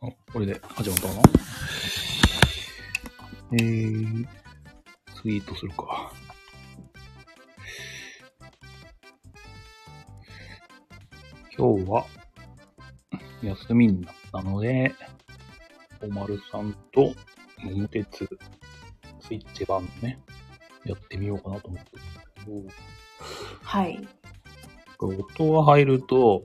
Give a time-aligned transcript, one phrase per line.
[0.00, 1.22] あ、これで始まったかな？
[3.52, 4.26] えー、
[5.20, 6.12] ツイートするか。
[11.56, 12.06] 今日は、
[13.42, 14.94] 休みになったので、
[16.00, 17.12] おまるさんと
[17.64, 18.28] 桃鉄、
[19.20, 20.20] スイッチ版ね、
[20.84, 21.90] やってみようかなと思って
[22.46, 22.72] るんだ
[23.62, 23.96] はい。
[23.98, 24.06] け
[25.00, 26.44] ど、音が入ると、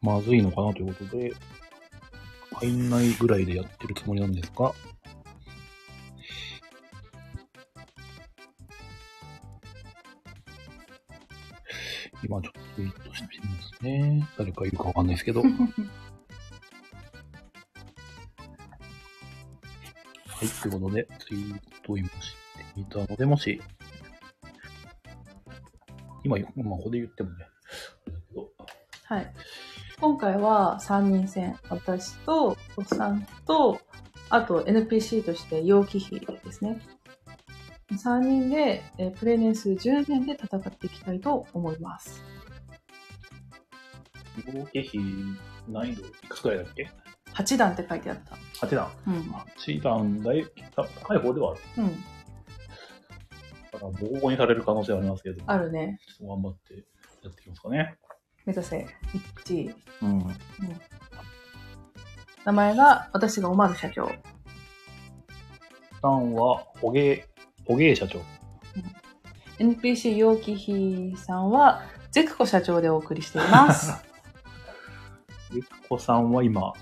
[0.00, 1.32] まずいのかなということで、
[2.54, 4.72] 入んないぐらいでやってるつもりなんですが、
[12.22, 14.28] 今ちょっとツイートしてみますね。
[14.36, 15.42] 誰かいるかわかんないですけど。
[20.26, 23.62] はい、ということで、ツイートを今してみたので、もし、
[26.24, 28.50] 今、まあ、ここで言ってもね、あれだけど、
[29.04, 29.34] はい。
[29.98, 31.58] 今回は3人戦。
[31.70, 33.80] 私と、おっさんと、
[34.28, 36.80] あと NPC として陽気比ですね。
[37.92, 42.22] 3人で、えープレイ年数10年で戦っていきたいと思います。
[44.52, 45.00] 合計費
[45.66, 46.90] 難易度いくつくらいだっけ
[47.34, 48.66] ？8段って書いてあった。
[48.66, 48.90] ?8 段。
[49.06, 49.14] うん。
[49.22, 51.60] 8段だい高い方ではある。
[51.78, 52.04] うん。
[53.72, 55.98] だから、ボコボコにされる可能性はありますけど、あるね。
[56.06, 57.96] ちょっと頑張ってやっていきますかね。
[58.46, 58.86] 目指せ。
[59.44, 59.74] 1。
[60.02, 60.36] うん。
[62.44, 64.10] 名前が、私がおまる社長。
[66.00, 67.24] さんは、捕鯨、
[67.66, 68.20] 捕鯨社長。
[69.58, 73.92] NPC 陽気比さんは、ゼクコ社長でお送りしています。
[75.52, 76.72] ゆくこさんは今、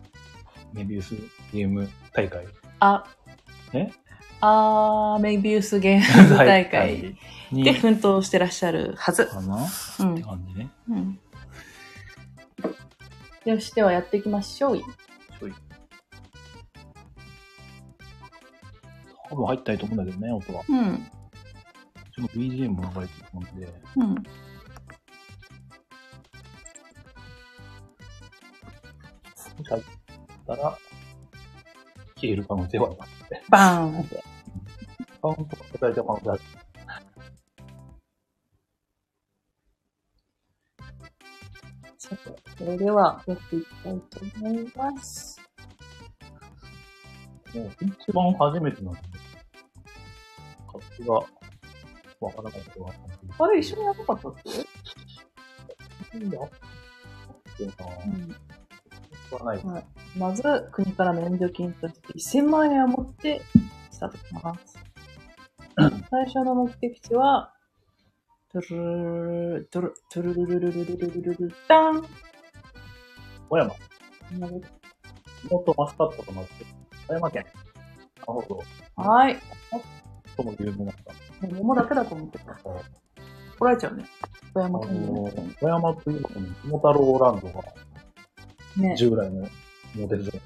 [0.73, 1.15] メビウス
[1.53, 2.47] ゲーム大会。
[2.81, 3.05] あ、
[3.73, 3.91] え？
[4.41, 7.17] あー、メビウスゲーム大会
[7.51, 9.27] に、で奮闘してらっしゃるはず。
[9.27, 9.67] かな、
[10.01, 10.71] うんって感じね。
[10.91, 11.19] うん。
[13.45, 14.79] よし、ではやっていきましょう。
[14.79, 14.83] い。
[19.29, 20.63] 多分入ったいと思うんだけどね、音は。
[20.69, 21.07] うん。
[22.15, 24.09] ちょっと BGM も流れてると思うんで、うん。
[24.09, 24.17] も
[29.63, 29.83] し入っ
[30.47, 30.79] たら、
[32.17, 33.43] 消える可能性はありますね。
[33.51, 34.23] バーンって。
[35.21, 36.41] カウントが答えた可能性ある。
[42.05, 45.41] さて、それではやっていきたいと思います。
[47.55, 49.01] もう一番初めてなんで、
[50.67, 52.93] 勝手がわからなかったわ。
[53.39, 54.35] あれ、一緒にやらなかったっ
[56.13, 56.19] け？
[56.19, 56.51] いいよ。
[57.55, 58.37] っていうか、うん。
[59.39, 59.65] はない。
[59.65, 59.85] はい。
[60.19, 63.41] まず、国からの援助金として1000万円を持って
[63.91, 64.79] スタートします。
[66.11, 67.55] 最初の目的地は、
[68.55, 72.07] トゥルルルトゥルトゥルルルルルルルルルルダン
[73.49, 73.75] 小山、
[75.51, 76.65] 元マスカットとなって、
[77.09, 77.45] 岡山県。
[77.45, 77.55] なる
[78.27, 78.63] ほど。
[79.03, 79.37] はい。
[80.37, 81.49] とも有名なった。
[81.49, 82.57] 桃だけだと思ってた。
[83.57, 84.05] 怒られちゃうね。
[84.55, 86.23] 小あ山県のの。、小山という
[86.63, 87.65] 桃太郎ランドが
[88.77, 88.95] ね。
[88.97, 89.49] 従来の
[89.97, 90.39] モデルだと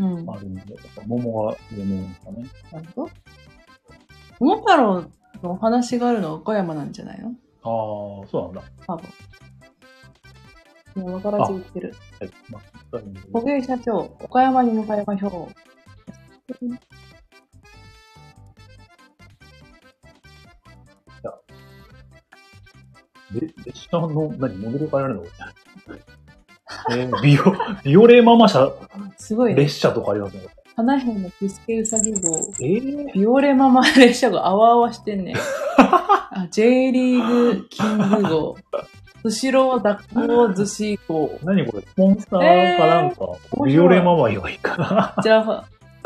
[0.00, 0.28] うん。
[0.28, 2.42] あるんで、やっぱ桃が有名なんですかね。
[2.82, 3.10] るほど。
[4.40, 5.08] 桃太郎
[5.42, 7.28] お話があるのは岡山なんじゃないの？
[7.30, 7.32] あ
[8.24, 8.70] あ、そうなんだ。
[8.86, 9.08] 多分。
[10.96, 11.94] もう分からず言ってる。
[12.20, 12.30] はい。
[12.50, 16.58] まあ、確かに保険社長、岡山に向かいましょう。
[23.32, 25.26] で列車の、何、モデル変えられるの？
[26.96, 27.42] えー、ビオ、
[27.84, 28.70] ビオレママ車、
[29.16, 29.62] すごいね。
[29.62, 30.46] 列車とかありますね。
[30.78, 35.34] 花姫のピスケウサギ号、えー、ビオレママ列車号、あわあわしてんね。
[35.76, 38.56] あ J リーグキング号、
[39.24, 41.32] スシロー抱っこ寿司号。
[41.42, 45.16] 何これスポンサーかなんか、ービオレママ以外かな。
[45.20, 45.64] じゃあ、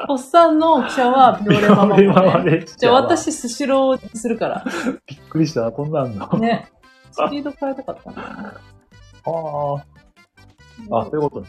[0.08, 2.50] おっさんの記者は ビオレママビオレママ号、ね。
[2.52, 2.78] 列車。
[2.78, 4.64] じゃあ私、スシローにするから。
[5.06, 5.70] びっくりした。
[5.70, 6.26] こんなんの。
[6.38, 6.72] ね。
[7.10, 8.22] スピード変えたかったな。
[8.22, 10.98] ああ。
[10.98, 11.48] あ、そういうことね。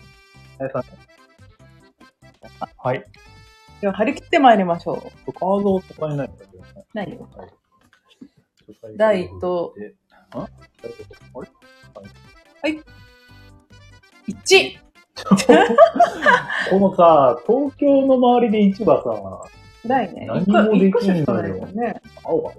[0.60, 0.84] はい、さん
[2.78, 3.04] はい。
[3.82, 5.34] では張り切ってまいりましょう。
[5.34, 6.34] カードを使えないか。
[6.94, 7.30] ないよ。
[9.00, 9.74] はい、と、
[12.62, 12.80] はい。
[14.28, 14.84] 1!
[16.70, 19.12] このさ、東京の周りで1はさ、
[19.88, 20.28] ないね。
[20.28, 21.68] 何もできないんよ。
[21.68, 22.52] ね、青が。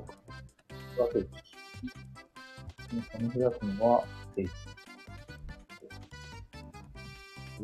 [3.33, 4.05] けのは、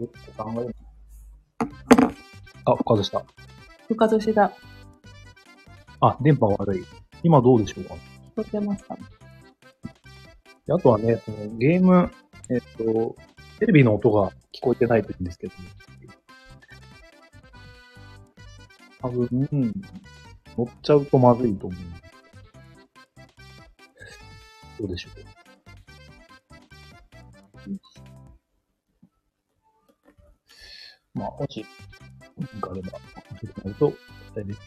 [0.05, 0.80] っと、考え
[2.65, 3.25] あ、復活した。
[3.89, 4.53] 復活した。
[6.01, 6.85] あ、電波悪い。
[7.23, 7.95] 今どうでしょうか？
[7.95, 7.99] 聞
[8.37, 8.97] こえてますか？
[10.67, 12.11] であとはね、そのゲーム、
[12.49, 13.17] えっと、
[13.59, 15.53] テレビの音が聞こえてないといいんですけど、
[19.03, 19.29] 多分、
[20.57, 21.81] 乗っちゃうとまずいと思う。
[24.79, 25.40] どうでしょう？
[31.21, 31.67] まあ、もし、
[32.39, 32.99] 何かあれば、教
[33.45, 33.93] えてもらうと、
[34.35, 34.61] 伝えです。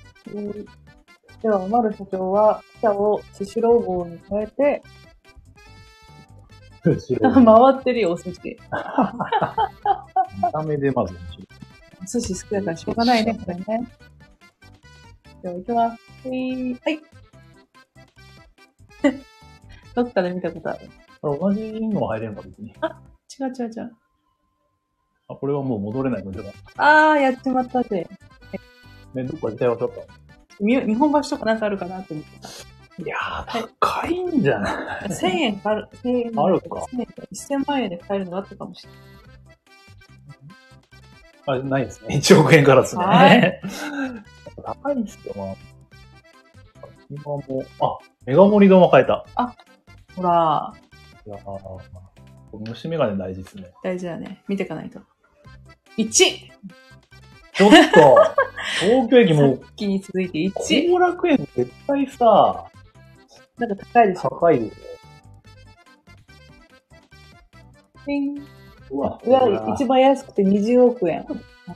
[1.42, 4.84] では、マル社長は、記者をスシロー号に変えて、
[6.84, 6.94] 回
[7.80, 8.42] ってるよ、お寿司。
[8.44, 8.58] 見
[10.52, 11.48] た目でまず面白い。
[12.04, 13.64] お寿司好きだからしょうがないね、これね。
[15.42, 16.28] では、行きます。
[16.30, 16.74] はい。
[16.74, 17.02] はい。
[19.96, 20.90] どっかで見たことある。
[21.22, 22.70] 同じのは入れるのか、別に。
[22.70, 22.74] 違
[23.46, 24.03] う違う違う。
[25.34, 26.52] あ、これはもう戻れないのでは。
[26.78, 28.08] あー、やっちまったぜ。
[29.14, 30.06] ね、どっかで手はちょっと。
[30.60, 35.10] み日本橋とかなんかあるかなと思っていやー、高いんじゃない？
[35.10, 35.16] た。
[35.16, 36.32] 1000円かある、1000円。
[36.40, 39.00] あるか1000円か1000万円で買えるのがあったかもしれない。
[41.46, 42.16] あれ、ないですね。
[42.16, 43.04] 1億円からですね。
[43.04, 43.62] はい
[44.64, 45.56] 高いんですよ、まあ。
[47.10, 49.26] 今も、あ、メガ盛り丼は買えた。
[50.16, 50.74] ほら、
[51.26, 51.80] いやー、
[52.70, 53.72] 虫眼鏡大事ですね。
[53.84, 54.44] 大事だね。
[54.48, 55.00] 見ていかないと。
[55.98, 56.10] 1!
[56.10, 57.76] ちょっと、
[58.82, 60.92] 東京駅もう、さっきに続いて1。
[60.92, 62.66] 後楽園絶対さ、
[63.58, 64.30] なんか高いでしょ？
[64.30, 64.84] 高いですよ。
[68.06, 68.36] ピン
[68.90, 71.22] うわうわ、一番安くて20億円。
[71.22, 71.26] あ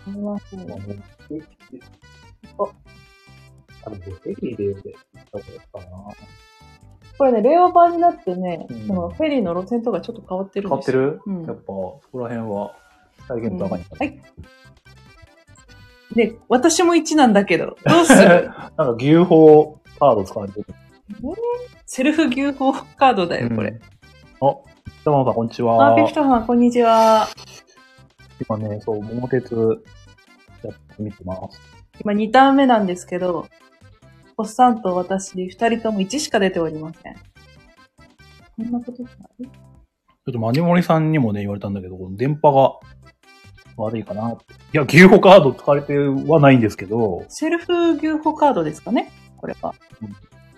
[0.07, 0.79] りますねあ、でも、
[1.23, 1.43] フェ
[4.41, 4.81] リーで行っ
[5.31, 5.91] たことかな。
[7.17, 11.01] これね、令和版になってね、うんそのフェリーの路線とかちょっと変わってるん買ってですよ。
[11.03, 12.75] る、うんやっぱ、そこら辺は、
[13.27, 14.19] 再現度高いんだ、はい。
[16.15, 18.49] で、私も1なんだけど、どうする？
[18.77, 19.27] なんか、牛宝
[19.99, 20.65] カード使われてる。
[21.85, 23.69] セルフ牛宝カードだよ、これ。
[23.71, 24.47] うん。
[24.49, 24.55] あ、
[25.01, 25.93] 北野さん、こんにちは。
[25.93, 27.27] あ、ピピタさん、こんにちは。
[28.47, 29.53] 今ね、そう、桃鉄
[30.63, 31.59] やってみてます。
[31.99, 33.47] 今2ターン目なんですけど、
[34.37, 37.15] おっさんと私、2人とも1しか出ておりません。
[37.15, 37.19] こ
[38.63, 39.45] んなことある？
[39.45, 42.73] ちょっとマニモリさんにもね、言われたんだけど、この電波が
[43.77, 44.53] 悪いかなって。
[44.53, 49.11] いや、牛宝カード使われてはないんですけど、セルフ牛宝カードですかね？
[49.37, 49.73] これは。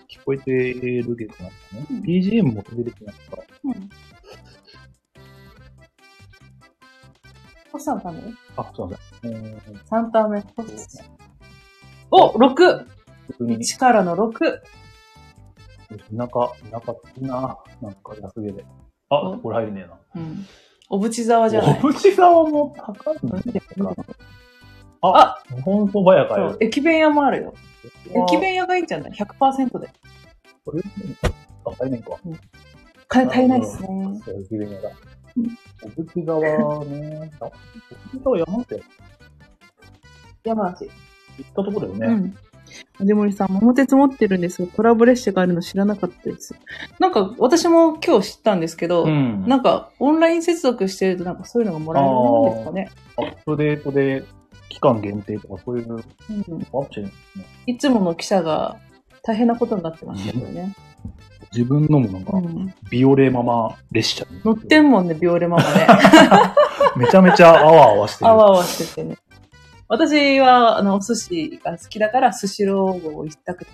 [0.09, 3.43] 聞こえてるけどなんかね、うん BGM も飛び出てないから。
[3.65, 3.89] うん。
[7.71, 8.19] おっさんため？
[8.57, 8.89] あ、すいま
[9.21, 9.31] せん。
[9.31, 10.41] えー、?3 ターン目。
[10.41, 11.03] ですね。
[12.11, 12.85] お !6!
[13.29, 14.39] 逆に、1からの6。
[14.39, 16.27] 田舎、
[16.71, 18.65] 田舎いいな、なんか安げで。
[19.09, 19.99] あお、これ入れねえな。
[20.15, 20.45] うん。
[20.89, 21.79] おぶち沢じゃない？
[21.83, 23.95] お内沢も高いんでよ。
[25.01, 26.49] あ、日本蕎麦屋買える。。
[26.49, 27.53] そう駅弁屋もあるよ。
[28.27, 29.89] 駅弁屋がいいんじゃない ?100% で。
[30.65, 30.81] これ、
[31.65, 32.17] あ、買えねえか。
[33.07, 33.87] 金足りないですね。
[34.25, 34.89] そう、駅弁屋だ
[35.37, 35.57] うん。
[35.83, 36.39] お内沢
[36.85, 37.31] ね。
[37.39, 38.75] あ、お内沢山手？
[38.75, 38.85] 行っ
[40.43, 40.89] 山梨。
[41.55, 42.07] たとこだよね。
[42.07, 42.35] うん。
[42.99, 46.55] で森さん、桃鉄持ってるんですが、コラボ列車があるの知らなかったです。
[46.99, 49.45] なんか、私も今日知ったんですけど、うん。
[49.47, 52.91] なんか、オンライン接続してると、なんかそういうのがもらえるものですかね。
[53.17, 54.23] アップデートで
[54.69, 56.01] 期間限定とかそういうのうん。
[56.01, 57.11] あっちゃう
[57.65, 58.77] いつもの記者が
[59.23, 60.75] 大変なことになってましたよね。
[61.51, 62.73] 自分のもなんかう、ん。
[62.89, 65.87] ビオレママ列車に乗ってんもんね、ビオレママね。
[66.95, 68.31] めちゃめちゃあわあわしてる。
[68.31, 69.17] あわあわしててね。
[69.91, 73.65] 私は、あの、お寿司が好きだから、スシロー号一択。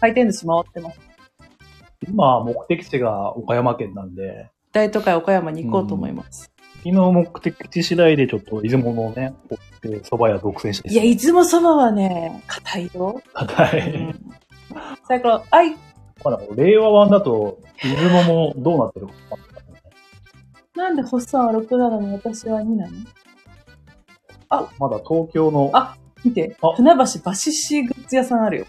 [0.00, 0.98] 回転寿司回ってます。
[2.08, 6.50] 今、目的地が岡山県なんで、大都会岡山に行こうと思います。
[6.78, 13.22] 昨日目的地次第でちょっと出雲のね、こうやって蕎麦屋独占していや、出雲そばはね、硬いよ。
[13.32, 13.94] 高い。
[13.94, 14.20] うん。
[15.06, 15.76] それから、あい、
[16.24, 19.12] まだ令和版だと、出雲もどうなってるか
[20.74, 22.92] なんでホッサンは6なのに私は2なの？
[24.50, 28.66] まだ東京の、あ見てあ、船橋バシッシーグッズ屋さんあるよ。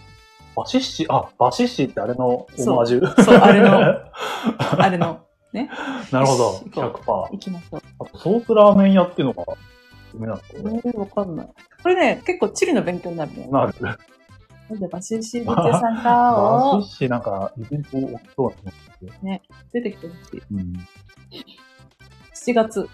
[0.55, 3.71] バシッシ、あ、バシッシってあれのオマージュそうあれの
[4.77, 5.21] あれの、
[5.53, 5.69] ね。
[6.11, 6.43] なるほど。
[6.43, 7.31] よし行こ100%。
[7.31, 7.81] 行きましょう。
[7.99, 9.43] あと、ソースラーメン屋っていうのが、
[10.13, 10.81] 有名なんですよね。
[10.85, 11.47] えー、わかんない。
[11.81, 13.47] これね、結構地理の勉強になるね。
[13.51, 13.75] なる。
[13.81, 19.41] なんでバシッシーグッズ屋さんかバをシッシなんか、イベント起きそうだと思って。
[19.73, 20.41] 出てきてほしい。
[20.51, 20.73] うん。
[22.33, 22.89] 7月。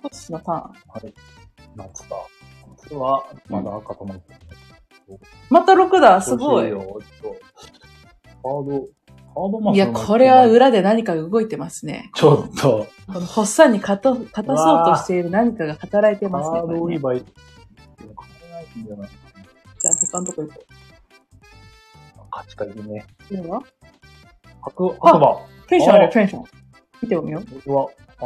[0.00, 0.60] 今年のターン。
[0.60, 0.72] は
[1.04, 1.14] い。
[1.76, 2.16] 夏か。
[2.84, 4.34] 夏は、まだ赤と思って
[5.50, 6.70] また6だ、すごい。
[6.70, 6.88] ハード、
[8.42, 12.10] ハードマスいや、これは裏で何か動いてますね。
[12.14, 16.60] ちょっと、この発作に勝と勝たそうとしている何かが働いてハますね。
[16.62, 17.26] ード売り場て、買
[18.48, 19.10] えないんじゃない
[19.78, 20.64] じゃあ他のとこ行こ
[22.30, 23.06] 勝ちかいいね。
[23.30, 23.36] う。
[23.36, 23.62] では
[24.60, 25.36] 白、白馬。
[25.68, 26.44] ペンションあるペンション。
[27.02, 27.42] 見てみよう。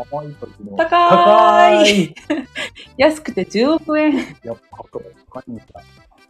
[0.05, 0.29] 高い。
[0.77, 2.15] 高いい
[2.97, 4.17] 安くて10億円。
[4.43, 5.01] やっぱ高
[5.47, 5.65] いんだ。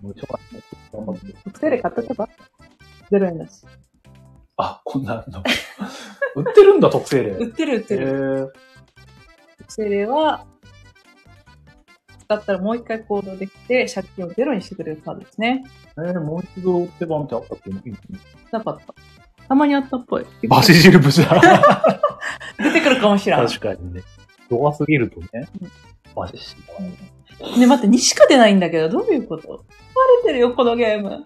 [0.01, 0.27] 無償
[0.93, 1.21] なんだ。
[1.45, 2.29] 特製で買っとけば
[3.11, 3.65] ?0 円だし。
[4.57, 5.43] あ、こんなの。
[6.37, 7.31] 売ってるんだ、特製例。
[7.31, 8.07] 売ってる売ってへる。
[8.47, 8.49] ー
[9.59, 10.47] 特製例は、
[12.25, 15.65] 使ったらもう一回行動できて、借金をゼロにしてくれるカードですね。
[15.97, 17.71] えー、もう一度手番ってあったっけ？
[18.53, 18.95] なかった。
[19.49, 20.27] たまにあったっぽい。
[20.49, 21.41] バシジルブシャ。
[22.59, 23.47] 出てくるかもしれん。
[23.47, 24.03] 確かにね。
[24.51, 25.71] 度が過ぎるとねうん。
[26.15, 26.75] バシシだ
[27.47, 29.49] わね、待って、2しか出ないんだけど、どういうこと？
[29.49, 29.63] バレ
[30.25, 31.25] てるよ、このゲーム。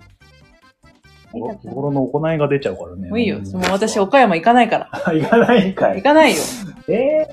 [1.32, 3.08] 日頃の行いが出ちゃうからね。
[3.08, 3.40] もういいよ。
[3.40, 4.90] もう私、岡山行かないから。
[5.14, 5.96] 行かないんかい。
[5.96, 6.42] 行かないよ。
[6.88, 7.26] え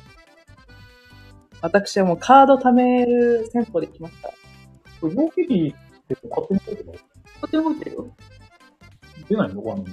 [1.61, 4.29] 私はもうカード貯める戦法で来ました。
[4.29, 4.31] ー、
[5.01, 5.75] これ、容って
[6.29, 6.93] 勝手に取るの？
[6.93, 6.99] こ
[7.47, 8.07] っち動いてるよ。
[9.27, 9.61] 出ないの？
[9.73, 9.85] あの、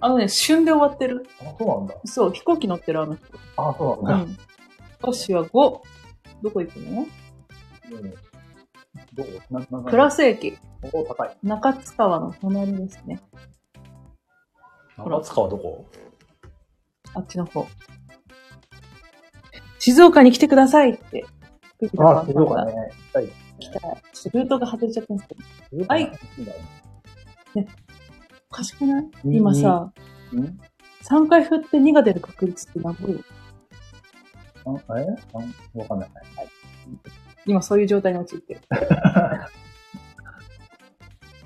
[0.00, 1.26] あのね、旬で終わってる。
[1.40, 1.94] あ、そうなんだ。
[2.04, 3.24] そう、飛行機乗ってるあの人。
[3.56, 4.32] あ、そううなんだ。
[4.32, 4.36] ん。
[5.00, 5.50] 私は5。
[6.42, 7.06] どこ行くの？
[7.92, 8.14] うん
[9.14, 10.56] どうな、な、な、プラス駅。
[10.92, 11.36] お高い。
[11.42, 13.20] 中津川の隣ですね。
[14.96, 15.86] 中津川どこ？
[17.14, 17.66] あっちの方。
[19.78, 21.24] 静岡に来てくださいって。
[21.98, 22.72] あ、静岡ね。
[23.12, 23.28] はい。
[23.58, 24.02] 来たい。
[24.12, 25.34] ちょっとルートが外れちゃったんですけ
[25.76, 25.86] ど。
[25.86, 26.04] はいい
[26.38, 26.60] いんだよ。
[28.50, 29.04] おかしくない？
[29.24, 29.92] うん今さ、
[30.32, 30.60] うん
[31.02, 33.18] 3回振って2が出る確率って何ぼよ
[34.66, 35.38] あえあ
[35.78, 36.10] わかんない。
[36.36, 36.48] はい。
[37.46, 38.60] 今そういう状態に陥ってる。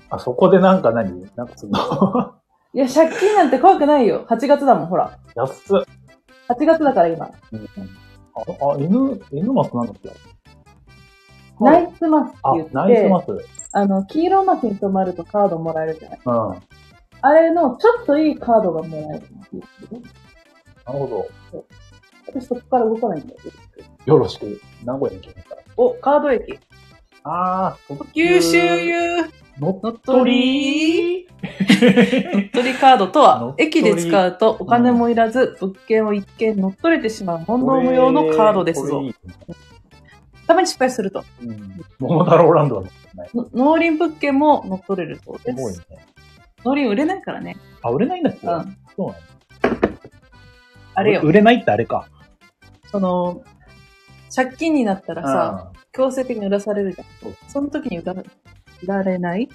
[0.09, 1.25] あ、そこでなんか何？
[1.35, 1.73] なんかその、
[2.75, 4.25] いや、借金なんて怖くないよ。
[4.27, 5.17] 8月だもん、ほら。
[5.35, 5.83] 安っ。
[6.49, 7.31] 8月だから今。
[7.53, 7.69] うん
[8.35, 8.41] あ、
[8.73, 10.11] あ、犬、犬マスなんだっけ？
[11.61, 13.27] ナイスマスってあ言っ、ナイスて、マス。
[13.71, 16.61] あの、黄色マスに止まるとカードもらえるじゃないうん。
[17.25, 19.27] なあれのちょっといいカードがもらえる。
[20.95, 21.63] るほど。
[22.27, 23.39] 私そこから動かないんだよ。
[24.05, 24.61] よろしく。
[24.83, 25.57] 名古屋に来ました。
[25.77, 26.59] お、カード駅。
[27.23, 29.23] あー、九州優
[29.57, 39.01] 乗っ取り乗っ取りカードと乗は駅で使うとお金もいらず、物件を一見乗っ取れてしまう問答無用のカードですぞ
[40.45, 41.23] たまに失敗すると。
[41.41, 41.81] うん。
[41.97, 43.29] 桃太郎ランドは乗ってない。
[43.33, 45.89] の農林物件も乗っ取れるそうすごいです。
[45.89, 46.14] ね。
[46.65, 47.55] 農林売れないからね。
[47.83, 48.77] あ、売れないんだっけうん。
[48.95, 49.15] そうなの
[50.95, 51.21] あれよ。
[51.21, 52.07] 売れないってあれか。
[52.91, 53.43] その、
[54.35, 58.03] 借金になったらさ、強制的に売らされるじゃんその時に売
[58.85, 59.47] られない？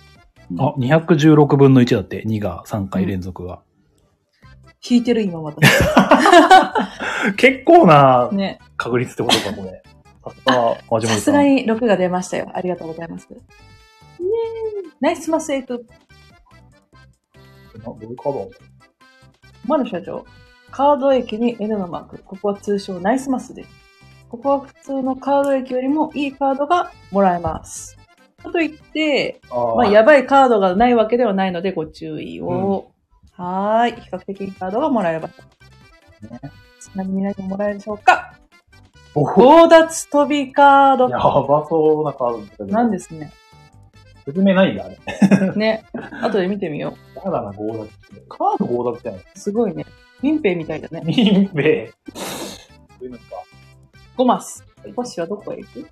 [0.50, 0.60] うん。
[0.60, 2.24] あ、216分の1だって。
[2.24, 3.60] 2が3回連続が。
[4.88, 5.60] 引いてる今また。
[7.36, 8.60] 結構なね。
[8.76, 9.82] 確率ってことか、これ。
[11.06, 12.50] さすが、に6が出ましたよ。
[12.54, 13.26] ありがとうございます。
[13.30, 15.86] イエーイナイスマスエイク。
[17.80, 18.32] などういうカー？
[18.32, 18.50] ドある
[19.66, 20.24] マル社長。
[20.70, 22.22] カード駅に N のマーク。
[22.24, 23.70] ここは通称ナイスマスです。
[24.28, 27.96] ここは普通のカード駅よりもいいカードがもらえます。
[28.42, 32.92] かといって、のまあ、やばいカードがないわけではないのでご注意を。
[33.32, 34.00] はーい。
[34.00, 35.38] 比較的いいカードがもらえます。
[36.30, 36.40] ね
[36.80, 38.34] ちなみに何がもらえるでしょうか？
[39.14, 41.08] お強奪飛びカード。
[41.10, 42.66] やばそうなカードだけど。
[42.66, 43.32] なんですね。
[44.24, 45.52] 説明ないんだ、あれ。
[45.56, 45.84] ね。
[46.22, 47.88] 後で見てみよやだな、強奪。
[48.28, 49.20] カード強奪ってない。
[49.20, 49.38] う。
[49.38, 49.84] すごいね。
[50.22, 51.02] 民兵みたいだね。
[51.04, 51.92] 民兵。
[52.14, 53.24] そういうのか。
[54.16, 54.64] 5マス。
[54.96, 55.88] 星はどこへ行く？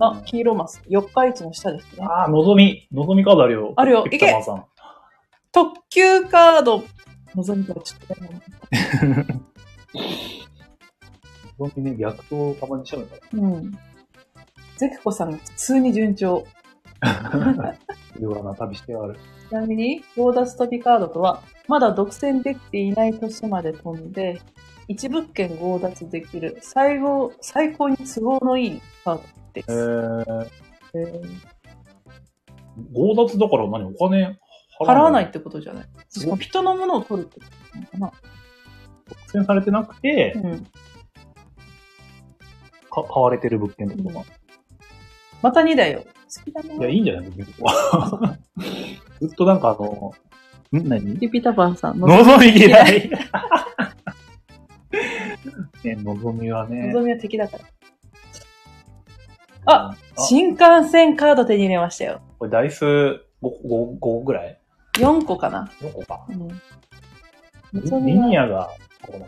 [0.00, 0.82] あ、黄色マス。
[0.88, 2.06] 四日市の下ですね。
[2.08, 2.88] あー、のぞみ。
[2.92, 3.72] のぞみカードあるよ。
[3.76, 4.64] あるよピピタパンさん。
[5.52, 6.82] 特急カード。
[7.34, 8.40] 望みからちょっとやめよ
[11.58, 13.72] のぞみね、逆走たまにしちゃうんだううん。
[14.76, 16.46] ゼクコさんが普通に順調。
[18.20, 18.40] よ。
[18.40, 19.16] うな旅してある。
[19.48, 24.40] ちなみに、強奪飛びカードとは、まだ独占できていない年まで飛んで、
[24.88, 29.66] 一物件強奪できる、最後、最高に都合のいいカードです。
[29.70, 30.48] えー、
[30.94, 31.54] えー
[32.92, 34.36] 強奪だから何お金
[34.80, 35.26] 払わない？
[35.26, 35.84] ってことじゃない？
[36.08, 37.46] しかも人のものを取るってこ
[37.92, 38.18] となのか
[39.30, 40.64] 独占されてなくて、なうん。
[42.90, 44.24] か買われてる物件ってことか。
[45.40, 46.02] また2だよ。
[46.36, 46.74] 好きだな。
[46.74, 47.30] いや、いいんじゃない？
[49.20, 50.12] ずっとなんかあの、
[50.82, 50.88] ん？
[50.88, 51.18] 何？
[51.18, 53.10] ピピタパンさん、ののぞみ嫌い。
[55.84, 56.92] ね、のぞみはね。
[56.92, 57.64] ぞみは敵だから。
[59.66, 62.20] あ新幹線カード手に入れましたよ。
[62.38, 64.58] これ台数 5, 5, 5ぐらい
[64.94, 65.70] ？4個かな。
[65.80, 66.26] ?4 個か。
[66.28, 66.48] うん。
[68.06, 68.70] リニアが、
[69.02, 69.26] ここだ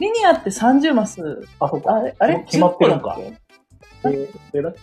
[0.00, 1.46] リニアって30マス。
[1.60, 1.94] あ、そうか。
[1.94, 2.40] あれあれ？
[2.44, 4.18] 決まってるんか10個だっけ？
[4.58, 4.74] えー、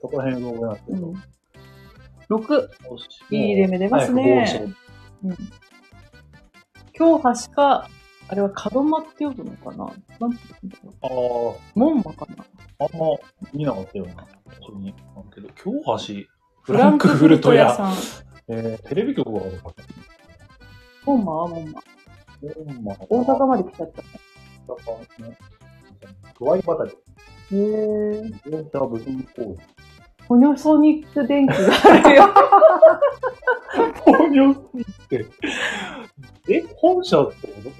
[0.00, 1.06] そこら辺の覚えなんですけど。
[1.08, 1.14] うん。
[2.30, 2.54] 6。
[2.90, 4.74] よしいい出目出ますね
[5.24, 5.36] うん。
[6.96, 7.88] 今日橋か
[8.28, 9.92] あれは門間って呼ぶのかな？
[10.20, 11.78] なんて言うんだろああ、う。
[11.78, 12.44] 門馬かな？
[12.78, 13.06] あんま
[13.52, 14.26] 見なかったよな。
[14.64, 14.94] それに。
[15.14, 16.26] なんけど、京橋、
[16.62, 17.76] フランクフルト屋ん。
[17.76, 17.92] さん。
[18.48, 19.72] えー、テレビ局があるか
[21.04, 21.74] 門馬は門。
[22.42, 22.46] 大
[23.08, 24.02] 大阪まで来ちゃった。
[24.66, 25.38] 大阪ね。
[26.34, 26.92] クワイバタで、
[27.52, 28.32] へー。
[28.32, 29.56] 自動車部品工
[30.28, 32.34] ポニョソニック電気があるよ。
[33.74, 34.04] 事。
[34.04, 35.26] ポニョスって。
[36.48, 37.70] え、本社ってこと？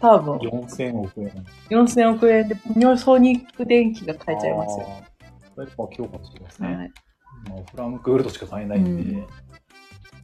[0.00, 0.36] 多分。
[0.38, 1.46] 4000億円。
[1.68, 4.86] 4000億円でポニョソニック電気が買えちゃいますよ。
[4.88, 5.04] あー。
[5.56, 6.74] これまあ京橋ですね。
[6.74, 6.92] はい。
[7.48, 9.26] まあ、フランクフルトしか買えないんで、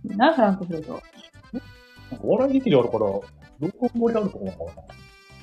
[0.04, 0.92] うんな、フランクフルト？
[0.92, 1.02] なんか
[2.22, 3.22] お笑い劇場あるから、ど
[3.78, 4.72] こ盛りあるとこなのかな？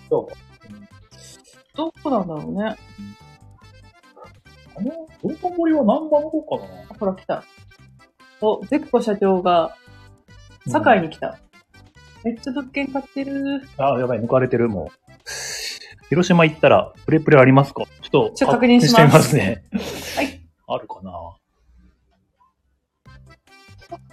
[0.10, 0.36] そうか。
[1.76, 2.78] どこなんだろうね。
[4.76, 4.92] あの、
[5.24, 6.98] どこ盛りは何番の方かな？
[7.00, 7.44] ほら来た。
[8.42, 9.76] お、ゼクコ社長が、
[10.70, 11.40] 堺に来た。
[12.24, 13.62] めっちゃ物件買ってる。
[13.78, 14.94] あ、やばい、抜かれてる、もう。
[16.10, 17.84] 広島行ったら、プレプレありますか？
[18.02, 19.64] ちょっと、ちょっと確認しますますね。
[20.16, 20.42] はい。
[20.68, 21.12] あるかな？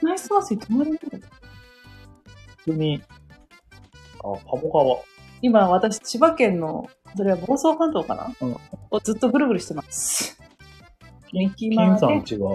[0.02, 0.98] ナイスマースに泊まれる。
[2.58, 3.02] 普通に、
[4.18, 4.98] あ、鴨川。
[5.42, 8.56] 今、私、千葉県の、それは房総半島かな、うん
[8.90, 10.38] をずっとぐるぐるしてます。
[11.32, 12.46] 金さん家が、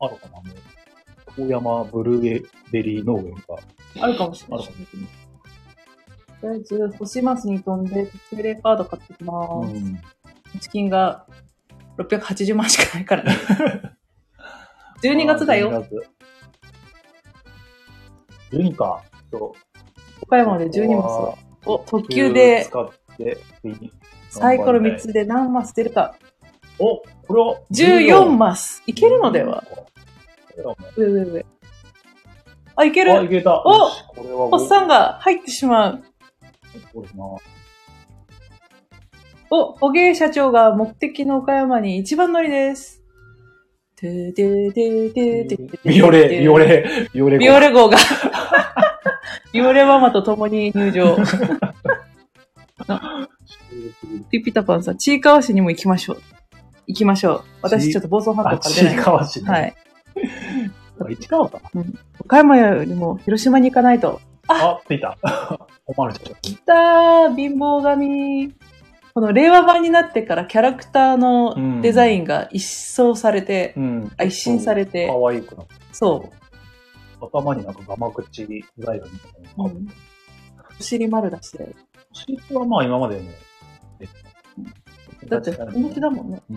[0.00, 0.38] あるかな？
[0.38, 0.44] も
[1.36, 3.40] う、遠山ブルーベリー農園が
[4.00, 4.78] あるかもしれないあるか。
[4.78, 5.08] もしれない。
[6.40, 9.74] とりあえず、星マスに飛んで、特例カード買ってきます。
[9.74, 10.00] うん。
[10.60, 11.26] チキンが
[11.98, 13.36] 680万しかないからね。
[15.02, 15.70] 12月だよ。
[15.70, 16.10] 12月。
[18.52, 19.02] 12か。
[19.30, 19.52] そう。
[20.22, 21.38] 岡山で12マスはは。
[21.64, 23.38] お、特急で使って、
[24.30, 26.16] サイコロ3つで何マス出るか。
[26.82, 28.82] お、これは14マス。
[28.88, 29.62] いけるのでは？
[30.96, 31.46] 上上上。
[32.74, 33.62] あ、いけうあ、いるけた。
[33.64, 36.02] およしこれはおっさんが入ってしまう。
[39.50, 43.00] お、捕鯨社長が目的の岡山に一番乗りです。
[44.02, 44.32] ビ
[46.02, 46.58] オレ、ビオ。
[46.58, 47.38] レ、ビオレ号。
[47.38, 47.96] ビオレ号が。
[49.52, 51.16] ビオレママと共に入場。
[54.30, 56.22] ピピタパンさん、ちいかわ市にも行きましょう。
[56.86, 57.44] 行きましょう。
[57.62, 59.04] 私ちょっと房総半あ、島から出ないちい。
[59.04, 59.50] かわ市ね。
[59.50, 59.74] はい。
[61.00, 61.10] あ。
[61.10, 61.84] 市川かな
[62.20, 64.20] 岡山よりも広島に行かないと。
[64.48, 65.16] あ、着いた。
[65.86, 66.36] おまるちゃん。
[66.40, 68.52] 来たー貧乏神。
[69.14, 74.12] この令和版になってからキャラクターのデザインが一掃されて、うん。
[74.16, 75.64] あ一新されて可愛くな。
[75.92, 77.26] そう。
[77.26, 79.70] 頭になんかガマ口ザイルみたいなのが。
[79.70, 79.88] うん
[80.78, 81.76] お尻丸出しで。
[82.12, 83.30] シートはまあ今までも。
[85.28, 86.42] だって、表だもんね。
[86.50, 86.52] う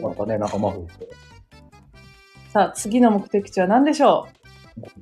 [0.00, 0.02] ん。
[0.02, 1.08] なんかね、仲間増えて。
[2.52, 4.28] さあ、次の目的地は何でしょ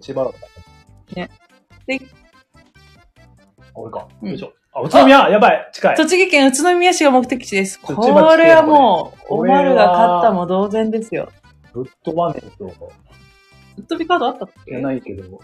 [0.00, 0.32] 千葉だっ
[1.08, 1.30] たね。
[1.86, 2.00] で、
[3.74, 4.08] 俺か。
[4.22, 4.52] うんよいしょ。
[4.72, 7.80] あ、宇都宮やばい近い栃木県宇都宮市が目的地です。
[7.80, 7.92] こ
[8.36, 11.30] れはもう、おまるが勝ったも同然ですよ。
[11.72, 12.72] ぶっ飛ばねえと、ぶ
[13.82, 14.72] っ飛びカードあったっけ？
[14.72, 15.40] いけないけど、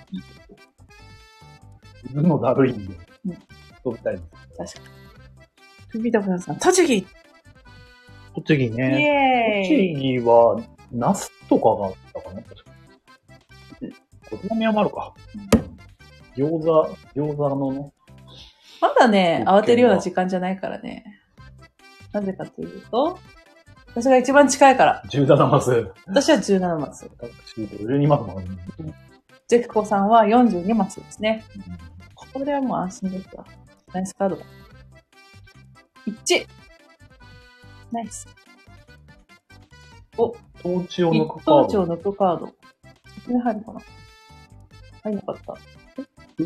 [2.04, 2.98] 自分のだるいんでうん、
[3.82, 4.22] 飛びたいで
[4.66, 4.74] す。
[4.74, 5.00] 確かに。
[5.92, 7.06] ピピタパンさん、栃木イ
[8.34, 9.66] 栃木ね。
[9.68, 10.60] 栃木は、
[10.92, 12.70] ナスとかがあったかな確か
[13.80, 13.88] に。
[13.88, 15.14] 宇都宮もあるか。
[16.36, 17.92] 餃子、餃子のね、
[18.80, 21.04] まだね、慌てるような時間じゃないからね。
[22.12, 23.18] なぜかというと、
[23.88, 25.02] 私が一番近いから。
[25.08, 25.92] 17マス。
[26.06, 27.10] 私は17マス。
[27.18, 28.62] 私、12マスもあるんで
[29.50, 31.42] ジェクコさんは42マスですね。
[32.14, 33.44] これはもう安心ですわ。
[33.92, 34.44] ナイスカードだ。
[36.06, 36.46] 1!
[37.90, 38.28] ナイス。
[40.16, 41.80] お、トーチを一抜くカード。
[41.80, 42.46] を抜くカード。
[42.46, 42.54] こ
[43.26, 43.80] こに入るかな
[45.02, 45.54] 入んなかった。
[46.38, 46.44] え？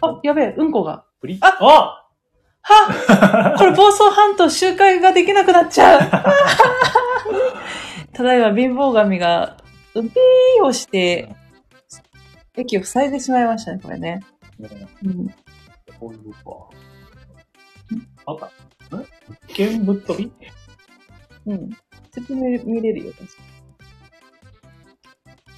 [0.00, 1.04] あ、やべえ、うんこが。
[1.40, 2.04] ああ
[2.62, 6.00] はこれ房総半島周回ができなくなっちゃう。
[8.12, 9.56] ただいま貧乏神が、
[9.94, 11.36] うんぴーをして、
[12.58, 14.20] 駅を塞いでしまいましたね、これね。
[14.58, 14.68] ね
[15.04, 15.26] うん。
[15.98, 16.38] こういうか。
[18.26, 18.38] あっ
[18.90, 18.96] た。
[18.96, 19.04] ん
[19.48, 20.32] 一見ぶっ飛び？
[21.46, 21.70] うん。
[22.12, 23.32] 説明見れるよ、確か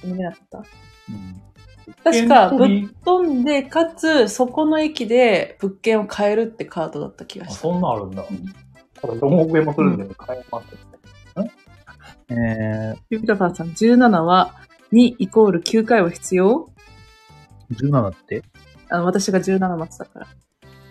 [0.03, 0.65] 見れなかったうん。
[2.03, 2.67] 確か、ぶっ
[3.03, 7.61] 飛んで、かつ、そこの駅で物件を買えるってカードだった気があ、した。
[7.61, 8.23] そんなんあるんだ。
[8.29, 8.45] うん
[9.01, 10.67] ただ、4億円もするんで、買えます。
[12.29, 14.55] えピピタパンさん、17は、
[14.93, 16.67] 2イコール9回は必要？
[16.67, 16.70] ー、
[17.71, 18.43] 17って？
[18.89, 20.27] あの、私が17マスだから。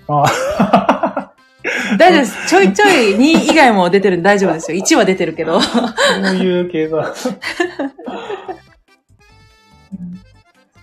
[0.08, 0.24] あ
[1.98, 2.48] 大丈夫です。
[2.48, 4.78] ちょいちょい2以外も出てるんで大丈夫ですよ。
[4.78, 5.60] 1は出てるけど。
[5.60, 5.80] そ
[6.32, 7.14] ういう計算。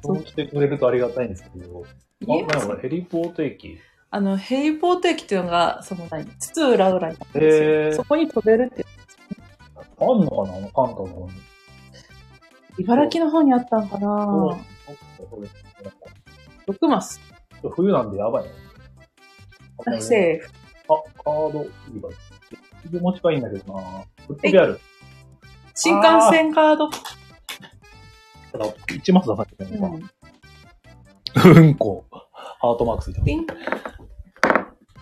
[0.04, 1.84] そうしてくれるとありがたいんですけど。
[2.28, 3.80] あ、なんかヘリポート駅。
[4.10, 7.70] あの、ヘリポート駅っていうのが、その何、津々浦々になってるんですよ。
[7.70, 8.86] へーそこに飛べるって。
[10.00, 10.58] あんのかな？
[10.58, 11.34] あの関東の方に。
[12.80, 14.58] 茨城の方にあったんかな
[16.68, 17.20] 6マス。
[17.76, 18.52] 冬なんでやばいね。
[19.86, 20.52] あセーフ。
[20.94, 22.10] あ、カード売り場。
[22.86, 23.82] 自持ちがいいんだけどな
[24.28, 24.80] ぶっ飛びある。
[25.76, 26.90] 新幹線カード。
[26.90, 30.02] ただ、1マス出さなきゃいけないのう
[31.34, 31.50] か。
[31.50, 32.06] んうんこ。
[32.12, 33.28] ハートマークついてます。
[33.28, 33.46] ピン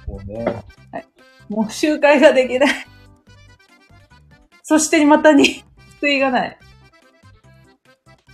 [0.08, 0.64] もうね。
[1.50, 2.70] もう周回ができない。
[4.64, 5.64] そしてまたに、
[6.02, 6.60] 救いがない。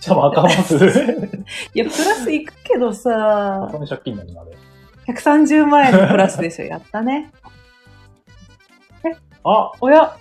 [0.02, 0.74] じゃあ、赤マス。
[1.74, 4.52] いや、プラスいくけどさ、赤に借金になるな、あれ。
[5.14, 6.64] 130万円のプラスでしょ。
[6.64, 7.30] やったね。
[9.44, 10.16] あおや、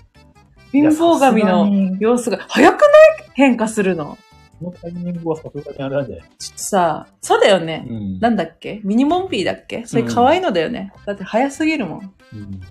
[0.72, 2.88] 貧乏神のに様子が、早くな
[3.26, 3.32] い？
[3.34, 4.18] 変化するの。
[4.60, 6.30] このタイミングはさすがにあれなんじゃない？
[6.38, 7.80] ちょっとさ、そうだよね。
[7.80, 8.82] んなんだっけ？
[8.84, 9.84] ミニモンピーだっけ？
[9.88, 10.94] それ可愛いのだよね。
[11.08, 12.14] だって早すぎるもん。
[12.34, 12.62] うん。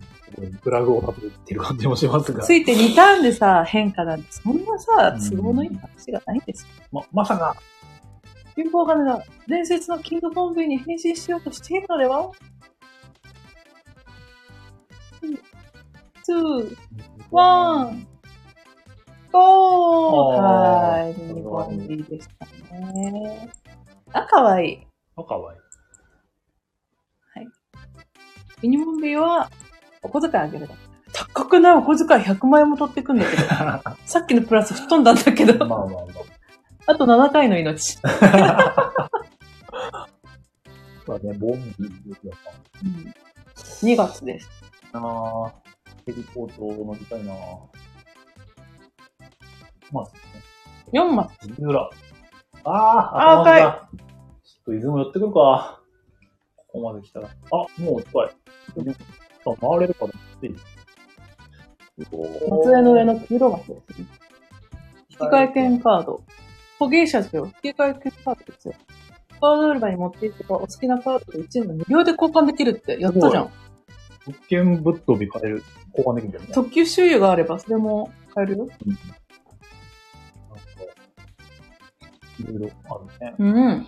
[0.48, 2.42] フラグを立ててる感じもしますが。
[2.42, 6.68] ついて2ターンでさ、変化なんて、そんなさ、うん都合のいい話がないんですよ。
[6.92, 7.56] ま、まさか。
[8.56, 12.30] 貧乏神が伝説のキングコンビに変身しようとしているのでは？
[16.22, 18.06] Two, one,
[19.32, 22.46] go はい、ミニコンビでした
[22.92, 23.50] ね。
[24.12, 24.86] あ、かわいい。
[25.16, 25.60] あ、かわいい。
[28.62, 29.50] ミニモンビは、
[30.02, 30.74] お小遣いあげるだ。
[31.12, 31.76] 高くない？
[31.76, 33.42] お小遣い100万円も取ってくんだけど。
[34.06, 35.66] さっきのプラス吹っ飛んだんだけど。
[35.66, 35.96] まあまあま
[36.86, 37.98] あと7回の命。
[38.02, 38.82] あ。
[41.06, 42.32] そうだね、ボンビーですよ。
[43.82, 44.48] うん、2月です。
[44.92, 45.50] あー、
[46.06, 47.34] ヘリポート乗りたいな
[49.92, 50.04] まあ、
[50.92, 51.48] 4マス。
[51.48, 51.90] 水浦。
[52.64, 53.62] ああ、赤い。
[53.62, 53.78] ちょっ
[54.66, 55.80] と出雲寄ってくるか。
[56.56, 57.28] ここまで来たら。
[57.28, 58.30] あ、もう近い。
[59.46, 60.56] あ回れるかなっていい。
[62.48, 64.06] 松江の上の黄色マスですね。
[65.10, 66.22] 引換券カード。
[66.78, 67.50] 捕鯨者ですよ。
[67.62, 68.74] 引換券カードですよ。
[69.40, 73.50] カード売り場に持っていけばお好きなカードと1円無料で交換できるってやったじゃん。
[74.26, 75.62] 物件ぶっ飛び変える、
[75.96, 76.52] 交換できるんだよね。
[76.52, 78.66] 特急周遊があればそれも買えるよ。
[78.66, 78.76] なんか、
[82.38, 83.34] いろいろあるね。
[83.38, 83.86] うん。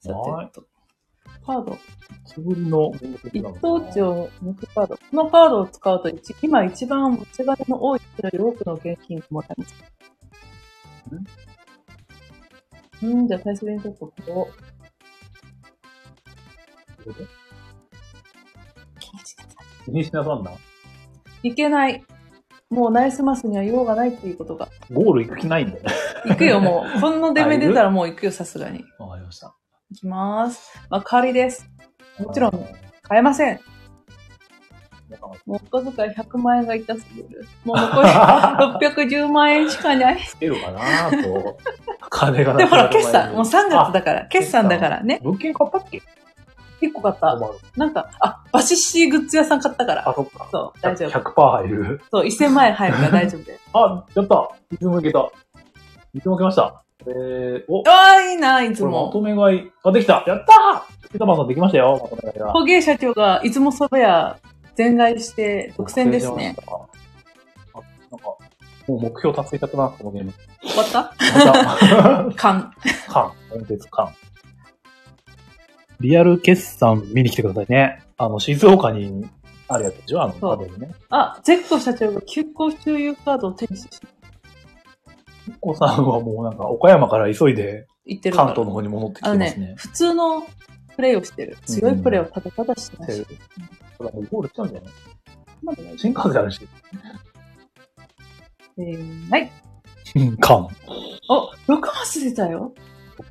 [0.00, 0.66] さはいてと、
[1.46, 1.78] カード。
[2.26, 2.92] つぶりの、
[3.32, 4.96] 一等地を抜くカード。
[4.96, 9.84] このカードを使うと一、今一番持ち金の多い人より多くの現金を持たれます。
[13.02, 14.48] うん、じゃあ最初にちょっとこれを。
[19.86, 20.52] 気にしなさんな？
[21.42, 22.04] いけない。
[22.68, 24.68] もうナイスマスには用がないっていうことが。
[24.92, 25.90] ゴール行く気ないんだよね。
[26.26, 27.00] 行くよ、もう。
[27.00, 28.84] この出目出たらもう行くよ、さすがに。
[28.98, 29.56] わかりました。
[29.92, 30.70] 行きます。
[30.88, 31.68] まあ、代わりです。
[32.18, 32.50] もちろん、
[33.02, 33.60] 買えません。
[35.44, 37.44] もうお小遣い100万円が痛すぎる。
[37.64, 38.08] もう残り
[39.08, 40.18] 610万円しかない。
[40.24, 41.58] つけるかなと。
[42.08, 43.32] 金がなで、ほら、決算。
[43.32, 44.26] もう3月だから。
[44.26, 45.20] 決算だからね。
[45.24, 46.00] 物件買ったっけ？
[46.80, 47.38] 結構買った。
[47.76, 50.08] なんか、あ、バシシーグッズ屋さん買ったから。
[50.08, 50.48] あ、そっか。
[50.52, 51.10] そう、大丈夫。
[51.10, 52.00] 100%入る。
[52.10, 53.58] そう、1000万円入るから大丈夫だよ。
[53.74, 55.28] あ、やったいつも行けた。
[56.14, 56.82] いつも来ました。
[57.06, 59.22] えー、お、ああ、いいな、いつこれまとも。
[59.22, 59.70] め買い。
[59.84, 62.52] あ、できたやったーピタパンさんできましたよ、まとめ買いが。
[62.52, 64.38] 捕鯨社長がいつもそば屋
[64.76, 66.56] 全買いして独占ですね。
[66.66, 66.70] あ、
[68.10, 68.26] なんか、
[68.88, 70.32] もう目標達成したな、このゲーム。
[70.62, 71.14] 終わった？
[71.38, 72.72] また、 缶。
[73.08, 74.08] 缶、音鉄缶。
[76.00, 78.02] リアル決算見に来てくださいね。
[78.16, 79.28] あの、静岡に
[79.68, 80.22] あるやつでしょ？
[80.22, 80.90] あの、そうパネルね。
[81.10, 84.19] あ、ゼ社長が休校周遊カードを手にしてお
[85.60, 88.46] 子さんはもうなんか、岡山から急いで行ってるから。
[88.48, 89.74] 関東の方に戻ってきてますねね、。
[89.76, 90.42] 普通の
[90.96, 91.56] プレイをしてる。
[91.66, 93.26] 強いプレイをただただしてないし。
[93.98, 94.92] これもうゴールしちゃうんじゃない？
[95.62, 96.68] まだね新幹線あるし。
[98.78, 99.50] えーはい。
[100.40, 100.68] 缶。
[101.28, 102.72] お、6マス出たよ。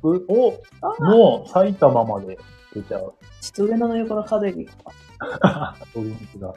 [0.02, 2.38] 僕、お、あもう埼玉まで
[2.74, 3.14] 出ちゃう。
[3.40, 5.74] ちょっと上野の横のカードエか。
[5.92, 6.54] 鳥道が。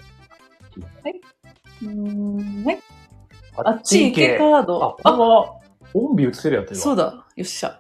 [1.82, 2.80] うーん、はい。
[3.58, 4.98] ああっち行けカード。
[5.04, 5.60] あ、これは、
[5.94, 6.76] オンビ映せるやつよ。
[6.78, 7.26] そうだ。
[7.36, 7.80] よっしゃ。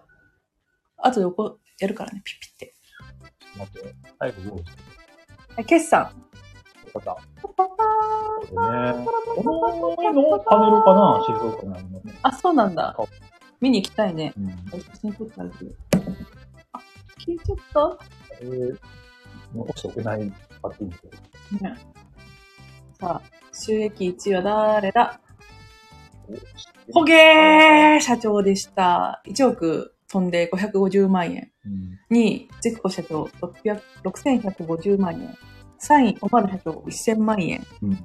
[0.98, 2.74] あと横やるからね、ピッピって。
[3.58, 3.96] 待って。
[4.20, 4.84] 最後ゴールして。
[5.56, 6.12] はい、決算。
[6.94, 7.16] よかった。
[7.42, 7.76] パパこ
[8.42, 9.06] れね。
[9.36, 12.14] こののパネルかな静岡にあるのね。
[12.22, 13.04] あ、そうなんだあ。
[13.60, 14.34] 見に行きたいね。
[14.38, 14.82] うん。
[14.82, 15.78] 写真撮ってあげる。
[16.74, 16.80] あ、
[17.18, 17.98] 消えちゃっ
[18.42, 18.78] えー、
[19.56, 20.96] 残しておけないパッティング。
[21.60, 21.70] た。
[21.70, 21.78] ね。
[23.00, 23.22] さあ、
[23.54, 25.23] 収益1位は誰だお
[26.92, 29.22] ほげー社長でした。
[29.28, 31.52] 1億飛んで550万円。
[31.66, 31.70] う
[32.14, 32.18] ん。
[32.18, 35.36] 2位、ゼクコ社長600 6150万円。
[35.80, 37.66] 3位、オマル社長1000万円。
[37.82, 37.90] うん。
[37.92, 37.98] ぶ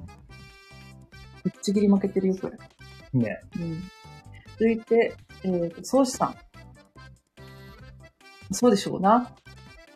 [1.49, 2.57] っちぎり負けてるよ、これ。
[3.19, 3.39] ね。
[3.57, 3.83] うん。
[4.57, 6.35] 続いて、えーと、総資産。
[8.51, 9.31] そうでしょうな。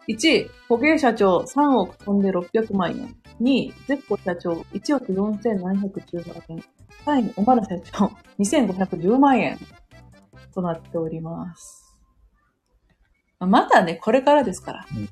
[0.07, 3.15] 1位、捕鯨社長3億飛んで600万円。
[3.41, 6.63] 2位、ゼッコ社長1億4710万円。
[7.05, 9.57] 3位、オマル社長2510万円。
[10.53, 11.97] となっております。
[13.39, 14.85] まだね、これからですから。
[14.95, 15.09] うん。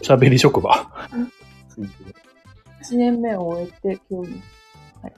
[0.00, 0.90] おしゃべり職場。
[1.12, 1.32] うん
[1.68, 2.14] ついてる
[2.82, 4.42] 1年目を終えて、今日に。
[5.02, 5.14] はい。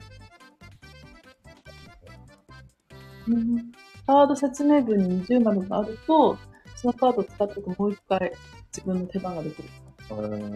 [3.29, 3.71] うん
[4.05, 6.37] カード説明文に20丸があると、
[6.75, 8.33] そのカードを使ってもう一回
[8.75, 9.69] 自分の手番ができる。
[10.09, 10.51] うん。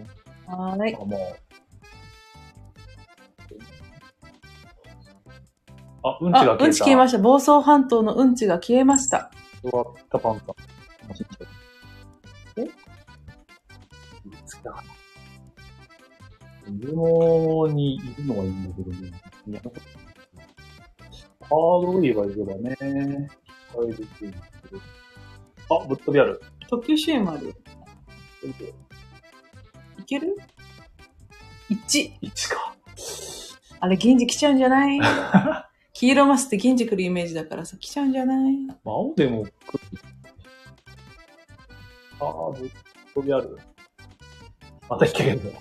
[0.48, 1.45] はーい。
[6.08, 6.30] あ、もう。
[6.30, 6.66] んちが消えあ、た。
[6.66, 7.18] うんち消えました。
[7.20, 9.32] 房総半島のうんちが消えました。
[9.64, 10.56] 座ったパンさん。
[12.62, 12.72] え好
[14.60, 14.84] きだな。
[16.68, 19.12] 上野にいるのはいいんだけどね。
[19.48, 24.82] いやカード売り場行けばね、使えるっていうんですけど。
[25.82, 26.42] あ、ぶっ飛びある。
[26.70, 27.54] 特急シーンもあるよ。
[30.00, 30.36] いける
[31.70, 32.20] ?1。
[32.22, 32.76] 1か。
[33.80, 35.00] あれ、銀次来ちゃうんじゃない？
[35.98, 38.54] 黄色マスって銀次来るイメージだからさ、来ちゃうんじゃない？
[38.68, 39.52] まあ、青でも来る。
[42.20, 42.70] あー、ぶっ
[43.14, 43.58] 飛びある。
[44.90, 45.60] また引っ掛けるの。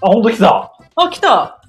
[0.00, 1.60] あ、ほんと来たあ、来た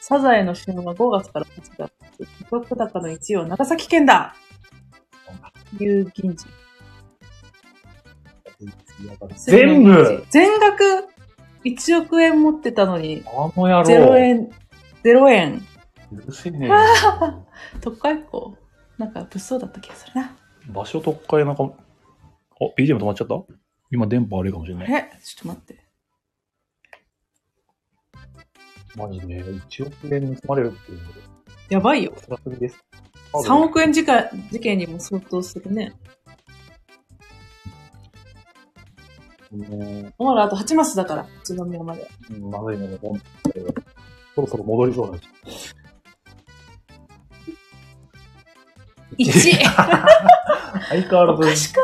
[0.00, 1.92] サザエの旬は5月から8月。
[2.18, 4.34] 記録高の1位は長崎県だ
[5.78, 6.48] 有銀次。
[9.36, 11.08] 全部全額
[11.64, 14.14] 1億円持ってたのに、あの野郎。
[14.14, 14.50] 0円、
[15.04, 15.66] 0円。
[16.12, 16.70] うるせえねえ。
[17.80, 18.56] 特会校
[18.98, 20.36] なんか物騒だった気がするな。
[20.68, 21.68] 場所特会なんか、あ、
[22.76, 23.34] BGM 止まっちゃった？
[23.92, 24.92] 今電波悪いかもしれない。
[24.92, 25.84] えちょっと待って。
[28.96, 31.20] マジで、1億円盗まれるっていうので、
[31.68, 32.12] やばいよ。
[32.28, 32.84] 辛すぎです。
[33.32, 35.92] 3億円事件事件にも相当するね。
[39.52, 42.08] ねまだあと8マスだから、一番目まで。
[42.30, 43.24] うん、まずいので、ほんと
[44.34, 45.74] そろそろ戻りそうだし。
[49.20, 49.30] 1!
[50.88, 51.82] 相変わらず、おかしくな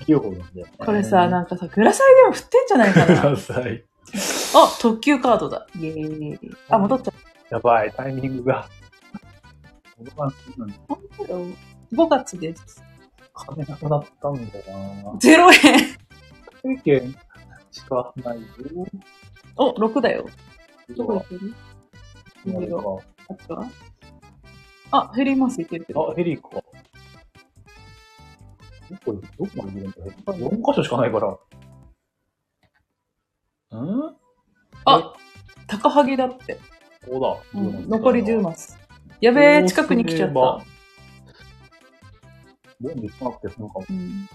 [0.00, 0.04] い？
[0.04, 0.72] 器用なんだよ、ね。
[0.78, 3.22] これさ、なんかさ、グラサイでも振ってんじゃないかくな。
[3.30, 3.84] ださい。
[4.54, 5.66] あ、特急カードだ。
[5.76, 6.56] イェーイ。
[6.70, 7.14] あ、戻っちゃっ
[7.50, 8.68] やばい、タイミングが。
[9.98, 10.78] 戻らんすぎなんた。
[10.88, 11.46] 本当よ。
[11.92, 12.82] 5月です。
[13.34, 14.46] 金なくなったんだよ
[15.04, 16.76] な0円。
[16.82, 17.16] 経験
[17.70, 18.46] しかないよ。
[19.56, 20.26] お、6だよ。
[20.96, 21.54] どこ行あってる
[24.90, 26.10] あフェリーマス行けるけど。
[26.10, 26.48] あ、ヘリか。
[28.90, 31.28] どこ、どこまで行けるんだ ?4 箇所しかないから。
[33.78, 34.16] ん？
[34.84, 35.12] あ、
[35.66, 36.54] 高萩だって。
[37.04, 37.60] ここだ。
[37.60, 38.78] うん、残り10マス。
[39.20, 40.34] やべえ、近くに来ちゃった。
[40.34, 40.62] も
[42.80, 43.86] う見つかなくて済むかも。
[43.90, 44.28] うん、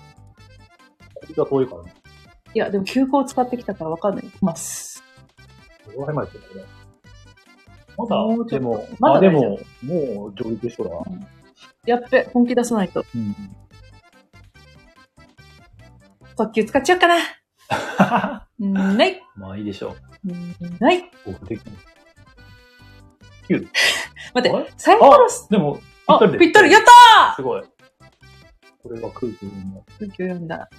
[1.14, 1.94] これが遠いからね。
[2.54, 4.26] いや、でも休校使ってきたからわかんない。
[4.42, 5.04] ます。
[5.88, 6.38] どの辺までて。
[7.98, 8.16] まだ、
[8.50, 11.04] でも、まだあ、でも、もう上陸しとるわ。
[11.86, 13.06] やっべ、本気出さないと。
[13.16, 13.36] うん。
[16.36, 18.48] 特急使っちゃおうかな。
[18.60, 19.22] うん、ない。
[19.36, 20.30] まあいいでしょう。
[20.30, 21.10] うん、ない。
[21.26, 21.78] 僕的に。
[23.50, 23.68] 9。
[24.34, 26.82] 待って、サイコロス、でも、あ、でぴったり、やっ
[27.30, 27.64] たすごい。
[28.82, 30.70] これが空気になー空気を読んだ。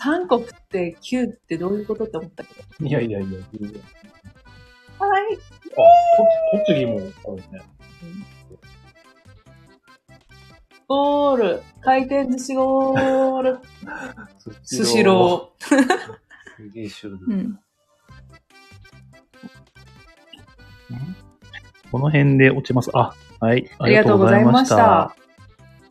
[0.00, 2.86] 3個振って9ってどういうことって思ったけど。
[2.86, 3.82] いやいやいや、全然
[4.98, 5.34] はい。
[5.34, 7.62] あ、と栃木もあるね。
[10.88, 11.62] ゴール。
[11.82, 13.58] 回転寿司ゴール。
[14.64, 15.64] スシロー。
[16.56, 17.30] すげえシュールー。
[17.30, 17.60] うん。
[21.92, 22.90] この辺で落ちます。
[22.94, 23.70] あ、はい。
[23.78, 25.14] ありがとうございました。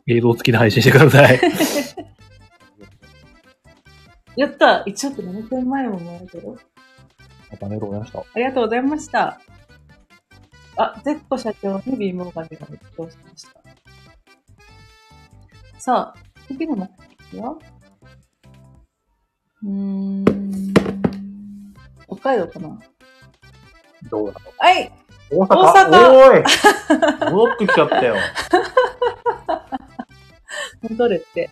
[0.08, 1.40] 映像付きで配信してください。
[4.36, 6.58] やった !1 億7000万円ももらえてる？
[7.50, 8.18] またありがとうございました。
[8.18, 9.40] ありがとうございました。
[10.76, 13.67] あ、ゼッコ社長にビーモーガンでが熱狂しました。
[15.88, 16.86] さあ、次の目
[17.30, 17.56] 的は
[19.62, 20.24] うーん。
[22.06, 22.78] 北海道かな
[24.10, 24.92] どうだはい
[25.30, 25.56] 大阪？
[25.56, 26.44] 大阪おーい
[27.32, 28.16] 戻ってきちゃったよ。
[30.90, 31.50] 戻れって。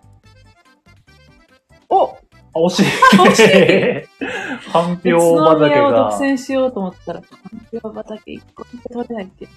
[1.88, 2.18] おあ
[2.57, 2.85] 惜しい。
[3.16, 4.27] 惜しい
[4.70, 6.20] 反宇響都畑宮を独が。
[6.20, 7.38] 占しようと思ったら、かん
[7.70, 8.68] ぴょう畑一個も
[9.03, 9.49] 取れないって。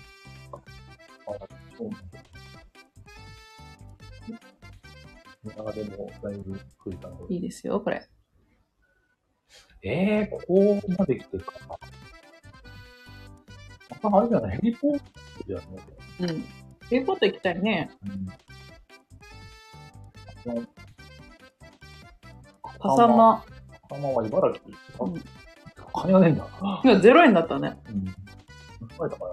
[5.46, 8.08] いや、でも、だいぶ増えたのいいですよ、これ。
[9.82, 11.80] えー、ここまで来てか。
[14.02, 15.04] またあれじゃないヘリポート
[15.48, 15.68] じゃない
[16.20, 16.44] うん。
[16.90, 17.90] ということ行きたいね。
[20.46, 20.68] うん。
[22.80, 23.44] 笠間。
[23.90, 24.66] 笠間は茨城。
[25.00, 25.24] あうん
[25.92, 26.48] 金がねえんだ。
[26.84, 27.78] 今0円だったね。
[27.90, 28.16] うん。
[28.88, 29.32] 疲れたから。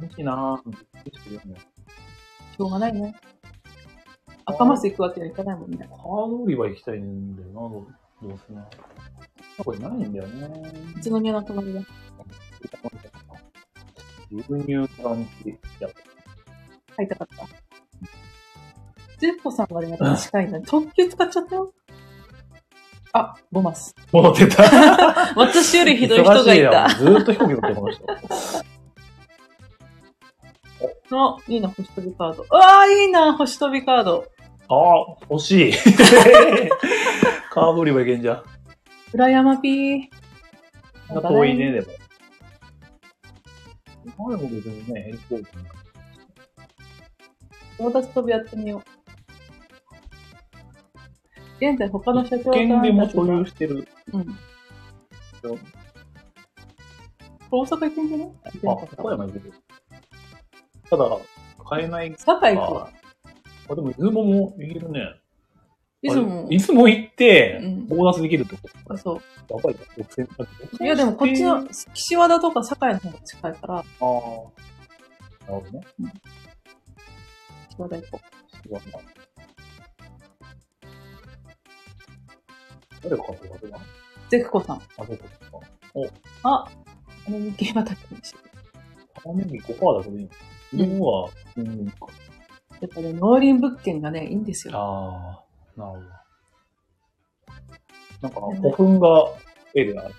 [0.00, 0.74] 楽しいなぁ。
[0.74, 3.14] しょうがないね。
[4.44, 5.78] 赤マス行くわけにはいかないもんね。
[5.78, 7.86] カード売り場行きたいんだよな、ど
[8.22, 8.66] うどうせな。
[9.58, 10.72] これないんだよね。
[10.96, 11.80] 宇都宮の隣だ。
[14.30, 15.26] 牛乳からに
[15.78, 15.88] や
[16.96, 17.46] 買いたかった。
[19.18, 20.60] ジェットさんまでまた近いんだ。
[20.66, 21.72] 特急使っちゃったよ。
[23.12, 23.94] あ、ボマス。
[24.10, 24.64] 戻ってた。
[25.36, 26.88] 私よりひどい人がいた。
[26.88, 28.72] ずーっと飛行機乗ってました。
[31.12, 32.42] あ、いいな、星飛びカード。
[32.42, 34.24] うわあ、いいな、星飛びカード。
[34.68, 35.72] ああ、欲しい。
[37.50, 38.42] カード売り場行けんじゃん。
[39.12, 40.08] 裏山ピー。
[41.20, 41.86] 遠いね、でも。
[44.06, 45.74] あでも別にね、ヘリポートなんか
[47.78, 48.82] 友達飛びやってみよう。
[51.64, 53.86] 現在他の社長県でもたちが所有してる。
[54.12, 54.38] うん。
[57.50, 58.28] 大阪行ってんじゃない？
[58.66, 59.52] あ、った高山行ける。
[60.92, 61.08] ただ、
[61.70, 62.14] 買えない。
[62.18, 62.90] 堺行くわ。
[63.70, 65.14] あ、でも、出雲も行けるね。
[66.02, 66.48] いつもあ。
[66.50, 70.28] 出雲行ってうん、ボーナスできるってこあ、そとやばいな、6000
[70.80, 70.84] う。
[70.84, 73.82] いや、でもこっちの、岸和田とか堺の方が近いから、ああ。
[73.82, 74.22] なる
[75.46, 75.80] ほどね。
[77.70, 78.20] 岸和田行こ
[78.66, 78.80] 違うな。
[83.02, 83.80] 誰が買ってるかなう。
[84.28, 84.76] ゼクコさん。
[84.76, 85.24] あ、そうか。
[86.42, 86.68] あ、
[87.26, 88.50] あの日経畑にしてる。
[89.22, 90.30] 玉ねぎ5%だけどいいの？
[90.72, 91.86] 自分は、うん。
[91.86, 91.92] や
[92.86, 94.76] っぱね、農林物件がね、いいんですよ。
[94.76, 95.44] あ
[95.76, 96.00] あ、なる
[98.20, 98.40] ほど。
[98.40, 99.24] なんか、古墳が
[99.74, 100.14] 絵である。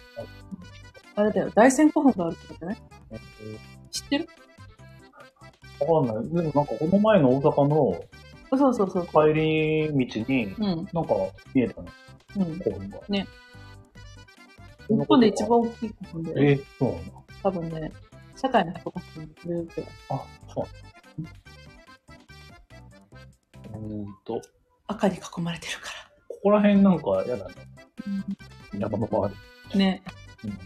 [1.16, 2.82] あれだよ、大山古墳があるってことね。
[3.12, 3.20] え
[3.92, 4.28] 知ってる？
[5.80, 6.30] ーわかんない。
[6.30, 8.04] でもなんかこの前の大阪の
[8.58, 9.08] そうそうそう。
[9.08, 10.60] 帰り道に、うん。
[10.62, 11.16] なんか
[11.54, 11.88] 見えたの、
[12.38, 12.46] うん。
[12.60, 13.00] 古墳が。
[13.10, 13.28] ね。
[14.88, 17.12] 日本で一番大きい古墳で、えー、そうなんだ。
[17.44, 17.92] 多分ね、
[18.44, 19.90] 社会の人が住んでるくらい。
[20.10, 20.66] あ、そう。
[23.74, 24.42] うーんと、
[24.88, 25.90] 赤に囲まれてるか
[26.28, 27.56] ここら辺なんか嫌だね。
[28.74, 28.80] ら。
[28.82, 29.34] 山の周
[29.74, 29.80] り。
[29.80, 30.04] ね。
[30.44, 30.60] うん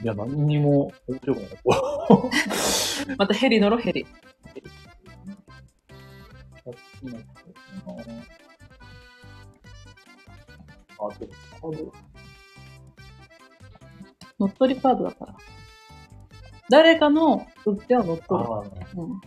[0.00, 1.58] いや、何にも面白くない。
[1.64, 2.30] こ
[3.16, 4.06] またヘリ乗ろ、ヘリ。
[11.00, 11.92] あ、でも、カード
[14.38, 15.36] 乗っ取りカードだから。
[16.70, 18.50] 誰かの売っては乗っ取る。
[18.96, 19.20] うん。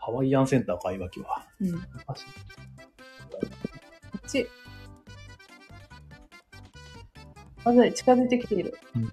[0.00, 1.44] ハワイアンセンターか、いわきは。
[1.60, 1.72] うん。
[1.72, 2.26] こ昔っ
[4.26, 4.48] ち。
[7.64, 8.78] まずい、近づいてきている。
[8.94, 9.12] うん。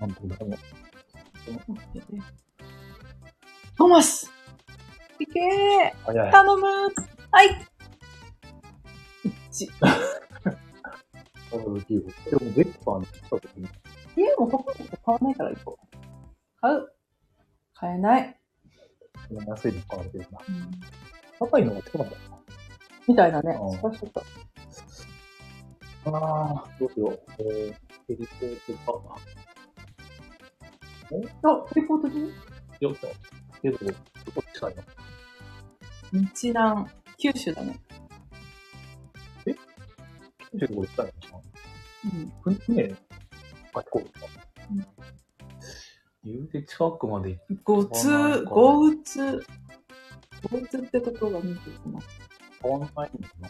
[0.00, 0.50] なんとだろう。
[3.76, 4.30] トマス
[5.18, 6.30] いけー。
[6.30, 7.48] 頼むはい
[11.58, 12.30] 一致。
[12.30, 13.68] でも、ゼッパーに来た時に、
[14.16, 15.86] 家もほとんど買わないから行こう。
[16.60, 16.92] 買う。
[17.74, 18.38] 買えない。
[19.46, 20.38] 安いの買われてるな。
[21.38, 22.16] 高いのが近かった
[23.08, 23.72] みたいだねうん。
[23.72, 26.10] しかしちょっと。
[26.10, 26.18] な。
[26.18, 27.20] ああ、どうしよう。
[27.38, 27.74] えー、
[28.08, 29.16] ヘリポートか。
[31.10, 32.20] あ、レポートで？
[32.80, 33.08] よっと。
[33.60, 33.92] けど、ど
[34.34, 34.82] こ近いの
[36.12, 36.86] 日南、
[37.18, 37.78] 九州だね。
[40.52, 41.42] 九州どこ近いのか
[42.46, 42.52] うん。
[42.52, 42.94] な船、
[43.74, 44.26] あ、こうか
[44.70, 44.86] うん
[46.24, 49.18] 言うて近くまで行っごつそうなん、かごうつ、
[50.50, 52.08] ごうつってところが見てきます。
[52.62, 53.08] 変わんないのか
[53.40, 53.48] な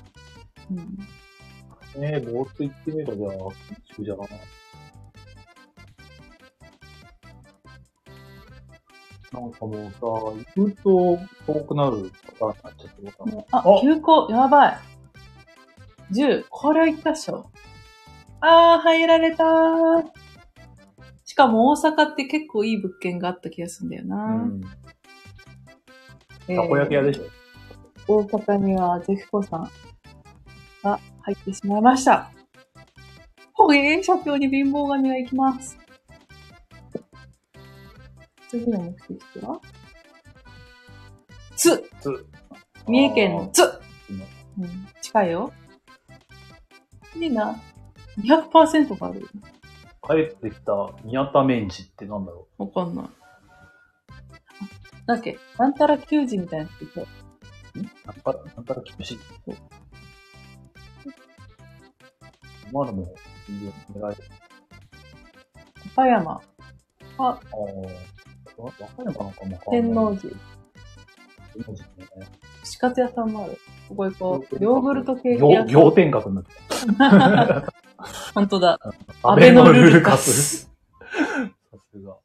[0.71, 0.99] うん。
[2.05, 3.31] えー、ボーツ行ってみればじゃあ、
[3.95, 4.26] 九州じゃな。
[9.33, 13.33] なんかもうさ、行くと遠くなるパターンになっちゃってるから。
[13.33, 14.79] ねああ、休校、やばい。
[16.13, 17.51] 10、これは行ったっしょ。
[18.41, 20.05] あー、入られたー。
[21.25, 24.17] しかも大阪って結構いい物件があった気がするんだよな。
[24.17, 24.61] うん。
[26.49, 27.25] えーたこ焼き屋でしょ。
[28.07, 29.71] 大阪にはゼフコさん
[30.83, 32.31] が入ってしまいました。
[33.55, 35.79] ほえー、社長に貧乏神が行きます。
[38.49, 39.61] 次の目的地は？
[41.57, 42.27] つつ。
[42.89, 43.67] 三重県のつ、う
[44.63, 45.53] んうん、近いよ。
[47.17, 47.61] いいな。
[48.19, 49.29] 200%がある。
[50.05, 53.05] 帰ってきた宮田メンチってなんだろわかんない。
[55.07, 57.07] なんだっけ、なんたら球児みたいな人いて。
[58.05, 59.19] なんか、なんから厳しい。
[62.71, 63.15] 今のも、
[63.49, 64.25] 狙える。
[65.93, 66.41] 岡山、あ
[67.19, 67.41] あ、
[68.57, 69.11] 和歌山な？
[69.11, 69.33] んかも
[69.71, 70.35] 天王寺、
[71.55, 71.91] 天王寺ね。
[72.63, 73.59] 串カツ屋さんもある。
[73.93, 74.64] ここ行こう。
[74.64, 75.68] ヨーグルトケーキ行屋さん。
[75.68, 76.51] 行天閣になって
[78.34, 78.78] 本当だ。
[78.78, 79.28] た。
[79.28, 80.62] 安倍のルルカス。
[80.62, 80.68] さ
[81.93, 82.16] すが。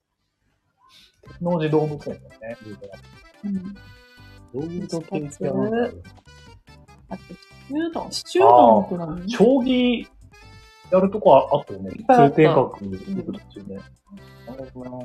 [1.39, 2.57] 天王寺動物園だよね。
[3.43, 3.53] うん。
[4.53, 5.97] ヨーグルトケーキ屋なんか
[7.09, 8.11] あと、シチュードン。
[8.11, 9.30] シチューって何？
[9.30, 10.07] 将棋
[10.91, 11.91] やるとこああったよね。
[11.91, 13.76] 通天閣行く途中で。
[13.76, 13.82] な
[14.55, 15.03] るほどな。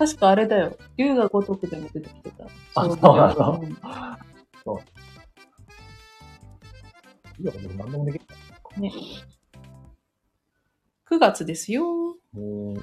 [0.00, 0.78] 確かあれだよ。
[0.96, 2.44] 竜が如くでも出てきてた。
[2.74, 3.60] あそうなの？
[3.60, 3.76] うん
[7.38, 8.24] いや、でも何でもできる。
[8.80, 8.92] ね。
[11.06, 11.84] 9月ですよ。
[11.84, 12.76] もう、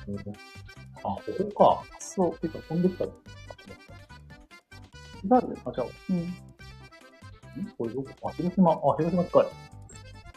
[0.98, 1.22] あ、こ
[1.56, 1.96] こか。
[2.00, 2.38] そう。
[2.38, 3.14] てか、飛んできたよ。
[5.24, 6.18] バルあ、じゃあ、うん。
[6.18, 6.28] ん
[7.80, 8.30] これどこ？
[8.30, 9.46] あ、広島、あ、広島近い。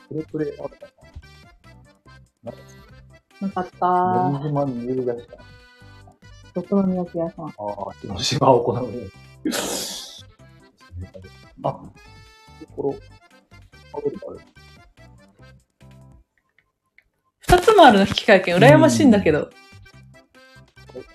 [0.08, 0.86] プレプレあった
[2.50, 2.52] な。
[2.52, 2.62] なんか、
[3.42, 5.36] なかった広島に揺るがした。
[6.54, 7.46] お好み焼き屋さん。
[7.46, 10.24] ああ、広島お好み焼き。
[11.62, 11.92] あ、と
[12.76, 12.96] ころ、
[13.92, 14.40] あるある。
[17.40, 18.56] 二つもあるの引き換え券。
[18.56, 19.50] 羨ましいんだけど。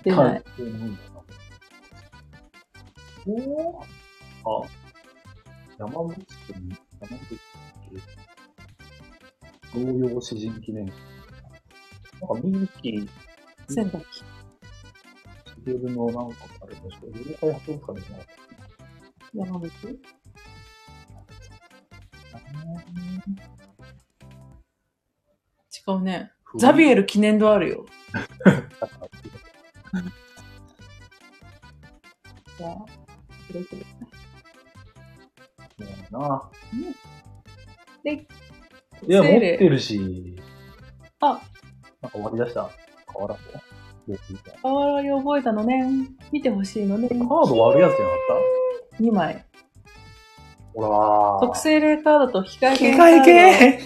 [0.02, 0.42] 出ない。
[3.26, 3.32] お
[4.44, 4.68] おあ、
[5.78, 7.28] 山口県、山口
[9.74, 10.96] 県、同様詩人記念館。
[12.20, 13.08] なんか、ミキ、
[13.68, 13.90] 仙
[15.66, 15.72] 台。
[15.72, 18.36] しげるのなんかあれでしょ、妖怪博物館じゃなかっ
[19.34, 19.70] 山口
[25.84, 26.32] た違うね。
[26.58, 27.86] ザビエル記念堂あるよ。
[32.56, 32.76] じゃあ、
[33.46, 33.78] それぞれ。
[36.10, 36.50] な。
[38.02, 40.36] で、いや、持ってるし。
[41.20, 41.40] あ、
[42.00, 42.70] なんか割り出した。
[43.06, 43.58] 河原と。
[43.58, 43.62] あ
[44.74, 45.84] わり覚えたのね。
[46.32, 47.08] 見てほしいのね。
[47.08, 48.16] カード割るやつじゃなか
[48.96, 49.34] っ2枚。
[49.34, 49.44] た
[50.74, 51.40] ほらー。
[51.40, 53.24] 特製霊カードと控え券機カード。
[53.24, 53.80] 械系？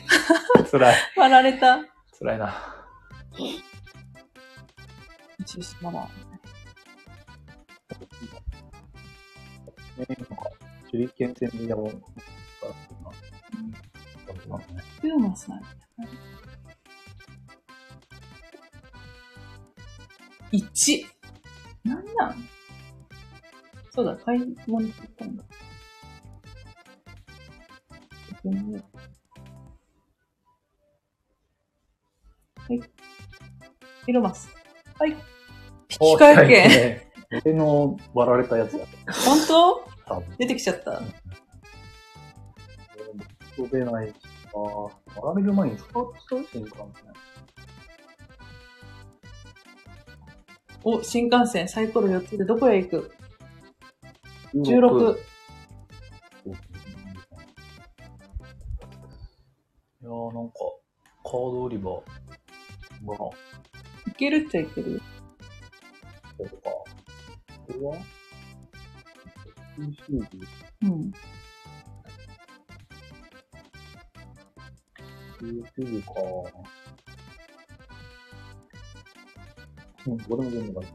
[0.70, 0.97] 辛い。
[1.16, 1.78] 割られた。
[2.18, 2.55] 辛いな。
[5.47, 6.01] 中止ママ。
[9.97, 10.51] ね、なんか、
[10.91, 11.87] 手裏剣戦でやろう。
[11.87, 13.70] うん。
[13.70, 13.74] ね。
[15.03, 15.61] ユーマさん。
[20.53, 21.07] 1。
[21.84, 22.48] なんなん？
[23.90, 25.44] そうだ、買い物って言ったんだ。
[32.68, 32.80] はい。
[34.07, 34.48] 入れます。
[34.98, 35.11] はい。
[35.11, 35.16] 引
[36.16, 36.68] 換券。
[36.68, 37.01] 券。
[37.44, 38.86] 俺の割られたやつや
[39.26, 39.84] 本当？
[40.07, 40.36] 多分。
[40.38, 41.03] 出てきちゃった。
[43.53, 44.14] 人出ないし、
[44.46, 44.90] あー
[45.20, 46.86] 割られる前に使っちゃう新幹線。
[50.83, 53.12] お、新幹線サイコロ4つでどこへ行く
[54.55, 55.16] ?16。
[60.03, 60.55] いやーなんか、
[61.22, 63.35] カード売り場が、こ
[64.09, 65.01] いけるっちゃいけるよ。
[66.39, 66.55] れか。
[66.64, 66.87] こ
[67.68, 67.97] れは
[69.76, 70.47] ?PC で
[70.83, 71.12] うん。
[75.41, 76.12] YouTube か。
[80.07, 80.86] うん、俺も全部だ。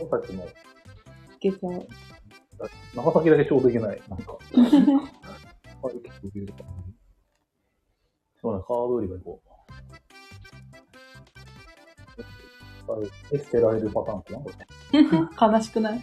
[0.00, 0.48] 長崎も、い
[1.40, 1.86] けちゃう。
[2.94, 4.02] 長崎だけちょうどいけない。
[4.08, 4.32] なんか。
[5.82, 6.58] はい、結構いけるか。
[8.40, 9.48] そうね、カード売り場行こう。
[12.92, 14.56] はいえ、捨てられるパターンかなこれ。
[15.58, 16.02] 悲しくない？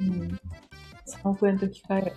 [0.00, 0.38] うん。
[1.06, 2.12] 3億円と機械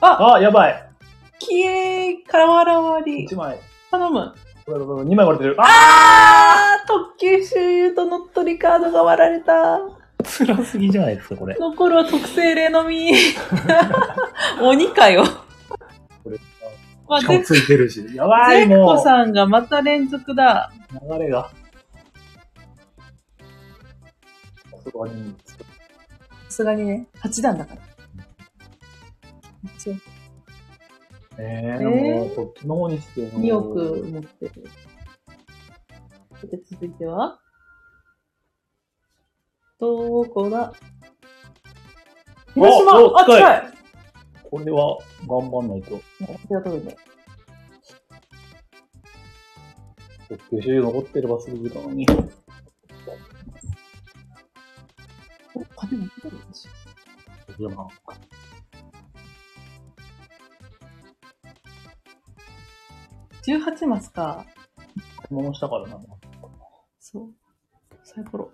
[0.00, 0.84] ああ、やばい
[1.38, 3.36] きえー、からわらわり !1。
[3.36, 3.58] 枚。
[3.90, 4.34] 頼む。
[4.66, 5.56] これ、これ、2枚割れてる。
[5.58, 9.80] ああー特急周遊と乗っ取りカードが割られた。
[10.24, 11.56] 辛すぎじゃないですか、これ。
[11.58, 13.12] 残るは特製例のみ。
[14.62, 15.24] 鬼かよ。
[16.24, 18.04] これ、ついてるし。
[18.14, 18.96] やばい、ゼッもう。
[18.96, 20.70] コさんがまた連続だ。
[21.10, 21.50] 流れが。
[24.84, 25.54] そこに、さ
[26.50, 27.87] すがにね、8段だから。
[29.64, 29.94] 一応、
[31.38, 31.90] えー、えー？
[31.90, 34.64] もう、こっちの方にして2億持ってる。
[36.40, 37.40] さて、続いては？
[39.78, 40.72] どこだ？
[42.54, 43.62] 広島あ、お近い
[44.50, 44.98] これは
[45.28, 46.00] 頑張んないと。
[46.48, 46.96] 手が取るんで。
[50.28, 52.06] 特急収残ってればすぐだのに。
[55.54, 56.68] お、金持ってるんです
[57.58, 57.70] よ。
[63.48, 64.44] 18マスか。
[65.30, 65.98] 物したからな。
[67.00, 67.34] そう。
[68.04, 68.50] サイコロ。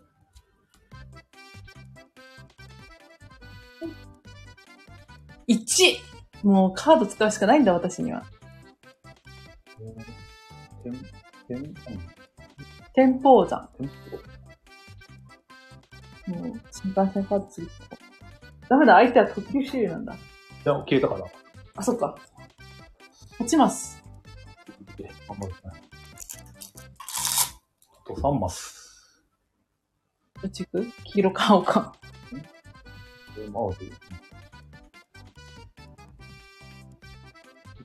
[5.48, 5.98] 1!
[6.44, 8.24] もうカード使うしかないんだ、私には。
[10.84, 10.92] 天、
[11.48, 12.00] 天、天、
[12.94, 13.68] 天保山。
[13.76, 13.88] 天
[16.28, 17.98] もう、新幹線カード次使おう
[18.68, 20.14] ダメだ、相手は特急シールなんだ。
[20.14, 20.16] い
[20.64, 21.26] や、消えたから。
[21.74, 22.16] あ、そっか。
[23.40, 24.03] 落ちます。
[24.96, 25.58] で頑張るね。
[28.04, 29.22] あと3マス。
[30.42, 31.96] どっち行く黄色か青か。
[33.36, 33.78] で、マウス。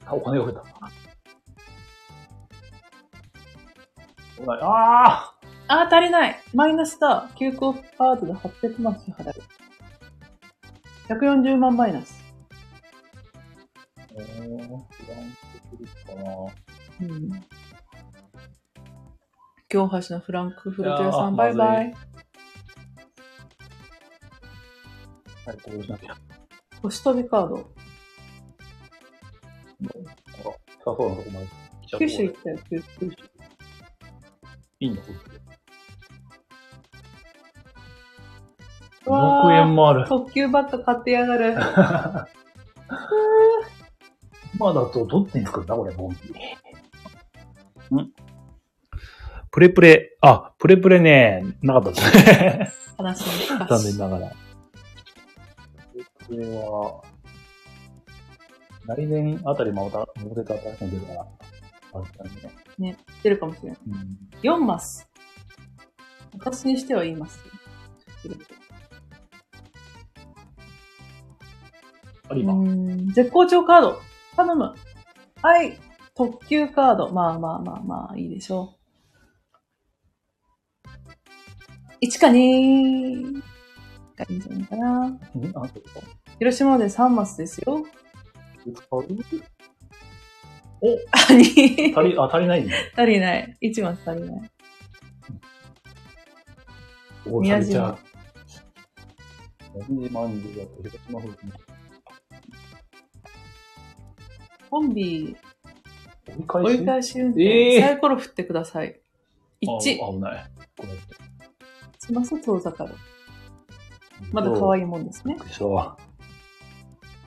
[0.06, 0.64] あ、お金が増えた。
[4.42, 4.60] 危ない。
[4.62, 5.34] あ
[5.68, 6.40] あー、足りない。
[6.54, 7.30] マイナスだ。
[7.38, 9.34] 休校カードで800万支払う。
[11.08, 12.24] 140万マイナス。
[14.12, 14.82] ーえー、フラン
[15.70, 16.69] クフルトかな。
[17.02, 17.30] うん。
[19.70, 21.94] 京橋のフランクフルト屋さん、いやーバイバイ。
[25.46, 26.18] はい、これしなきゃ。
[26.82, 27.56] 星飛びカード。
[27.56, 27.70] なんか、
[30.80, 31.48] 深そうなとこまで
[31.82, 32.00] 来ちゃった。
[32.00, 33.16] 九州行ったよ、九九州。
[34.82, 35.16] いいんだ、これ。
[39.06, 40.06] 2わー億円もある。
[40.08, 41.56] 特急バット買ってやがる。
[44.56, 46.69] 今 だとどっちに作るんだこれ、ボンビー。
[47.96, 48.12] ん
[49.52, 52.72] プレプレ、あ、プレプレね、なかったですね。
[52.98, 54.32] 話に残念ながら。
[56.28, 57.02] プレプレは、
[58.86, 61.28] 来年あたりまた、モデル新しいの出るから、
[61.94, 62.98] あれだね。
[63.24, 63.80] 出るかもしれない。
[63.88, 64.20] うん。
[64.44, 65.10] 4マス。
[66.34, 67.40] 私にしては言います。
[72.30, 72.54] あり今。
[72.54, 74.00] うーん絶好調カード。
[74.36, 74.76] 頼む。
[75.42, 75.89] はい。
[76.20, 77.14] 特急カード。
[77.14, 78.76] まあまあまあまあ、いいでしょ
[82.02, 82.06] う。
[82.06, 83.42] 1か2
[84.18, 85.18] がいいんじゃないかな。
[86.38, 87.86] 広島で3マスですよ。
[90.82, 92.76] お、あ、2足り、あ、足りないんだ。
[92.98, 93.58] 足りない。
[93.62, 94.52] 1マス足りない。
[97.28, 97.98] お、宮島。
[104.70, 105.38] コンビ、
[106.48, 107.20] 折り返し？
[107.20, 109.00] 運転、えーサイコロ振ってください。
[109.62, 109.68] 1。
[109.68, 110.52] あ危ない。
[110.78, 112.96] ごめんなさいします遠ざかる。
[114.32, 115.36] まだ可愛いもんですね。
[115.36, 115.98] びっくりしたわ。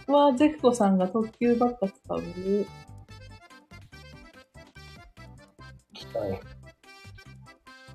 [0.08, 2.22] うわー、ゼクコさんが特急ばっか使う。
[5.94, 6.18] 期待。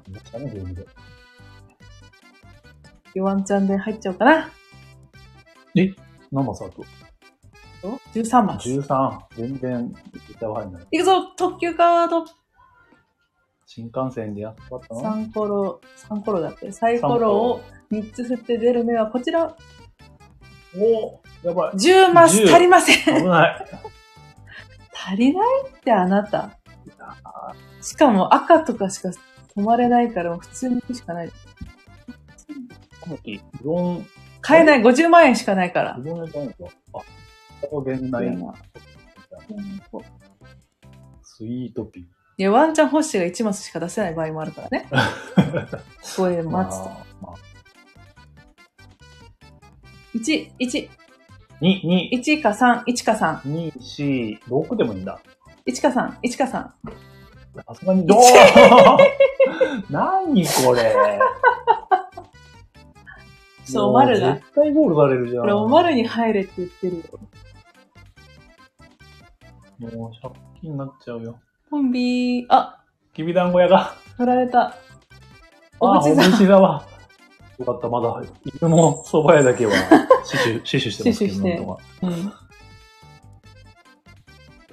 [0.10, 0.86] めっちゃね、ゲームで。
[3.20, 4.49] ワンチャンで入っちゃおうかな。
[5.74, 5.95] 何
[6.32, 6.86] マスあと
[8.14, 8.70] 13マス。
[8.70, 9.20] 13。
[9.36, 9.95] 全然、
[10.39, 10.88] 絶対ない。
[10.91, 12.25] いくぞ特急カード
[13.65, 15.01] 新幹線でやったかったな。
[15.15, 16.71] 3コロ、3コロだって。
[16.71, 17.61] サイコロを
[17.91, 19.55] 3つ振って出る目はこちら。
[20.77, 21.71] おやばい。
[21.73, 23.17] 10マス10足りません。
[23.19, 23.65] 危ない。
[24.93, 26.57] 足りないってあなた。
[27.81, 31.27] しかも赤とかしか止まれないから普通に行くしかない。
[31.27, 31.31] う
[33.63, 34.05] どん、
[34.41, 36.99] 買えない50万円しかないからっあ、
[37.61, 38.53] ここ現代うん
[41.38, 42.03] スイートピー。
[42.03, 42.07] い
[42.43, 44.88] や、ワンチャン星が1マスしか出せない場合もあるからね。
[46.17, 46.85] これ待つと。
[46.89, 47.35] まあ、まあ、
[50.15, 50.89] 1、1、
[51.61, 55.19] 2、2、1か3、1か3、2、4、6でもいいんだ。
[55.67, 56.49] 1か3、1か3。
[56.49, 58.19] さすがに、どう？
[59.93, 60.91] 何これ？
[63.63, 65.41] そうおまるがも絶対ゴールされるじゃん。
[65.41, 67.03] これ、おまるに入れって言ってるよ。
[69.79, 70.11] もう
[70.58, 71.39] 借金になっちゃうよ。
[71.70, 72.82] コンビー、あ、
[73.14, 73.95] きびだんご屋が。
[74.18, 74.76] 振られた。
[75.80, 76.86] おあ、おぶちだわ。
[77.60, 78.22] よかった、まだ、
[78.62, 79.74] 犬の蕎麦屋だけは、
[80.24, 81.80] 死守、 死守してますけど、死守してなんとか。
[82.01, 82.34] うん。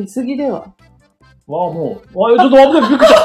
[0.07, 0.59] 出過ぎでは。
[0.61, 3.25] わあ、もう、わあ、ちょっと危ない、びっくりした。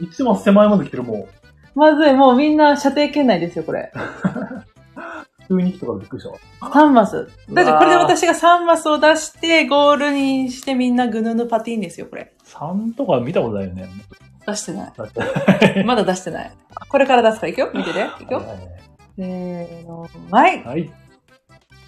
[0.00, 1.28] 一マス手前まで来てる、も
[1.74, 3.92] まずい、もうみんな射程圏内ですよ、これ。
[5.50, 5.58] う。
[5.58, 6.38] 急に来たからびっくりしたわ。
[6.60, 7.28] 3マス。
[7.50, 12.32] だってこれで私が3マスを出して、ゴールにしてみんなグヌヌパティーンですよ、これ。
[12.44, 13.88] 3とか見たことないよね。
[14.46, 14.92] 出してない。
[15.84, 16.52] まだ出してない。
[16.88, 18.06] これから出すから、いくよ見てて。
[18.20, 18.42] いくよ
[19.16, 20.62] せーの、はい。
[20.62, 20.90] はい。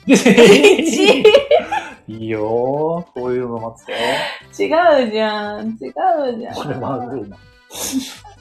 [0.06, 1.24] 1!
[2.08, 3.20] いいよー。
[3.20, 3.86] こういうの待っ
[4.56, 4.64] て。
[4.64, 5.68] 違うじゃん。
[5.68, 5.76] 違う
[6.38, 6.54] じゃん。
[6.54, 7.36] これまずいな。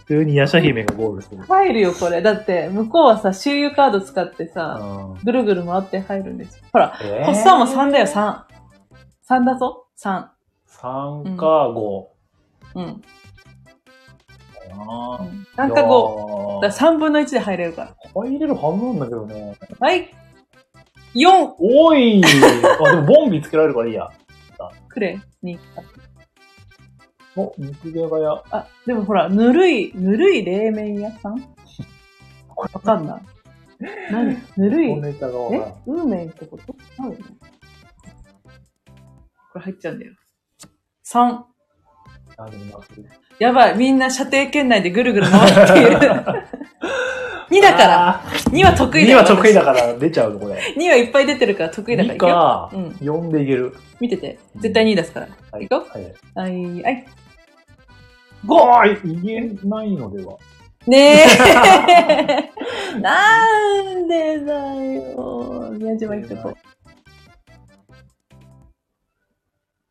[0.08, 1.44] 普通にヤシャ姫がゴールする。
[1.44, 2.22] 入るよ、これ。
[2.22, 6.64] だって、向こうはさ、周遊カード使ってさ、うんぐるぐる回って入るんですよ。
[6.72, 8.44] ほら、えコッサンも3だよ、3。
[9.28, 10.28] 3だぞ ?3。
[10.70, 12.06] 3か5。
[12.76, 13.02] うん。
[14.70, 14.78] か
[15.58, 16.62] ななんか5。
[16.62, 17.96] だから3分の1で入れるから。
[18.16, 19.58] 入れるはずなんだけどね。
[19.78, 20.10] はい。
[21.16, 21.54] 4!
[21.60, 24.10] おいあ、でもボンビつけられるからいいや。
[24.88, 25.20] くれ。
[25.44, 25.60] に。
[27.38, 28.44] お、肉じゃが屋。
[28.52, 31.34] あ、でもほら、ぬるい、ぬるい冷麺屋さん？
[32.58, 33.22] わかんない。
[34.12, 34.38] 何？
[34.58, 34.92] ぬるい？
[34.92, 34.94] え？
[34.96, 36.76] ウーメンってこと？
[36.98, 37.20] 何こ
[39.56, 40.14] れ入っちゃうんだよ。
[41.06, 41.44] 3。
[42.40, 43.02] あ、でもなくて
[43.40, 45.98] やばい、みんな射程圏内でぐるぐる回っている。
[47.50, 48.10] 2だから。
[48.10, 49.18] あ2は得ー2意だよ。
[49.20, 50.56] は得意だから出ちゃうの、これ。
[50.76, 52.34] 2はいっぱい出てるから得意だから2いくよ。
[52.34, 53.76] か、うん4でいける。
[54.02, 54.38] 見てて。
[54.58, 55.28] 絶対2出すから。
[55.52, 56.04] はいいくよはい。
[56.36, 57.06] はい、はい。
[58.46, 58.56] 5!
[58.56, 60.38] あー言えないのでは。
[60.86, 61.26] ねえ。
[63.02, 65.72] なんでだよ。
[65.78, 66.54] 宮島行ってこう。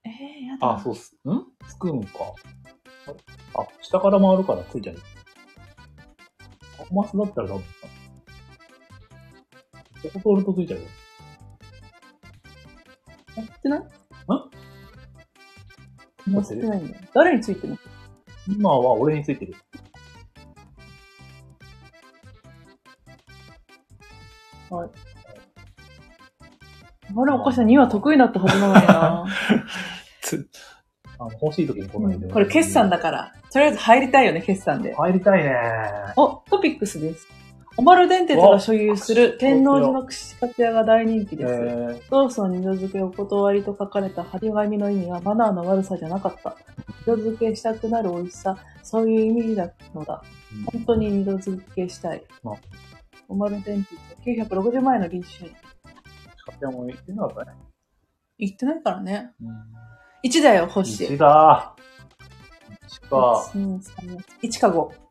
[0.05, 0.74] えー、やだ。
[0.74, 1.14] あ、そうっす。
[1.28, 1.44] ん？
[1.68, 2.34] つくんか。
[3.55, 4.97] あ、下から回るからついちゃう。
[6.88, 7.64] コマスだったら多分。
[10.12, 10.86] ここ通るとついちゃうよ。
[13.36, 13.80] やってない？
[13.80, 13.82] ん？
[16.34, 17.01] やってないんだよ。
[17.12, 17.78] 誰についてるの？
[18.49, 19.55] 今は俺についてる。
[24.70, 24.88] あ
[27.24, 27.66] れおかしいな。
[27.66, 29.24] 2は得意だったはずなのにな。
[30.20, 30.49] つ、
[31.18, 32.28] あの、欲しい時に来ないで。
[32.28, 33.32] これ決算だから。
[33.53, 34.94] とりあえず入りたいよね、決算で。
[34.94, 35.55] 入りたいね
[36.16, 37.26] お、トピックスです。
[37.78, 41.52] オマル電鉄が所有する天王寺の串カツ屋が大人気えです。
[41.52, 46.56] ー、ソースの二度漬けお断りと書かれた張り紙の意味はマナーの悪さじゃなかった。
[47.00, 50.22] 二度漬けしたくなる美味しさ、そういう意味だのだ。
[50.72, 52.54] 本当に二度漬けしたいまあ。
[53.28, 55.50] オマル電鉄は960万円の臨時収入。
[56.38, 57.58] 使ってもいいなかったね。
[58.38, 59.32] 言ってないからね。
[59.42, 59.48] うん。
[60.24, 61.04] 1だよ、星。
[61.04, 61.74] 1だ
[62.88, 63.50] 1か。
[63.52, 65.05] 1、2、3、1か5。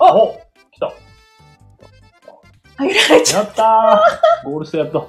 [0.00, 0.32] お
[0.72, 0.92] 来た
[2.76, 3.44] 入られちゃう。
[3.44, 5.08] やったーゴールしてやっと。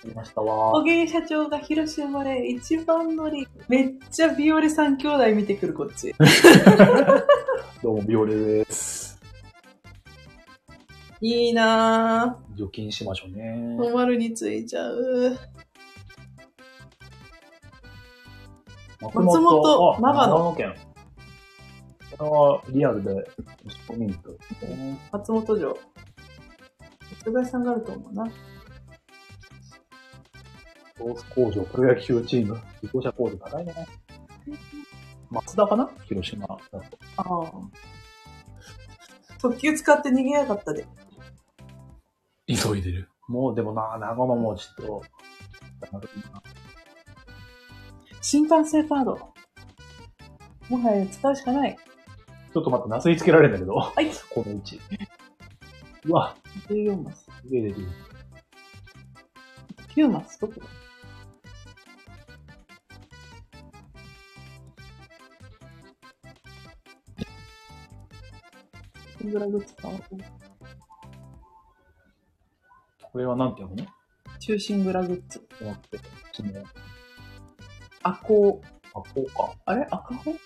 [0.00, 3.46] 来ましたわ小芸社長が広島で一番乗り。
[3.68, 6.12] めっちゃビオレ三兄弟見てくる、こっち。
[7.82, 9.20] どうも、ビオレです。
[11.20, 12.56] いいなぁ。
[12.58, 13.76] 除菌しましょうね。
[13.78, 15.38] おまるについちゃう。
[19.00, 20.91] 松松本あ長野長野県。
[22.18, 23.30] これはリアルで、
[23.86, 25.78] コミュニティ松本城。
[27.10, 28.30] 松林さんがあると思うな。
[30.98, 33.74] ソース工場、プロ野球チーム、自動車工場長いね。
[35.30, 35.90] 松田かな？
[36.04, 36.80] 広島だと。
[37.16, 37.52] ああ。
[39.40, 40.86] 特急使って逃げやがったで。
[42.46, 43.08] 急いでる。
[43.28, 45.02] もうでもな、長野もちょっと、
[48.20, 49.32] 新幹線カード。
[50.68, 51.76] もはや使うしかない。
[52.52, 53.74] ちょっと待って、なすりつけられるんだけど。
[53.74, 54.10] はい。
[54.30, 54.80] この位置。
[56.04, 56.36] うわ、
[56.68, 57.26] 14マス。
[57.42, 57.88] すげえ出てる。
[59.94, 60.38] 9マス。
[60.40, 60.66] どこだ
[69.18, 70.00] シングラグッズ買おう
[73.00, 73.76] これはなんていうの？
[74.40, 75.38] 中心グラグッズ。
[75.38, 76.00] と思って、
[76.32, 76.64] 地名。
[78.02, 78.66] アコー。
[78.94, 79.54] あ、こうか。
[79.64, 79.86] あれ？
[79.90, 80.36] 赤穂？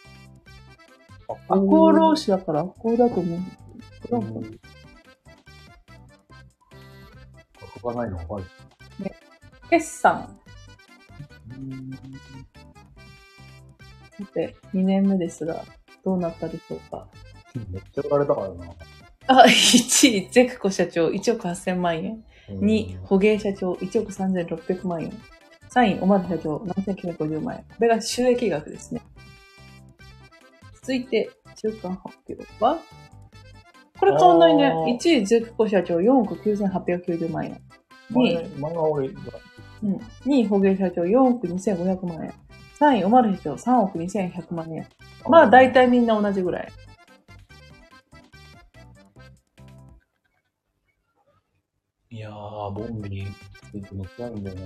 [1.29, 3.59] あ、アコーローシだからアコーだと思うんです
[4.03, 4.19] けど。
[4.19, 4.61] うん。
[7.83, 8.45] 書かないのわかる。
[9.71, 10.39] 決算。
[11.51, 11.91] うん
[14.19, 15.63] さて、2年目ですが、
[16.03, 17.07] どうなったでしょうか。
[17.71, 18.65] めっちゃ売られたからな。
[19.27, 22.25] あ、1位、ゼクコ社長1億8000万円。
[22.49, 25.13] 2位、うん捕鯨社長1億3600万円。
[25.69, 27.65] 3位、おまる社長7950万円。
[27.65, 29.03] これが収益額ですね。
[30.87, 32.79] 続いて、中間発表は？
[33.99, 34.85] これ変わんないねあ。
[34.85, 37.61] ー1位、ゼクコ社長4億9890万円。
[38.13, 42.33] 2前位、前は俺、うん、2位、捕鯨社長4億2500万円。
[42.79, 44.87] 3位、おまる社長3億2100万円。
[45.29, 46.69] まあ、大体みんな同じぐらい。
[52.11, 53.27] いやー、ボンビに
[53.73, 54.63] ついて乗ってないんだよな。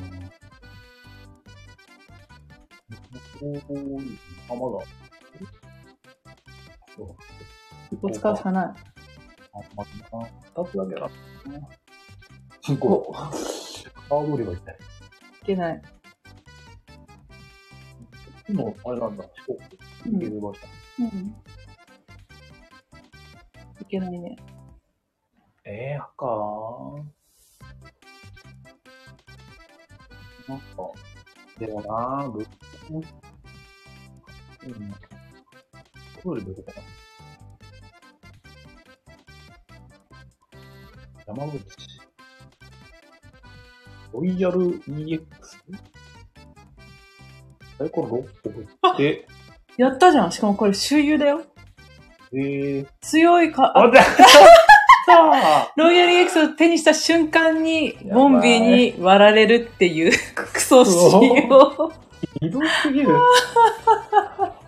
[4.50, 4.84] あ、まだ。
[7.00, 7.08] そう。
[7.96, 8.64] ここ使うしかない。
[8.66, 8.74] あ、
[9.74, 10.28] まだな。
[10.54, 11.10] 二つだけだっ
[11.44, 11.58] たな。
[12.62, 13.14] すごい。
[13.14, 14.76] カード売り場行ったい。
[15.42, 15.82] いけない。
[18.48, 19.68] 今、あれなんだ、四国。
[20.06, 20.68] うん行けました。
[20.98, 21.08] うん。
[23.80, 24.36] いけないね。
[25.64, 27.02] ええー、かー。
[30.48, 30.64] なんか、
[31.58, 32.46] でもなー、ぶっ、
[32.90, 33.02] うん。
[36.22, 36.44] こかな
[41.26, 41.60] 山口。
[44.12, 45.22] ロイヤル EX?
[47.78, 49.26] サイコロ6個で、
[49.78, 50.32] やったじゃん。
[50.32, 51.42] しかもこれ周遊だよ。
[52.32, 54.04] えー、強いか、ああ、だっ
[55.06, 61.92] た ロイヤル EX を手にした瞬間に、やばいボンビーに割られるっていうクソ仕様。
[62.40, 63.08] ひどすぎる。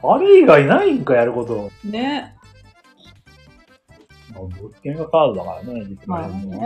[0.05, 1.71] あれ以外ないんか、やること。
[1.85, 2.37] ね。
[4.35, 6.59] まあ、物件がカードだからね、実まあね。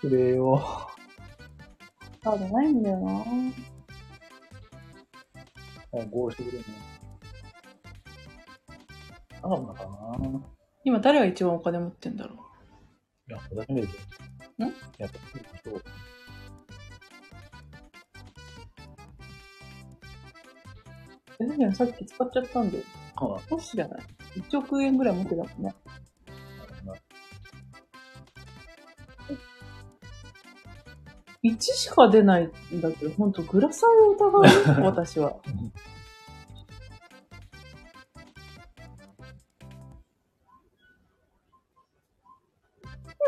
[0.00, 0.60] それを、
[2.22, 3.24] カードないんだよな。
[6.10, 6.64] ゴーしてくれね。
[9.42, 10.42] なんだかな
[10.84, 12.34] 今誰が一番お金持ってんだろ
[13.28, 14.64] いや、私見ると。
[14.64, 14.74] ん？
[14.98, 15.18] やっぱ、
[15.64, 15.82] そう。
[21.40, 21.44] う。
[21.44, 22.84] え、何やさっき使っちゃったんだよ。
[23.16, 24.02] あ少しじゃない
[24.36, 25.74] ?1 億円ぐらい持ってたもんね。
[31.44, 34.38] 1しか出ないんだけど、ほんとグラサイを疑
[34.80, 34.82] う？
[34.84, 35.36] 私は。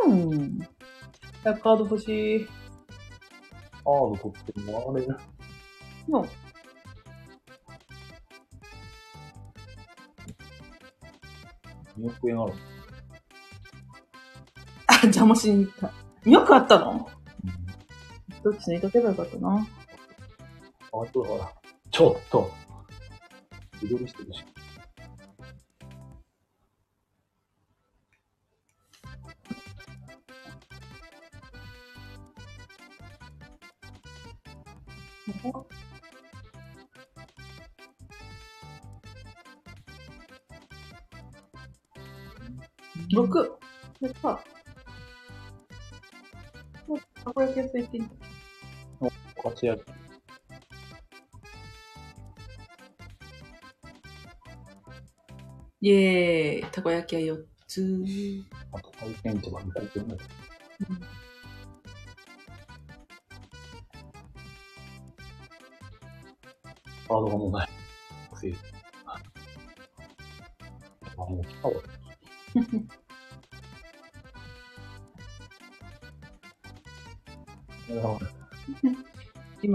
[0.07, 0.59] うん。
[1.43, 2.47] カード欲しい。
[2.47, 5.17] カード取ってもられる。
[6.09, 6.27] の。
[12.01, 12.40] 2億円
[14.86, 15.92] あ邪魔しに行った。
[16.28, 16.92] よくあったの？
[16.92, 18.42] うん。
[18.42, 19.66] どっちにいとけばよかったな。
[20.92, 21.53] あとほら、
[21.90, 22.51] ちょっと、
[23.80, 24.44] 自撮りしてるし。
[47.81, 49.43] たこ焼き屋さん行ってみた。
[49.43, 49.85] 活躍。
[55.81, 56.64] イェーイ。
[56.70, 58.05] たこ焼き屋4つ。
[58.72, 60.16] あと、回転市場みたいな。
[60.16, 60.39] カ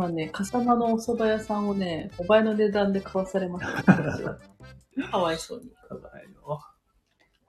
[0.05, 3.93] 今ね、笠間のお蕎麦屋さんをね、5倍の値段で買わされました。
[3.93, 4.21] 私
[5.01, 5.71] はかわいそうに。
[5.89, 6.29] ただよ。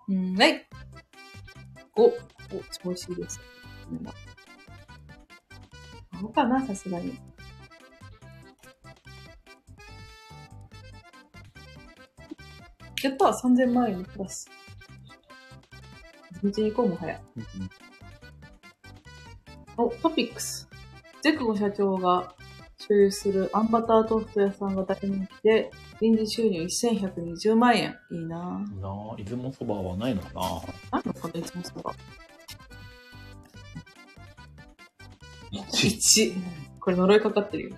[0.09, 0.67] うん、はい。
[1.97, 2.13] お、お、
[2.83, 3.41] 調子いいです。
[3.91, 4.07] うん
[6.23, 7.19] 青かな、さすがに。
[13.03, 14.49] やった !3000 万円にプラス。
[16.41, 17.21] 地道に行こうもはや。
[19.77, 20.67] お、トピックス。
[21.21, 22.36] ゼクゴ社長が
[22.89, 25.71] 所有するアンバタートースト屋さんが大人気で、
[26.01, 27.97] 臨時収入1120万円。
[28.13, 28.81] いいなぁ。
[28.81, 30.43] なあ、出雲そばはないのかな
[30.93, 31.93] 何のこのいつもそば。
[35.51, 36.33] 1。
[36.33, 36.35] 1。
[36.79, 37.77] これ呪いかかってるよ。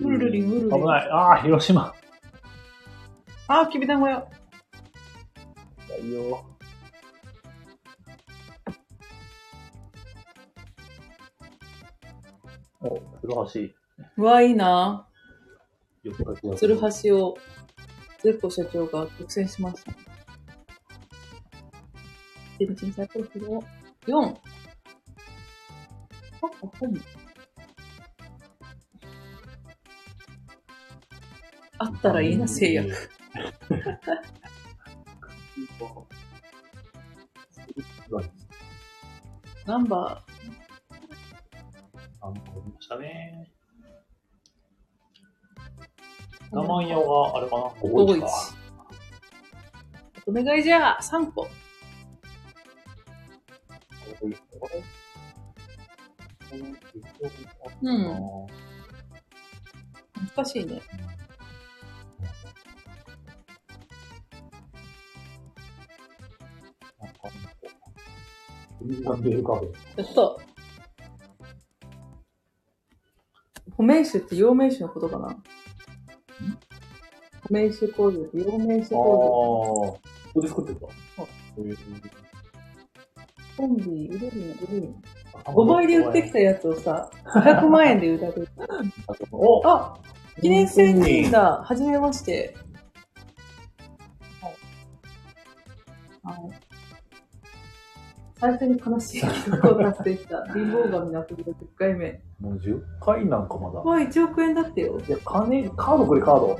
[0.00, 0.80] うるるりんうるるりん。
[0.80, 1.08] 危ない。
[1.10, 1.92] ああ、広島。
[3.48, 4.28] あー、きびだんごよ。
[6.00, 6.55] いいよ。
[12.86, 13.34] お、鶴
[14.16, 15.08] うわ、いいな
[16.04, 16.10] 橋。
[16.10, 16.54] よくぁ。
[16.56, 17.38] 鶴橋を、
[18.22, 19.92] ゼッコ社長が独占しました。
[22.58, 23.64] で、小さいプロフィルを、
[24.06, 24.22] 4。
[24.24, 24.38] あ、
[26.60, 26.70] 本
[31.78, 33.10] あったらいいな、制約。。
[39.66, 40.24] ナンバ
[42.26, 43.52] 参考にましたね。
[46.50, 47.62] 我慢用は、あれかな？
[47.80, 48.28] 午後一か。
[50.26, 51.46] お願いじゃあ、3個。
[57.82, 58.04] うん。
[60.34, 60.80] 難しいね。
[68.88, 70.40] ちょっと。
[73.76, 73.82] た。
[73.82, 75.36] 褒名詞って陽名詞のことかな
[77.48, 80.00] 褒名詞構造って陽名詞ああ、構こ
[80.34, 80.86] こで作ってるか。
[83.56, 85.02] コンビ、ウルリン、ウルリン。
[85.44, 88.48] 5倍で売ってきたやつをさ、500万円で売られる。
[89.32, 89.98] お あ
[90.40, 91.62] 記念製品だ。
[91.64, 92.54] はじめまして。
[94.42, 96.36] はい。
[96.42, 96.60] はい。
[98.38, 102.20] 最初に悲しい記録を達成した貧乏神のアプリの10回目。
[102.40, 103.80] もう10回なんかまだ。
[103.80, 105.00] わ、1億円だってよ。
[105.06, 106.58] いや、金、カードくれ、カード。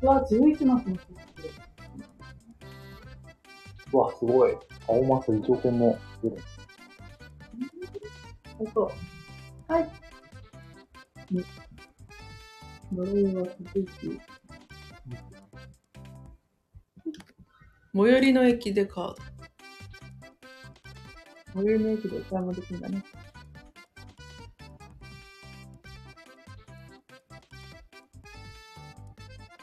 [0.00, 0.96] うわ、11マスも
[3.92, 4.56] うわ、すごい。
[4.86, 6.36] 青マス1億円も出る。
[8.60, 8.92] あと、
[9.68, 9.88] はい。
[11.30, 11.44] に
[12.92, 14.27] 呪いは続いて
[17.94, 19.16] 最寄りの駅でカード。
[21.54, 23.04] 最寄りの駅でお買い物できるんだね。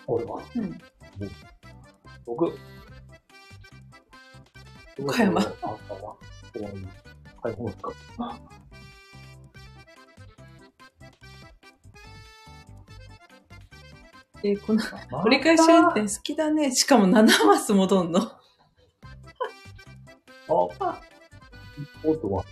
[0.07, 0.41] 俺は。
[0.55, 0.81] うん。
[2.27, 2.57] 6。
[5.03, 5.77] 岡山あったわ。
[5.85, 6.17] こ
[7.81, 7.93] こ
[14.43, 14.81] えーこの
[15.23, 16.71] 折り返し運転好きだね。
[16.73, 18.19] しかも7マス戻んの。
[18.21, 18.39] あ、
[20.47, 22.45] おっとは？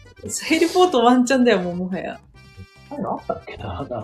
[0.47, 2.19] ヘリポートワンチャンだよ、もうもはや。
[2.89, 3.65] あれあったっけな？
[3.65, 3.95] なるほど。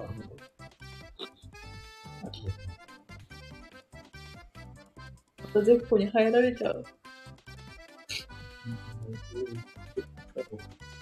[5.43, 6.85] またゼッコに入られちゃう。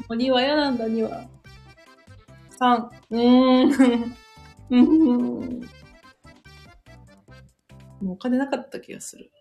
[0.08, 1.26] もう2は嫌なんだ、2は。
[2.60, 2.90] 3。
[3.12, 4.14] うーん。
[4.70, 5.70] うーん。
[8.02, 9.32] もうお金なかった気がする。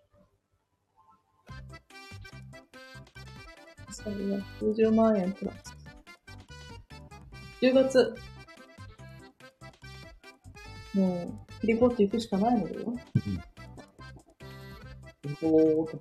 [3.91, 5.75] それは90万円プラス。
[7.61, 8.15] 10月。
[10.93, 12.93] もう、ヘリポート行くしかないのよ。
[15.41, 15.99] おー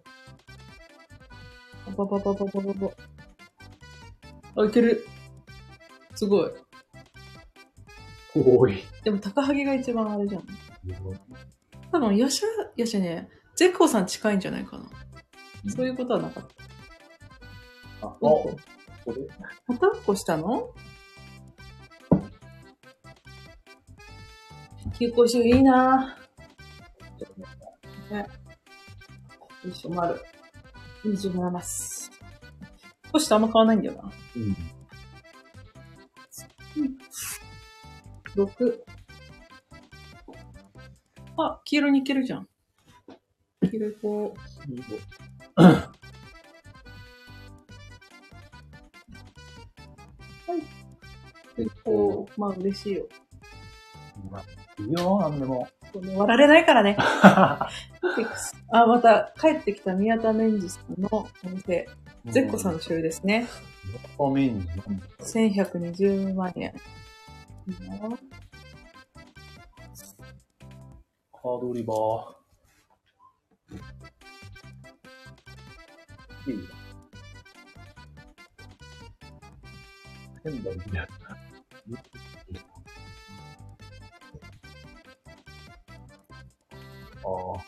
[1.96, 2.90] バババババババ。
[4.62, 5.06] あ、いける。
[6.14, 6.50] すごい。
[8.34, 8.84] おい。
[9.04, 10.46] でも高萩が一番あれじゃん。
[11.96, 14.90] 多分、ヤシャ、ヤシャね、ゼッコーさん近いんじゃないかな。
[15.74, 16.44] そういうことはなかっ
[18.00, 18.06] た。
[18.06, 18.56] あ、おこ
[19.06, 19.20] こで。
[19.66, 20.74] またっこしたの
[24.98, 28.14] 休校週いいなぁ。
[28.14, 28.26] ね。
[29.64, 30.20] よいしょ、丸。
[31.02, 32.10] 27ます。
[33.10, 34.12] 少しとあんま変わらないんだよな。
[34.36, 34.56] うん。
[38.44, 38.95] 6。
[41.36, 42.48] あ、黄色にいけるじゃん。
[43.68, 44.34] 黄色いこ
[45.56, 45.62] う。
[45.62, 45.72] は
[50.56, 50.66] い。
[51.84, 53.06] こう、まあ嬉しいよ。
[54.78, 55.68] いいよ、なんでも。
[56.16, 56.96] 割られないからね。
[57.00, 57.68] あ、
[58.86, 61.88] また帰ってきた宮田メンジさんのお店、
[62.26, 63.46] ゼッコさんの醤油ですね。
[64.18, 64.66] 画面に
[65.20, 66.74] 1120万円。
[67.68, 67.74] いい
[71.46, 71.94] カード売り場。
[76.44, 76.64] いいな。
[80.42, 81.06] 変だね。
[87.22, 87.64] ああ。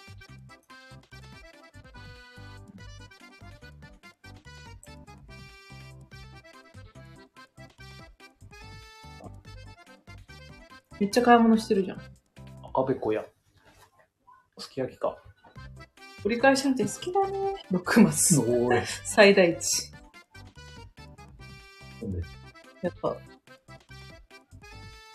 [10.99, 12.01] めっちゃ買い物してるじゃん。
[12.65, 13.25] 赤べこ屋。
[14.79, 15.17] すき焼きか。
[16.25, 17.55] 折り返し運転好きだね。
[17.73, 18.39] 6マス。
[18.41, 18.87] おーい。
[19.05, 19.93] 最大値。
[22.83, 23.17] やっぱ。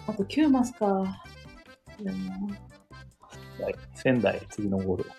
[0.08, 1.24] あと9マスか。
[2.00, 2.04] い
[3.96, 5.10] 仙台、次のゴール。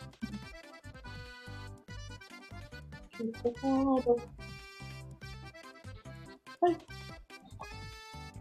[6.61, 6.76] はい。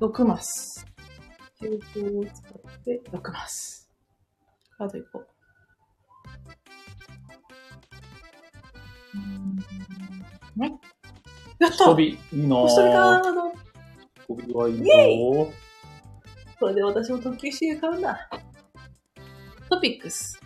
[0.02, 0.86] 6マス。
[1.62, 3.90] 休憩を使って6マス。
[4.78, 5.33] カードいこう。
[9.16, 10.80] うーんはい。
[11.60, 13.54] やった飛び、いいな飛びカード
[14.28, 15.52] 飛びはいいなぁ。
[16.60, 18.30] これで私も特急 CA 買うんだ。
[19.70, 20.40] トピックス。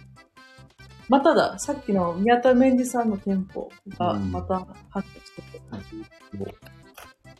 [1.10, 5.62] まただ、さっきの宮田メンジさんの店舗がうんまた発揮してて。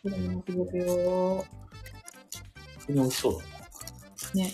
[0.04, 1.46] これもすごくよ
[2.80, 3.40] 普通に美味しそうだ
[4.36, 4.44] ね。
[4.44, 4.54] ね。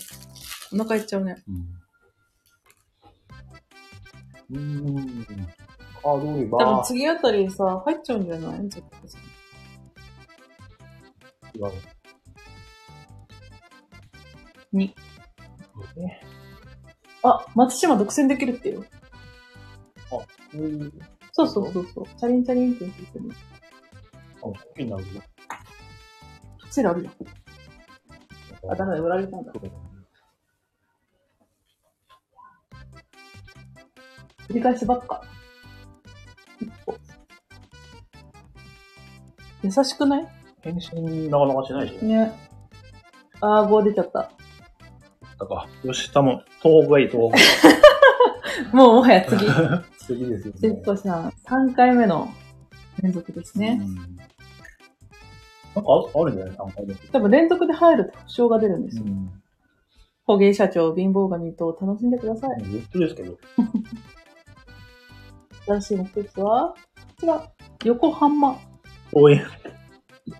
[0.72, 1.36] お腹いっちゃうね。
[1.48, 1.56] うん。
[4.50, 5.48] うーん。
[6.04, 6.58] カード売り場。
[6.58, 8.62] 多分次あたりさ、入っちゃうんじゃない？
[8.68, 9.18] 絶対さ
[11.54, 11.72] 違う。
[14.72, 14.94] に。
[15.96, 16.20] ね。
[17.22, 18.84] あ、松島独占できるってよ。
[20.52, 20.92] うん。
[21.32, 22.06] そうそうそうそう。
[22.06, 23.34] チャリンチャリンって言ってるの。
[23.34, 23.34] あ、
[24.42, 25.22] 好きになるよ。
[26.70, 27.10] セールあるよ。
[28.70, 29.52] あ、ダメだ、売られたんだ。
[29.52, 29.70] 繰
[34.50, 35.22] り返しばっか。
[39.64, 40.28] 優しくない？
[40.62, 42.06] 返信なかなかしないでしょ。
[42.06, 42.32] ね。
[43.40, 44.30] あー、5出ちゃった。
[45.38, 47.32] だから、よし、たも、東北がいい、東
[48.72, 49.44] もうもはや次。
[49.44, 49.82] 北。
[50.06, 52.28] 次ですよセットさん、3回目の
[53.02, 53.80] 連続ですね。
[53.82, 53.94] うん。
[53.96, 56.94] なんかああるんじゃない ?3 回目。
[56.94, 59.04] 多分連続で入ると保証が出るんですよ。
[59.04, 59.42] ん。
[60.26, 62.62] 捕鯨社長、貧乏神と楽しんでください。
[62.64, 63.36] ずっとですけど。
[65.66, 66.76] 新しい目的は、こ
[67.18, 67.50] ちら、
[67.84, 68.56] 横浜。
[69.14, 69.44] 応援。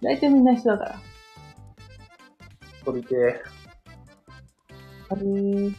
[0.03, 1.01] 大体みんな一緒だから。
[2.85, 3.43] 飛びて。
[5.09, 5.75] あれー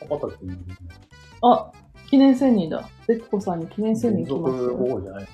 [0.00, 0.56] かかったっていいね。
[1.42, 1.72] あ、
[2.08, 2.88] 記念1000人だ。
[3.06, 4.76] ゼッコさんに記念1000人来ますよ。
[4.76, 5.28] 保護じゃない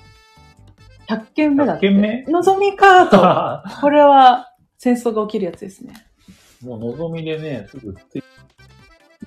[1.09, 1.87] ？100件目だって。
[1.87, 2.23] 100件目？
[2.23, 3.63] のぞみカート。
[3.81, 5.93] これは戦争が起きるやつですね。
[6.63, 8.23] もう望みでね、すぐつい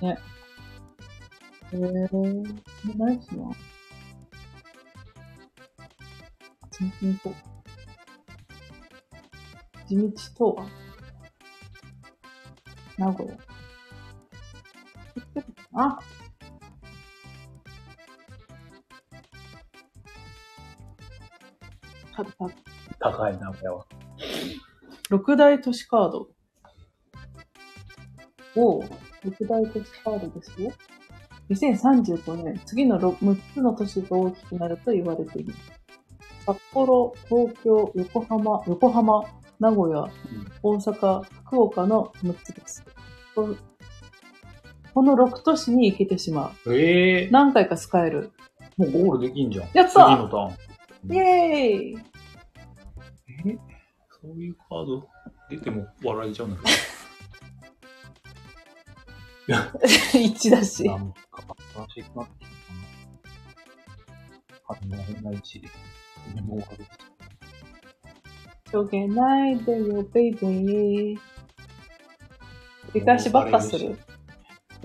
[0.01, 2.61] へえー。
[2.97, 3.51] 何しな
[6.77, 6.91] 地
[7.23, 7.35] 道と。
[9.87, 10.65] 地道とは？
[12.97, 13.37] 名古屋。
[15.73, 15.99] あ
[22.15, 22.31] たた
[22.99, 23.85] 高いな、これは。
[25.09, 26.29] 六大都市カード。
[28.55, 28.89] おう、
[29.23, 30.73] 六大都市カードですよ。
[31.49, 35.74] 2035年、次の 6, 6つの都市が大きくなると言われています。
[36.45, 39.23] 札幌、東京、横浜、横浜、
[39.59, 40.07] 名古屋、
[40.61, 42.83] 大阪、福岡の6つです。
[43.33, 43.55] こ
[44.93, 46.73] この6都市に行けてしまう。
[46.75, 48.31] ええ何回か使える。
[48.77, 49.69] もうゴールできんじゃん。
[49.73, 51.13] やった次のターン。
[51.13, 51.97] イェーイ
[53.45, 53.57] え？
[54.21, 55.07] そういうカード？
[55.49, 56.57] 出ても笑えちゃうんだ
[59.51, 59.53] け
[60.19, 60.97] 1だしど。。
[60.97, 61.17] なんか、
[61.95, 62.77] 新しくなってきたな。
[64.67, 65.67] あの、変な位置で。
[66.33, 66.87] メモが出てき
[68.65, 71.17] たしょげないでよ、ベイベー。
[71.17, 71.19] 繰
[72.95, 73.97] り返しばっかする。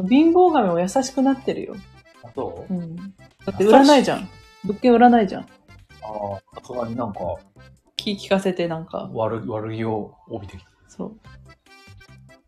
[0.08, 1.76] 貧乏神も優しくなってるよ。
[2.24, 2.72] あ、そう？
[2.74, 2.96] うん。
[2.96, 3.04] だ
[3.52, 4.28] って売らないじゃん。
[4.64, 5.42] 物件売らないじゃん。
[5.42, 5.46] あ
[6.56, 7.20] あ、さすがになんか、
[7.96, 9.10] 気聞かせてなんか。
[9.12, 10.70] 悪い、悪いを帯びてきた。
[10.88, 11.16] そう。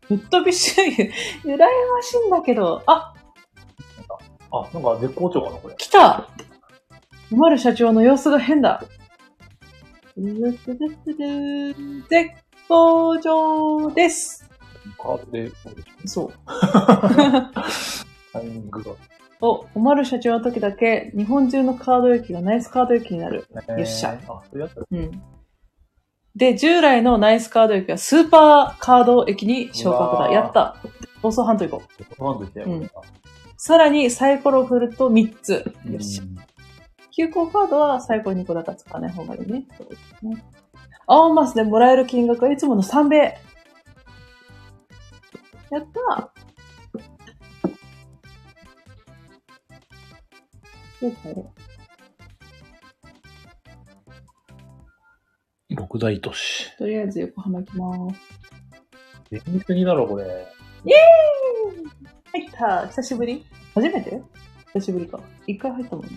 [0.09, 0.89] ぶっ飛びしない。
[1.43, 1.65] 羨ま
[2.01, 2.81] しいんだけど。
[2.87, 3.13] あ、
[4.51, 5.75] あ、なんか絶好調かな、これ。
[5.77, 6.29] 来た
[7.33, 8.83] 馬る社長の様子が変だ。
[10.15, 10.31] 絶
[12.67, 14.47] 好調です。
[15.01, 15.51] カードで、
[16.05, 16.33] そう
[18.31, 18.91] タイミングが。
[19.41, 23.47] お、おまる社長の時だけ、日本中のカード駅がナイスカード駅になる。
[23.67, 25.23] よっしゃあ、そういうやつうん。
[26.35, 30.31] で、従来のナイスカード駅はスーパーカード駅に昇格だ。
[30.31, 30.75] やった。
[31.23, 32.15] 放送半島行こう。
[32.15, 32.89] そうなんですよ、うん
[33.65, 35.73] さらにサイコロ振ると3つ。
[35.89, 36.25] よしう。
[36.25, 36.35] ん
[37.15, 39.65] 休校カードはサイコロ2個だから使わない方がいいね。
[39.77, 40.43] そうですね。
[41.05, 43.19] 青マスでもらえる金額はいつもの3倍。
[45.69, 46.31] やった
[51.01, 51.11] どう。
[55.69, 56.75] 六大都市。
[56.77, 58.19] とりあえず横浜行きます。
[59.29, 60.47] 全然だろ、これ。
[62.31, 63.45] 入った久しぶり？
[63.75, 64.21] 初めて？
[64.73, 65.19] 久しぶりか。
[65.45, 66.11] 一回入ったもんね。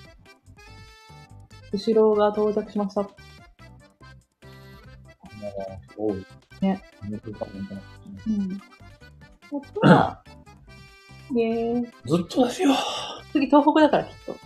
[1.77, 3.03] 後ろが到着しました。
[3.03, 3.13] もう、
[5.91, 6.27] すごい。
[6.63, 6.83] ね。
[8.27, 8.49] うん。
[9.53, 11.39] やったー。
[11.39, 11.91] イェーイ。
[12.07, 12.71] ずっとですよ。
[13.33, 14.37] 次東北だからきっとん。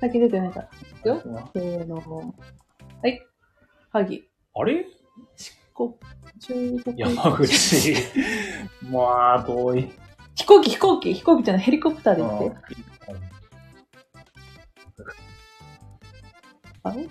[0.00, 0.66] 先出てないから。
[0.66, 1.20] いくよ。
[1.52, 2.34] せーの。
[3.02, 3.20] はい。
[3.90, 4.24] 萩。
[4.54, 4.86] あれ？
[5.36, 5.94] 四国、
[6.40, 6.98] 中国。
[6.98, 7.94] 山口。
[8.90, 9.92] まあ、遠い。
[10.34, 12.89] 飛行機、飛行機、飛行機じゃない、ヘリコプターで行って。
[16.82, 17.08] あれ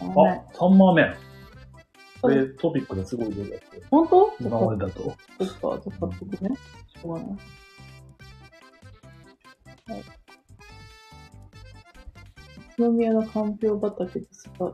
[0.00, 1.16] あれあ、3万目。
[2.20, 3.62] これトピックですごい出るやつ。
[3.90, 4.32] 本当？
[4.40, 5.02] 今までだと。
[5.02, 5.10] そ
[5.44, 6.16] っか、そっか、そっか
[6.48, 6.56] ね。
[6.86, 7.28] しょうがない。
[7.28, 7.34] は
[9.96, 10.00] い。
[10.00, 10.04] 宇
[12.78, 14.72] 都宮のかんぴょう畑ですが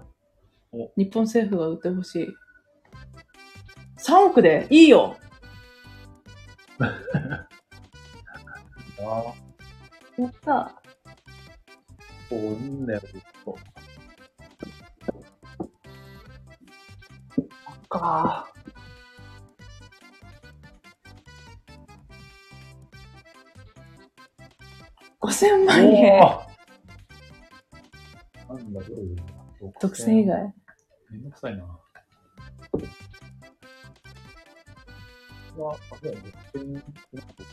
[0.72, 2.28] お、日本政府が売ってほしい。
[3.98, 5.16] 3億でいいよ
[6.78, 6.84] あ
[10.20, 10.82] やった。
[12.28, 13.12] こんなやつ
[13.44, 13.56] と。
[17.98, 18.46] か。
[25.20, 26.20] 5000万円。
[28.48, 28.86] なんだろ
[29.62, 29.72] う。
[29.80, 30.52] 独占以外。
[31.10, 31.64] めんどくさいな。
[35.56, 36.82] は、あ、そうだね。
[37.12, 37.44] 独占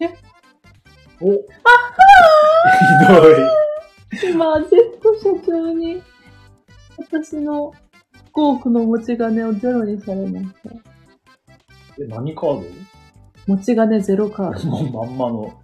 [0.00, 0.06] え
[1.20, 1.38] おひ
[3.08, 3.34] どい。
[4.24, 4.70] 今、Z
[5.22, 6.02] 社長に、
[6.96, 7.72] 私の
[8.32, 10.70] 5億の持ち金をゼロにされました。
[12.00, 12.64] え、何カー
[13.46, 14.60] 持ち金ゼロカード。
[14.60, 15.62] ドもうまんまの。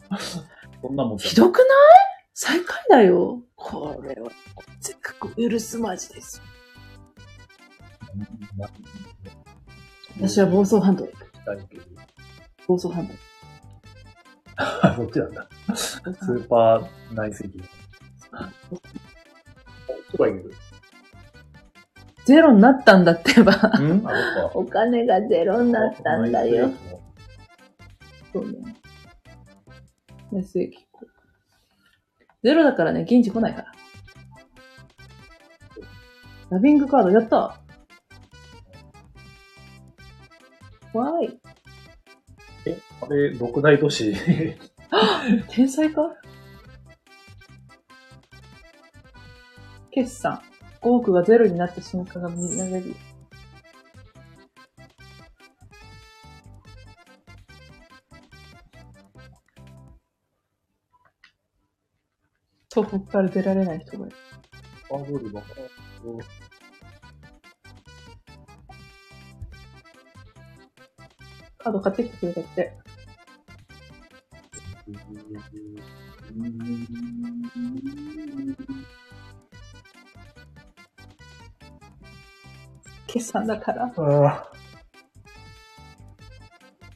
[0.81, 1.67] そんなもんひどくない？
[2.35, 3.43] 最下位だよ。
[3.57, 4.31] これは、
[4.81, 6.43] せっかく許すまじです。
[8.57, 8.69] な
[10.17, 11.13] 私は暴走ハンドル。
[11.13, 11.85] したいけど。
[12.67, 13.19] 暴走ハンドル。
[14.57, 15.49] あ、そっちなんだ？
[15.75, 17.63] スーパー内積。
[20.13, 20.51] とか言う。
[22.25, 23.53] ゼロになったんだってば。
[23.79, 24.03] うん？
[24.09, 24.59] あ、そっか。
[24.59, 26.71] お金がゼロになったんだよ。
[28.33, 28.59] そうね。
[30.33, 31.07] 安い結構。
[32.43, 33.73] ゼロだからね、現地来ないから。
[36.51, 41.41] ラビングカードやったわーい。
[42.67, 44.15] え、あれ、六大都市。
[45.51, 46.03] 天才か？
[49.95, 50.43] 決算。
[50.83, 52.97] 5億がゼロになった瞬間が見られる。
[62.75, 64.17] 東北から出られない人がいる。
[64.91, 65.55] ハードルばっか
[71.59, 72.73] カード買ってきてくれたって。
[83.15, 83.85] 決算だから。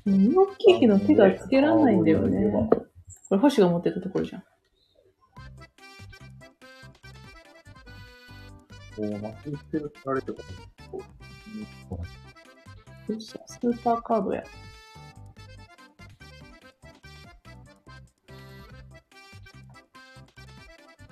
[0.04, 2.50] う大きいけど手がつけらんないんだよね。
[3.28, 4.40] これ星が持ってたところじゃん。
[4.40, 4.46] こ
[8.96, 10.38] う、待ちしてるられてる
[13.08, 14.42] よっしゃ、スーパーカードや。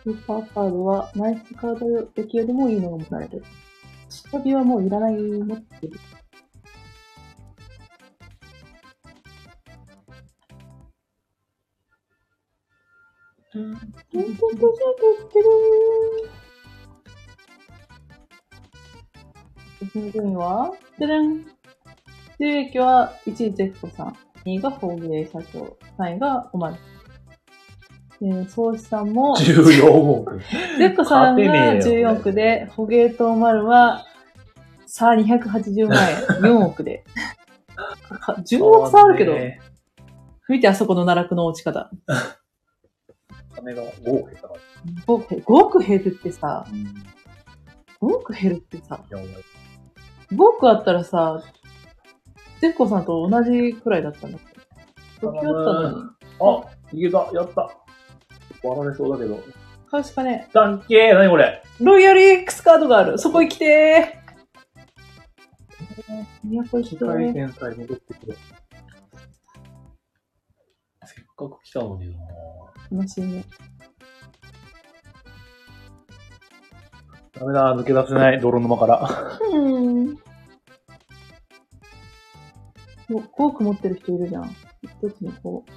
[0.02, 3.44] スーパーカードは、ナイスカードデッキよりもいいのが持たれてる。
[4.30, 5.86] 下火はもういらない持って。
[5.86, 5.92] る。
[13.54, 13.74] うん。
[19.80, 21.44] 私の順位は、じゃじゃん。
[22.38, 26.76] 収益は1位ゼッコさん、2位がフォーゲー社長、3位がおまる。
[28.22, 30.40] えー、総資産も、14億。
[30.78, 31.36] ゼッコさん。
[31.36, 34.04] が勝てねえよ14億で、フォゲーとおまるは、
[34.96, 37.04] さあ280万円、 4億で。
[38.18, 39.60] か10億差あるけど、ね
[40.48, 41.90] 見てあそこの奈落の落ち方。
[43.54, 44.60] 金が5億減ったから。
[45.06, 46.74] 5億5億減るってさ、う
[48.06, 48.08] ん。
[48.10, 49.28] 5億減るってさ、いや、俺、
[50.34, 51.42] 5億あったらさ、
[52.62, 54.46] ゼッコさんと同じくらいだったんだって。
[55.20, 56.10] 時あったのに。
[56.40, 56.64] あ、
[56.94, 57.70] いけた、やった。
[58.66, 59.38] 割られそうだけど。
[59.90, 61.62] 買うしかねだっけー、なにこれ。
[61.62, 61.84] え。
[61.84, 63.18] ロイヤル X カードがある。
[63.18, 66.70] そこ行きてー。
[66.70, 67.08] 都行き機てー。
[67.14, 68.36] 械天才戻ってくる。
[71.04, 72.18] せっかく来たのにな
[72.92, 73.44] 楽しいね。
[77.32, 79.38] ダメだ、抜け出せない、泥沼から。
[79.52, 80.06] うん。
[83.08, 84.56] もう5億持ってる人いるじゃん。
[84.82, 85.70] 一つにこう。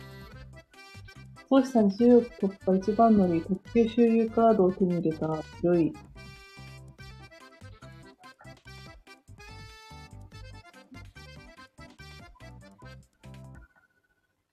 [1.49, 5.27] 総資産10億突破一番乗り、特急周遊カードを手に入れた
[5.63, 5.93] ロイ。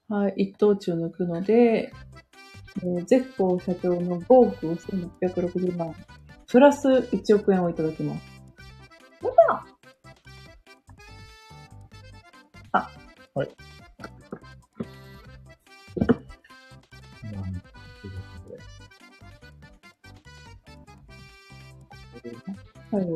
[0.09, 1.93] はい、一等地を抜くので、
[2.83, 5.95] えー、ゼッコー社長の5億5660万円。
[6.47, 8.37] プラス1億円をいただきます。
[12.73, 12.91] あ、
[13.35, 13.49] はい。
[22.93, 23.07] はい。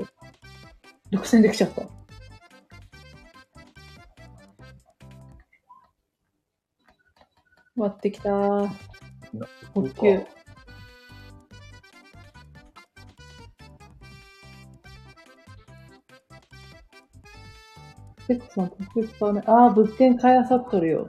[1.10, 1.99] 独占できちゃった。
[7.80, 8.70] 割ってきたー。
[9.72, 10.20] 補給。
[19.08, 19.44] 使わない。
[19.46, 21.08] ああ、物件買いあさっとるよ。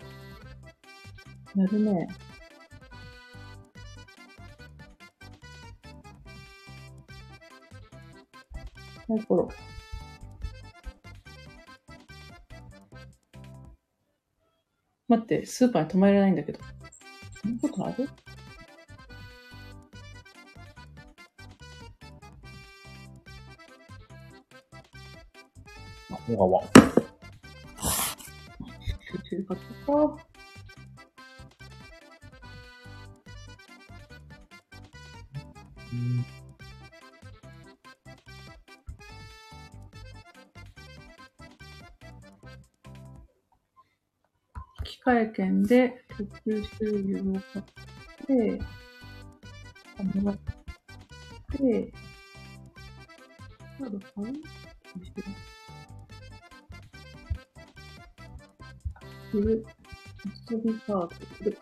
[1.56, 2.08] やるね。
[9.08, 9.50] サイコロ。
[15.12, 16.60] 待って、スーパーに止まれないんだけど。
[17.42, 18.10] そんなことある
[26.12, 26.62] あ、小川。
[29.02, 30.18] 集中買ったか。
[35.92, 36.41] うん。
[45.12, 47.66] 機械券で特急収入を買っ
[48.26, 48.62] て、
[50.00, 51.92] あもらって、
[53.78, 54.32] カード買うど
[55.02, 55.22] うして
[59.34, 59.66] る。
[60.50, 61.10] 遊びカード
[61.42, 61.58] 売る。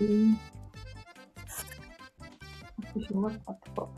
[0.00, 0.32] うん。
[0.32, 0.38] よ
[3.00, 3.91] し、終わったか。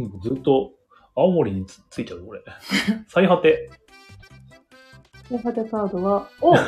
[0.00, 0.72] うんずっと
[1.14, 2.42] 青森につついちゃう、俺。
[3.06, 3.70] 最果て。
[5.30, 6.54] で、ハテカードは、お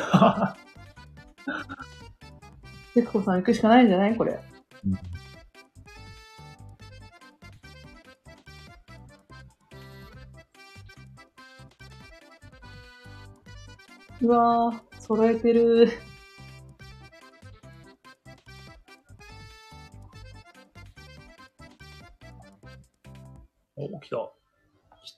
[2.95, 4.15] ゆくこさん行くしかないんじゃない？
[4.15, 4.39] これ。
[14.27, 15.89] うわー、揃えてる。
[23.77, 24.15] お、来た。
[24.17, 24.31] ちょっ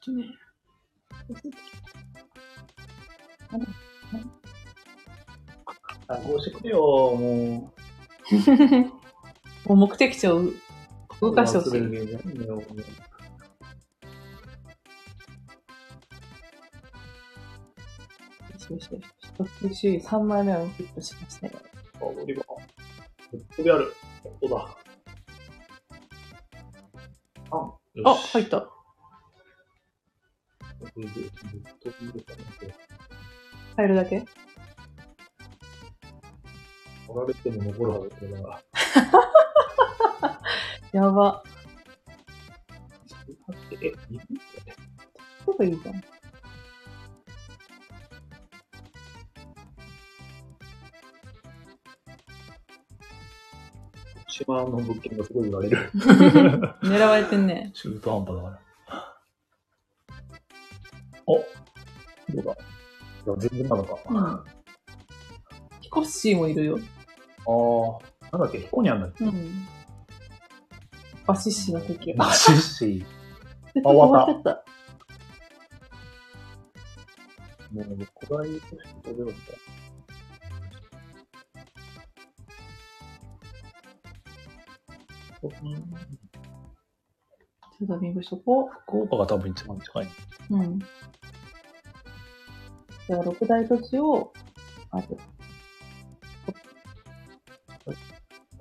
[0.05, 0.25] とね。
[6.07, 7.17] あ、こうしてくれよ、も
[9.65, 10.53] もう目的地をう。
[11.19, 11.81] 動かしてほしい。
[18.69, 19.33] ようよしよしよし。
[19.37, 21.53] 特集3枚目をヒットしましたよ。
[22.01, 22.45] あ、オリバー。
[23.55, 23.93] 飛びある。
[24.23, 24.77] ここだ。
[27.51, 28.69] あ、あ、入った。
[33.75, 34.23] 入るだけ
[37.07, 40.41] 取られても残るはずだから。
[40.91, 41.43] やば。
[43.81, 43.95] え、いる
[45.45, 46.18] どこいいじゃん。
[54.45, 55.91] 島の物件がすごい売られる。
[56.81, 57.71] 狙われてんね。
[57.75, 58.59] 中途半端だから。
[61.25, 62.51] おどうだ？
[62.53, 62.55] い
[63.27, 63.97] や全然なのか。
[64.09, 64.43] うん。
[65.81, 66.79] ヒコッシーもいるよ。
[67.45, 67.51] あ
[68.31, 69.25] あ、なんだっけ、ヒコニャンだっけ？
[69.25, 69.67] うん。
[71.25, 72.13] バシッシの敵。
[72.13, 73.05] マシッシ
[73.73, 77.75] であ終わった終わっちゃっー。
[77.75, 79.39] もう、古代として飛べるん
[85.47, 85.57] だ。
[85.61, 85.81] うんた。
[87.79, 90.07] ちょっとビングしとこ福岡が多分一番近い。
[90.49, 90.57] う。
[90.57, 90.79] うん。
[90.79, 94.33] じゃあ、六大都市を、
[94.91, 95.15] あと。
[95.15, 95.21] は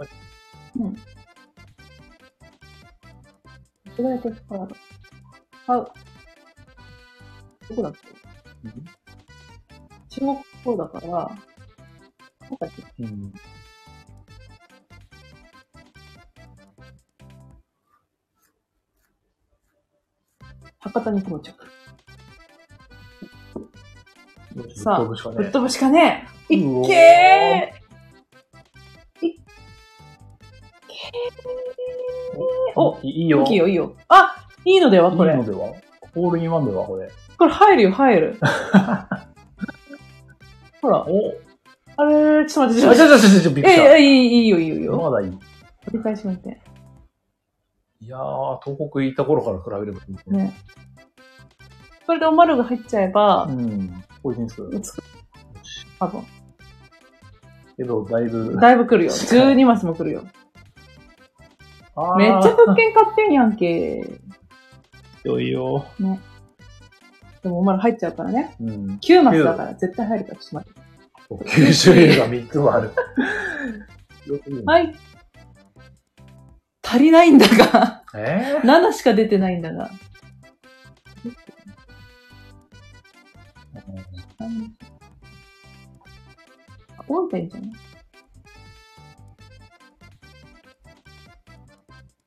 [0.04, 0.08] い
[0.76, 0.94] うん。
[3.96, 4.76] 六大都市カード。
[5.66, 5.86] 買う。
[7.68, 7.98] どこだっけ？
[10.08, 11.28] 中国語だから、なん
[12.56, 12.66] か
[12.98, 13.34] うん。
[20.80, 21.54] 博多に到着。
[24.74, 29.34] さあぶっ飛ぶしかねぶっ飛ぶしかねえいっけーいっ
[32.74, 33.44] おいいいよ。
[33.44, 33.94] いいよ、いいよ。
[34.08, 34.34] あ
[34.64, 35.32] いいのではこれ。
[35.32, 35.72] いいのでは？
[36.14, 37.10] ホールインワンではこれ。
[37.36, 38.38] これ入るよ、入る。
[40.82, 41.04] ほら。
[41.06, 41.34] お
[41.96, 43.36] あれちょっと待って、あ、ちょっと待って。
[43.36, 43.96] ちょちょちょちょ、びっくりした。
[43.96, 44.96] ええ、いい、いいよ、いいよ、いいよ。
[44.98, 45.38] まだいい。
[45.86, 46.60] 繰り返し待って。
[48.08, 50.44] いやー、東北行った頃から比べればいいね。
[50.44, 50.54] ね。
[52.06, 54.02] これでおまるが入っちゃえばう、ん。
[54.22, 54.80] ポイズンス。
[54.80, 55.02] つく。
[56.00, 56.24] 多分。
[57.76, 58.56] けど、だいぶ。
[58.58, 59.12] だいぶ来るよ。
[59.12, 60.22] 12マスも来るよ。
[62.16, 64.20] めっちゃ物件買ってんやんけ。
[65.24, 65.84] よいよ。
[65.98, 66.18] ね。
[67.42, 68.56] でもお前ら入っちゃうからね。
[68.58, 68.98] うん。
[69.02, 71.60] 9マスだから絶対入るから、ちょっと待って。
[71.60, 72.90] 9種類が3つもある。
[74.64, 74.94] はい。
[76.82, 77.97] 足りないんだが。
[78.14, 79.90] え7しか出てないんだが。
[86.98, 87.70] あ多いたいいんじゃない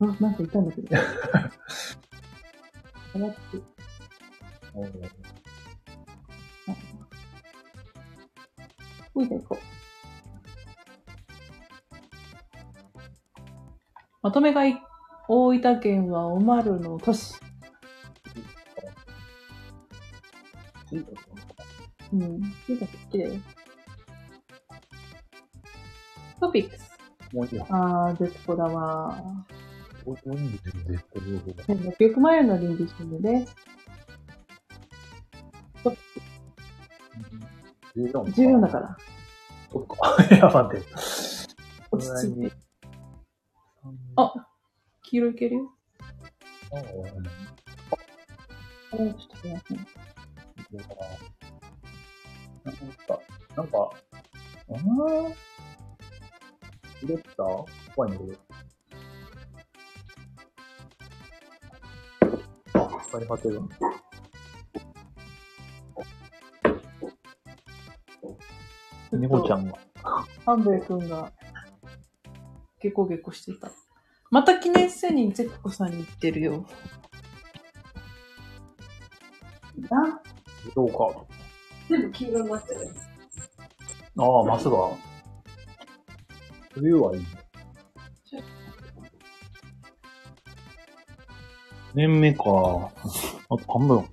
[0.02, 0.98] あ、なんかいたんだけど。
[3.14, 3.38] あれって
[9.14, 9.72] 多いたいこう。
[14.24, 14.76] まとめ買い、
[15.34, 17.36] 大分県はおまるの都市。
[20.92, 20.98] う
[22.18, 22.42] ん。
[26.42, 26.92] トピックス。
[27.32, 27.66] もういいよ。
[27.70, 29.24] あー、絶好だわ。
[30.06, 30.60] もういいよ
[30.90, 31.64] 絶対両方が
[31.96, 33.56] 1600万円の臨時収入です。
[37.96, 38.98] 14 14だから。
[39.72, 40.26] そっか。
[40.36, 40.86] いや、待って。
[41.90, 42.52] 落ち着いて。
[44.18, 44.51] あ
[45.12, 45.74] 黄色いけるよ。
[46.72, 46.96] ああ、ちょ
[49.04, 49.84] っと待って。
[52.64, 53.20] なんか、
[53.58, 53.92] なんか、
[54.70, 55.36] あー
[57.02, 57.44] 入れた
[57.94, 58.38] 怖いんだけど。
[62.76, 63.62] あ、使い果てる。
[69.12, 69.78] 猫ちゃんが。
[70.46, 71.34] 半兵衛くんが、
[72.80, 73.70] ゲコゲコしてた。
[74.32, 76.66] また記念セにゼクコさんに行ってるよ。
[79.90, 80.22] な、
[80.74, 81.26] どうか。
[81.90, 82.96] 全部黄色になってる。
[84.18, 84.78] ああ、マスが。
[86.74, 87.28] 冬はいいね。
[91.94, 92.44] 年目か。
[92.46, 94.06] あと半分。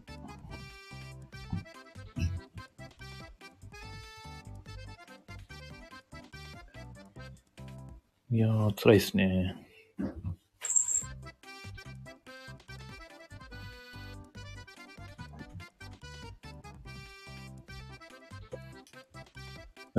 [8.32, 9.67] いやー、辛いっすね。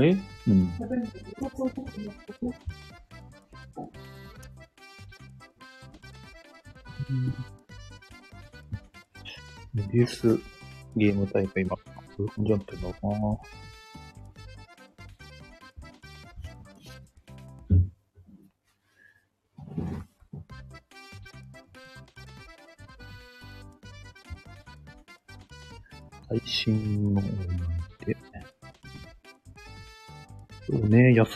[0.01, 0.17] え？
[0.47, 0.69] うん。
[9.73, 10.39] メビウス
[10.95, 11.81] ゲーム大会今、こ
[12.19, 12.93] ういう感じになってんだな。
[12.93, 13.07] 最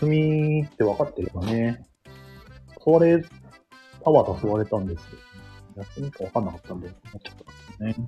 [0.04, 1.82] 休みって分かってればね。
[2.86, 3.24] 誘われ、
[4.04, 5.22] タワー誘われたんですけど、
[5.82, 8.08] 休みか分かんなかったんで、なっちゃったんですね。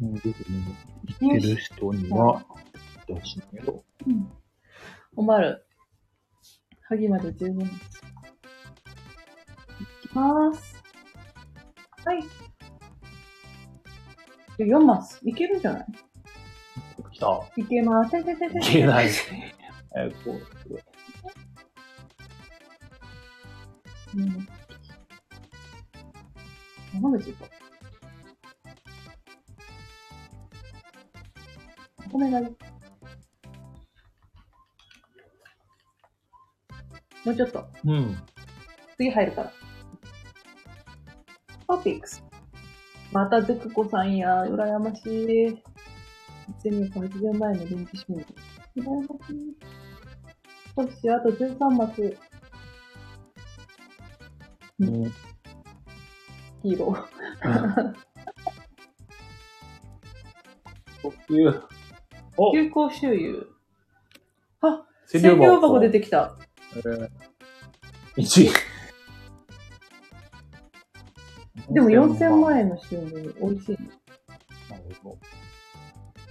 [0.00, 0.34] うん、でね、
[1.20, 3.84] 行ってる人には、行ってほしいんだけど。
[4.06, 4.32] うん。
[5.16, 5.66] おまる。
[6.88, 8.02] 萩まで十分です。
[10.04, 10.82] いきます。
[12.04, 12.24] はい。
[14.58, 15.20] 4マス。
[15.24, 16.03] いけるんじゃない？
[17.14, 17.40] 来た。
[17.56, 18.18] いけます。
[18.18, 18.24] い
[18.60, 19.06] けない。
[19.06, 20.82] えー、こう、すごい。
[24.16, 24.48] うん。
[26.94, 27.48] 山口行こう。
[32.06, 32.46] お米がいい。
[37.24, 37.66] もうちょっと。
[37.84, 38.16] うん。
[38.96, 39.52] 次入るから。
[41.68, 42.24] トピックス。
[43.12, 45.62] またズクコさんや、羨ましい。
[46.62, 48.24] 1280万円の臨時収入。
[48.76, 48.84] 羨
[50.76, 52.16] ましあと13マス、
[54.80, 55.12] うん。
[56.62, 56.96] 黄色。
[61.02, 61.62] 呼吸。
[62.36, 63.48] お休校周遊。
[64.60, 66.36] あ、千千両箱出てきた。
[66.76, 67.08] えー、
[68.16, 68.50] 1位。
[71.70, 73.78] でも4000万円の収入、美味しいね。
[74.70, 75.18] なるほど。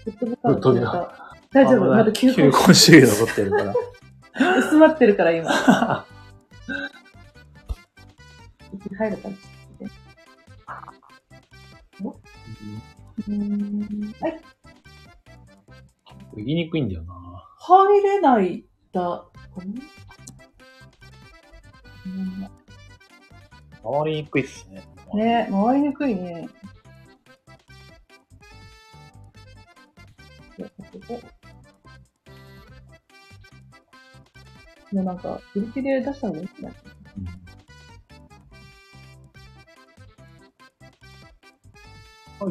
[0.05, 1.85] ぶっ飛び感ぶっ飛びが大丈夫？
[1.89, 3.73] まだ休休校校週残ってるから。
[4.57, 5.51] 薄まってるから今。
[8.97, 9.39] 入るからちょっ
[9.77, 9.93] と見て。
[13.27, 14.13] うーん。
[14.19, 14.41] はい。
[16.38, 17.13] 言いにくいんだよな。
[17.59, 19.25] 入れないだ。
[22.05, 22.49] うん
[23.84, 24.81] 回りにくいっすね。
[25.13, 26.49] ね回りにくいね。
[30.93, 30.99] お
[34.95, 36.47] もうなんか、売り切れ出したのがいいん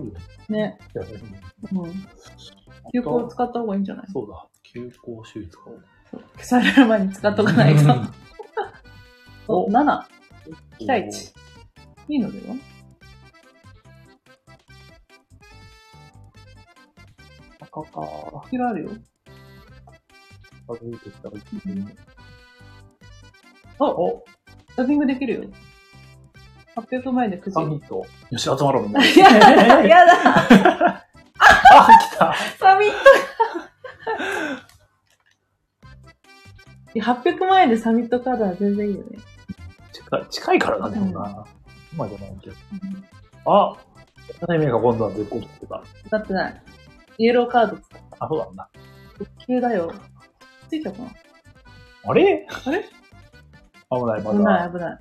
[0.01, 0.13] い。
[0.53, 0.79] ね。
[1.73, 1.93] うん。
[2.93, 4.07] 休校使った方がいいんじゃない？
[4.13, 4.49] そうだ。
[4.63, 5.65] 休校手術か。
[6.37, 7.83] 消される前に使っとかないと。
[9.49, 9.71] お、
[10.79, 11.33] 期待値。
[12.09, 12.57] いいのでは？
[17.73, 18.45] 赤か。
[18.51, 18.91] いろいろあるよ。
[20.69, 21.43] 歩いてきたらい
[21.73, 21.97] いね。
[23.79, 24.25] おお
[24.77, 25.45] ダビングできるよ。
[26.77, 27.53] 800万円で9時。
[27.53, 28.07] サミット。
[28.31, 28.93] よし、集まろう。
[28.93, 31.05] やだやだ
[31.39, 32.35] あ、来た。
[32.59, 32.95] サミット
[36.95, 39.19] いや !800 万円でサミットカードは全然いいよね。
[39.93, 41.47] 近い、近いからな、でもな。
[41.93, 42.57] 今じゃないけど。
[43.47, 43.77] あ
[44.47, 45.83] タイミングが今度は絶好調ってた。
[46.11, 46.63] だってない。
[47.19, 48.71] イエローカード使っあ、そうなんだ。
[49.19, 49.47] た。
[49.47, 49.93] 急だよ。
[50.69, 51.11] ついちゃうかな？
[52.05, 52.47] あれ？
[52.67, 52.83] あれ？
[53.91, 54.67] 危ない、ま危なだ。
[54.67, 54.99] い危ない。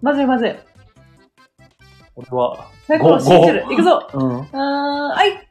[0.00, 0.54] まずいまずい。
[2.14, 3.64] 俺は、最高信じる。
[3.64, 4.40] 行くぞうん。
[4.58, 5.48] あー、はい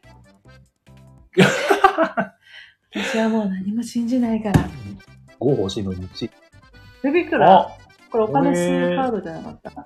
[2.94, 4.62] 私はもう何も信じないから。
[5.40, 6.30] 5欲しいのに1。
[7.04, 7.78] ルビクラ、あ
[8.12, 9.72] これお金吸うカードじゃなかった？
[9.72, 9.86] か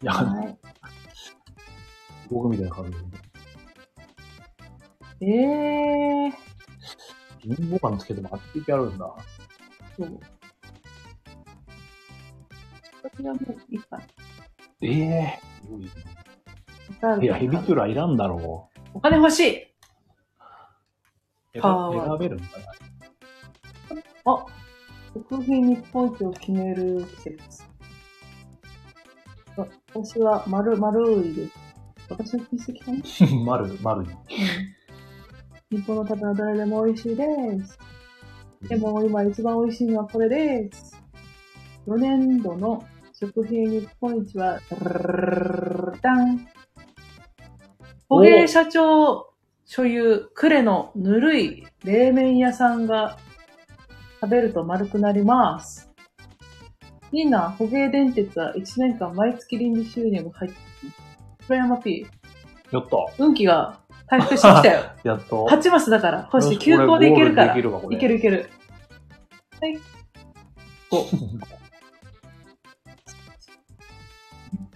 [0.00, 0.18] いや、な。
[0.34, 0.58] はい。
[2.30, 2.98] 僕みたいな感じで。
[5.20, 6.32] えー、
[7.44, 9.14] リンゴ感つけてもあってきあるんだ。
[9.96, 10.20] そう。
[13.16, 14.04] それはもういいかな。
[14.80, 15.40] ええ
[17.20, 19.68] いや、ヘビキュラいらんだろお金欲しい
[21.52, 21.62] 選
[22.18, 22.44] べるんだ
[24.24, 24.32] な。
[24.32, 24.46] あ、
[25.28, 27.64] 国民日本一を決める季節。
[29.56, 31.52] あ私は丸、丸いです。
[32.08, 34.10] 私の筆跡かな丸、丸に。
[35.70, 35.78] うん。
[35.78, 37.24] 日本の食べは誰でも美味しいで
[37.64, 37.78] す。
[38.68, 40.96] でも今一番美味しいのはこれです。
[41.86, 44.60] 4年度の食品日本一は、
[46.02, 46.46] ダン。
[48.08, 49.32] 捕鯨社長
[49.64, 53.18] 所有、呉のぬるい冷麺屋さんが
[54.20, 55.90] 食べると丸くなります。
[57.12, 60.92] いいな、捕鯨電鉄は1年間毎月臨時収入が入ってる。
[61.46, 62.06] プラヤマ P、
[62.70, 62.96] やった。
[63.18, 64.82] 運気が回復してきたよ。
[65.04, 65.46] やっと。
[65.46, 66.54] 8マスだから、欲しい。
[66.54, 67.56] よし休校でいけるから。
[67.56, 67.62] い
[67.98, 68.50] けるいける。
[69.60, 69.78] はい。
[70.90, 70.98] 5。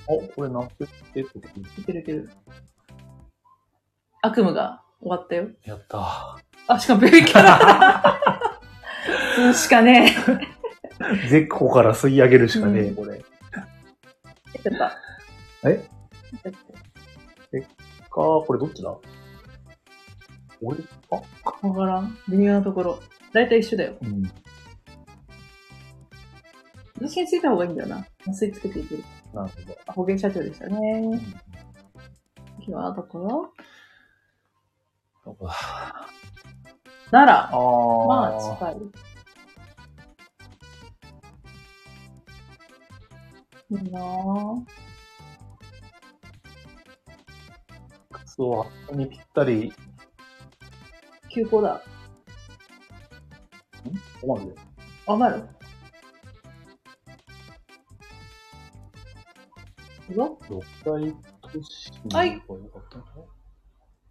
[0.07, 1.39] お、これなってってって
[1.81, 2.31] いけるいける。
[4.21, 5.49] 悪夢が終わったよ。
[5.65, 6.39] やった。
[6.69, 8.19] あ、しかもベビーキャラ。
[9.35, 10.15] そうしかね
[11.29, 13.25] 絶好から吸い上げるしかねえ、うんこれ。
[14.55, 14.59] え？
[14.61, 15.69] ちゃった。
[15.69, 15.89] え？
[17.63, 17.67] か、
[18.11, 18.95] これどっちだ？
[20.63, 20.89] 俺か
[21.63, 22.17] わからん。
[22.29, 23.01] 微妙なところ。
[23.33, 23.97] だいたい一緒だよ。
[24.01, 24.23] うん。
[27.01, 28.07] 私についた方がいいんだよな。
[28.23, 29.05] 麻酔つけていける。
[29.35, 29.77] なるほど。
[29.87, 30.77] あ、保険社長でしたね。
[31.03, 31.21] うん
[32.65, 33.51] 次はどこ
[35.25, 35.53] どこだ？
[37.11, 37.59] 奈良。
[37.59, 38.07] あー。
[38.07, 38.77] まあ、近い。
[43.71, 44.65] いいなぁ。
[48.27, 49.73] そこにぴったり、
[51.33, 51.83] 休校だ。
[54.21, 54.55] 困るよ。
[55.07, 55.43] あ、まる
[60.11, 60.39] 六
[60.85, 61.15] 大
[61.51, 63.05] 都市のはい方が良かったの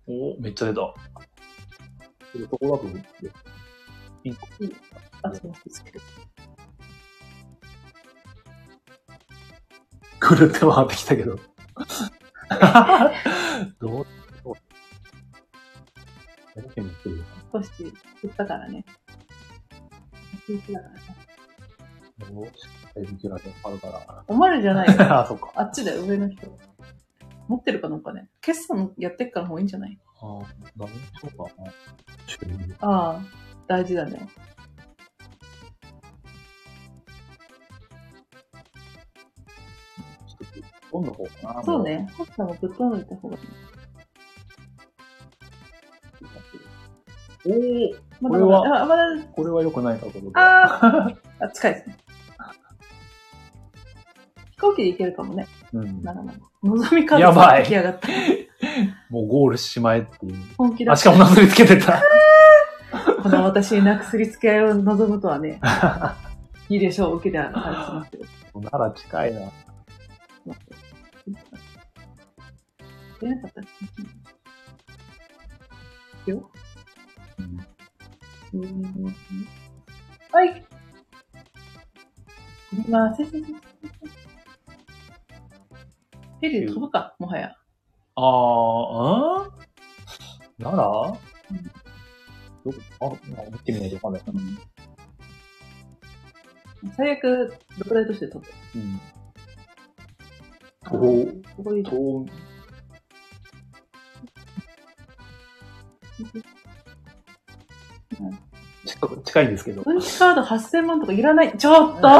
[0.07, 0.81] おめっちゃ出た。
[0.81, 0.95] こ
[2.33, 3.03] れどこだと思って。
[4.23, 4.41] ピンク。
[5.21, 6.01] あ、すみませんつける。
[10.19, 11.39] くるって回ってきたけど。
[13.79, 14.20] どう？
[16.61, 17.23] どう何県に来るの
[17.53, 17.69] 少し
[18.21, 18.85] 振ったからね。
[20.47, 20.99] 聞いてたからね。
[22.31, 22.51] どうし
[22.97, 24.23] エビキュラであるから。
[24.27, 24.95] おまるじゃないよ。
[25.19, 25.51] あ、そっか。
[25.55, 26.47] あっちだよ、上の人。
[27.47, 28.29] 持ってるかのかね。
[28.41, 29.99] 決算やってっから方がいいんじゃない？
[30.21, 30.45] あー
[30.77, 30.93] 何し
[31.23, 31.71] ようかな。
[32.27, 33.21] 収入ああ、
[33.67, 34.29] 大事だね。
[40.27, 40.61] ちょっ
[40.91, 41.63] と、どんな方かな。
[41.63, 41.83] そう。
[41.83, 42.09] ね。
[42.17, 43.41] ホッサもぶっ飛んどいた方がいい。
[47.45, 49.03] おーまだこれはあ、まだ、
[49.33, 50.31] これは良くない角度で。
[50.35, 51.97] あーあ、近いですね。
[54.51, 55.47] 飛行機で行けるかもね。
[55.73, 56.01] うん。
[56.03, 56.37] ならなら。
[56.63, 58.07] のぞみカードやばい出来上がった。
[59.09, 60.35] もうゴールしまえっていう。
[60.57, 62.01] 本気だあ、しかもなすりつけてた。
[63.23, 65.59] この私になくすりつけ合いを望むとはね、
[66.69, 68.25] いいでしょう、受けてありますけど。
[68.59, 69.41] なら近いな。
[73.19, 73.61] 出なかった？
[76.31, 76.37] よ。
[76.37, 76.60] うんうーん
[78.53, 80.65] はい。
[82.85, 83.53] 今、せせせせ。
[86.41, 87.55] ヘリで飛ぶか、もはや。
[88.15, 89.51] あー、ん？
[90.59, 91.17] 奈良
[91.51, 91.69] うんど
[92.99, 93.17] こ？
[93.25, 94.41] あ、まあ見てみないとわかんないかな。
[96.97, 98.53] 最悪、6台として取って。
[98.75, 98.99] うん。
[100.83, 100.97] あお
[101.55, 101.83] ここで
[108.11, 108.39] いいじゃん。
[108.99, 109.83] と、近いんですけど。
[109.85, 111.57] 運賃カード8000万とかいらない。
[111.57, 112.11] ちょっとお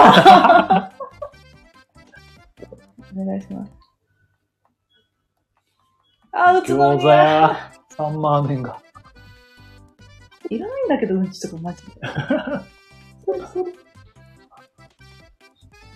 [3.26, 3.72] 願いします。
[6.32, 7.08] あ、宇都餃子。
[7.10, 8.82] や3万円が。
[10.50, 10.88] いらないん。
[10.88, 11.32] だけど、うん。
[11.32, 11.92] ちとかマジで。
[13.26, 13.74] そうそう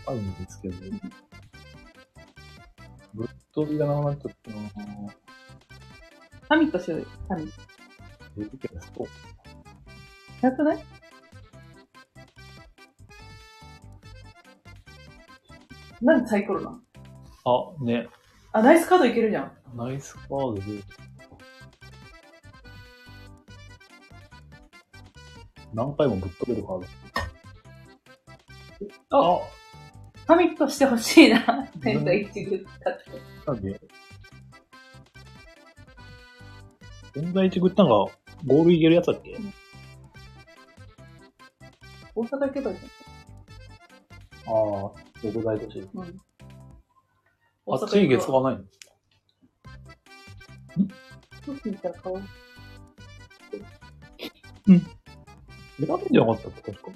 [0.08, 0.34] あるん。
[0.36, 0.76] ですけど。
[3.14, 4.58] ぶっ飛びがなくなっちゃったな
[6.50, 7.06] サミットしようよ。
[7.30, 7.52] サミッ
[8.94, 9.08] ト。
[10.46, 10.80] 早くない？
[16.02, 16.80] なんでサイコロなの？
[17.46, 18.08] あ、ね。
[18.52, 19.52] あ、ナイスカードいけるじゃん。
[19.76, 20.62] ナイスカードで。
[25.74, 26.86] 何回もぶっ飛べるカー
[29.10, 29.40] ド。
[29.40, 29.40] あ
[30.28, 31.68] サミットしてほしいな。
[31.82, 33.04] 天下一グ買って。
[33.48, 33.82] なんで、
[37.16, 37.94] 現在一グッタンが
[38.46, 39.36] ゴールいけるやつだっけ？
[42.16, 42.86] 大阪行けばいいじ
[44.48, 44.94] ああ、ど
[45.34, 45.80] こ大都市。
[45.80, 45.90] ゃん。
[45.98, 46.18] うん。
[48.08, 48.64] 月がないの
[51.46, 51.90] どっちった。
[51.90, 52.18] ら顔。
[55.78, 56.92] 選べんじゃなかったっけ確か。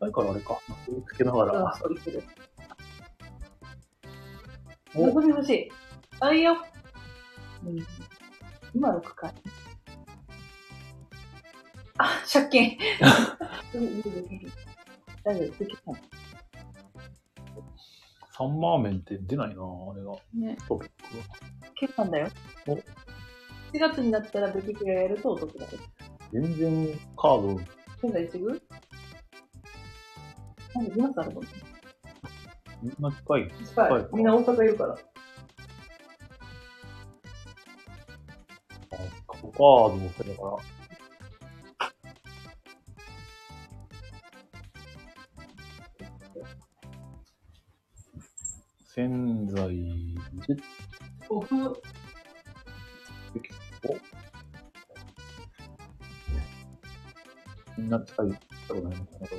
[0.00, 0.08] なん。
[0.08, 0.12] い。
[0.12, 0.58] からあれか。
[0.86, 1.80] 振り付けながら。
[4.94, 5.70] う、望み欲しい。
[6.18, 6.40] あ、い。
[6.40, 6.42] い。
[6.42, 6.56] よ。
[7.64, 7.86] うん。
[8.74, 9.32] 今6回。
[12.04, 12.76] あ、借金。
[15.22, 15.82] 大丈夫、できた。
[18.44, 20.16] 3万円って出ないなあれが。
[20.34, 21.24] ね、トピックが。
[21.76, 22.28] 決算だよ。
[22.66, 22.82] お4
[23.78, 25.70] 月になったらベキキがやるとお得だよ。
[26.32, 27.54] 全然カード、
[28.02, 28.60] 現在一部
[30.74, 31.40] なんで今からの？
[32.82, 33.48] みんな近い。
[33.64, 34.08] 近い。
[34.12, 34.94] みんな大阪いるから。
[34.94, 34.98] あ
[39.28, 40.56] カードもそれだから。
[48.94, 49.56] 潜在
[50.46, 50.56] で、
[51.30, 51.74] オフ、お
[57.78, 58.32] みんな近い
[58.68, 59.36] ことないのかな、これで。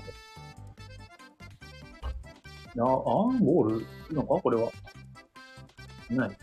[2.75, 4.41] いや、あーゴールいいのか？
[4.41, 4.71] これは。
[6.09, 6.37] ない。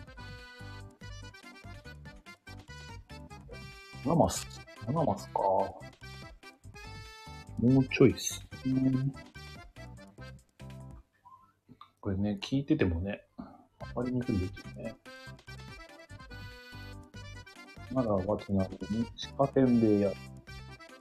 [4.04, 4.46] 7マス。
[4.86, 5.40] 7マスか。
[5.40, 5.80] も
[7.80, 8.92] うちょいっすね。
[12.00, 13.22] これね、聞いててもね、
[13.94, 14.96] わかりにくいですよね。
[17.92, 18.70] まだわちない。
[18.70, 19.06] のに、
[19.36, 20.10] 鹿せんべいや、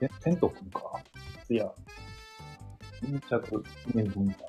[0.02, 1.02] え、せんとくんか。
[1.46, 1.72] つや、
[3.00, 4.40] 巾着、記念文化、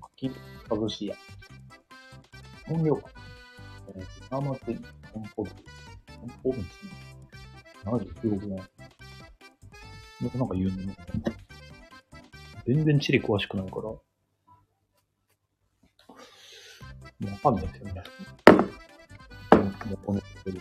[0.00, 0.30] 柿
[0.68, 1.16] 株しや、
[2.66, 3.10] 本領館、
[3.94, 5.56] えー、生祭り、コンポルト、
[6.18, 8.56] コンポルト、79億円。
[10.38, 10.94] なんか言うの。
[12.64, 13.90] 全然地理詳しくないから、
[17.22, 17.94] もうわかんないですよね。
[19.86, 20.60] もうこねてる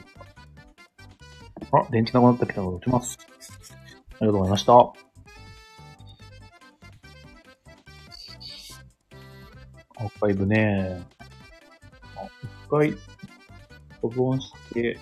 [1.71, 3.17] あ、電池なくなったけど落ちます。
[3.19, 4.73] ありがとうございました。
[4.73, 11.01] アーカイブね。
[12.15, 12.95] あ一回
[14.01, 14.99] 保存して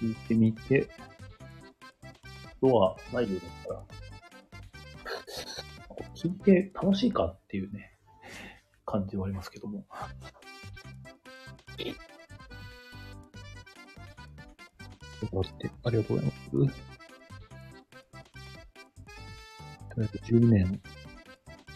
[0.00, 0.88] 聞いてみて、
[2.02, 3.84] あとはライブだったら、
[6.16, 7.92] 聞いて楽しいかっていうね、
[8.86, 9.84] 感じはありますけども。
[11.84, 16.50] ちょって、ありがとうございます。
[16.50, 16.70] とり
[20.00, 20.80] あえず10年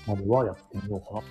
[0.06, 1.22] まではやってみようかな。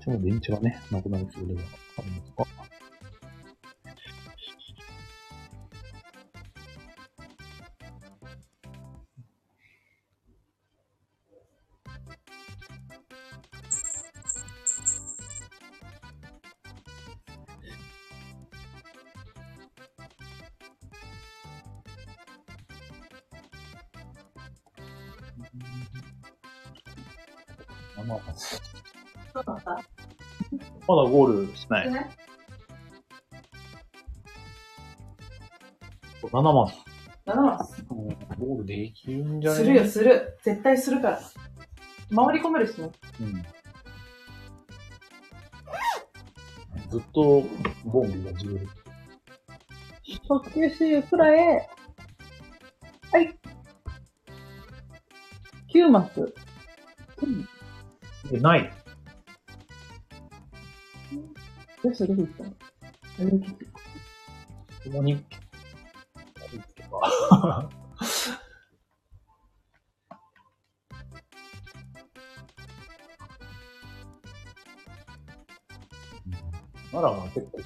[0.00, 1.60] ちょっと電池がね、なくなりそうでは
[1.98, 2.44] ありますか？
[31.08, 31.92] ゴールしない。
[31.92, 32.10] ね。
[36.22, 36.74] 7マス。
[37.26, 37.84] 7マス。
[37.88, 40.38] ゴールできるんじゃないするよ、する。
[40.42, 41.20] 絶対するから。
[42.14, 42.90] 回り込めるしね。
[43.20, 43.46] うん。
[46.90, 47.42] ずっと
[47.84, 48.68] ボンビが自由。
[50.28, 51.68] 特急 CU プラへ、
[53.12, 53.38] はい。
[55.74, 56.34] 9マス。
[58.30, 58.75] で、ない。
[61.96, 63.56] どうしたどこ行ったの歩き
[64.84, 65.16] 共に、あ
[66.52, 67.70] れつけば。
[76.92, 77.64] ならまあ結構、言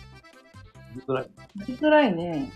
[0.96, 1.30] いづらい。
[1.56, 2.52] 行きづらいね。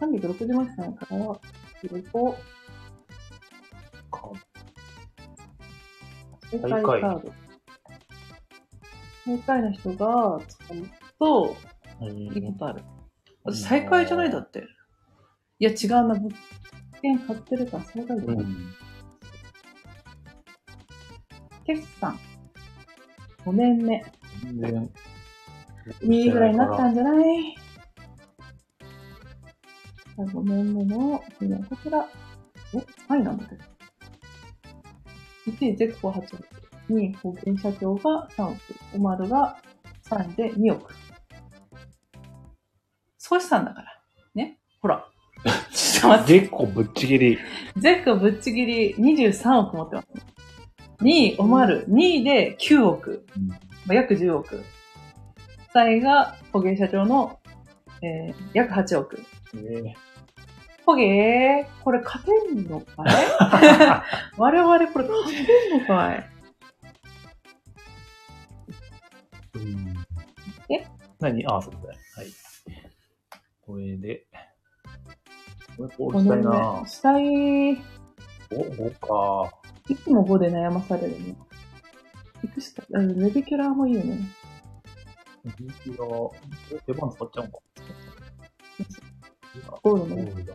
[0.00, 1.40] 360万円からは、
[1.82, 2.36] 旅行、
[6.50, 7.32] 正解カード。
[9.24, 10.76] 最下位の人が使う
[11.18, 11.56] と、
[12.00, 12.82] いいことある。
[13.44, 14.66] 私、最下位じゃないだって。
[15.58, 16.14] いや、違うな。
[16.14, 16.30] 物
[17.02, 18.38] 件買ってるから最下位だよ。
[18.38, 18.74] うん。
[21.64, 22.18] 決算。
[23.44, 24.04] 5年目。
[24.42, 24.90] 全然。
[26.02, 27.56] 2位ぐらいになったんじゃない
[30.16, 31.22] ？5年目の
[31.68, 32.08] こちら。
[32.74, 33.56] え、3位なんだけ？
[33.56, 33.77] ど。
[35.50, 36.36] 1位、ゼクコ8億。
[36.90, 38.58] 2位、保険社長が3億。
[38.94, 39.58] オマルが
[40.04, 40.94] 3位で2億。
[43.18, 44.00] 少しさんだから。
[44.34, 44.58] ね。
[44.80, 45.06] ほら。
[45.72, 46.40] ちょっと待って。
[46.40, 47.38] 結構ぶっちぎり。
[47.76, 50.08] ゼクコぶっちぎり23億持ってます。
[51.00, 51.86] 2位、オマル。
[51.88, 53.26] 2位で9億。
[53.86, 54.62] まあ、約10億。
[55.74, 57.38] 3位が保険社長の、
[58.02, 59.22] えー、約8億。
[59.54, 59.94] え
[60.88, 63.06] ほげー、これ勝てんのかい
[64.38, 70.86] 我々これ勝てんのかいーうんえ
[71.20, 71.98] 何あ、そうだね。
[72.16, 72.26] はい。
[73.66, 74.24] これで、
[75.76, 76.88] これこう5したい年な目。
[76.88, 77.24] したい。
[77.24, 77.78] い
[78.50, 78.54] お、
[78.88, 79.60] 5か。
[79.94, 81.36] つも5で悩まされるね。
[82.44, 84.20] いくしか、あレビキュラーもいいよね。
[85.58, 86.06] 人気が、
[86.86, 87.58] 出番使っちゃうんか。
[89.82, 90.54] ゴールのゴールだ。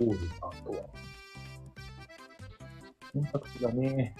[0.00, 0.78] ゴールだとは。
[3.12, 4.16] 選択肢がね。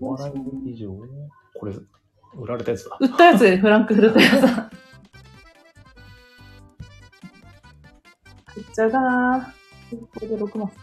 [0.00, 0.32] お笑い
[0.66, 0.96] 劇場
[1.54, 1.74] これ、
[2.36, 2.96] 売られたやつだ。
[2.98, 4.40] 売ったやつでフランクフルト屋さん。
[4.40, 4.50] 入
[8.62, 9.54] っちゃうかな
[9.90, 10.74] これで6マス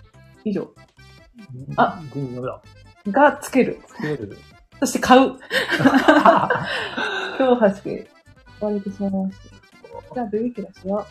[0.46, 0.72] 以上。
[1.78, 2.62] あグーダメだ。
[3.32, 3.82] がつける。
[3.88, 4.38] つける。
[4.80, 5.22] そして買う。
[5.32, 5.40] 今
[7.38, 8.08] 日8終
[8.62, 9.46] われてしまいました。
[10.14, 11.06] じゃあ、ベビーキュラしよう。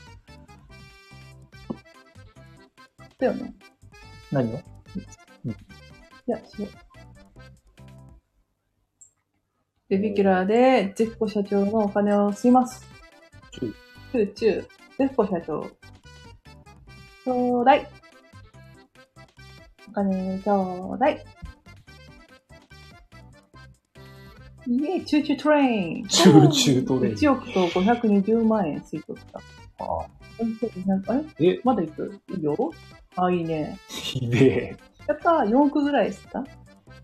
[3.21, 3.55] だよね。
[4.33, 4.57] 何を？
[4.57, 4.61] い
[6.27, 6.69] や、しよう。
[9.89, 12.87] ベビーキュラーで、ジェフコ社長のお金を吸います。
[13.53, 13.75] チュー。
[14.13, 14.63] チューチュー。
[14.63, 15.69] ジェフコ社長。
[17.25, 17.89] ちょうだい。
[19.89, 21.25] お金ちょうだい。
[24.69, 26.07] イエーイ、チューチュートレイン。
[26.07, 29.41] チューチュートレイン1億と520万円吸い取った。
[29.85, 30.07] ああ。
[30.39, 32.21] 4200あれえ、まだ行く？
[32.31, 32.73] いいよ。
[33.17, 33.79] あ、いいね。
[33.89, 34.77] ひでえ。
[35.09, 36.45] やったー、4億ぐらい吸った？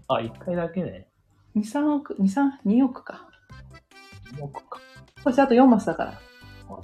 [0.09, 1.09] あ、一回だけね。
[1.57, 3.29] ?2、3億、2、3、2億か。
[4.37, 4.81] 2億か。
[5.23, 6.21] そしてあと4マスだから。
[6.69, 6.83] こ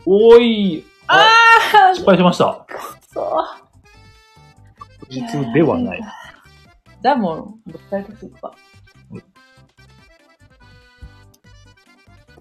[0.07, 2.67] おーいあー失敗しました。
[3.13, 3.27] そう。
[5.01, 6.03] 確実ではない。。
[7.03, 8.55] じゃあもう、物体とするか
[9.11, 9.23] うん。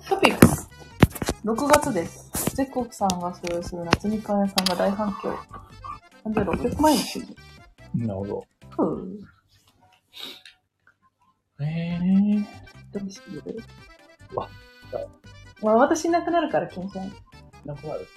[0.07, 0.69] トピックス。
[1.43, 2.32] 6月です。
[2.53, 5.35] 全国さんが所有する夏みかん屋さんが大反響。
[6.23, 7.35] 3600万円の記事。
[7.95, 8.47] なるほど。
[8.69, 9.19] ふう。
[11.61, 12.45] えー。
[12.91, 13.23] どうしよ
[14.33, 14.37] う。
[14.37, 14.47] わ
[15.61, 17.11] まあ、私いなくなるから気にしない。
[17.65, 18.07] なくなる。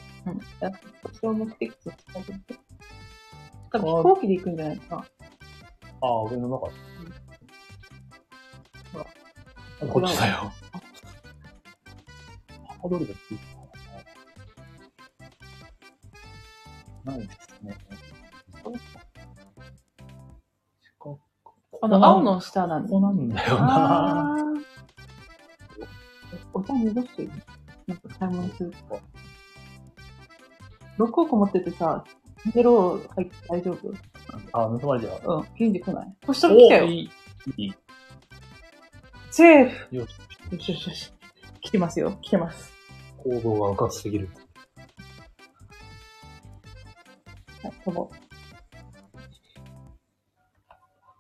[1.23, 1.39] うん。
[1.39, 2.55] 目的地に近づいて。
[3.73, 5.03] 多分飛行機で行くんじゃないかな。
[5.03, 5.05] あ
[6.07, 6.75] あ、俺の中で。
[8.93, 9.07] ほら。
[9.89, 10.35] こっちだよ。
[10.37, 13.56] ハードルが低い
[17.07, 17.17] な。
[17.17, 17.77] ないですね。
[21.83, 24.37] 四の、青の下なんここなんだよな。
[26.53, 27.31] お茶濁してる
[27.87, 29.01] なんか買い物すると。
[30.99, 32.03] 6億持っててさ、
[32.53, 33.93] ゼロ入って大丈夫？
[34.53, 35.41] あ、盗まれちゃう。
[35.41, 36.17] うん、銀で来ない？
[36.27, 36.87] 星取り来たよ。
[36.87, 37.11] いい。
[37.57, 37.75] いい。
[39.31, 40.19] セーフよし。
[40.51, 41.13] よしよしよし。
[41.61, 42.19] 来てますよ。
[42.23, 42.73] 来てます。
[43.19, 44.31] 行動がうかつすぎる。
[47.87, 48.09] はい、飛ぼう。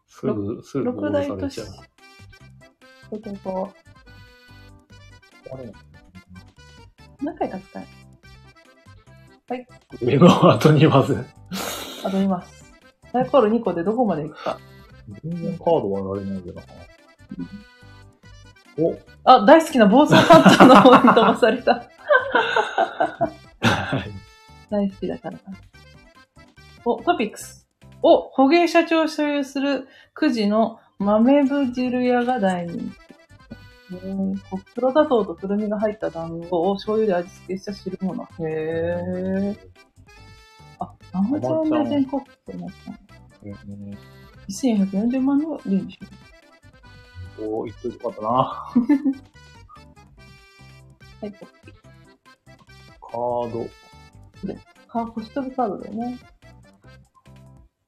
[0.08, 1.86] すぐ、すぐ六合大都市流されちゃう。。
[3.10, 3.72] こここ
[5.52, 5.72] あれう。
[7.22, 7.86] 何回か使え。
[10.02, 11.24] 上の後にまず。
[12.04, 12.74] あといます。
[13.12, 14.58] サイコロ2個でどこまで行くか。
[15.22, 16.66] 全然カードはられないけどな。
[18.78, 21.74] おあ、大好きな暴走ハンターの方に飛ばされた。
[23.60, 24.10] はい。
[24.68, 25.40] 大好きだからな。
[26.88, 27.66] お、トピックス。
[28.00, 33.06] お、捕鯨社長所有するくじの豆ぶ汁屋が大人気。
[34.76, 38.22] 黒砂糖とくるみが入った団子を醤油で味付けした汁物。
[38.22, 39.56] へえ。
[40.78, 42.98] あ、アマチュア名人コップとなったん
[44.48, 45.98] 1440万のリンチ。
[47.40, 48.28] お言っといてよかったな。
[51.20, 53.66] はい、カード。
[54.86, 56.35] カー星飛びカードだよね。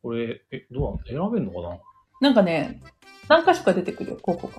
[0.02, 1.78] これ、え、どうなん選べんのかな？
[2.20, 2.80] なんかね、
[3.28, 4.54] 何箇所か出てくるよ、候補が。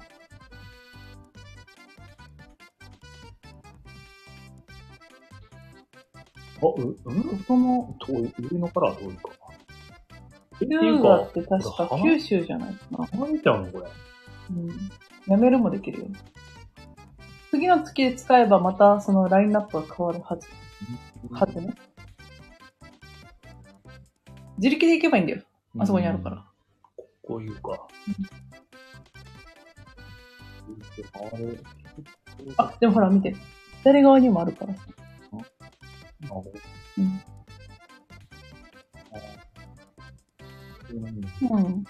[6.62, 9.30] あ、う、うんこの、遠い、上のから遠いか。
[10.62, 13.06] え、ってうか、雅って確か九州じゃないかな。
[13.06, 13.86] 離れちゃうのこれ。
[14.52, 14.70] うん。
[15.28, 16.08] やめるもできるよ。
[17.52, 20.48] 次の月で使えばまたそのラインナップが変わるはず。
[21.32, 21.74] はずね。
[24.60, 25.42] 自力で行けばいいんだよ。
[25.80, 26.46] あそこにあるから。
[27.24, 27.88] こういうか。
[32.58, 33.34] あでもほら見て。
[33.84, 34.74] 左側にもあるから。
[34.76, 34.82] さ。
[36.20, 36.52] なるほど。
[36.98, 37.22] うん。
[41.48, 41.64] うん。
[41.66, 41.86] うん。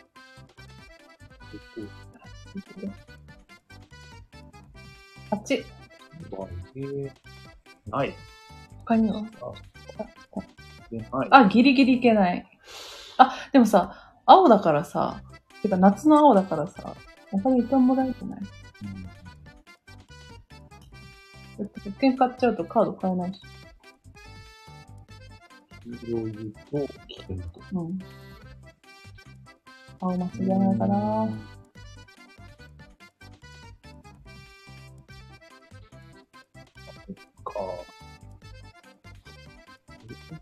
[5.32, 5.66] あっち。
[6.76, 7.12] えー、
[7.88, 8.14] ない。
[8.86, 9.24] 他には
[11.32, 12.45] あ、ギリギリいけない。
[13.18, 15.22] あ、でもさ、青だからさ、
[15.61, 16.95] てか夏の青だからさ、
[17.32, 18.40] 他に一旦もらえてない。
[18.40, 19.20] うん
[21.60, 23.41] だって物件買っちゃうとカード買えないし。
[26.72, 27.61] と危険と。
[27.74, 27.99] うん。
[29.99, 31.30] 青松じゃないかな。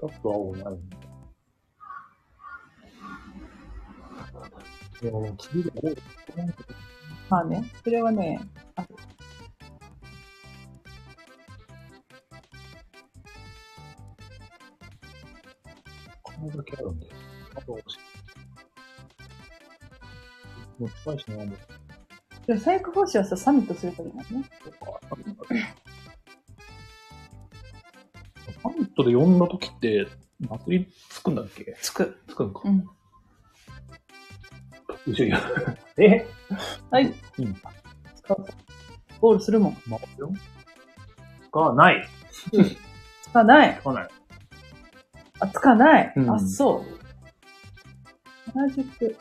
[0.08, 0.98] だと青ないんだ。
[5.02, 5.92] いや、もう次で青
[7.30, 8.40] まあね、それはね、
[8.76, 8.86] あ。
[16.24, 17.14] これだけあるんだよ。
[17.56, 17.80] あと、も
[20.86, 21.48] う近いしな、もう。
[22.48, 24.50] でも最悪報酬はさ、サミットするからいいのね。
[28.98, 30.08] トで呼んだ時って、
[30.40, 31.78] 祭りつくんだっけ？
[31.82, 32.20] つく。
[32.28, 32.62] つくんか。
[32.66, 32.86] うん。
[35.08, 35.24] うち
[35.98, 36.28] え？
[36.92, 37.06] はい。
[37.38, 37.60] いいんだ。
[38.16, 38.46] 使う。
[39.22, 39.76] ゴールするもん。
[39.90, 40.34] 回るよ。
[41.52, 42.08] が、ない。
[43.24, 43.78] つかない。
[43.80, 44.10] つかない。
[45.40, 46.14] あ、つかない。
[46.16, 48.52] うんあ、そう。
[48.54, 49.18] 原宿。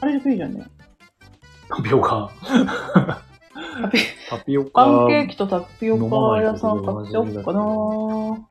[0.00, 0.66] 原宿いいじゃんね。
[1.68, 2.30] タピオカ。
[4.30, 4.84] タピオカ。
[4.84, 8.46] パンケーキとタピオカ屋さん買っちゃおうかな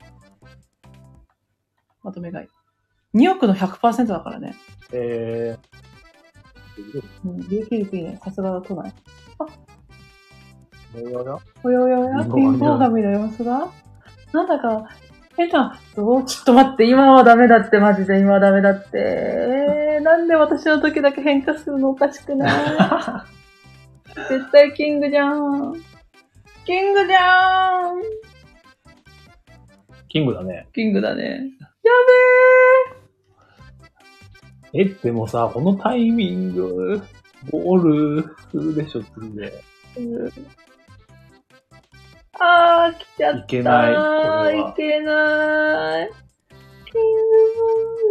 [2.02, 2.48] まとめ買い。
[3.18, 4.54] 2億の100%だからね。
[4.92, 5.56] え
[7.24, 8.20] うん、利益率いいね。
[8.22, 8.92] さすがだ都内。
[10.94, 13.70] ー、どうやらおやおやおや、ピンポン紙の様子が
[14.32, 14.88] なんだか、
[15.38, 18.98] えな、そう、ちょっと待って、今はダメだって、マジで今はダメだって。
[18.98, 21.90] えー、なんで私の時だけ変化するの？
[21.90, 23.28] おかしくない？
[24.28, 25.74] 絶対キングじゃん。
[26.64, 28.00] キングじゃん
[30.08, 30.66] キングだね。
[30.74, 31.40] キングだね。
[31.82, 31.92] や
[34.74, 37.00] え、でもさ、このタイミング、
[37.50, 37.82] ゴー
[38.22, 39.40] ルするでしょ、次で。
[39.96, 40.04] べえ。
[40.04, 40.32] うん
[42.40, 43.38] あー、来ちゃった。
[43.40, 46.10] いけないこれはいけない。
[46.86, 47.02] キン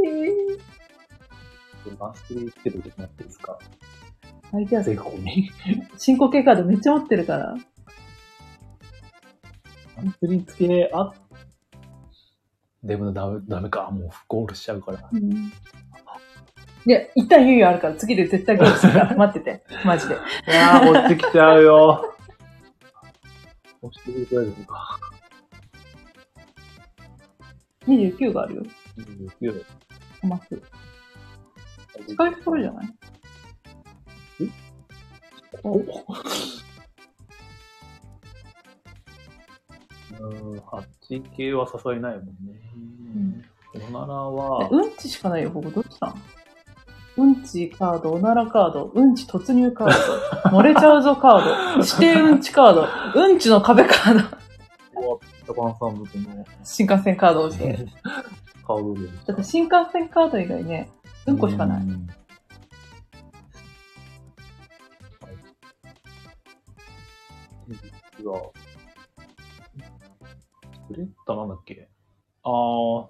[0.03, 0.17] グ
[1.85, 1.97] ボーイ。
[1.97, 3.57] マスクでつけてもらっていいですか？
[4.51, 5.51] 相手はぜひここに。
[5.97, 7.55] 進行形カードめっちゃ持ってるから。
[10.03, 11.11] マスクにつけ、あ
[12.83, 13.89] でもダメ、ダメか。
[13.91, 15.09] もうゴールしちゃうから。
[15.11, 15.31] うん。
[16.85, 19.15] いや、一旦猶予あるから、次で絶対ゴールするから。
[19.17, 19.63] 待ってて。
[19.83, 20.15] マジで。
[20.15, 20.17] い
[20.51, 22.15] やー、こっち来ちゃうよ。
[23.81, 24.99] 押してくれて大丈夫か。
[27.87, 28.63] 29があるよ。
[29.41, 29.63] 29
[30.23, 30.61] マス。
[32.07, 32.87] 使いところじゃない？
[32.87, 32.96] お
[35.63, 42.31] うーん、8系は誘いないもんね。
[43.75, 45.69] おならは、うんちしかないよ、ここ。
[45.69, 46.15] どっちだ
[47.17, 55.19] うんちカード、おならカード、うんち突入カード、漏れちゃうぞカード、 指定うんちカード、うんちの壁カード、
[56.63, 57.87] 新幹線カードをして。
[58.65, 60.89] カード類だって新幹線カード以外ね、
[61.25, 61.83] うんこしかない。
[61.83, 62.07] うん
[68.17, 68.51] 実は、
[70.89, 71.87] スレッタなんだっけ？
[72.43, 73.07] あー、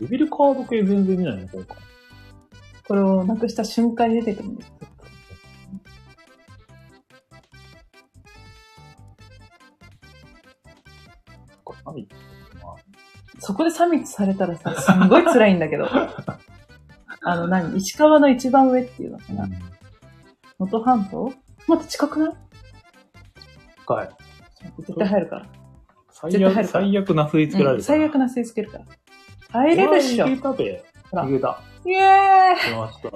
[0.00, 1.76] デビルカード系全然見ないね、今回。
[2.86, 4.72] これをなくした瞬間に出てくるんです。
[13.40, 15.86] そこでサミットされたらさ、すんごい辛いんだけど。
[17.26, 19.46] あの何、石川の一番上っていうのかな。
[19.46, 21.32] 能登半島？
[21.68, 22.34] 待って、近くない？
[23.84, 24.08] 深い。
[24.78, 25.46] 絶対入るから。
[26.10, 27.76] 最悪、最悪なすりつけられる。
[27.76, 28.84] うん最悪な吸い付けるから。
[29.60, 30.26] 入れるっしょ。
[30.26, 30.64] いイけたべ。
[30.64, 30.82] いけ
[31.12, 31.62] た。
[31.86, 33.08] エーイ来ました。
[33.08, 33.12] い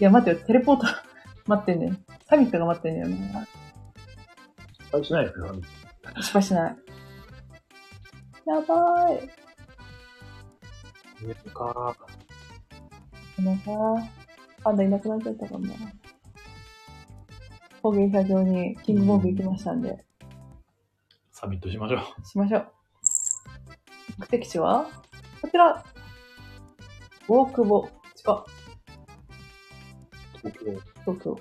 [0.00, 0.86] や、待ってよ、テレポート
[1.46, 2.04] 待ってんねん。
[2.28, 3.46] サミットが待ってんねんよね。
[4.80, 5.54] 失敗しないですよ。
[6.16, 6.76] 失敗しない。
[8.46, 9.30] やばーい。
[11.26, 11.96] 上か。
[13.36, 14.08] このさ、
[14.62, 15.74] パンダいなくなっちゃったかもな。
[17.84, 20.06] 工芸車場にキングボング行きましたんで、
[21.32, 22.26] サミットしましょう。
[22.26, 22.72] しましょう。
[24.20, 24.86] 目的地は？
[25.42, 25.84] こちら
[27.28, 27.86] 大久保。
[28.14, 28.44] 近っ。
[30.36, 30.80] 東京。
[31.04, 31.38] 東京。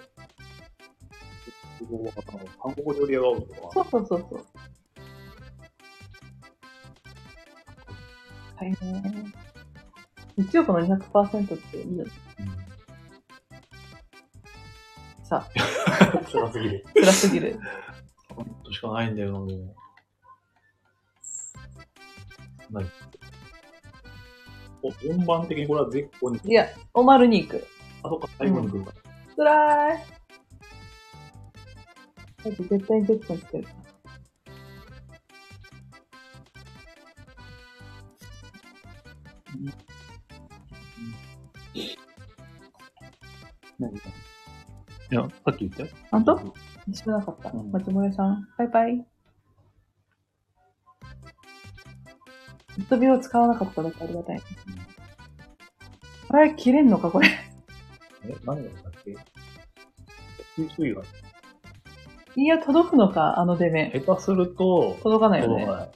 [2.62, 3.62] 韓国料理屋が多いとか。
[3.72, 4.46] そうそうそうそう。
[8.58, 8.78] はいね。
[10.38, 12.12] 1億の200%っていいよね。
[15.24, 15.50] さあ、
[16.32, 16.86] 辛すぎる。
[16.94, 17.60] 辛すぎる。
[18.30, 19.76] サミットしかないんだよな、もう。
[22.72, 22.90] 何？
[24.82, 26.40] お、本番的にこれは絶好に。
[26.44, 27.68] いや、おまるに行く。
[28.04, 29.02] あ、そっか、最後に来るから。
[29.36, 30.00] つらーい。
[32.44, 33.64] だって絶対にゼットンつける。
[33.64, 33.83] 何
[45.74, 45.90] たよ。
[46.12, 46.54] 本当？
[46.94, 47.52] 知らなかった。
[47.52, 49.06] うん松森さん、バイバイ。
[52.76, 54.42] ずっと秒使わなかっただけありがたい。
[56.30, 57.28] あれ、切れんのか、これ？
[58.26, 59.16] え、何がだっけ？
[60.76, 61.02] 注意が
[62.36, 63.92] いや、届くのか、あの出目。
[64.06, 65.66] 下手すると、届かないよね。
[65.68, 65.92] ない。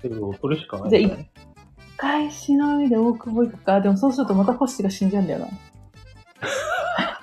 [0.00, 1.28] けど、それしかない、じゃあ一
[1.98, 3.80] 回しのいで大久保行くか。
[3.82, 5.46] でもそうするとまたコッシーが死んじゃうんだよな。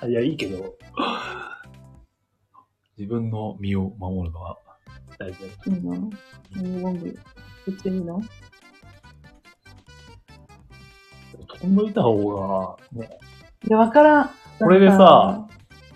[0.02, 0.74] あいや、いいけど、
[2.96, 4.56] 自分の身を守るのは？
[5.18, 5.52] 大事だよ。
[5.66, 7.18] いいのいいボング。
[7.66, 8.22] 言っていいの
[11.60, 13.18] 飛んどいた方が、ね、
[13.68, 14.30] いや、わからん。
[14.58, 15.46] これでさ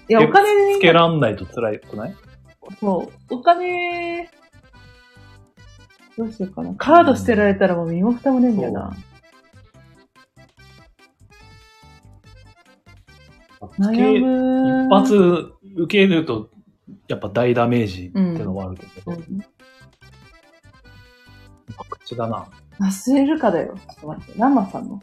[0.09, 2.15] いや、お金つけらんないと辛いくない？
[2.81, 4.29] そう、お金、
[6.19, 6.75] どうしようかな。
[6.75, 8.95] カード捨てられたらもう身も蓋もねえんだよな。
[13.83, 14.19] つけ。
[14.19, 16.51] 一発受けると、
[17.09, 19.45] やっぱ大ダメージってのもあるけど、うん。
[21.91, 22.47] 口だな。
[22.81, 23.75] 忘れるかだよ。
[23.75, 24.39] ちょっと待って。
[24.39, 25.01] 何マさんの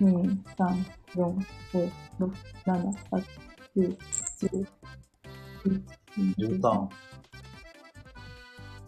[0.00, 0.84] ?1、2、3、
[1.14, 2.32] 4、5、6、
[2.66, 3.24] 7、8、
[3.76, 3.96] 9、
[4.40, 4.66] 10、
[6.16, 6.88] 11、13。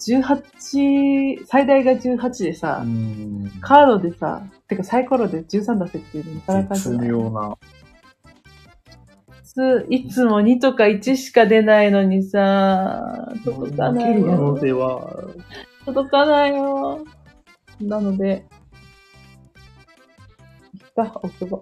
[0.01, 7.57] 18、最大が18でさ、んカードでさ、てかサイコロで13出せっていうのなかなか絶妙な。
[9.55, 14.59] ついつも2とか1しか出ないのにさ、届かないよ。
[14.61, 15.33] 性は、
[15.85, 17.05] 届かないよ。
[17.81, 18.47] なので、
[20.75, 21.61] いっか、置くば。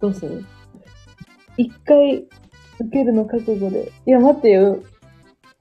[0.00, 0.44] どうする？
[1.56, 2.28] 一回受
[2.92, 3.90] けるの覚悟で。
[4.04, 4.82] いや、待ってよ。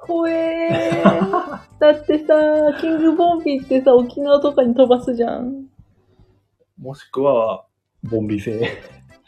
[0.06, 1.60] 怖えー。
[1.80, 2.34] だってさ、
[2.82, 5.68] キングボンビーってさ、沖縄とかに飛ばすじゃん。
[6.78, 7.66] もしくは、
[8.04, 8.82] ボンビ製。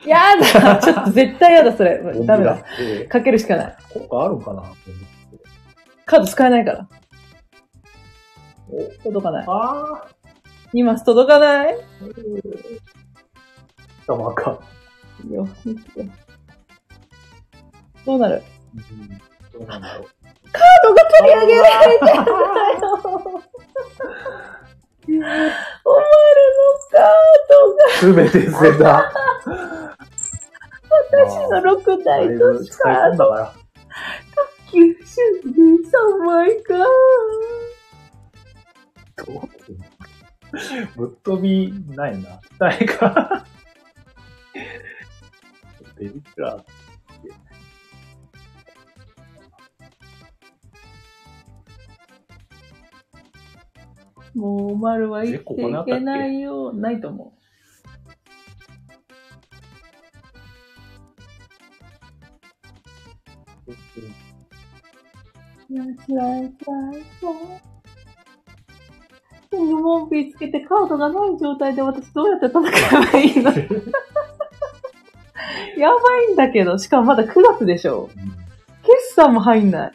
[0.05, 2.01] やだちょっと絶対やだ、それ。
[2.25, 2.61] ダメだ。
[3.07, 3.77] かけるしかない。
[3.93, 4.63] 効果あるんかな？
[6.05, 6.89] カード使えないから。
[8.67, 9.45] お届かない。
[9.47, 10.05] あ
[10.73, 11.75] 2マス届かない？
[14.07, 14.15] あ。
[14.15, 14.59] まか。
[15.31, 15.47] よ。
[18.05, 18.43] どうなる？
[18.75, 19.07] うん。
[19.59, 20.07] どうなんだろう。
[20.51, 22.23] カードが取り上げられてんだよ。
[25.07, 26.97] おまるのカ
[27.99, 28.75] すべて捨てた。
[28.75, 29.11] ードが、
[31.11, 33.53] 私の6台とだいぶ使い込んだから。
[34.71, 34.73] 九
[35.05, 35.93] 州で3
[36.25, 36.73] 枚か。
[39.17, 39.41] どう？
[40.95, 42.39] ぶっ飛びないな。
[42.57, 43.45] 誰か。
[45.97, 46.57] デビクラ
[54.35, 56.73] もう、おまるは生きていけないよ。
[56.73, 57.39] ないと思う。
[65.69, 67.35] いや、辛い、辛い、そう。
[69.49, 72.71] キングモンピーつけてカードがない状態で私どうやって戦え
[73.11, 73.51] ばいいの？
[75.77, 75.95] やば
[76.29, 78.09] いんだけど、しかもまだ9月でしょ。
[78.83, 79.93] 決算も入んない。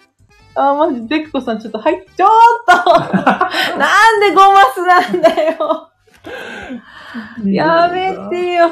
[0.54, 2.30] あー、マジ、デクコさんちょっと入っ、ちょっ
[2.66, 2.90] と
[3.78, 5.90] なんで5マスなんだよ
[7.50, 8.70] やめてよ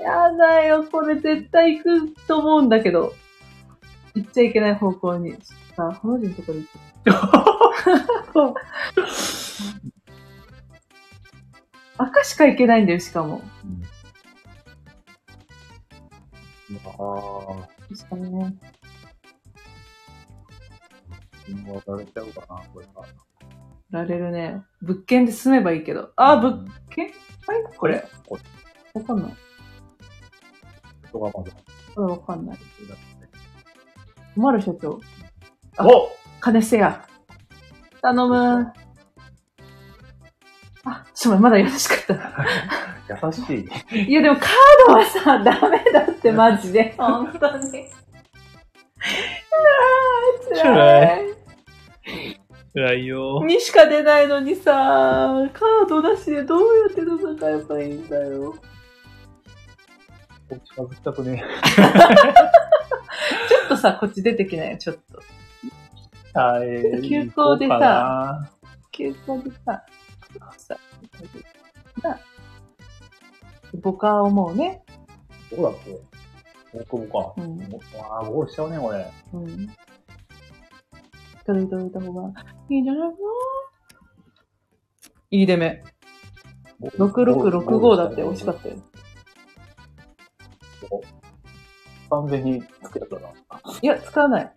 [0.00, 3.12] やだよ、これ絶対行くと思うんだけど。
[4.14, 5.36] 行っちゃいけない方向に。
[5.76, 6.66] さあ、この人のところに
[7.04, 8.60] 行って。
[11.98, 13.42] 赤しか行けないんだよ、しかも。
[16.86, 18.16] ああ、しか
[21.54, 21.82] もね。
[21.86, 22.92] 渡れちゃうかな、これか。
[23.90, 24.62] られるね。
[24.82, 26.10] 物件で住めばいいけど。
[26.16, 27.06] あー、物件？
[27.06, 27.14] はい、
[27.76, 28.04] これ？
[28.26, 28.36] こ
[28.94, 29.00] れ？
[29.00, 29.32] わかんない。
[31.08, 31.52] 人がまだ。
[31.94, 32.58] これわかんない。
[34.36, 35.00] マル社長。
[35.76, 36.10] あお
[36.40, 37.04] 金せや。
[38.00, 38.72] 頼む。
[40.84, 42.16] あ、ちょっと待ってまだ優しかっ
[43.26, 43.68] 優しい。
[43.68, 43.94] た。
[43.96, 44.48] いや、でもカー
[44.88, 46.94] ドはさ、ダメだって、マジで。
[46.96, 47.68] 本当に。
[47.68, 51.39] うわー辛い。
[52.74, 53.44] 辛いよ。
[53.44, 58.54] にしか出ないのにさ、カードなしでどうやって戦えばいいんだよ。
[60.48, 61.44] 近づきたくね
[63.48, 65.20] ちょっとさ、こっち出てきないよ、ちょっと。
[66.34, 66.38] え。
[66.38, 66.64] は
[66.98, 67.08] い。
[67.08, 68.50] 休校でさ
[68.92, 69.84] 休校でさ、
[70.56, 70.76] さ、
[72.02, 72.18] な、
[73.80, 74.82] ボカをもうね、
[75.50, 76.00] どこだっけ？
[76.72, 77.42] 大久保か。
[77.42, 77.58] うん、
[77.98, 79.10] わあ、ゴールしちゃうね、これ。
[79.32, 79.68] うん。
[81.50, 82.30] 取りといた方が
[82.68, 83.14] いいんじゃないかな
[85.32, 85.82] いい出目。
[86.96, 88.76] 6665だって惜しかったよ。
[92.10, 93.28] 完全につけたな。
[93.82, 94.52] いや、使わない。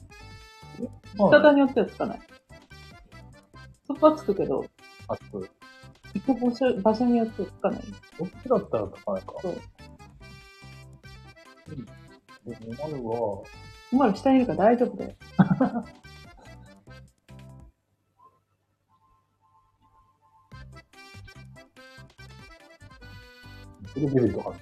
[1.15, 2.19] 仕方によっては使わない。
[3.85, 4.65] そこはつくけど、
[5.07, 5.21] あつ。
[6.13, 7.81] 行く場所場所によってはつかない。
[8.19, 9.33] どっちだったら高いか。
[9.41, 9.55] そう。
[12.45, 13.43] で、今のは、
[13.91, 15.13] お前ら下にいるから大丈夫だよ。
[23.93, 24.53] すぐ出るとか。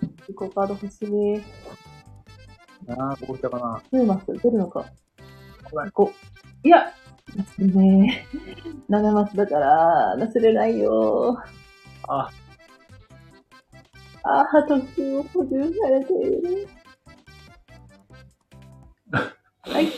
[0.00, 1.42] 自己カード欲しい。
[2.86, 3.82] なあ、ゴールしたかな。
[3.92, 4.84] 出ます出るのか。
[5.70, 5.88] 危ない。
[5.90, 6.12] 5。
[6.64, 6.92] いや
[7.36, 8.26] なすね。
[8.88, 11.38] 7マスだから、なすれないよ。
[12.08, 12.30] あ、
[14.22, 16.68] ああ、特急を補充されている。
[19.62, 19.88] はい。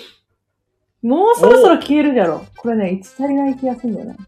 [1.02, 2.44] もうそろそろ消えるじゃろ。
[2.56, 4.14] これね、1足りない気がするんだよな。
[4.14, 4.20] で、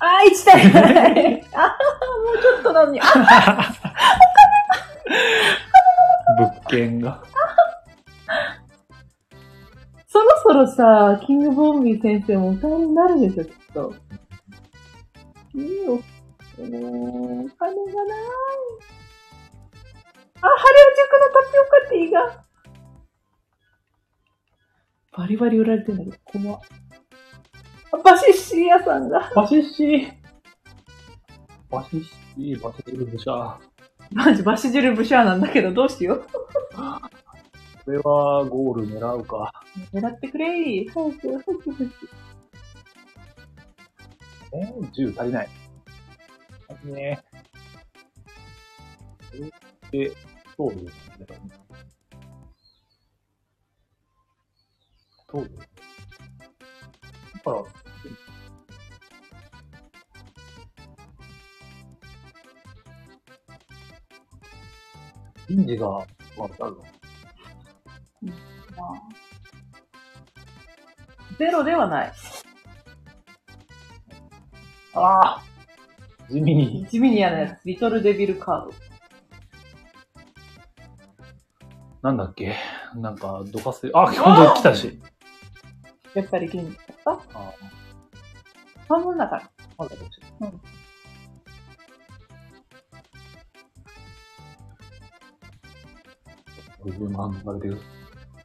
[0.00, 1.46] ああ、1足りない。
[1.54, 1.76] ああ、
[2.24, 3.00] もうちょっとなのに。
[3.00, 3.06] あ
[6.38, 7.22] 物件が。
[10.06, 13.94] そろそろさ、キングボンビー先生もお金になるでしょ、きっと。
[15.54, 16.00] いいよ。
[16.56, 18.20] 金がない。
[20.42, 22.44] あ、ハレオ塾のタピオカティーが。
[25.12, 26.60] バリバリ売られてんだけど、怖っ。
[27.92, 29.30] あバシッシー屋さんが。
[29.34, 30.12] バシッシー
[31.70, 33.70] バシッシー、バシッシーブシャー。
[34.12, 36.26] マジバシ汁ブシャーなんだけど、どうしよう。
[37.84, 39.52] これはゴール狙うか。
[39.92, 40.90] 狙ってくれー。
[40.90, 41.90] 早く、早く、早く。
[44.52, 45.48] えー、10足りない。
[46.68, 47.22] 足りね
[49.92, 49.98] え。
[50.08, 50.12] で、
[50.56, 51.26] そうですね。
[55.30, 55.69] そうです
[57.42, 57.62] から、
[65.48, 66.06] 人事が、わか
[66.66, 66.76] るの
[68.76, 69.00] まあ
[71.38, 72.12] ゼロではない。
[74.94, 75.42] ああ
[76.30, 76.86] 地味に。
[76.86, 77.60] 地味に嫌なやつ。
[77.64, 78.72] リトルデビルカード。
[82.02, 82.54] なんだっけ？
[82.94, 85.00] なんか、どかせ、あ、今度来たし。
[86.14, 86.76] やっぱり現
[87.06, 87.18] あ
[88.88, 89.50] 半分だから。
[89.78, 90.60] まだどっちうん
[96.84, 97.80] 50万抜かれてる。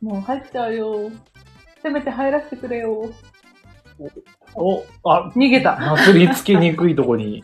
[0.02, 1.11] もう入っちゃうよ。
[1.82, 3.11] せめて入らせてくれよ。
[4.56, 5.77] お、あ、逃げた。
[5.77, 7.44] 祭りつけにくいとこに、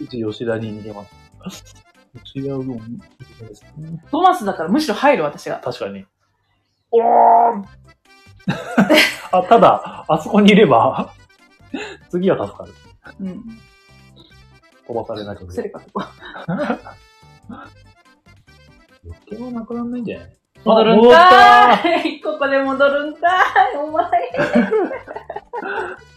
[0.00, 1.04] うち吉田に逃げま
[1.50, 1.74] す。
[2.34, 4.02] 違うのですね。
[4.10, 5.60] トマスだからむしろ入る私が。
[5.60, 6.04] 確かに。
[6.90, 7.79] おー
[9.32, 11.12] あ、ただ、あそこにいれば、
[12.10, 12.72] 次は助かる。
[13.20, 13.44] うん。
[14.86, 15.52] 飛ばされなくて。
[15.52, 16.10] セレカとか。
[19.04, 20.36] 余計はなくならないんじゃない？
[20.64, 24.10] 戻るんあ戻ったかーいここで戻るんかーいお前。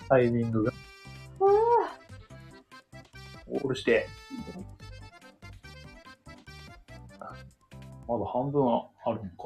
[0.10, 0.72] タイミングが。
[1.40, 4.08] オールして。
[8.08, 8.64] まだ半分
[9.06, 9.44] あるんか。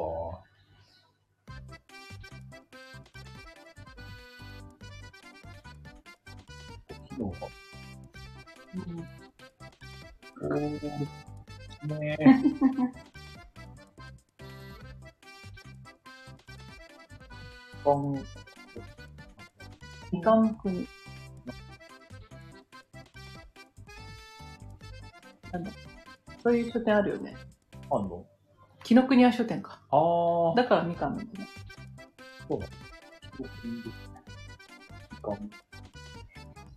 [7.17, 7.49] 昨日は。
[10.39, 11.07] おー、
[11.97, 12.15] ね。
[17.83, 18.23] パン、
[20.11, 20.87] イカの国。
[25.51, 25.63] なん。
[25.63, 25.71] だ
[26.43, 27.35] そういう書店あるよね。
[27.89, 28.07] あん。
[28.07, 28.27] の
[28.83, 29.81] 紀ノ国屋書店か。
[29.89, 30.55] あー。
[30.55, 31.17] だからみかん。
[31.17, 31.27] なん。
[31.27, 31.49] だね。
[32.49, 32.59] 違う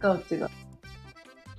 [0.08, 0.48] 違う。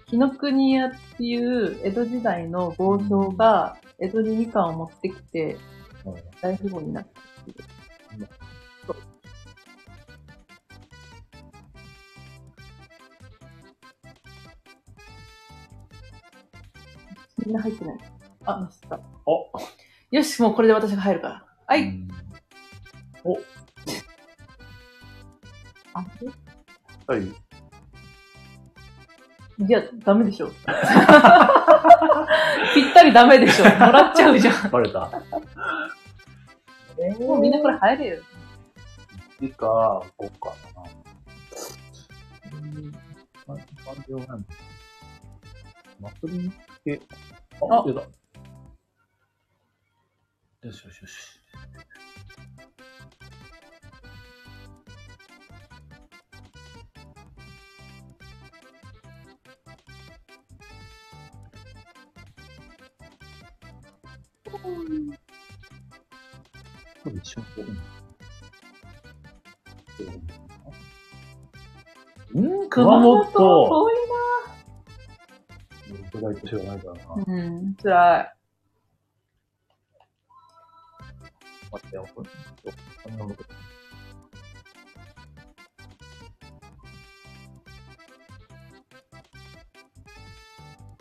[0.08, 5.58] 紀ノ国屋っていう江戸時代の豪商が江戸にみかんを持ってきて
[6.42, 7.58] 大富豪になったっていう。
[17.46, 17.98] みんな入ってない。
[18.46, 19.00] あ、ミスった。
[19.26, 19.48] お
[20.12, 21.46] よし、もうこれで私が入るから。
[21.68, 21.84] はい。
[21.84, 22.08] うん
[23.24, 23.38] お、
[25.94, 26.06] あ、
[27.08, 27.51] はい。
[29.60, 30.50] いや、ダメでしょ。
[32.74, 33.66] ぴったりダメでしょ。
[33.66, 34.72] もらっちゃうじゃん。
[34.72, 35.12] バレた。
[36.98, 38.24] え もうみんなこれ入れよ。
[39.42, 40.84] いいか、こうかな。
[42.54, 43.00] うん、感
[44.08, 44.48] 情なんだ。
[46.00, 46.52] 祭
[46.86, 47.02] り
[47.62, 48.02] あ出た。
[48.02, 48.08] よ
[50.72, 51.42] しよしよし。
[67.04, 67.46] これ一緒に
[72.34, 74.02] うん、熊本遠い
[76.14, 77.02] 世代と知らないからな。
[77.26, 78.36] うん、辛い。
[81.72, 82.30] 待ってよ、これ。
[83.04, 83.30] こん。
[83.30, 83.46] なこと。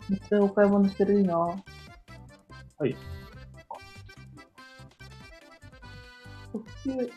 [0.09, 1.37] めっちゃお買い物してるいいな。
[1.37, 1.57] は
[2.87, 2.95] い。
[6.83, 7.11] 特急。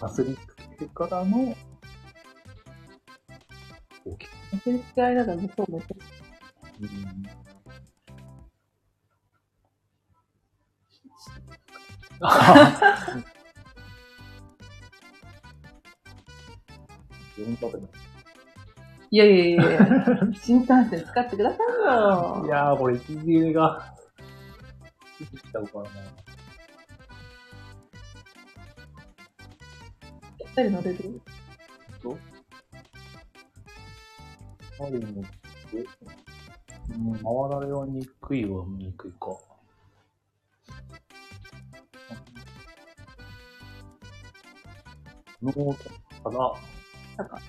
[0.00, 1.54] なすりつけてからの、
[4.04, 4.30] 大きく。
[4.54, 7.26] 忘れ付き合いながら向こうもうん。
[12.20, 13.24] あ
[17.36, 17.78] 読み方が
[19.10, 19.78] いやいやいやいや
[20.40, 22.42] 新幹線使ってくださいよ。
[22.46, 23.94] いやー、これ、息切れが、
[25.20, 26.23] いつしちゃうからな。
[30.54, 31.20] ぴったり乗れる？
[34.78, 35.28] マリンのって、
[36.90, 39.36] うん、回られにくいはにくいか。
[45.42, 45.54] ノー
[46.22, 46.36] トか
[47.24, 47.40] か。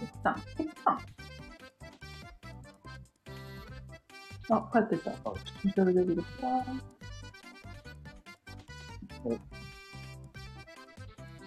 [0.00, 0.98] ケツさん、ケツさん。
[4.52, 5.10] あ、帰ってた。
[5.12, 5.14] あ
[5.64, 6.14] ミシェル・デビ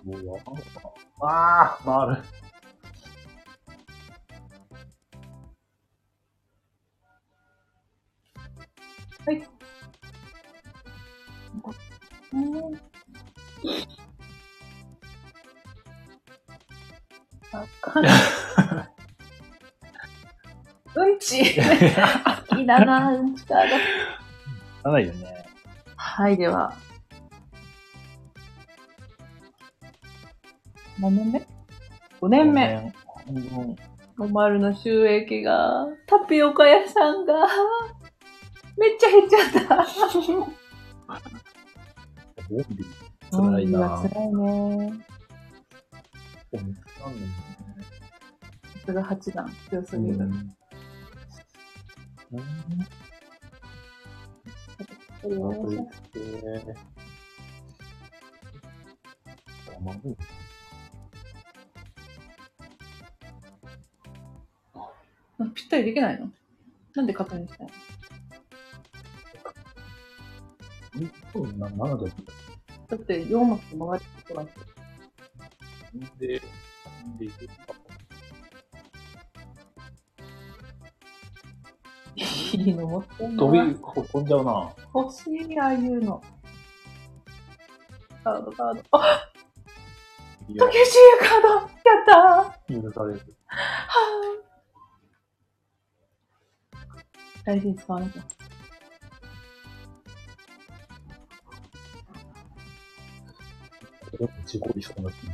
[0.03, 0.53] もうわかん。
[0.55, 0.93] ないか。
[1.21, 2.23] ああ、回る。
[9.25, 9.47] はい。
[12.34, 12.75] うん。
[17.53, 18.05] あかん。
[20.95, 21.19] うん。
[21.19, 21.55] ち。
[21.55, 23.35] 好きだな、うん。
[23.35, 23.69] ちカー
[24.84, 24.91] ド。
[24.91, 25.45] ないよね。
[25.95, 26.75] はい、では。
[31.03, 31.45] 何年目
[32.21, 32.93] ?5 年目。
[34.17, 37.34] おまるの収益が、タピオカ屋さんが、
[38.77, 39.85] めっちゃ減っちゃった。
[42.49, 42.88] ボンビー
[43.31, 45.05] 辛いなうん辛いね。
[46.53, 47.34] お水なんだよね。
[48.63, 50.19] さすが8段、強すぎる。
[50.19, 50.55] うん
[60.05, 60.15] い
[65.52, 66.30] ぴったりできないの？
[66.95, 67.70] なんで確認したの
[71.36, 71.98] うん、な、だっ
[72.88, 74.53] だって4マス曲がることなんて。
[76.20, 76.41] けで、
[77.18, 77.26] で、
[82.15, 82.24] い。
[82.61, 82.88] いいの？
[82.88, 83.40] 持ってんな。
[83.44, 84.76] 飛び、飛んじゃうな。
[84.94, 86.22] 欲しい、ああいうの。
[88.24, 88.82] カード、カード。
[88.91, 89.30] あ
[90.48, 91.64] いや竹内優カードや
[92.02, 93.22] ったー許される。
[93.48, 94.52] はぁ
[97.45, 98.22] 大事に使わなきゃ。
[104.11, 105.34] これも事故りそうな気が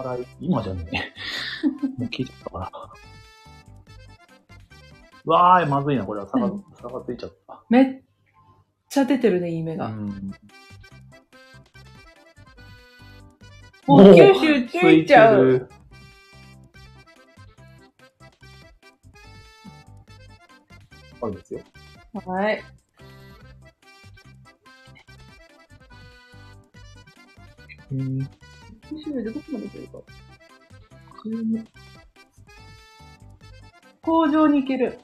[0.00, 0.98] 洗い、今じゃねえ。
[1.96, 2.70] もう消えちゃったから。
[5.26, 7.64] うわーい、まずいな、これは差が、うん差がついちゃった。
[7.70, 8.02] めっ
[8.88, 9.88] ちゃ出てるね、いい目が。
[9.88, 10.34] ん。
[13.86, 15.44] もう九州ついちゃう。
[15.44, 15.68] る。
[21.20, 21.60] あるんですよ。
[22.24, 22.62] はい。
[27.92, 28.26] うん。
[28.88, 29.98] 九州でどこまで行けるか。
[34.02, 34.98] 工場に行ける。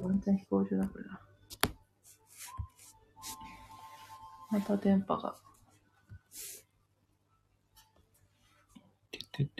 [0.00, 1.20] ワンチャン飛行場だ、これな。
[4.50, 5.43] また電波が。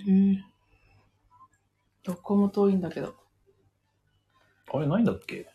[0.05, 0.55] ててて
[2.05, 3.15] どこも遠いんだけど。
[4.75, 5.49] あれ、ないんだっけ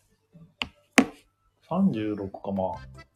[1.70, 3.10] ?36 か、まあ。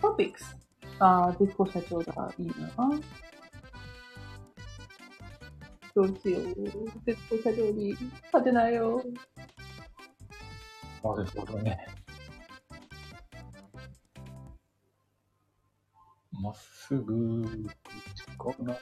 [0.00, 0.56] トピックス。
[1.00, 2.32] あー、ディスコ社長だ。
[2.38, 2.54] いいな。
[5.96, 6.44] どうしよう。
[7.04, 9.02] ディスコ社長に勝てないよ。
[11.06, 11.86] まあ、そうだね。
[16.32, 18.76] まっすぐ、口かない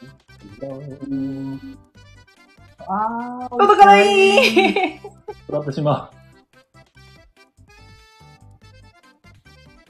[2.86, 5.00] あー、届かない。
[5.72, 6.16] しまう。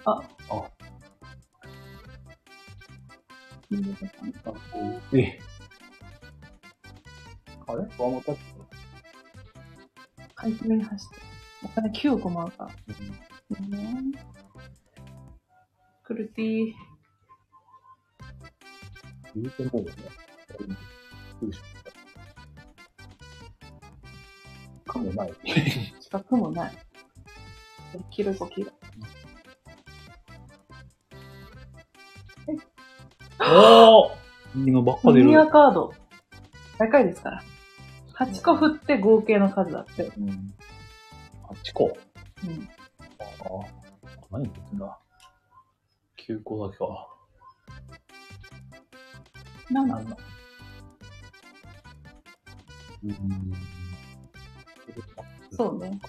[0.06, 0.70] あ、あ、
[5.12, 5.38] え。
[7.66, 7.78] あれ？
[7.98, 8.12] ワン
[10.76, 11.33] に走って。
[11.64, 12.70] お金9個もあるから。
[13.50, 14.12] うん。
[16.02, 16.72] クルティー。
[19.34, 19.92] 言うてもうね。
[24.86, 25.32] かもない。
[26.00, 26.72] 近くもない。
[28.10, 28.74] 黄色い子黄色い。
[33.40, 35.24] おーいいのばっか出る。
[35.24, 35.92] ミニアカード。
[36.78, 37.42] 高いですから。
[38.16, 40.12] 8個振って合計の数だって。
[40.16, 40.54] うん。
[41.64, 41.96] 8個。
[42.44, 42.68] うん。
[43.20, 43.84] ああ。
[44.30, 44.98] 何言ってんだ。
[46.28, 47.08] 9個だけか。
[49.70, 50.16] なんなんの
[53.04, 53.52] うん。
[55.50, 56.00] そうね。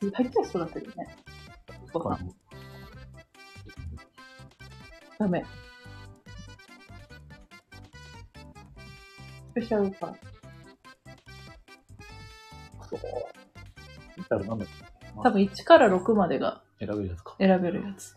[0.00, 1.16] 入っちゃいそうだけどね。
[5.18, 5.44] ダメ。
[9.50, 10.14] スペシャルカー
[12.90, 13.35] そう。
[14.26, 14.84] 見たらなんだっけ
[15.14, 15.22] ド。
[15.22, 17.36] 多分1から6までが選べるやつか。
[17.38, 18.16] 選べるやつ。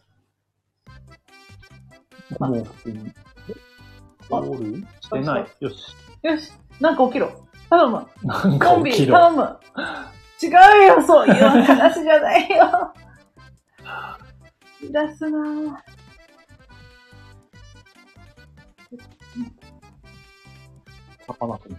[2.39, 3.11] あもう普通に。
[4.29, 4.87] ゴール？
[5.01, 5.47] してない。
[5.59, 5.95] よし。
[6.23, 7.47] よし、なんか起きろ。
[7.69, 8.07] 頼む。
[8.23, 9.13] なんかコンビ、起きろ。
[9.13, 9.59] 頼む。
[10.41, 10.51] 違う
[10.87, 12.93] よ、そういう話じゃないよ。
[14.91, 15.77] 出すなぁ。
[21.27, 21.77] 魚くん。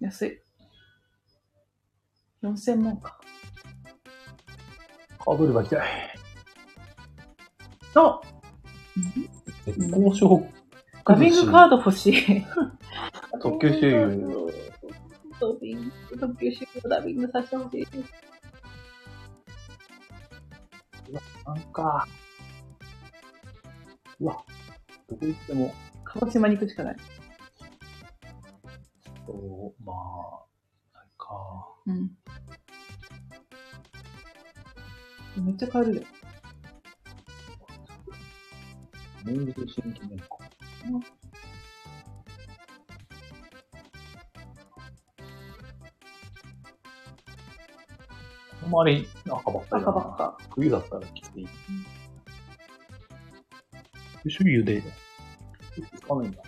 [0.00, 0.42] 安い。
[2.42, 3.18] 4000万か。
[5.18, 5.80] かぶるが痛い。
[7.94, 8.20] あ
[9.66, 10.46] 絶好調。
[11.04, 12.46] ダビングカード欲しい。
[13.40, 14.46] 特急周遊。
[15.40, 17.86] ダビング、特急集ダビングさせてほしい。
[21.46, 22.06] なんか。
[24.20, 24.44] うわ。
[25.08, 25.74] どこ行っても、
[26.04, 26.96] 鹿児島に行くしかない。
[29.26, 32.10] そう、まあ、なんか、うん。
[35.44, 36.02] めっちゃ買えるよ。
[39.24, 40.26] 明治新記念か。
[48.62, 49.98] あんまり赤ばっかりだな。
[49.98, 50.38] 赤ばっか。
[50.54, 51.48] 冬だったらきつい。
[54.28, 54.82] 周遊で、
[55.94, 56.42] つかないんだ。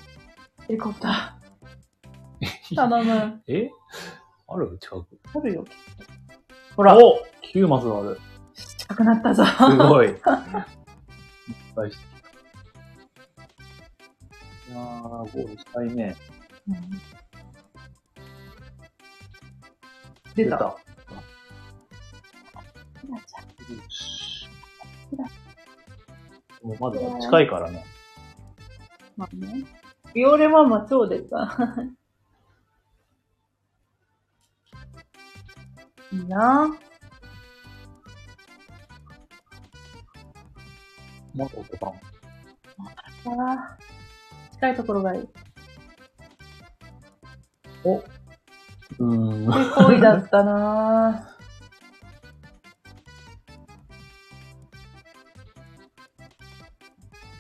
[0.67, 1.38] ヘリコプター。
[2.77, 3.43] 頼む。
[3.49, 3.71] え？
[4.49, 4.79] ある？
[4.81, 5.21] 近く。
[5.35, 5.65] あるよ。
[6.77, 7.19] ほら、お
[7.55, 8.19] !9 マスある。
[8.55, 9.45] 近くなったぞ。
[9.45, 10.09] すごい。
[10.11, 10.15] いっ
[11.75, 12.23] ぱいしてき
[14.67, 14.73] た。
[14.73, 16.17] いやー、ゴールしたいね。
[16.69, 16.77] うん
[20.35, 20.57] 出た。
[20.57, 20.77] よ
[23.89, 24.49] し。
[26.63, 27.85] もうまだ近いからね。
[29.17, 29.65] まあね。
[30.15, 31.57] ビオレママ超出た。
[36.13, 36.79] いいな
[41.35, 41.95] まだおばん。
[41.95, 41.99] ぁ。
[43.25, 43.89] あー
[44.55, 45.29] 近いところがいい。
[47.85, 49.53] おうーん。
[49.53, 51.37] で、恋だったな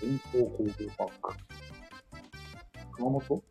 [0.00, 1.34] 電光工業パーク。
[2.92, 3.42] 熊本？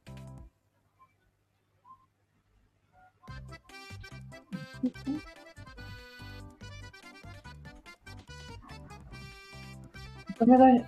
[10.39, 10.85] ダメだよ。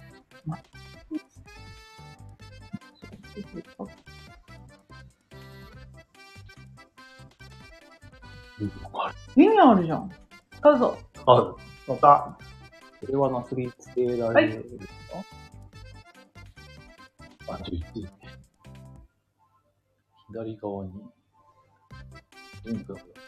[9.35, 10.11] 意味あるじゃん。
[10.61, 10.97] 買うぞ。
[11.25, 11.55] ある。
[11.87, 12.37] また、
[12.99, 14.79] これはなすりつけられる
[17.47, 18.07] か、あ、11。
[20.27, 20.91] 左側に、
[22.65, 23.18] リンクが。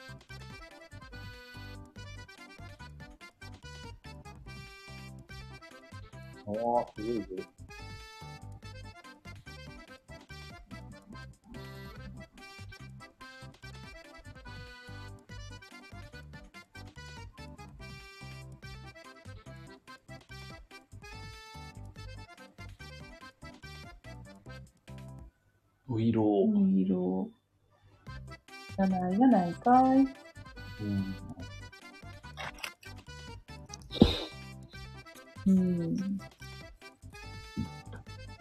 [6.51, 7.27] ああ、すごいぞ。
[25.87, 26.23] お色。
[26.55, 27.29] い色。
[28.77, 30.07] じゃないじゃないかい。
[30.79, 31.15] うん。
[35.47, 36.30] うん。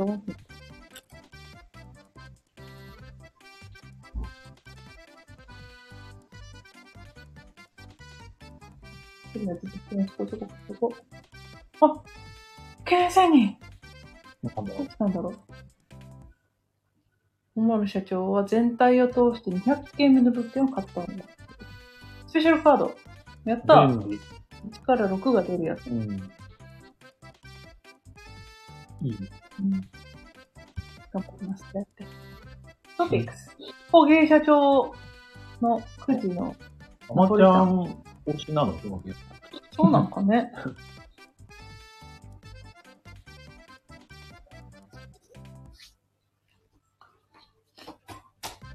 [0.06, 0.20] と。
[11.82, 12.02] あ
[12.84, 13.56] 経営戦に
[14.42, 15.38] なんだどうしたんだろう。
[17.54, 21.24] 本丸社長は全体を通して200件目の物件を買ったんだ。
[22.26, 22.94] スペシャルカード。
[23.44, 24.18] やった便利。
[24.70, 25.88] 1から6が出るやつ。
[25.88, 26.10] うん。
[29.02, 29.39] いいね。
[29.60, 29.70] うん。
[31.12, 31.64] 頑張ります。
[31.74, 32.06] やって。
[32.96, 33.56] トピックス。
[33.92, 34.94] 工芸社長
[35.60, 36.56] のくじの、
[37.08, 38.02] あまちゃん。
[38.26, 38.74] 推しなの
[39.72, 40.10] そうなん。
[40.10, 40.52] かね。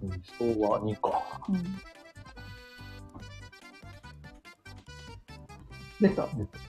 [0.02, 1.24] うん、昭和2か。
[1.50, 1.64] うん。
[6.02, 6.28] 出た。
[6.28, 6.60] 出た。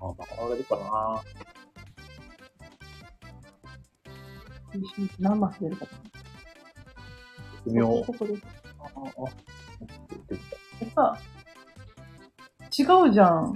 [0.00, 1.22] まあ、上がるかな。
[5.18, 5.86] 何マス出るか
[7.66, 7.88] 微妙。
[7.88, 8.34] ここで。
[8.78, 9.30] ああ、あ
[10.28, 10.84] 出てきた。
[10.84, 11.18] でさ、
[12.78, 13.54] 違うじゃん。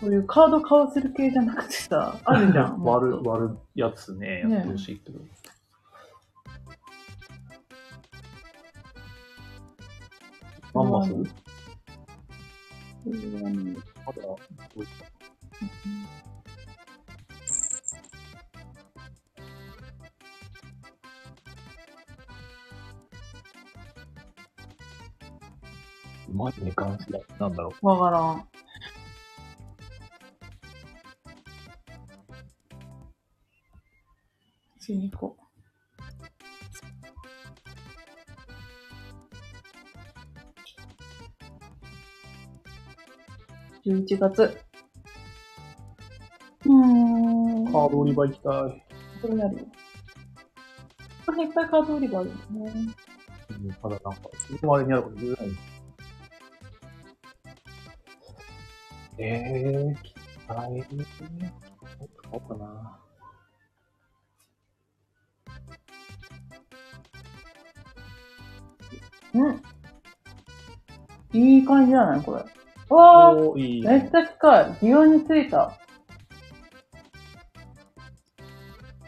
[0.00, 2.82] そういうカード買わせる系じゃなくてさ、 あるじゃん。
[2.82, 5.20] 割とる、割るやつね、ねやってほしいけど。
[10.74, 11.12] 何マス？
[11.12, 13.74] うん
[14.06, 14.38] まだ、ど
[14.76, 16.27] うしたう
[26.38, 27.18] まいね、関子だ。
[27.40, 27.86] なんだろう。
[27.86, 28.48] わからん。
[34.78, 35.48] 次に行こう。
[43.84, 44.58] 11月。
[46.64, 46.72] うー
[47.68, 47.72] ん。
[47.72, 48.84] カード売り場行きたい。
[49.22, 49.66] これやるよ。
[51.26, 52.40] これいっぱいカード売り場あるよね。
[52.70, 52.94] うん
[53.82, 54.12] ただなんか、
[54.62, 55.67] 周りにあること言えない。
[59.20, 60.14] ええー、聞き
[60.46, 60.80] たい。
[60.80, 61.06] どう
[62.16, 63.00] 使おうかな。
[69.34, 69.62] うん。
[71.32, 72.44] いい感じじゃないこれ。
[72.94, 73.82] わーおー、いい。
[73.82, 74.76] めっちゃ近い。
[74.82, 75.62] 擬音についた。
[75.62, 75.76] あ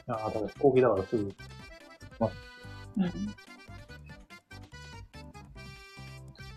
[0.08, 1.22] あ、だから飛行機だからすぐ。
[1.22, 1.32] うん。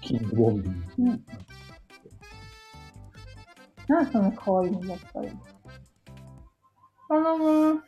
[0.01, 0.73] キングボンビー。
[0.97, 1.25] うん。
[3.87, 5.29] なんでそんな可愛いのばっかり。
[7.09, 7.45] 頼む。
[7.45, 7.81] うん。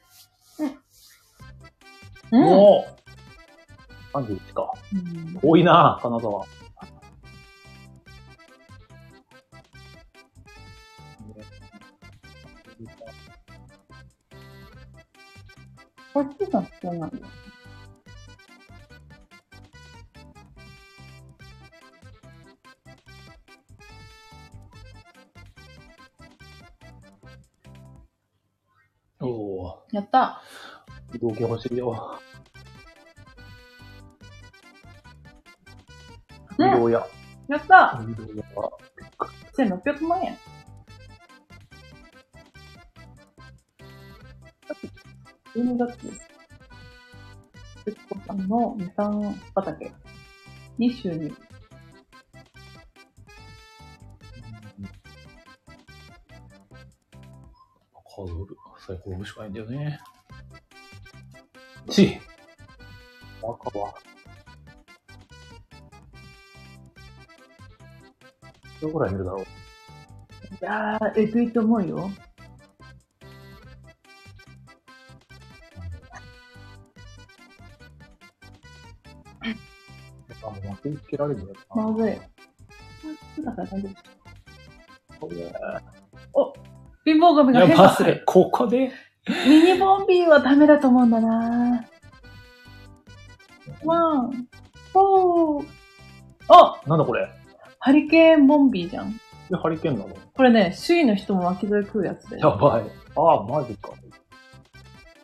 [2.32, 2.44] うん。
[2.48, 2.86] おー
[4.14, 4.72] !31 か？
[4.94, 6.46] うん多いな、金沢。
[16.14, 17.18] こっちが必要なんだ
[29.96, 30.42] やった。
[31.14, 32.20] ー、移動系欲しいよ。
[36.60, 37.08] 移ね動屋。
[37.48, 38.04] やった。
[38.04, 38.72] 移動屋は、
[39.58, 40.38] 1600万円。
[45.56, 46.28] 12月です。
[47.86, 49.94] 徹子さんのみかん畑
[50.78, 51.34] に収入。
[58.88, 60.00] 最高部しかないんだよね。
[61.90, 62.20] ち
[63.42, 63.94] 赤は。
[68.82, 69.46] どれぐらい見るだろうい
[70.62, 72.12] やー、えぐいと思うよ。
[80.44, 81.84] あ、もう巻きつけられるんだよな。
[81.84, 83.44] まずい。
[83.44, 84.16] だから大丈夫。
[86.34, 86.65] お
[87.06, 88.24] 貧乏神がや変化する。
[88.26, 88.92] ここで？
[89.48, 91.86] ミニボンビーはダメだと思うんだな
[93.84, 95.68] ワン、フォー。
[96.48, 97.28] あなんだこれ？
[97.80, 99.14] ハリケーンボンビーじゃん。
[99.50, 100.16] で、ハリケーンなの？
[100.34, 102.40] これね、周囲の人も巻き添え食うやつで。
[102.40, 102.84] やばい。
[103.16, 103.92] ああ、マジか。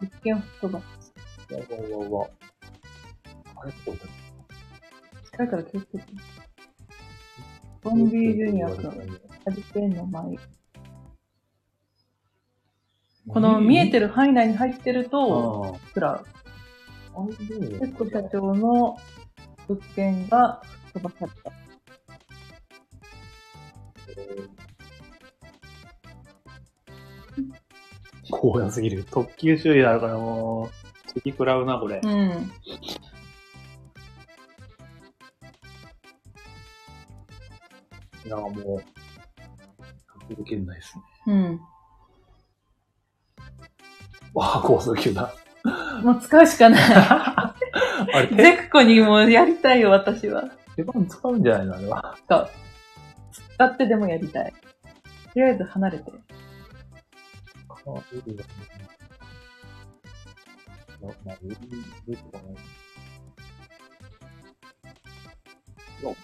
[0.01, 1.13] 一見吹っ飛ばす。
[1.51, 2.09] やばいやばい。
[3.55, 3.97] あれこれ
[5.31, 6.05] 近いから気をつけて。
[7.81, 8.95] ボンビージュニア君、ハ
[9.49, 10.37] リケーンの前。
[13.27, 16.25] この見えてるる範囲内に入ってると、あ食らう。
[17.15, 17.21] あ。
[17.21, 18.97] あれどうテスコ社長の
[19.67, 20.61] 物件が
[20.93, 21.51] 飛ばされた。
[28.31, 29.03] 怖すぎる。
[29.03, 30.69] 特急周囲あるからも
[31.09, 31.99] う、敵食らうな、これ。
[32.03, 32.51] うん。
[38.25, 38.83] いや、もう、
[40.07, 41.03] 確認圏内ですね。
[41.27, 41.59] うん。
[44.33, 45.33] わあ、高速球だ。
[46.03, 46.81] もう使うしかない。
[46.93, 47.55] あ
[48.13, 50.43] れ、ゼ手クコにもやりたいよ、私は。
[50.75, 51.75] 手番使うんじゃないの？
[51.75, 52.17] あれは。
[52.25, 52.49] 使う。
[53.31, 54.53] 使ってでもやりたい。
[54.53, 54.59] と
[55.35, 56.11] りあえず離れて。
[57.69, 57.75] あ、
[58.13, 58.43] いいね。
[61.01, 61.35] ま、まあ。
[66.03, 66.15] よ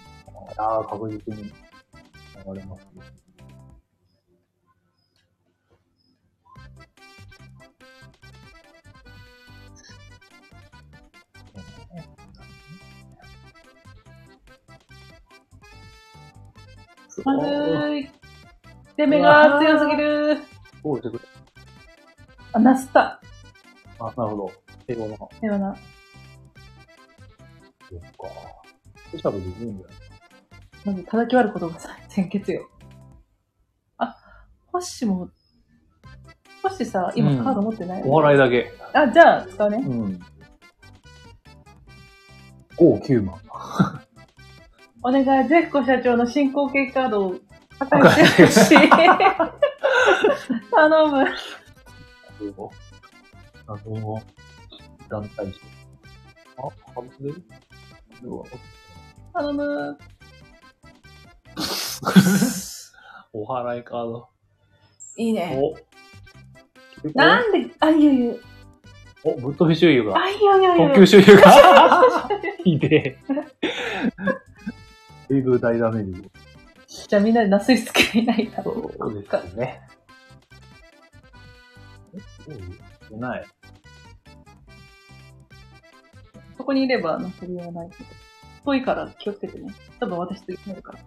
[0.58, 1.52] ああ、確実に流
[2.56, 3.27] れますね。
[17.18, 17.52] すごまずい。
[17.52, 18.12] ーい。
[18.98, 20.38] 攻めが強すぎる。
[20.84, 21.20] おう、てくれ。
[22.54, 23.20] あ、ナスタ。
[24.00, 24.52] あ、なるほど。
[24.88, 25.30] 英語の。
[25.42, 25.76] ではな。
[27.90, 28.08] そっか。
[29.10, 29.90] スペシャルでいいんだよ。
[30.86, 32.70] まず叩き割ることがさ先決よ。
[34.78, 35.16] ホッシュも、
[36.62, 38.72] ホッシュさ、今カード持ってない、お払いだけ。
[38.94, 39.78] あ、じゃあ、使うね。
[39.78, 40.20] うん。
[42.78, 43.42] 5、9万。
[45.08, 47.36] お願い、ゼフコ社長の進行形カードを
[47.80, 48.90] 破壊してほしい。
[50.70, 51.26] 頼む。
[53.66, 54.22] 謎の
[55.08, 55.62] 団体誌。
[56.58, 56.64] あ、
[56.94, 57.42] 外れる
[59.34, 59.98] 頼む。
[63.32, 64.28] お払いカード。
[65.16, 65.58] いいね。
[65.58, 65.74] お。
[67.18, 68.34] なんで、あ、いやいや、
[69.24, 70.22] お、ぶっ飛び周遊が。
[70.22, 70.88] あ、いやいやいや。
[70.90, 71.50] 特急周遊が？
[72.66, 73.18] ひでえ。
[75.30, 76.30] だいぶ大ダメージ。
[77.08, 78.64] じゃあみんなでなすりつけないと。
[78.98, 79.82] そうですね。
[82.50, 82.54] え、
[83.10, 83.20] どう？
[83.20, 83.46] ない。
[86.58, 88.10] そこにいればなすりはないけど。
[88.66, 89.74] 遠いから気をつけてね。
[90.00, 91.00] 多分私次になるから。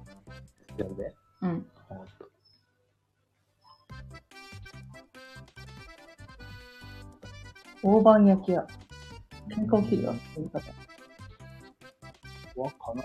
[0.78, 1.14] やるで。
[1.42, 1.66] うん。
[7.82, 8.66] 大判焼き屋。
[9.48, 10.59] 喧嘩起きるよ、言い方。
[12.60, 13.02] わ、かな。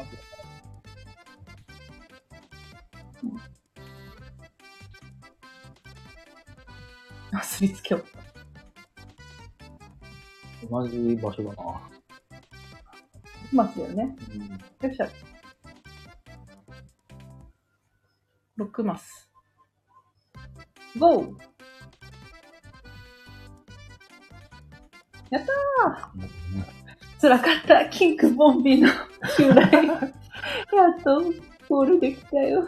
[7.31, 8.05] なすりつけよう。
[10.69, 11.89] 同じ場所だな。
[13.53, 14.17] 松だよね。
[14.33, 14.41] うん。
[14.41, 14.55] よ
[14.89, 15.09] っしゃ。
[18.57, 19.29] 6マス。
[20.97, 21.33] ゴー
[25.31, 27.89] やったー辛かった。
[27.89, 28.87] キングボンビーの
[29.35, 29.73] 襲来。
[29.73, 29.93] や
[30.97, 31.21] っと
[31.67, 32.65] ゴールできたよ。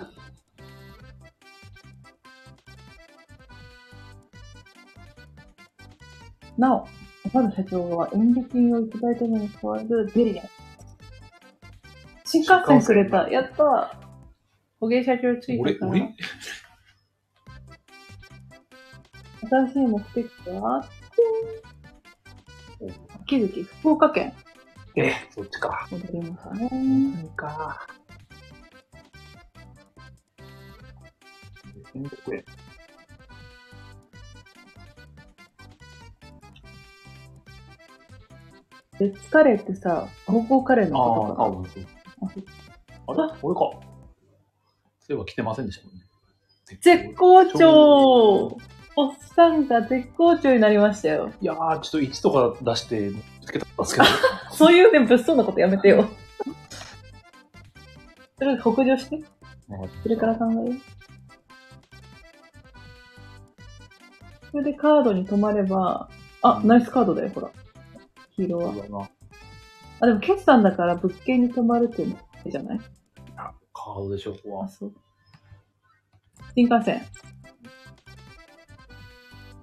[6.58, 6.88] なお、
[7.26, 10.46] 岡野社長は演劇金をいただいたのに代わるデリアン。
[12.26, 13.30] 新幹線くれた。
[13.30, 14.08] やったー。
[14.80, 15.88] 小芸社長つい俺、た
[19.50, 20.86] 新しい目的地は、
[23.22, 24.34] 秋月、福岡県。
[24.96, 25.88] え、そっちか。
[25.92, 26.70] 戻りましたね。
[26.72, 27.88] 何か。
[31.94, 32.46] 戦国へ。
[39.00, 41.84] レッツカレーってさ、高校カレーのああ、ことか多分そう。
[41.84, 41.90] な。
[42.28, 42.46] あそう
[43.28, 43.40] あれ？
[43.42, 43.60] 俺か。
[43.62, 43.80] そ
[45.10, 46.02] ういえば来てませんでしたもんね。
[46.82, 48.58] 絶好調
[49.00, 51.32] おっさんが絶好調になりましたよ。
[51.40, 53.12] いやー、ちょっと1とか出して、
[53.46, 54.08] つけたんですけど。
[54.52, 56.10] そういうね、物騒なことやめてよ。
[58.40, 59.24] それ北上して。
[60.04, 60.68] それから考えよう。
[64.52, 66.10] それでカードに止まれば、
[66.42, 67.52] あ、ナイスカードだよ、ほら。
[68.38, 69.10] 黄色は。
[70.00, 72.18] あ、でも決算だから物件に止まるっていうの
[72.52, 72.80] じゃない？
[73.36, 74.68] あカードでしょ、ここあ、は。
[74.70, 74.94] そう。
[76.56, 77.02] 新幹線。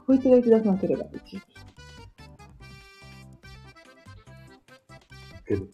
[0.07, 1.41] こいつが行き出さなければ、一
[5.47, 5.67] けど。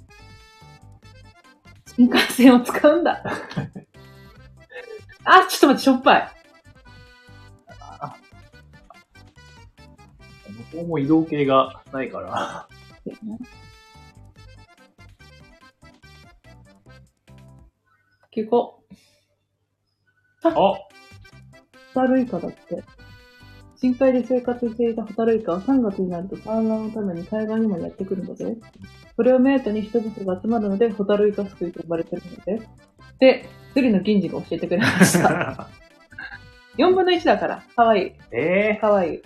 [1.96, 3.22] 新幹線を使うんだ。
[5.24, 6.28] あ、ちょっと待って、しょっぱい。
[10.72, 12.68] 向こうも移動系がないから。
[18.30, 18.82] 結構、
[20.42, 20.78] あホ
[21.94, 22.82] タルイカだって。
[23.76, 28.56] 深海で生活していたホタルイカは3月になると産卵のために海岸にもやってくるので、
[29.16, 32.68] それを目当てに人々が集まるので、ホタルイカすくいと呼ばれてるので、
[33.18, 35.68] で、釣りの銀次が教えてくれました。
[36.76, 38.12] 4分の1だから、かわいい。
[38.32, 39.22] えかわいい。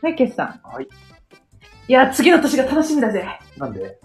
[0.00, 0.60] はい、決算。
[0.62, 0.88] はい。
[1.86, 3.26] いや、次の年が楽しみだぜ。
[3.56, 3.98] ー、なんで？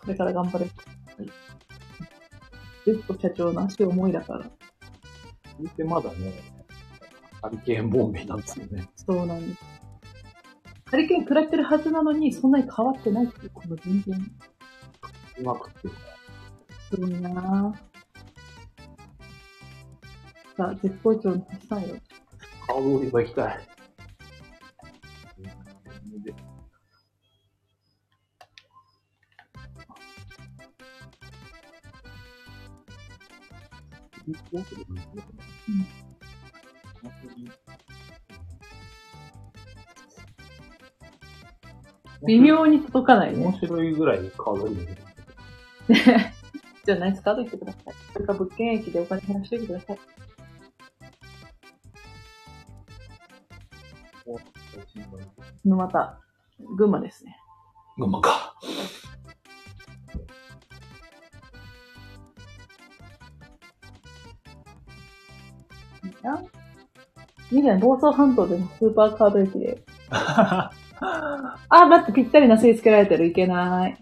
[0.00, 0.66] これから頑張れ。
[0.66, 4.46] ジェフコ社長の足重いだから。
[5.60, 6.32] 言ってまだね、
[7.42, 8.88] ハリケーンボンビーなんですよね。
[8.96, 9.62] そうなんです。
[10.86, 14.30] ハリケーン食らってるはずなのに、そんなに変わってないっていう、この全然。
[15.38, 15.88] うまくって。
[16.88, 17.74] すごいなぁ。
[20.56, 21.96] さあ、絶好調の星さんよ。
[22.68, 23.58] カード売り場行きたい。
[42.26, 43.42] 微妙に届かないね。
[43.42, 44.98] 面白いぐらいカードいいね。
[46.84, 47.94] じゃあナイスカード言ってください。
[48.12, 49.98] それか物件駅でお金減らしておいてください。
[55.64, 56.18] 沼田、
[56.76, 57.36] 群馬ですね。
[57.96, 58.54] 群馬か。
[67.50, 69.82] 以前、房総半島でもスーパーカード駅で。
[70.10, 70.70] あ、
[71.70, 73.26] 待って、ぴったりな吸い付けられてる。
[73.26, 73.98] いけない。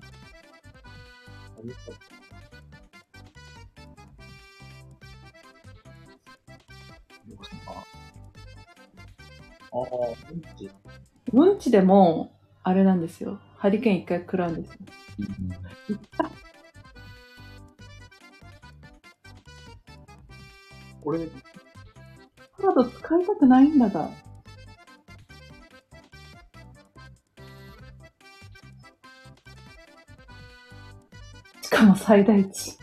[9.72, 9.84] ああ、
[11.32, 11.70] うんち。
[11.70, 12.32] でも、
[12.62, 13.38] あれなんですよ。
[13.56, 14.78] ハリケーン一回食らうんですよ。
[21.02, 21.26] これ、
[22.58, 24.10] カード使いたくないんだが。
[31.62, 32.70] しかも最大値。
[32.70, 32.78] す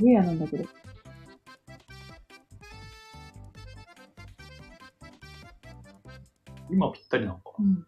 [0.00, 0.81] げえ嫌なんだけど。
[6.72, 7.52] 今ぴったりなのか。
[7.58, 7.86] うん。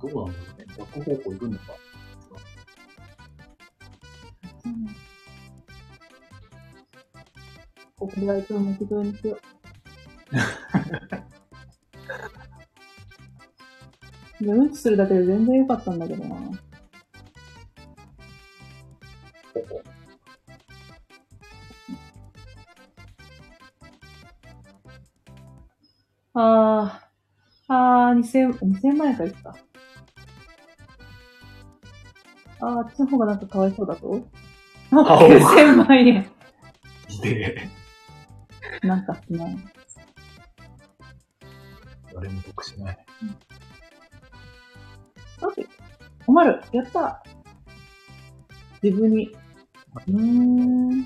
[0.00, 0.66] どうなんだろうね。
[0.78, 1.64] 逆方向行くのか。
[7.98, 9.36] ここで相手を巻き添えにしよ
[14.40, 14.44] う。
[14.44, 14.70] いや、うん。
[14.72, 15.98] ちするだけで全然良かったん。
[15.98, 16.36] だけどな。
[19.54, 19.82] ここ。
[26.38, 29.56] あー、あー、2000、2000万円かいった。
[32.60, 34.22] あー、あっちの方がなんかかわいそうだぞ。
[34.92, 36.30] あ、あ9000万円。
[37.22, 37.68] で、
[38.82, 39.64] なんかすまん。
[42.14, 42.98] 誰も得しない。
[45.42, 45.66] オッケー。
[46.26, 46.60] 困る。
[46.72, 47.22] やった。
[48.82, 49.34] 自分に。
[50.06, 50.20] うー
[50.96, 51.04] ん。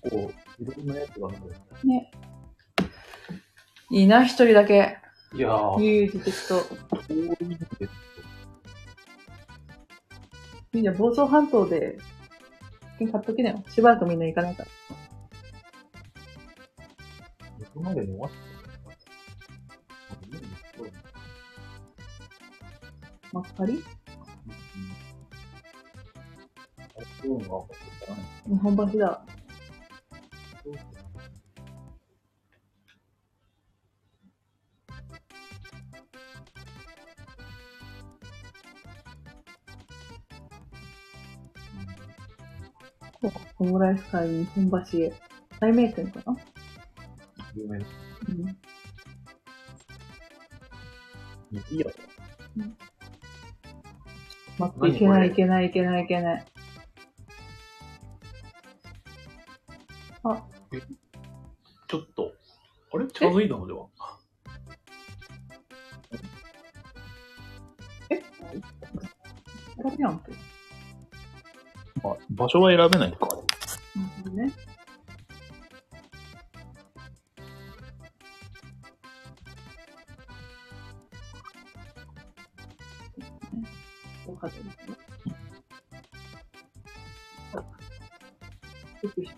[0.00, 2.10] こう、いろんなやつがあるんだよね。
[3.94, 4.98] いいな、一人だけ。
[5.36, 6.58] いやー、ユージ的と。
[6.58, 6.66] そ
[7.10, 7.92] ういうんですけど、
[10.72, 11.96] みんな房総半島で、
[12.98, 13.62] 買っときなよ。
[13.68, 14.68] しばらくみんな行かないから。
[17.60, 18.30] いつまでに終わっ
[23.30, 23.80] たまっかり。
[27.22, 29.24] 日本橋だ。
[43.58, 45.12] オムライス会日本橋へ。
[45.60, 46.36] 大名店かな？
[47.54, 47.86] 有名な。
[48.28, 48.48] うん。
[51.56, 51.86] いいや
[54.58, 56.44] 待って、いけないいけないいけないいけない。
[61.86, 62.32] ちょっと、
[62.92, 63.06] あれ？
[63.06, 63.86] 近づいたのでは
[69.76, 70.32] これやんけ。
[72.02, 73.33] あ、場所は選べないのか。
[74.24, 74.52] どね。
[84.26, 84.96] よかったですね。
[89.02, 89.30] よくし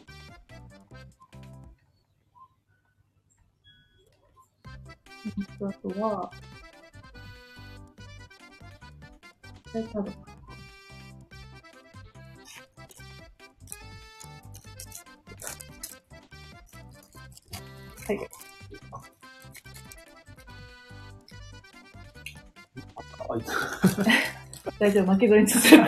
[5.60, 6.30] あとは、
[9.74, 10.35] え、多分。
[24.78, 25.84] 大丈夫、負け取りにさせる。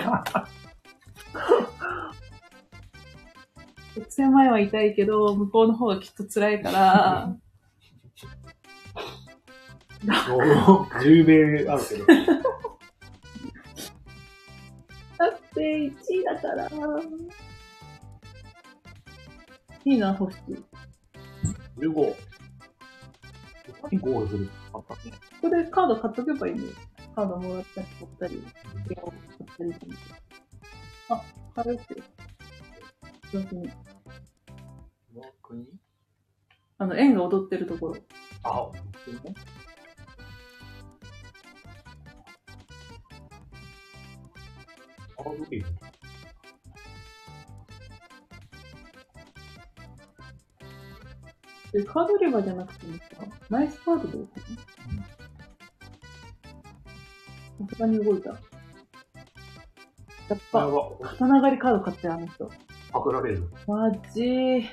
[3.96, 7.36] 6000万円は痛いけど、向こうの方がきっと辛いから、
[10.00, 12.06] 10米あるけど。
[15.18, 16.68] だって1位だから。
[19.84, 20.56] いいな、欲しい。
[21.78, 22.14] 15。
[23.90, 24.50] 何ゴールする？
[24.72, 24.84] こ
[25.42, 26.68] こでカード買っとけばいいんだよ。
[27.14, 28.44] カードもらったり、取ったり、
[28.88, 29.22] ペアを買っ
[29.56, 29.92] たりする？
[31.10, 31.22] あ、
[31.54, 32.04] 買うってよ。
[33.32, 33.70] 上手に。
[35.42, 35.66] 国
[36.78, 37.96] あの、円が踊ってるところ。
[38.44, 38.72] あ、本
[39.04, 39.16] 当に？
[39.22, 39.34] ね。
[45.16, 45.78] カードゲーム
[51.72, 53.02] で、カードレバーじゃなくてもさ、
[53.50, 54.44] ナイスカードでよくね。
[57.68, 58.30] さすがに動いた。
[60.28, 62.50] やっぱ、は、刀狩りカード買ったよ、あの人。
[62.92, 63.48] パクられる。
[63.66, 64.64] マジー。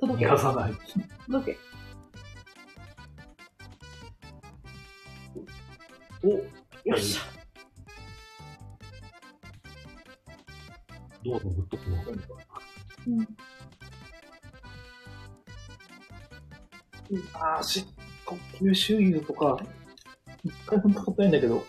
[0.00, 0.38] 届け逃が。
[0.38, 0.72] さない。
[1.26, 1.58] 届け。
[6.24, 6.28] お
[6.88, 7.20] よっしゃ。
[11.24, 11.82] どうぞグッとこ
[13.06, 13.10] う。
[13.10, 13.28] うん。
[17.34, 17.86] あーし、
[18.24, 19.58] 呼吸周遊とか、
[20.42, 21.64] 一回も使ってないんだけど。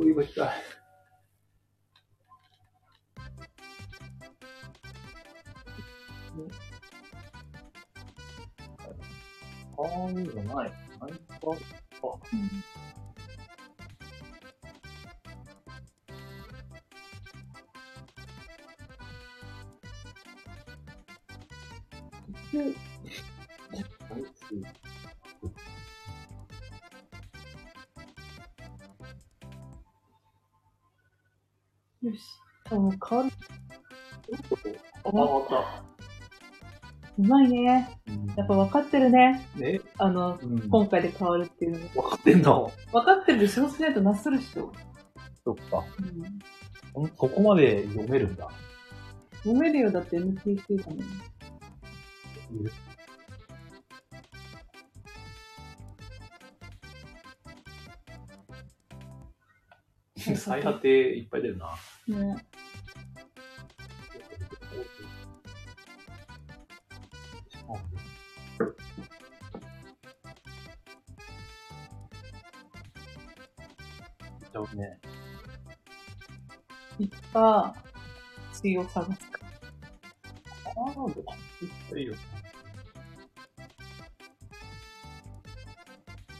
[0.00, 0.48] カードリが痛い。
[9.76, 10.70] あー、いいのない。
[11.00, 11.52] ないか。
[12.02, 12.69] あ、うん
[33.10, 33.30] 変わる。
[35.04, 35.84] あ、わかっ
[37.18, 37.88] うまいね。
[38.06, 38.12] た。
[38.36, 39.46] やっぱ分かってるね。
[39.56, 40.70] ね、あの、うん。
[40.70, 42.02] 今回で変わるっていうのが。
[42.02, 42.72] 分かってんの？
[42.92, 43.68] 分かってるでしょ？
[43.68, 44.72] そうしないとなするっしょ。
[45.44, 45.84] そっか。
[46.94, 47.08] うん。
[47.18, 48.48] そこまで読めるんだ。
[49.42, 51.00] 読めるよ、だって NPC だもん。
[60.36, 61.74] 最果ていっぱい出るな。
[62.08, 62.36] ね。
[74.60, 75.00] じゃあね、
[76.98, 77.08] い。
[77.08, 77.74] つか、
[78.52, 79.40] 血を探すか。
[80.66, 81.14] ああ、いっ
[81.90, 82.14] ぱいいいよ。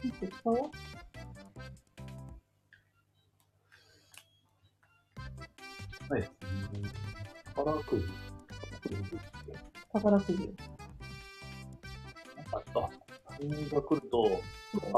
[0.03, 0.57] なんか使おう
[6.09, 6.29] はい。
[7.55, 8.05] 宝くじ。
[9.93, 10.55] 宝くじ。
[12.35, 12.73] なんかあった。
[13.31, 14.41] タイミングが来ると、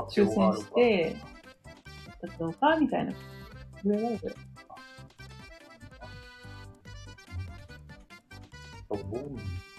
[0.10, 1.16] 抽選して、
[2.28, 3.14] ったのかみたいな。
[3.14, 3.18] こ
[3.86, 4.36] れはこれ。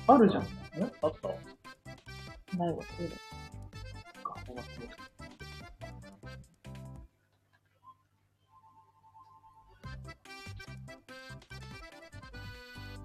[0.07, 0.43] あるじゃん。
[0.77, 1.29] えあった？
[2.59, 3.15] ないわ、これだ。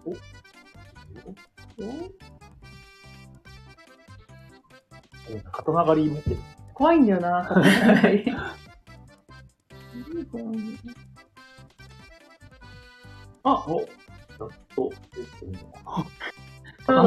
[0.05, 0.11] お？
[5.31, 6.37] お刀狩り持ってる。
[6.73, 7.47] 怖いんだよな、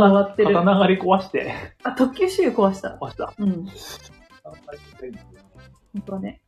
[0.03, 0.55] が上がってる。
[0.55, 1.55] 刀狩り壊して。
[1.83, 2.99] あ、特急周遊壊した。
[3.01, 3.33] 壊した。
[3.39, 3.67] うん。
[5.93, 6.41] 本当ね。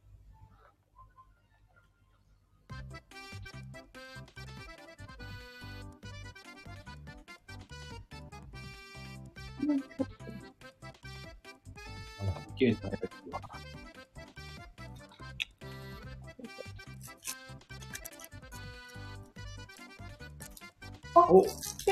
[21.17, 21.45] あお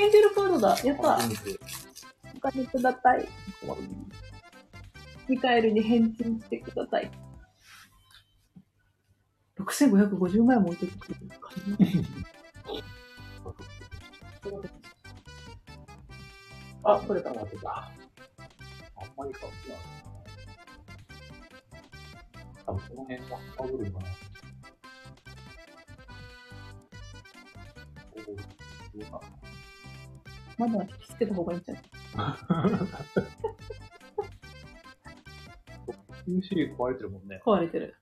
[0.02, 0.76] エンジェルカードだ。
[0.82, 1.18] やった。
[2.34, 3.28] お金ください。
[5.28, 7.08] ミカエルに返金してください。
[9.56, 11.30] 6550万円も置いててくれる
[16.82, 17.32] あ、これだ。
[17.32, 17.70] 待ってた。
[17.70, 17.92] あ
[19.04, 19.78] んまり変わってない。
[22.66, 24.06] 多分この辺がかぶるかな。
[28.14, 28.32] おお、ど
[28.96, 29.20] うか
[30.58, 31.84] まだ引きつけた方がいいんじゃない？
[32.16, 32.82] な。
[36.28, 37.40] UC 壊れてるもんね。
[37.44, 37.96] 壊れてる。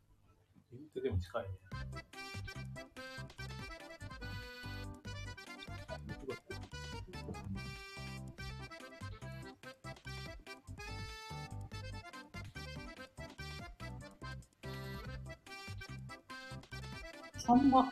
[0.72, 1.48] 言うてでも近いね。
[17.38, 17.90] サンマ。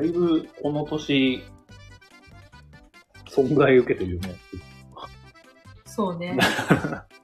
[0.00, 1.42] だいぶこの年、
[3.28, 4.34] 損害受けてるよね。
[5.84, 6.38] そうね。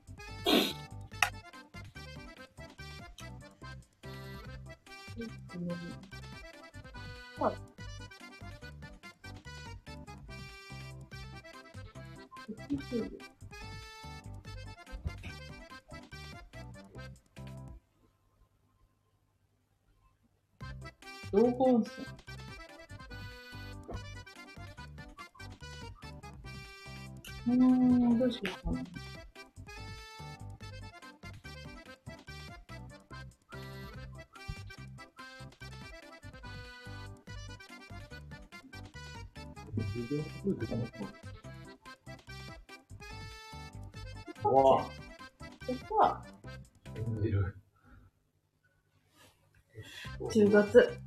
[50.37, 50.99] 10月。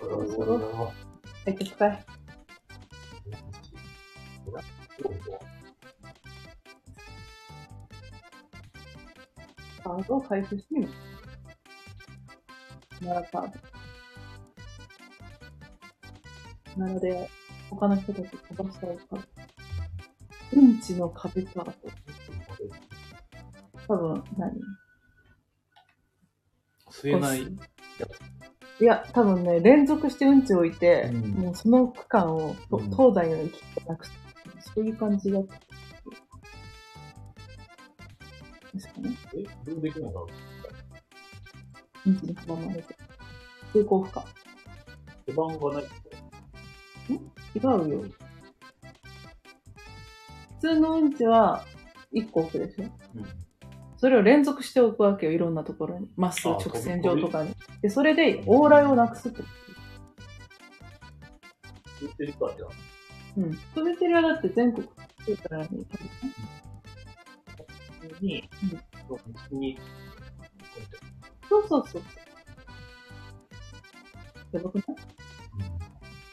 [0.00, 0.92] そろそろ
[1.44, 1.70] 入ってい。
[9.82, 10.88] カードを回収してみる。
[13.00, 13.58] 奈良カード。
[16.76, 17.28] 奈良で
[17.70, 19.20] 他の人たち飛ばしたいカー
[20.52, 20.60] ド。
[20.60, 21.72] うんちの壁カード。
[23.88, 24.60] 多分何、
[26.88, 27.71] 吸えない。
[28.82, 34.12] いや、多分ね、連続してうんちを置いて、うんもうその区間をとうん東西の行き来なくす。
[34.74, 35.54] そういう感じだった。
[38.74, 39.10] ですかね。
[39.36, 40.26] え、どうできないの
[42.06, 42.96] うんちに阻まれて。
[43.72, 44.24] 通行不可。
[45.26, 45.84] 手番がない。
[47.54, 48.02] 違うよ。
[48.02, 48.10] 普
[50.60, 51.64] 通のうんちは
[52.12, 52.84] 1個置くでしょ？
[53.14, 53.26] うん。
[53.96, 56.10] それを連続しておくわけよ、いろんなところに。
[56.16, 57.54] まっすぐあ直線上とかに。
[57.82, 59.48] で、それで往来をなくすってこ
[62.00, 62.68] 言ってるかじゃあ。
[62.68, 62.74] と。
[63.38, 63.54] うん。
[63.74, 65.76] 飛びてるはだって全国各地からに飛
[68.20, 68.80] ぶに、うん
[71.48, 72.02] そうそうそう
[74.52, 74.58] そう。
[74.58, 74.84] やばくない？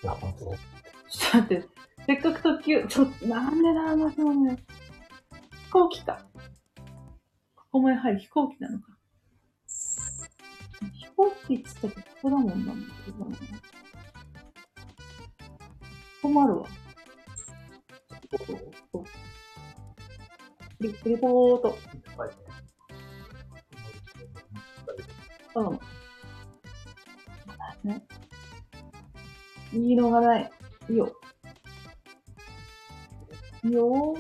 [0.04, 0.56] いや、本当ちょっ
[1.32, 1.68] と待って、
[2.06, 4.58] せっかく特急、ちょっと、なんでだ、まずのね。
[5.66, 6.26] 飛行機か。
[7.56, 8.98] ここもやはり飛行機なのか。
[11.20, 12.80] 飛行機っつったらここだもんな、も
[13.26, 13.38] ん。
[16.22, 16.62] 困る。
[16.62, 16.66] わ。
[20.80, 21.78] リリポート。
[25.56, 25.80] うん。
[27.84, 28.02] ね。
[29.74, 30.52] いいのがない。
[30.90, 31.14] いいよ。
[33.66, 34.16] いいよ。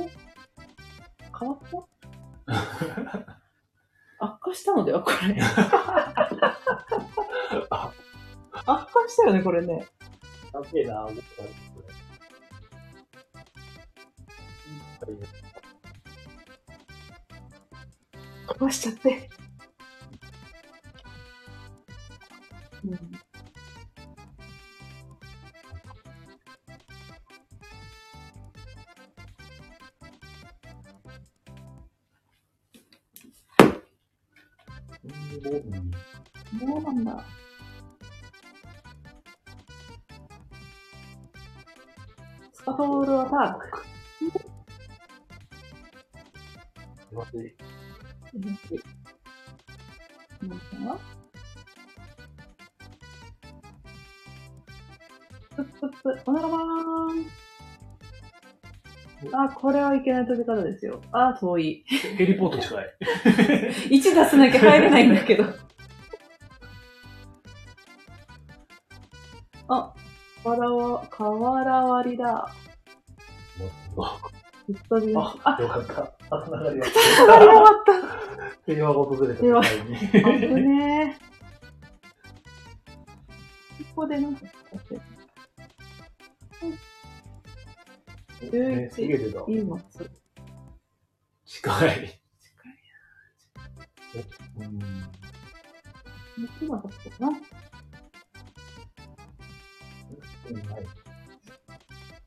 [1.39, 3.37] 変わった
[4.19, 5.41] 悪化したのではこれ。
[8.65, 9.87] 悪化したよね、これね。
[10.53, 11.89] やべえな、思ったこれ。
[18.47, 19.29] 飛ばしちゃって。
[22.83, 23.18] うん。
[59.33, 61.01] あ、これはいけない飛び方ですよ。
[61.11, 61.83] あ、遠い。
[62.17, 62.95] ヘリポート近い。
[63.89, 65.45] 1出さなきゃ入れないんだけど。
[69.67, 69.93] あ、
[70.43, 72.51] 瓦は、瓦割りだ。
[73.97, 74.19] あ、
[75.43, 76.13] あ、よかった。
[76.35, 76.85] あ、つながりが。
[76.85, 78.71] 瓦割り終わった。
[78.71, 79.97] 平和が訪れた平和時に。
[80.23, 81.29] あぶねえ。
[83.95, 84.45] ここでなんか
[88.51, 89.45] ね、すげえ出た。
[89.47, 90.09] いい松。
[91.45, 92.21] 近い。
[94.57, 94.79] うん。
[96.59, 97.35] 木が立つかなうん、
[100.55, 100.85] はい。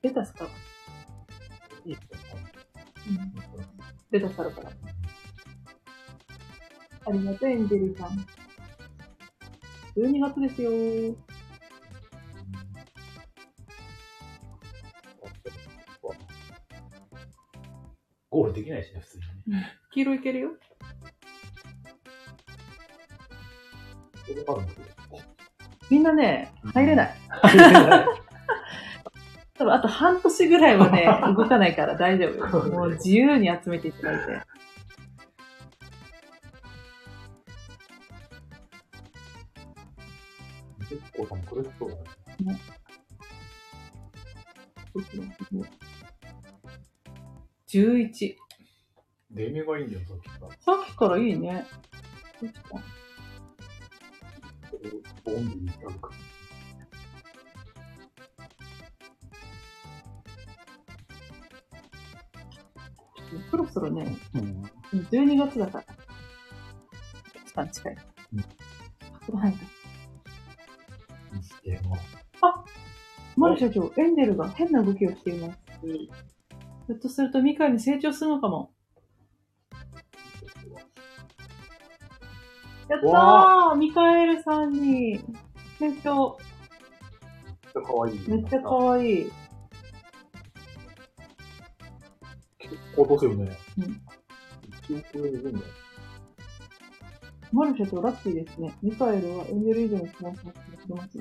[0.03, 0.47] レタスか。
[1.85, 2.53] いいですね。
[3.09, 3.35] うん。
[4.11, 4.71] レタスあるから。
[7.05, 8.27] ありがとう、エンジェルさん。
[9.97, 10.71] 12月ですよ
[18.33, 19.79] ゴールできないしね、普通にね。
[19.93, 20.51] 黄色いけるよ。
[25.91, 27.15] みんなね、入れない。
[29.59, 32.71] 多分あと半年ぐらいはね、 動かないから大丈夫。
[32.71, 34.41] もう自由に集めていただいて。
[40.89, 41.97] 結構多分これそうだ
[42.51, 42.61] ね。
[45.53, 45.92] ね
[47.73, 48.37] 11。
[49.65, 50.49] がいいんだよ、さっきから。
[50.61, 51.65] さっきからいいね。
[52.43, 52.83] どっちか。
[55.25, 55.67] ボン
[56.01, 56.11] か。
[63.51, 65.83] そろそろね、うん、12月だか
[67.57, 67.97] ら、近い。
[68.35, 68.41] うん。
[72.43, 72.65] あ、
[73.37, 75.59] マル社長、エンデルが変な動きをしています。
[75.83, 76.32] うん
[76.93, 78.71] ひょっとするとミカエルに成長するのかも。
[82.87, 85.19] やったわーミカエルさんに
[85.79, 86.37] 成長。
[86.39, 88.29] めっちゃ可愛い。
[88.29, 89.33] めっちゃ可愛い。
[92.59, 93.57] 結構落とすよね。
[93.79, 94.03] うん。
[94.95, 95.65] 1億円いるんだよ。
[97.53, 98.75] マルシェとラッキーですね。
[98.83, 100.39] ミカエルはエンジェル以上の気がし
[100.91, 101.19] ます。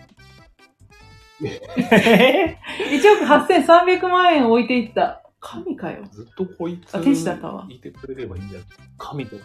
[1.43, 2.57] え
[2.91, 5.30] 1 億8300万円置いていった。
[5.41, 6.05] 神かよ。
[6.11, 8.63] ずっとこいつ、あ天使だったわいてくれればいいんだよ。
[8.97, 9.35] 神と。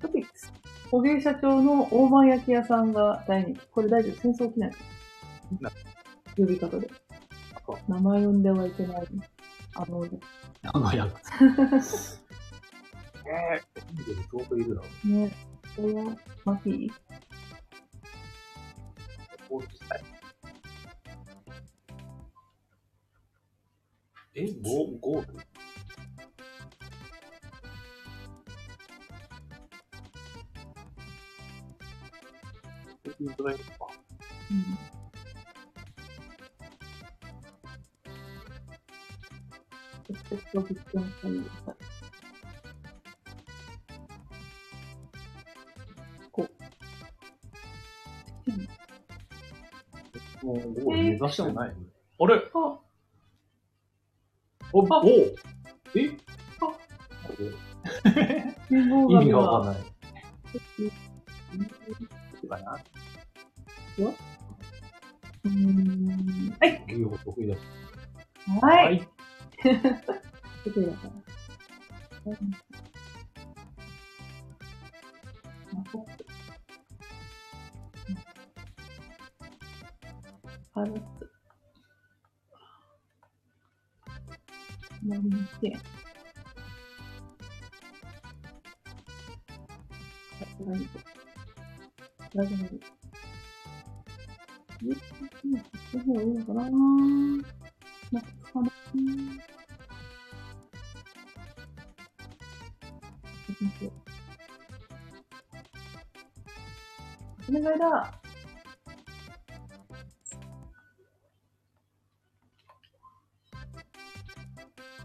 [0.00, 0.52] トピックス。
[0.90, 3.60] 捕鯨社長の大判焼き屋さんが第二期。
[3.70, 4.16] これ大丈夫？
[4.20, 4.72] 戦争起きない
[5.60, 5.70] な。
[6.36, 6.90] 呼び方で。
[7.86, 9.06] 名前呼んではいけない。
[9.74, 10.04] あの、
[10.72, 11.06] あのや
[11.80, 12.20] つ。
[13.26, 15.08] えー、エンジェル相当いるだろう。
[15.08, 15.30] ね、
[15.76, 16.92] これは、マフィー？
[19.48, 20.02] 放置したい。
[24.32, 25.34] え、ゴー、ゴール？
[33.22, 34.78] うん。
[50.42, 51.70] もうゴール目指してない、
[52.18, 52.34] あれ？
[52.54, 52.80] あ、
[54.72, 54.84] お、お
[55.96, 56.16] え？
[58.70, 59.82] あ意味がわかんない。
[66.60, 66.84] はい。
[67.24, 67.56] 得意だ。
[68.60, 68.96] はい。
[68.96, 69.00] い。
[70.64, 71.10] 得意だから。
[80.72, 81.19] あほ
[85.02, 85.18] っぺうん。
[85.18, 85.30] 払つ。
[85.30, 85.82] 何点。
[90.38, 90.90] さすがに。
[92.34, 92.80] ラグナル。
[94.82, 97.42] え、こっちの方がいいのかななん。
[97.42, 98.20] か、
[98.52, 98.72] かな
[107.48, 108.19] お願いだ。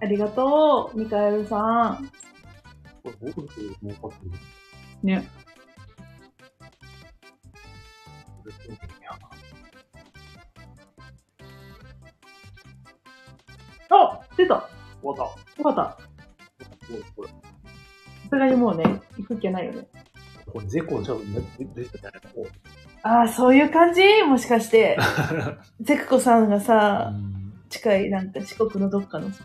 [0.06, 2.12] ありがとう、ミカエルさん。
[5.02, 5.28] ね。
[13.90, 14.64] あ出たよ
[15.02, 15.64] 終わった。
[15.64, 15.82] かった。
[15.82, 16.00] さ
[18.30, 18.84] すがにもうね、
[19.18, 19.88] 行く気はないよね。
[20.46, 21.16] これ、ゼコじゃ、
[21.74, 22.20] 出てたね。
[22.36, 22.46] こ
[23.02, 24.02] ああ、そういう感じ？
[24.22, 25.00] もしかして。
[25.80, 25.82] う。
[25.84, 27.36] ゼクコさんがさ、うん
[27.70, 29.44] 近い、なんか四国のどっかのさ、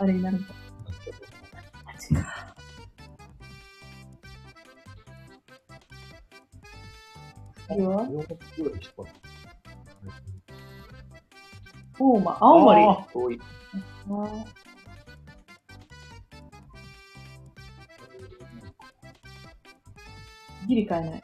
[0.00, 0.54] あれになるんだ。
[1.84, 2.54] マジか。
[7.68, 8.06] 次は？
[8.08, 9.02] 両方ぐらいしか
[11.98, 12.80] 大間、青森。
[13.12, 13.40] 遠い。
[20.68, 21.22] ギリ買えない。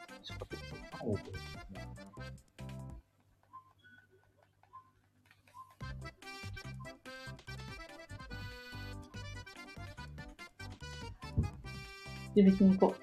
[12.35, 12.95] 三億地引きに行こ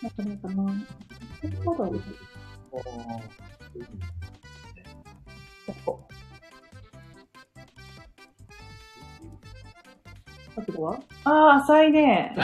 [0.00, 0.04] う。
[0.04, 0.62] なかなかな。
[1.64, 2.00] まだある。
[2.72, 2.80] あー
[5.66, 5.92] やっぱ。
[10.56, 11.00] 角度は？
[11.24, 12.34] ああ、浅いね。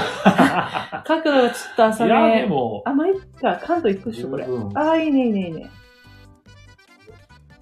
[1.04, 2.46] 角度がちょっと浅いや、でめ。
[2.46, 3.58] も、あ、まあ、いっか。
[3.62, 4.44] 関東行くっしょ、これ。
[4.74, 5.70] ああ、いいね、いいね、いいね。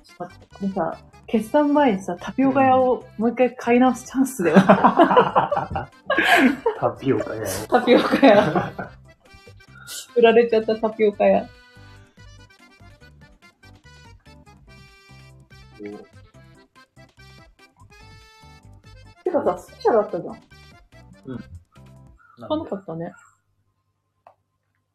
[0.05, 0.99] ちょっと待って、もうさ、
[1.29, 4.57] 決算前にさ、タピオカ屋をもう一回買い直すチャンスだよ。
[6.81, 7.47] タピオカやろ。
[7.69, 8.73] タピオカ屋。
[10.17, 11.47] 売られちゃったタピオカ屋。
[19.25, 20.35] てかさ、スペシャルだったじゃん。
[20.35, 20.39] 聞
[22.49, 23.13] かなかったね。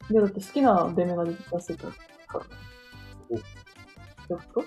[0.10, 1.94] いや、だって好きなデメが出てたせから。
[3.30, 4.66] おやっと？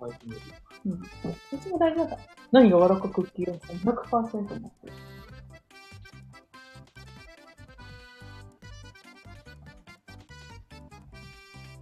[0.00, 0.98] うん。
[1.00, 1.06] こ
[1.56, 2.18] っちも大事だから。
[2.52, 4.92] 何が笑かクッキーをさ、100%持ってる。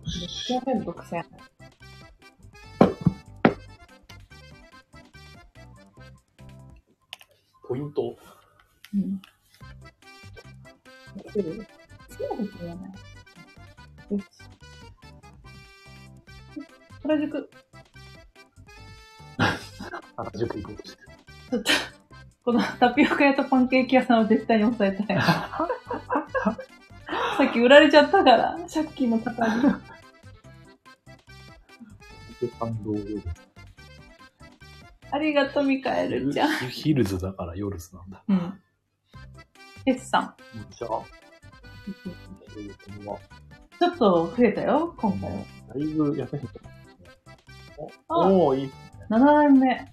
[0.07, 1.25] 6千円独占。
[7.69, 8.17] ポイント。
[8.95, 9.21] うん。
[11.27, 11.67] 作る
[12.09, 12.77] そうですね。
[14.11, 14.25] よし。
[17.03, 17.51] 原宿、
[20.17, 21.09] 原宿行こうとしてる。
[21.51, 21.71] ちょっと、
[22.45, 25.21] このタピオカ屋とパンケーキ屋さんを絶対に抑えたい。
[25.21, 25.69] さ
[27.45, 29.63] っき売られちゃったから、借金の方に。
[32.41, 33.23] で、感動夜。
[35.11, 36.51] ありがとう、ミカエルちゃん。
[36.69, 38.25] ヒルズだから夜ズなんだ。
[38.29, 38.61] うん。
[39.87, 40.35] S さん。
[40.71, 41.03] じゃあ、
[42.57, 43.21] えーこ
[43.79, 45.37] ちょっと増えたよ、今回は。
[45.75, 46.37] だいぶ優しいと
[47.77, 47.91] 思う。
[48.09, 48.71] あおおーいい。
[49.11, 49.93] 7年目。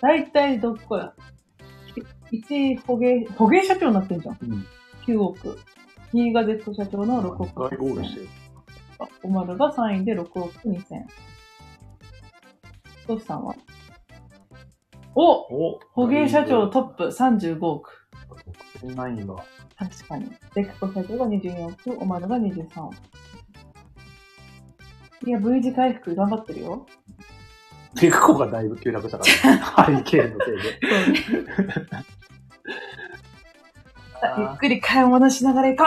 [0.00, 1.12] だいたいどこや。
[2.32, 4.38] 1位、捕鯨、捕鯨社長になってんじゃん。
[4.40, 4.66] うん。
[5.06, 5.58] 9億。
[6.12, 7.62] 2位が Z 社長の6億。
[7.64, 8.28] 大ゴールしてる。
[9.22, 10.82] おまるが3位で6億2000。
[13.06, 13.54] トシさんは？
[15.14, 15.22] お
[15.72, 18.06] お捕鯨社長トップ35億。
[19.76, 20.30] 確かに。
[20.54, 22.94] デクコ社長が24億、おまるが23億。
[25.26, 26.86] いや、V 字回復頑張ってるよ。
[27.96, 30.80] テクコがだいぶ急落したから、ハリケーンのせいで。
[34.38, 35.84] ゆっくり買い物しながら行こ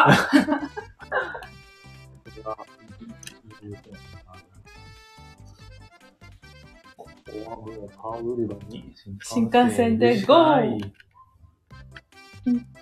[6.97, 10.93] ここはもうカード売り場に新幹線でしかない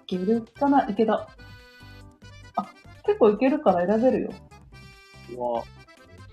[0.08, 0.90] けるかな？
[0.90, 1.30] いけた。
[2.56, 2.70] あ、
[3.06, 4.34] 結構いけるから選べるよ。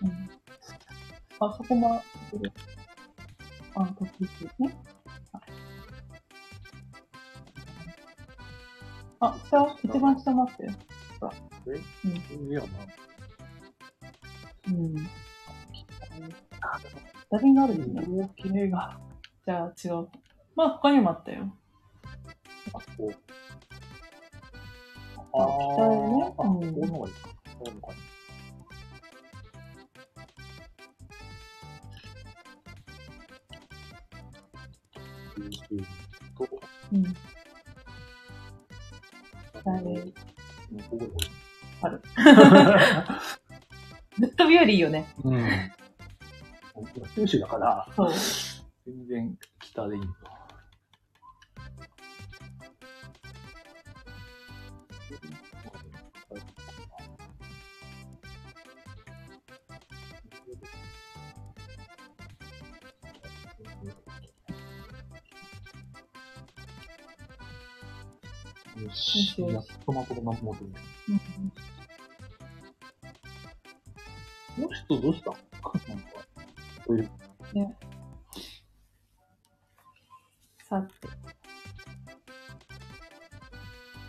[0.02, 0.30] うん。
[1.40, 2.02] あ、そこも、
[2.32, 2.52] いける。
[3.80, 4.76] あ、時々ね。
[9.20, 10.72] あ、下、一番下待ってよ。
[12.48, 12.66] いやな。
[14.68, 14.94] うん。
[17.30, 17.94] ダビングあるん。
[17.94, 18.22] ですね。
[18.24, 18.98] 大きねが、
[19.46, 20.08] じゃあ違う。
[20.56, 21.56] まあ、他にもあったよ。
[22.72, 23.10] あ、こう。
[25.34, 27.28] あ北へねあ、こうの方がいいか。
[27.28, 28.17] こうの方がいい。
[36.36, 36.48] と、
[36.92, 37.16] うん。
[41.82, 42.02] ある。
[44.18, 45.14] ぶっ飛びよりいいよね。
[45.24, 45.48] うん。
[47.14, 48.12] 九州だから、そう。
[48.86, 50.10] 全然北でいいんだ。
[68.82, 70.64] よし、やっとまともなもので。
[70.66, 71.18] うん
[74.56, 75.30] この人どうした？
[75.30, 76.10] なんか、
[76.84, 77.08] こういう
[80.68, 80.88] さて。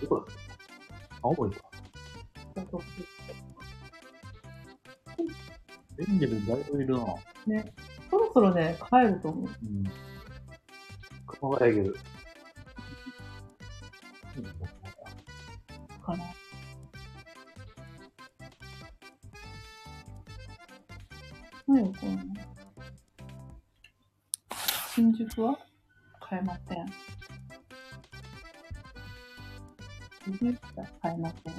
[0.02, 0.34] どこだ
[1.22, 1.62] 青森か。
[6.00, 7.06] エンジェルだいぶいるな。
[7.46, 7.72] ね。
[8.10, 9.46] そろそろね、帰ると思う。
[9.46, 9.84] うん。
[11.28, 11.96] 熊谷ゲル。
[21.80, 22.18] 何よ、この。
[24.94, 25.58] 新宿は
[26.20, 26.86] 買えません。
[30.26, 31.54] 新宿は買えません。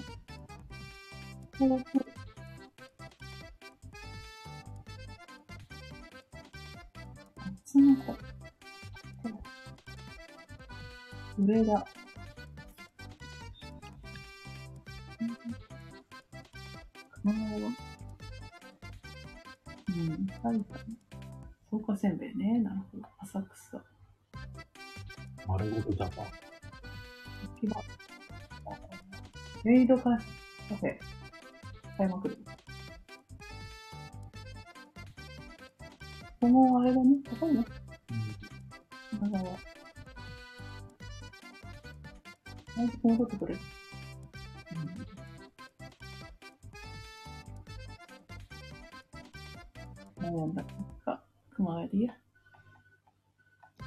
[1.54, 2.00] 東京
[7.46, 8.18] 夏の子。
[11.38, 11.86] 上だ。
[26.10, 26.26] 丸ごとジャパン。
[27.56, 27.82] 秋葉。
[29.64, 30.98] メイドカフェ。
[31.96, 32.38] 買いまくる。
[36.40, 37.16] このあれだね。
[37.38, 37.64] 高いね。
[39.12, 39.52] 品川。
[42.78, 43.54] あいつ戻ってくれ。
[50.20, 50.24] うん。
[50.24, 50.54] 悩ん。
[50.54, 50.64] だ
[51.04, 52.14] か、熊谷でいいや。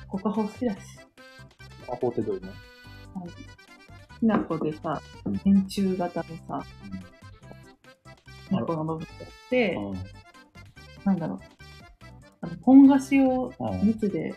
[0.07, 0.79] コカホ好きだし。
[2.03, 2.51] アポテトね。
[4.19, 5.01] きな粉でさ、
[5.45, 6.65] 円柱型のさ、
[8.49, 9.11] きな粉が伸びて
[9.49, 10.03] て、うん。
[11.05, 11.39] なんだろう。
[12.41, 14.35] あの、ポン菓子をうん蜜で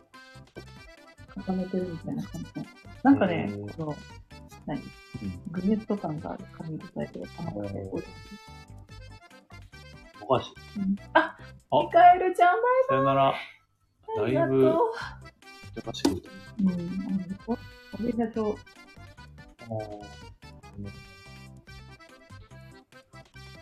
[1.34, 2.66] 固めてるみたいな感じの。
[3.02, 3.96] なんかねこの、
[4.66, 4.80] 何？
[5.50, 8.12] グネット感がある紙でタイプが甘くて美味しい。
[10.20, 10.54] お菓子。
[10.78, 11.36] うんあ、
[11.70, 12.54] あミカエルちゃん
[12.88, 13.34] さよなら。
[14.16, 14.34] バイバイ。
[14.34, 14.94] だいぶありがと
[15.78, 16.02] お菓子。
[16.58, 16.72] うん、あ
[17.48, 17.58] の
[17.94, 18.52] おび社長。
[18.52, 18.54] あ
[19.64, 19.68] あ、
[20.80, 20.90] ね。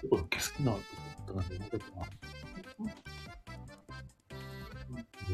[0.03, 0.33] 結構好き
[0.63, 0.81] なと思っ
[1.27, 1.65] たんだけな。
[4.87, 5.33] う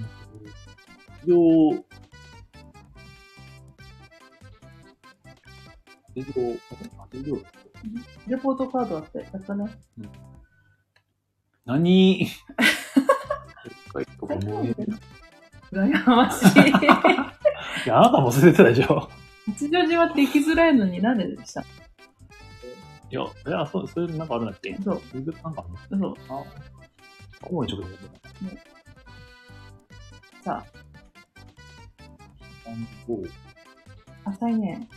[0.00, 0.06] ん、
[1.06, 1.34] 企業、
[6.16, 7.38] 営業、
[8.28, 9.64] レポートカードあって、やったね。
[9.98, 10.10] うん、
[11.64, 12.28] 何。
[15.74, 16.48] 羨ましい。
[17.86, 19.08] いや、あなたも忘れてたでしょ。
[19.46, 21.60] 八丈島って行きづらいのになんででした？
[21.62, 21.64] い
[23.10, 24.76] や、いや、そう、それなんかあるんだっけ？
[24.82, 25.02] そう。
[25.42, 26.36] なんかあるのそう。
[26.38, 26.44] あ、
[27.42, 27.96] 主に直で
[30.44, 30.64] さ
[32.64, 33.22] 番号、
[34.24, 34.88] あ、浅いね。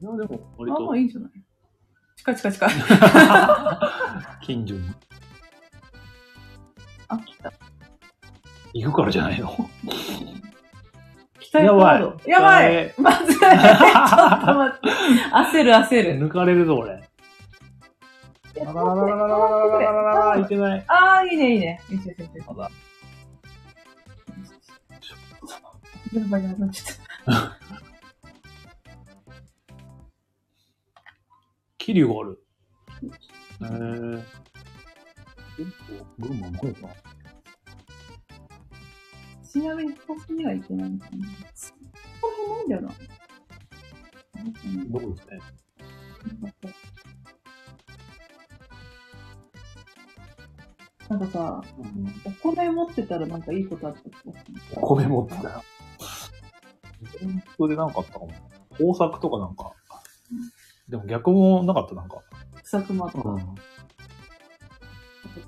[0.00, 1.30] いや、でも、割あ、ともういいんじゃない？
[2.16, 2.70] 近い近い近い。
[4.42, 4.90] 近所に
[7.08, 7.52] あ、来た。
[8.74, 9.48] 行くからじゃないの？
[11.40, 12.20] 期待カード。
[12.26, 14.88] やばいまずい ちょっと待って。
[15.32, 16.26] 焦る焦る。
[16.26, 17.02] 抜かれるぞ、俺。
[18.56, 20.84] いやララララララララララいけない。
[20.88, 21.80] あー、いいね、いいね。
[21.90, 22.30] よしよしよし。
[22.46, 22.70] まだ。
[26.12, 26.84] やばいやばい、ちょ
[27.34, 27.52] っ
[31.78, 32.44] 桐生がある。
[33.60, 34.22] えー。
[35.58, 36.94] 結構、群馬の方か。
[39.42, 41.18] ちなみに、ここには行けないんだよね。
[42.20, 42.88] ここ辺ないんだよな。
[44.88, 45.40] どこですね。
[51.08, 51.62] なんかさ、
[52.24, 54.00] お米持ってたらなんかいいことあった
[54.80, 55.64] お米持ってたよ。
[57.20, 58.30] 本当でなんかあったかも。
[58.78, 59.72] 豊作とかなんか。
[60.88, 62.22] でも逆もなかった、なんか。
[62.62, 63.30] 草熊とか。
[63.30, 63.54] うん。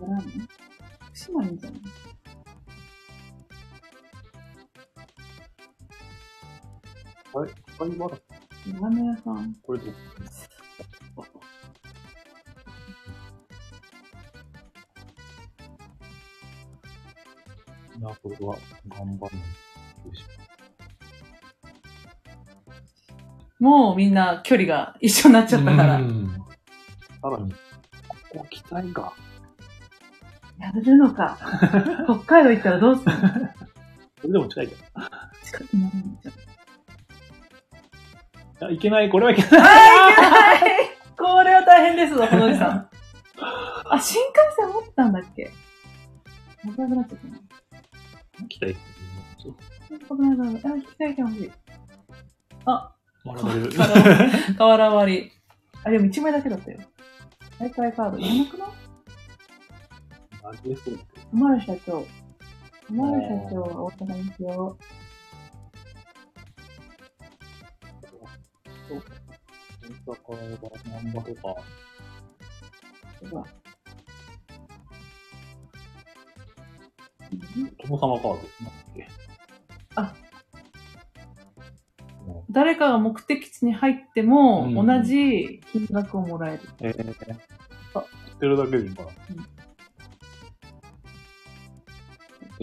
[0.01, 0.49] あとラーメン
[1.07, 1.81] 福島にいいんじゃない
[7.33, 8.17] はい、はい、まだ。
[8.67, 9.55] ラーメン屋さん。
[9.63, 9.85] これど
[11.15, 11.27] こ
[17.97, 18.57] いや、これは
[18.89, 19.37] 頑張る。
[20.17, 20.25] し
[23.61, 25.99] もうみんな距離が一緒になっちゃったから。
[25.99, 26.05] さ
[27.29, 27.53] らに、
[28.09, 29.15] ここ来たいか。
[30.75, 31.39] やれるのか。
[32.07, 33.21] 北海道行ったらどうするの？
[34.21, 34.75] それでも近いじ
[35.45, 38.65] 近くなるんじゃん。
[38.65, 38.75] ゃん。
[38.75, 39.51] いけない、これはいけない。
[41.17, 42.89] これは大変ですぞ、このおじさん。
[43.91, 45.51] あ、新幹線持ってたんだっけ？
[46.65, 47.27] 危なくなっちゃった
[48.43, 48.49] な。
[48.49, 48.77] 来たい。
[49.39, 49.57] そう
[50.17, 50.55] 危ない 危ない。
[50.57, 51.57] あ、聞きたいかもしれない。
[52.67, 52.93] あ。
[54.59, 55.33] 瓦割り。
[55.85, 56.79] あ、でも1枚だけだったよ。
[57.59, 58.69] 大会カードいらなくない？
[60.43, 62.07] ありえそうだけどマル社長。
[62.91, 64.77] マル社長は大阪にしよ
[68.89, 69.09] そうか
[70.07, 70.71] 大阪は
[71.03, 71.55] 難波とか、
[73.23, 73.29] う。
[73.29, 73.47] うわ
[77.89, 79.09] 殿様カード、なんだっけ。
[79.97, 80.15] あ
[82.27, 86.63] も誰かが目的地に入っても、うん同じ金額をもらえる。
[86.63, 87.35] うえー、
[87.95, 89.09] あ、知ってるだけでいいかな。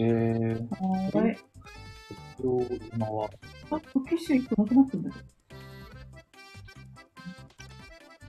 [0.00, 0.68] ー、
[1.18, 1.36] あれ
[2.94, 3.28] 今は、
[3.72, 5.24] あ、時計1個なくなってんだけど。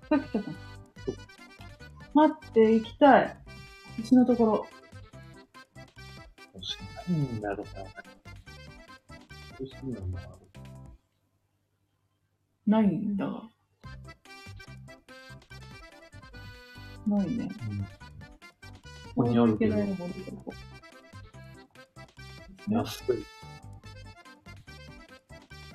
[0.10, 0.52] さっき来た。
[2.16, 3.38] 待って、行きたい。
[4.00, 4.66] うちのところ。
[6.56, 6.76] 欲し
[7.08, 7.84] いんだろうな。
[9.60, 10.20] 欲しいんだろうな。
[12.66, 13.48] ないんだが。
[17.06, 17.48] ないね。
[17.70, 17.80] うん。
[17.80, 17.86] こ
[19.18, 19.76] こにあるけど
[22.70, 23.26] 安い。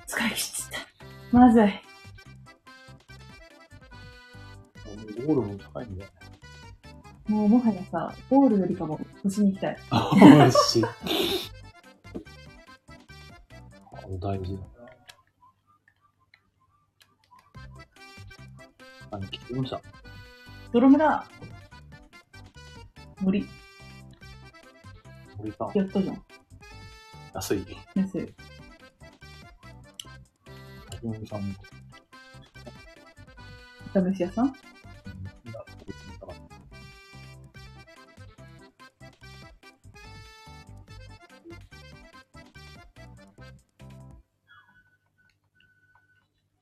[0.06, 0.86] 使い切っちゃっ
[1.30, 1.36] た。
[1.36, 1.68] まずい。
[5.26, 6.24] ゴールも高いんだよね。
[7.26, 9.76] もうもはやさ、ゴールよりかも星に行きたい。
[10.20, 10.84] 美味しい。
[10.84, 10.88] あ
[14.20, 14.66] 大事だな。
[19.12, 19.80] あ、聞きました。
[20.72, 21.26] 泥村
[23.20, 23.48] 森、
[25.38, 26.22] 森さん、やったじゃん。
[27.34, 27.66] 安い。
[27.94, 28.34] 安い。
[31.02, 31.54] 森さんも、
[33.92, 34.46] 炒飯屋さん？
[34.46, 34.54] うんい
[35.52, 36.36] や別に高い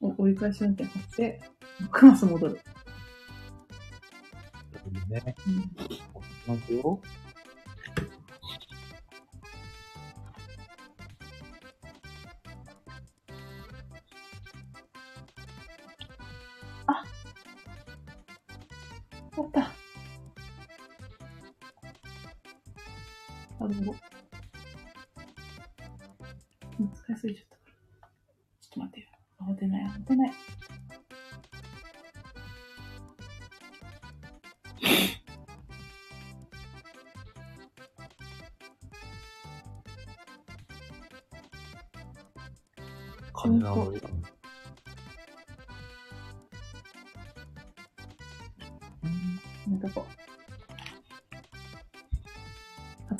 [0.01, 1.41] お折り返し運転発生。
[1.92, 2.60] クマス戻る。
[5.09, 5.36] ね。
[5.47, 5.70] うん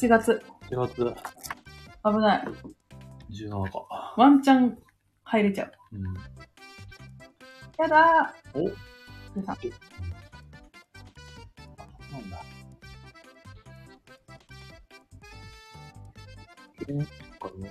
[0.03, 0.43] 8月。
[0.69, 2.45] 4月危ない。
[3.31, 4.15] 17か。
[4.17, 4.77] ワンチャン
[5.23, 5.73] 入れちゃう。
[5.93, 6.15] うん。
[7.79, 8.61] やだー。
[8.61, 9.57] おでさ
[12.11, 12.43] なんだ。
[16.81, 16.99] えー、
[17.39, 17.71] かね。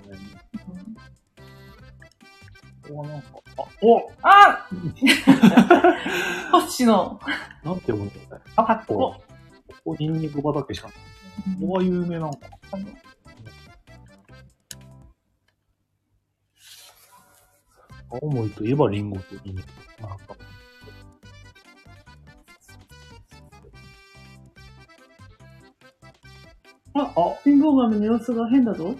[2.82, 3.28] ここはなんか、
[3.58, 4.68] あ、おあ
[6.52, 7.20] 星野。
[7.62, 8.44] なんて読むんだよね。
[8.56, 9.22] あ、ここ。
[9.66, 10.96] ここ、ニンニク畑しかない。
[11.60, 12.86] ここは有名なのかな
[18.10, 19.68] 青森といえばリンゴとニンニク。
[20.02, 20.36] なんか
[26.94, 28.94] あ、あ、リンゴ豆の様子が変だぞ。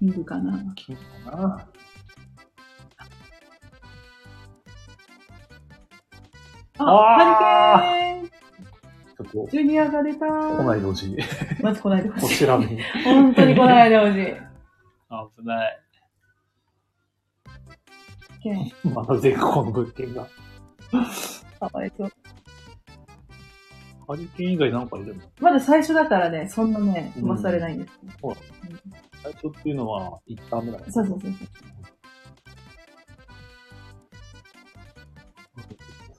[0.00, 1.02] いるかな金か
[1.36, 1.68] な。
[6.78, 8.11] あ、あーハリケーン
[9.32, 10.26] ちょっジュニアが出た。
[10.26, 11.16] 来ないでほしい。
[11.62, 12.36] まず来ないでほこしい。
[12.36, 12.78] ちらに。
[13.02, 14.14] 本当に来ないでほしい。
[14.14, 15.78] 危ない。
[18.92, 20.26] まだ絶好の物件が。
[21.58, 22.12] かわいそう。
[24.06, 25.22] ハリケーン以外なんかいるの？
[25.40, 27.92] まだ最初だからね、そんなね、飛ばされないんです。
[28.20, 28.34] そう
[29.22, 30.84] 最初っていうのは、一旦目だね。
[30.90, 31.44] そうそうそうそ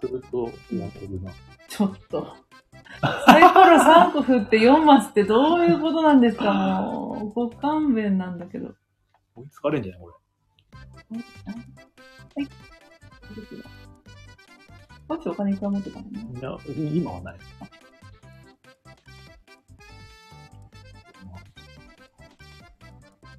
[0.06, 0.08] う。
[0.08, 1.32] すると、やってるな。
[1.68, 2.36] ちょっと。
[3.26, 6.54] サイコロ3個振って4マスってどういうことなんですか？
[6.82, 7.30] もう。
[7.34, 8.74] ご勘弁なんだけど。
[9.36, 10.14] 追いつかれんじゃないこれ。
[12.44, 12.48] はい。
[15.08, 16.28] もしお金いっぱい持ってたのね。
[16.40, 16.58] いや、
[16.94, 17.38] 今はない。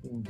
[0.04, 0.24] うん。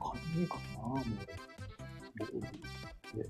[0.00, 1.00] 金いいかなもう。
[3.16, 3.28] ボールで。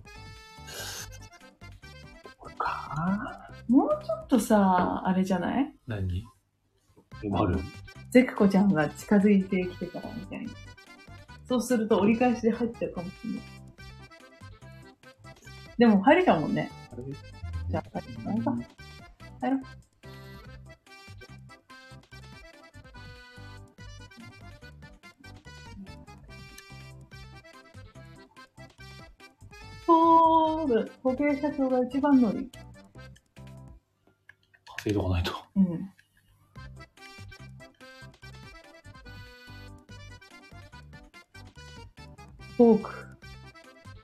[2.38, 5.74] これかもうちょっとさ、あれじゃない？
[5.86, 6.24] 何？
[7.22, 7.58] 困る。
[8.10, 10.48] ゼクコちゃんが近づいてきてからみたいに。
[11.48, 13.40] そうすると折り返しで入っちゃうかもしれない。
[15.78, 16.70] でも入れちゃうもんね。
[17.68, 18.56] じゃあ、入ろうか。
[19.40, 19.60] 入ろう。
[29.86, 30.84] そうだ。
[31.04, 32.50] 保険社長が一番乗り。
[34.78, 35.32] 稼いどかないと。
[35.54, 35.90] うん。
[42.56, 42.90] フォーク。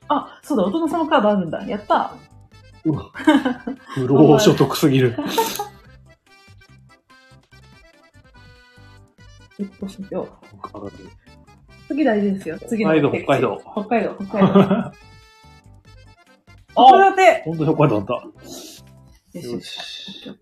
[0.09, 1.67] あ、そうだ、大人様カードあるんだ。
[1.67, 2.15] やった
[2.85, 3.11] うわ。
[3.95, 5.17] 不労所得すぎる。
[9.59, 10.91] 一個しよう。
[11.89, 12.59] 次大事ですよ。
[12.69, 14.61] 次の北海道目的地北海道北海道、北海道。
[14.61, 14.93] あ
[16.75, 17.43] 函館。
[17.45, 19.39] 本当に北海道だった。
[19.39, 19.47] よし。
[19.47, 20.39] よし。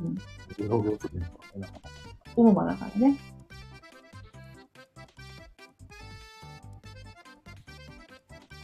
[0.00, 0.18] うん。
[2.36, 3.18] 大間だからね。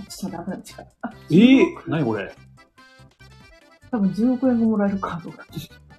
[0.00, 0.88] あちょっと待って、危ない、近い。
[1.02, 2.34] あ、えー、何これ
[3.90, 5.44] 多分10億円がもらえるカードが。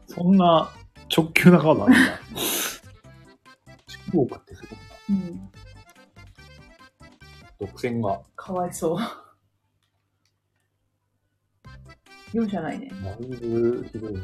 [0.07, 0.37] そん。
[0.37, 0.69] な
[1.15, 2.05] 直球なカードあるん。
[2.05, 2.19] だ。
[4.13, 5.51] 10億ってすごいうん。
[7.59, 7.67] な。
[7.67, 8.21] 独占が。
[8.35, 8.99] かわいそう。
[12.33, 12.91] 容赦ないね。
[13.03, 13.35] だいぶ
[13.91, 14.23] ひどいんです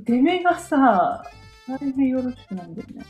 [0.00, 1.24] 出目がさ、
[1.66, 3.04] 大変よろしくないんだよね。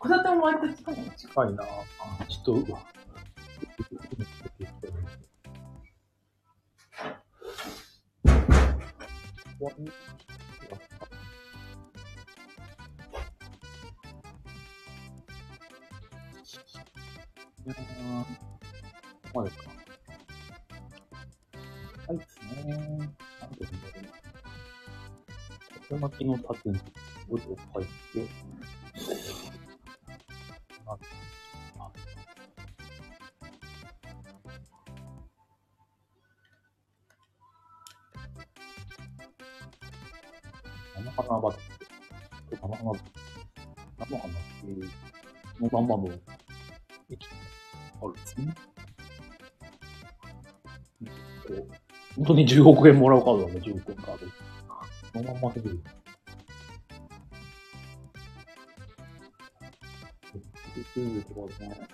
[0.00, 1.12] 函館も割と近いね。
[1.16, 1.64] 近いな
[2.28, 2.91] ちょっと、
[9.62, 9.72] うわ。
[9.78, 9.84] い
[17.68, 18.34] やーこ
[19.32, 19.70] こまでか。
[22.08, 23.08] はいですね。
[23.40, 23.92] なんでだろう。
[25.88, 26.78] 縦巻きの縦に、
[27.28, 28.28] どれを書いて、
[45.72, 46.08] まんまの
[47.10, 47.30] 駅が
[48.02, 48.54] あるんですね。
[51.48, 51.68] こう
[52.16, 54.26] 本当に10億円もらうカードなんだ、10億円カード。
[55.12, 55.82] そのまんま出てる。
[60.94, 61.88] とかね。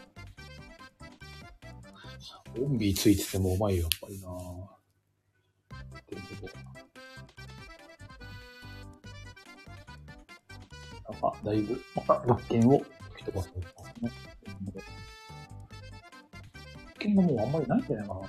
[2.60, 4.28] オンビーついててもうまいよ、やっぱりな。
[11.08, 13.50] なんか、だいぶ、また物件を吹き飛ばす
[17.18, 18.20] がもうあんまりないんじゃないかな。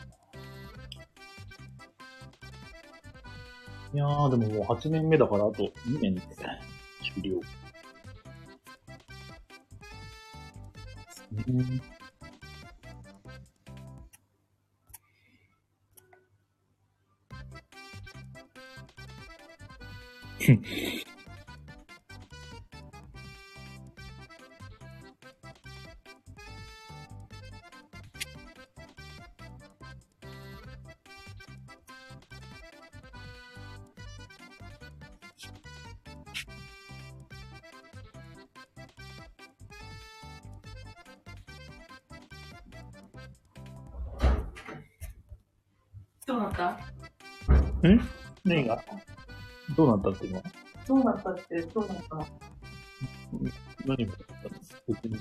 [3.91, 6.21] いやー、でももう8年目だからあと2年で
[7.13, 7.41] 終了。
[11.47, 11.81] うん。
[49.80, 50.43] どうなったっていうのは？
[50.85, 52.17] どうなったって、どうなった？
[53.85, 54.14] 何が
[54.90, 55.17] 別に。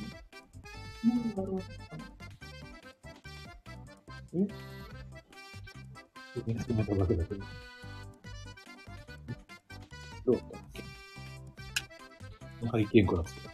[1.05, 2.03] 何がどうなったの？
[6.35, 6.93] 別に進めた？
[6.97, 7.41] だけだけど。
[10.27, 10.59] どうだった？
[10.59, 10.83] っけ
[12.67, 13.37] ハリケーンクラス。
[13.37, 13.48] う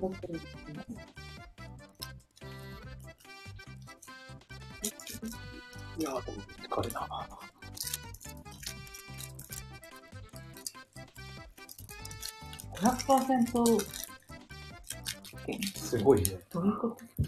[0.00, 1.06] 妙に運ばせるんですね。
[5.98, 7.28] いやー、でも疲れな。
[12.74, 13.86] 500%
[15.76, 16.38] すごいね。
[16.50, 17.25] どういうこと？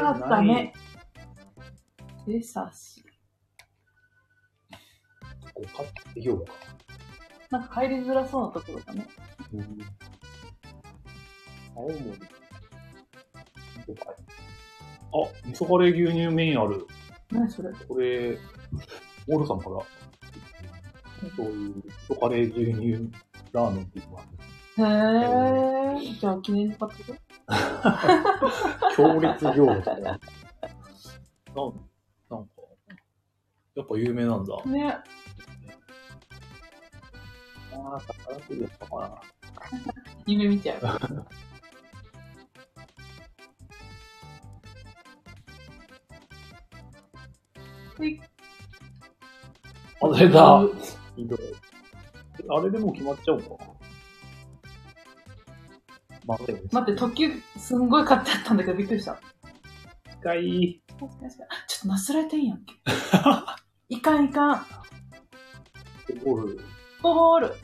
[0.00, 0.72] がダメ。
[2.26, 3.02] でさし。
[5.54, 6.52] こう、買ってようか。
[7.50, 9.06] なんか入りづらそうなところだね。
[9.52, 9.78] うん。
[11.74, 11.98] 青森。
[12.02, 12.14] ど
[13.86, 14.12] こか
[15.10, 15.14] あ、
[15.46, 16.86] 味噌カレー牛乳麺ある。
[17.30, 17.72] 何それ？
[17.72, 18.38] これ、
[19.28, 19.76] オールさんから、
[21.34, 23.10] そういう味噌カレー牛乳
[23.52, 24.24] ラーメンっていうのがあ
[25.96, 26.14] るへえ。
[26.14, 27.16] じゃあ記念に買ってく？
[28.96, 30.02] 強烈業務だね。
[30.02, 30.18] なん、
[32.30, 32.52] なんか、
[33.74, 34.64] やっぱ有名なんだ。
[34.64, 34.98] ね。
[37.72, 39.20] ああ、宝くじだったかな。
[40.26, 40.80] 夢見ちゃう。
[47.98, 48.20] はい。
[50.00, 50.62] あれだ。
[51.16, 51.38] ひどい。
[52.48, 53.77] あれでもう決まっちゃうのか
[56.28, 59.18] 待って、待って、特急すんごい買ってあったんだけどびっくりした。
[60.06, 61.10] 一回、ちょっ
[61.80, 62.74] となすられてんやんけ。
[63.88, 64.66] いかんいかん。
[66.22, 66.60] ゴール、
[67.00, 67.54] ボール。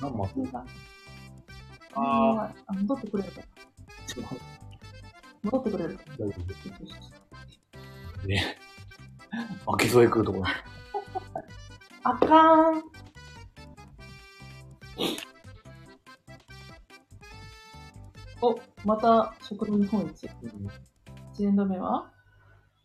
[0.00, 0.34] 何マス
[1.94, 3.42] あああ、戻ってくれるか。
[5.42, 6.04] 戻ってくれるか。
[6.18, 6.34] 大丈
[8.22, 8.26] 夫。
[8.28, 8.58] ね。
[9.66, 10.48] 負け添え食うとこだ。
[12.04, 12.82] あかん。
[18.42, 20.26] お、また食堂日本一。
[20.26, 20.68] うん
[21.34, 22.10] 1年度目は？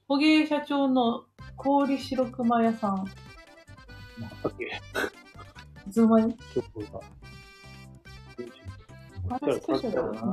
[0.08, 1.26] 捕鯨社長の
[1.58, 2.96] 氷白熊屋さん。
[2.96, 7.02] なんだっけいつの間にショップが。
[9.30, 10.26] あれスペシャルです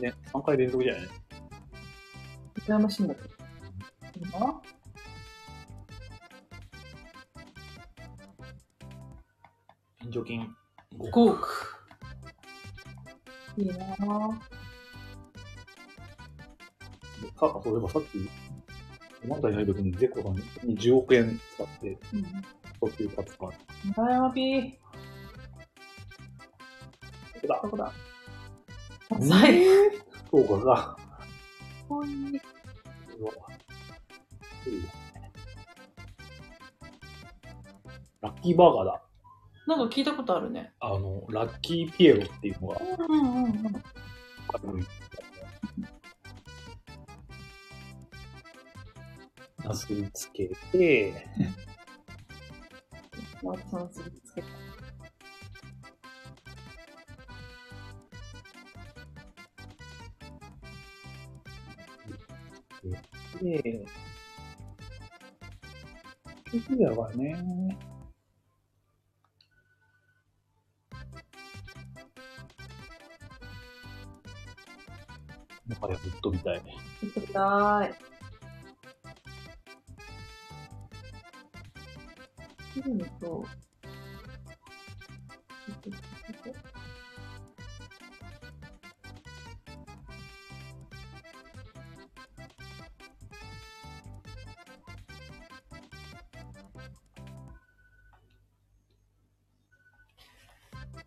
[0.00, 0.08] ね。
[0.10, 1.08] ね、3回連続じゃない？
[2.66, 3.28] 羨ましいんだけど。
[4.20, 4.60] 今
[10.14, 10.54] 援助金
[10.96, 11.48] 5 5億。
[13.56, 14.38] いいなぁ。
[17.36, 18.28] さ、そういえばさっき、
[19.26, 20.34] まだやるときにゼコさん
[20.68, 22.24] に10億円使って、うん。
[22.80, 23.52] 途中立つから。
[23.96, 24.78] 村山 P、こ
[27.40, 27.60] こだ？
[27.62, 27.92] どこだ？
[29.10, 29.64] う ん最
[30.30, 30.96] そうかが、
[31.88, 32.40] 高に。
[33.18, 33.32] うわ
[34.66, 34.88] いいね
[38.20, 39.03] ラッキーバーガーだ。
[39.66, 40.72] なんか聞いたことあるね。
[40.80, 43.62] あの、ラッキーピエロっていうのがうんうんうん。
[49.64, 51.26] なすりつけて、
[53.42, 54.48] 私の次つけた。
[63.42, 63.86] で、
[66.50, 67.93] 結局だからね。
[75.80, 76.62] もはやぶっ飛びたい。
[77.02, 77.94] 見てくだい。
[82.74, 83.48] 切るのと、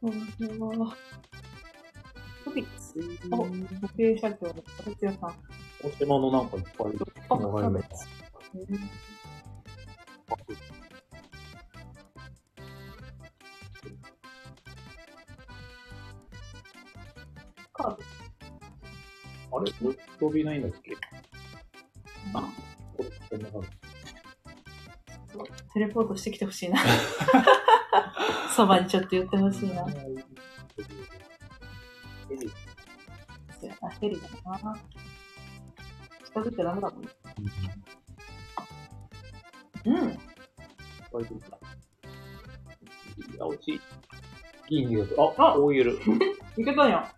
[0.02, 1.17] これは、トピックス。
[3.32, 3.46] お、保
[3.96, 4.54] 険社長の
[4.84, 5.36] 達也さん。
[5.84, 7.88] お島のなんかいっぱいあ、流れるキャベツ。
[17.74, 17.98] カー
[19.52, 19.58] ド。
[19.60, 20.94] あれぶっ飛びないんだっけ？
[22.34, 22.42] あ、
[22.98, 23.64] これ危険なから。
[25.74, 26.80] テレポートしてきてほしいな。
[28.56, 29.86] そばにちょっと言ってほしいな。
[34.48, 34.78] な。
[36.26, 37.10] 近づいてダメだもんね。
[39.86, 40.20] うん。
[44.70, 44.98] いい。
[45.18, 45.98] あ、あオイル。
[46.58, 47.12] いけたんや。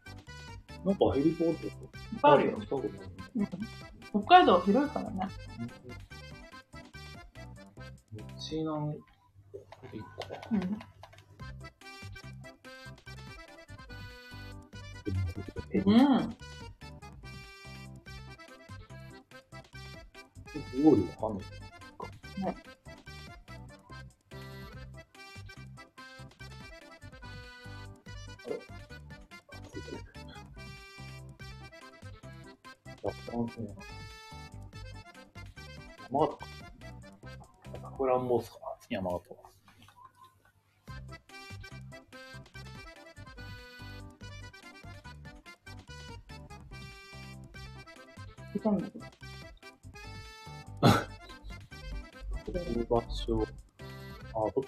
[0.86, 1.74] なんかヘリポートいっ
[2.22, 2.58] ぱいあるよ。
[3.36, 3.48] うん。
[4.12, 5.28] 北海道は広いからね。
[8.40, 8.96] ちなん、い
[9.98, 10.08] いか。
[10.52, 10.80] うん。
[15.72, 16.38] え、うん。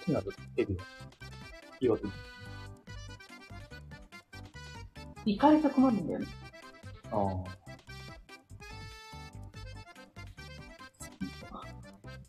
[0.02, 0.76] あ、どっちにあるヘビ
[1.80, 2.04] 岩手。
[5.24, 6.26] 行かれたくなるんだよね。
[7.12, 7.62] ああ。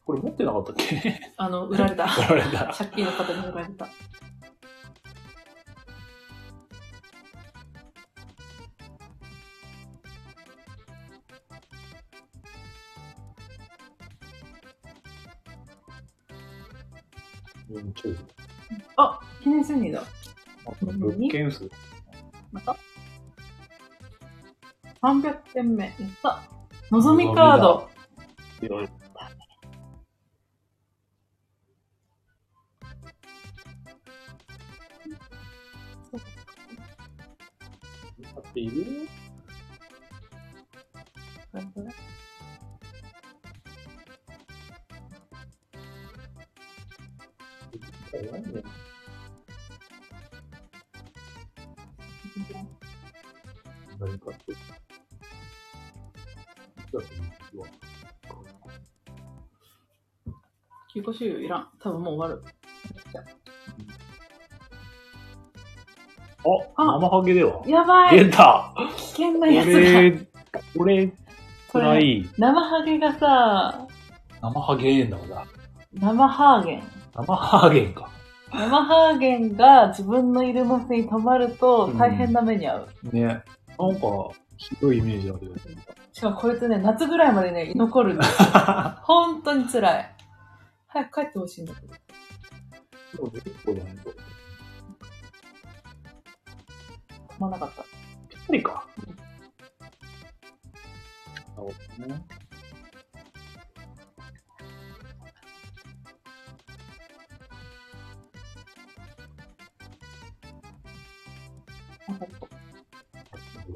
[0.05, 1.19] これ持ってなかったっけ？
[1.37, 2.07] あの、売られた。
[2.13, 2.73] 取られた。
[2.73, 3.87] 借金の方に売られた。
[25.53, 25.85] ?300 点目。
[25.85, 26.41] やった。
[26.91, 27.89] のぞみカード。
[28.61, 28.89] いろいろ。
[54.19, 54.82] 買って
[56.99, 57.07] いる
[57.57, 57.71] これ
[58.59, 58.83] これ何かって。
[60.93, 61.69] 中古収容いらん。
[61.79, 62.43] 多分もう終わる。
[63.11, 63.21] じゃ
[66.81, 70.01] あ、生ハゲではやばい出た危険なやつが。
[70.01, 70.11] れ、
[70.77, 71.11] これ、
[71.71, 73.87] くらい、生ハゲがさ、
[74.41, 75.47] 生ハゲーンだから。
[75.93, 76.83] 生ハーゲン。
[77.13, 78.09] 生ハゲンか。
[78.51, 82.89] 生ハーゲンが自分のいる場所に止まると大変な目に遭う。
[83.11, 83.23] ね。
[83.23, 83.39] なん。
[83.39, 83.45] か、
[84.57, 85.51] ひどいイメージあるよ。
[86.11, 88.23] しかもこいつね、夏ぐらいまでね、居残るの。
[89.03, 90.15] 本当に辛い。
[90.87, 91.93] 早く帰ってほしいんだけど。
[93.15, 93.95] そうね、結構だね。
[97.29, 97.83] 止まなかった。
[98.29, 98.87] ぴったりか。
[101.55, 102.25] なるほどね。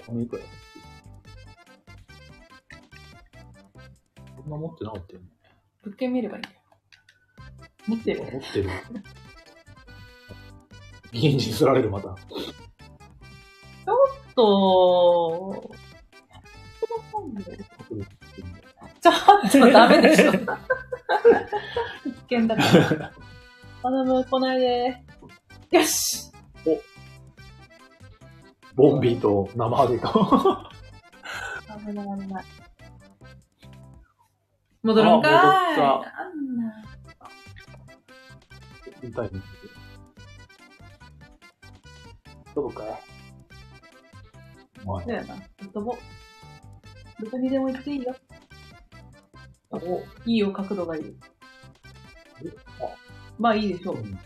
[0.07, 0.43] こいくら
[4.48, 5.27] んな持ってなかったよね。
[5.84, 6.56] 物件見ればいいんだよ。
[7.88, 8.22] 持ってる。
[8.22, 8.69] 持ってる。
[11.40, 12.16] すられる、また。
[14.38, 15.72] と、
[19.01, 19.11] ちょ
[19.48, 20.32] っとダメでしょ。
[20.32, 20.38] 危
[22.30, 22.61] 険だか
[22.95, 23.11] ら。
[23.82, 25.03] 頼む、来ないで。
[25.72, 26.32] よし
[28.76, 30.08] ボンビーと生ハゲと。
[31.80, 32.45] 危ない危ない。
[34.83, 35.35] 戻るんかーい。
[35.35, 36.03] あ戻っ
[36.56, 36.88] なんだ。
[39.03, 39.41] 痛いね。
[42.56, 42.83] どこか？
[42.83, 42.88] い
[44.85, 45.35] まそうやな。
[45.73, 45.97] 飛ぼう。
[47.23, 48.15] どこにでも行っていいよ。
[49.72, 51.15] あ、お、いいよ、角度がいい。
[52.43, 52.51] え？
[53.38, 54.01] まあいいでしょあ、うう。
[54.03, 54.19] ん。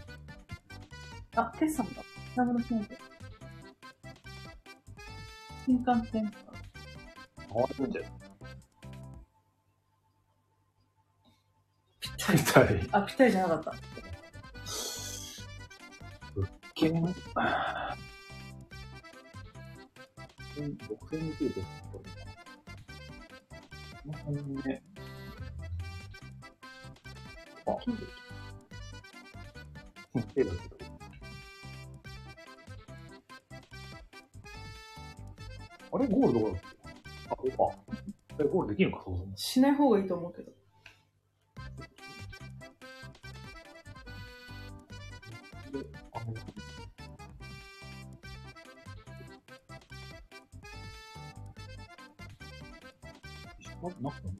[1.36, 2.04] あ、決算だ。
[2.36, 2.96] 名前のしないと。
[5.66, 6.38] 新幹線か。
[7.54, 8.08] 回るんじゃな
[12.34, 12.76] いぴったり。
[12.76, 12.90] 痛い。
[12.92, 13.74] あ、ぴったりじゃなかった。
[16.82, 17.14] けん、6000
[20.62, 20.76] 円
[21.36, 21.62] 程度
[24.02, 24.84] この辺ね。
[27.68, 27.78] あ、
[30.16, 30.58] うん、手だけど。
[35.94, 36.68] あれゴールどこだっけ
[37.30, 37.78] あ、ここか。
[38.40, 39.38] え、ゴールできるのか、そもそも。
[39.38, 40.52] しない方がいいと思うけど。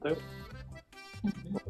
[0.02, 0.20] なんか
[1.22, 1.66] 似たよ。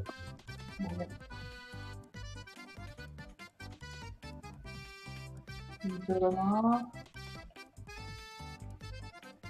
[5.83, 6.91] 本当だな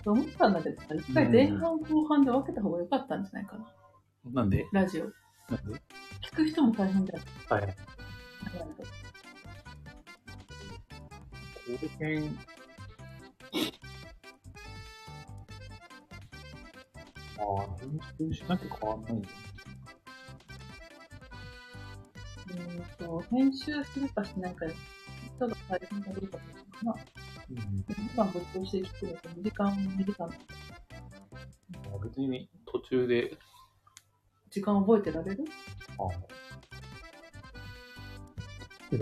[0.05, 0.11] ぁ。
[0.11, 3.67] 思ったんだけどさ、一回前半後半で分けた方が良かったんじゃないかな。
[4.33, 4.67] なんで？
[4.73, 5.05] ラジオ。
[5.05, 5.81] なんで？
[6.33, 7.21] 聞く人も大変だよ。
[7.49, 7.77] はい。
[11.69, 12.37] 後編。
[17.43, 19.35] ああ、編集しなきゃ変わんないんだよ。
[22.49, 24.75] うーと、編集するかしないかで、
[25.37, 26.95] 人が大変かどうかっていうかな。
[27.51, 27.57] うん。
[27.57, 30.31] 2時間ぶっ通して聞くのと2時間、2時間、
[32.03, 33.37] 別に途中で、
[34.51, 35.45] 時間覚えてられる？
[35.99, 36.11] ああ。
[38.91, 38.99] すい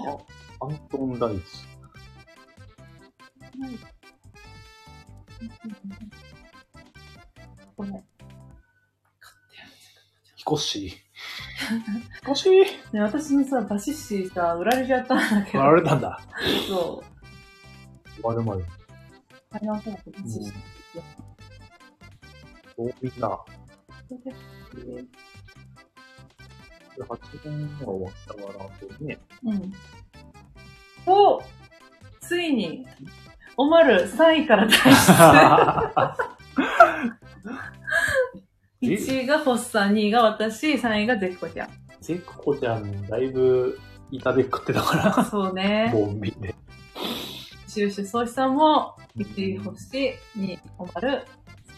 [0.00, 0.18] な。
[0.60, 1.68] アントン・ダイス。
[7.76, 8.04] ごめん。
[10.36, 10.88] ヒコッシー。
[10.88, 10.96] ヒ
[12.24, 15.64] コッシーね、私のさ、バシッシーさ、売られちゃったんだけど。
[15.64, 16.20] あれなんだ。
[16.68, 17.02] そ
[18.18, 18.22] う。
[18.22, 18.64] まるまる。
[19.50, 20.52] 買い直さなくてバシッシー。
[22.76, 23.44] そうみんな。
[26.94, 29.18] それで8年が終わったから、そうね。
[29.44, 29.72] うん。
[31.06, 31.42] お
[32.20, 32.86] ついに、
[33.56, 34.92] おまる3位から脱出。
[38.82, 41.68] 1位がホッサン、2位が私、3位がゼッコちゃん。
[42.00, 43.78] ゼッコちゃん、だいぶ、
[44.10, 45.90] 板で食ってたから、そうね。
[45.92, 46.54] ボンビで。
[47.68, 51.24] 収集総資産も、1位星、2位おまる、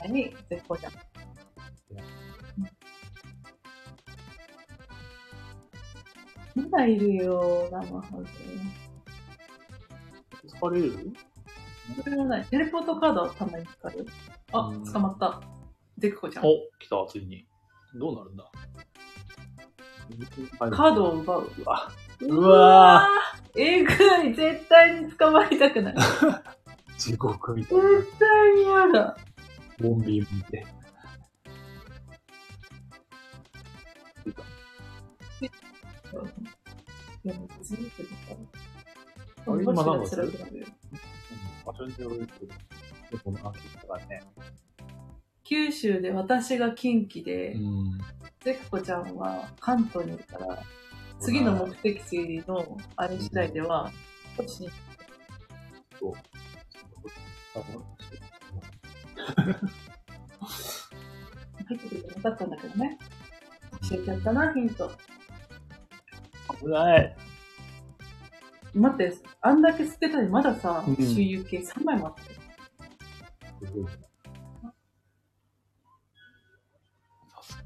[0.02, 0.92] 3位ゼッコちゃん。
[6.54, 8.24] まだいるよ、生ハゲ。
[10.48, 11.12] 疲れる？
[12.02, 12.44] それもない。
[12.46, 13.98] テレポートカードはたまに使う？
[13.98, 14.04] よ。
[14.52, 15.40] あうん、捕まった。
[15.98, 16.44] ゼッコちゃん。
[16.44, 17.46] お、来た、ついに。
[17.94, 18.50] どうなるんだ？
[20.58, 21.50] カードを奪う。
[21.58, 23.92] うわ、うわーえぐ
[24.28, 25.94] い絶対に捕まりたくない。
[26.98, 27.84] 地獄みたいな。
[27.88, 29.16] 絶対に嫌だ。
[29.80, 30.66] ボンビー見て。
[41.64, 42.54] 場所によるけど、
[43.24, 43.52] でもなんか
[44.08, 44.22] ね。
[45.44, 47.98] 九州で私が近畿で、ん。
[48.40, 50.62] ゼクコちゃんは関東にいるから、
[51.20, 53.90] 次の目的地のあれ次第では、
[54.36, 54.70] こっちに
[55.98, 56.12] そう。
[57.56, 57.60] あ
[61.66, 62.98] 入ってくるとなかったんだけどね。
[63.88, 64.90] 教えてやったな、ヒント。
[66.64, 67.16] 危ない。
[68.74, 72.40] 待って、あんだけ捨てたのにまださ、うん周遊系3枚もあったよ。
[73.60, 73.90] すごいな。
[77.40, 77.64] さす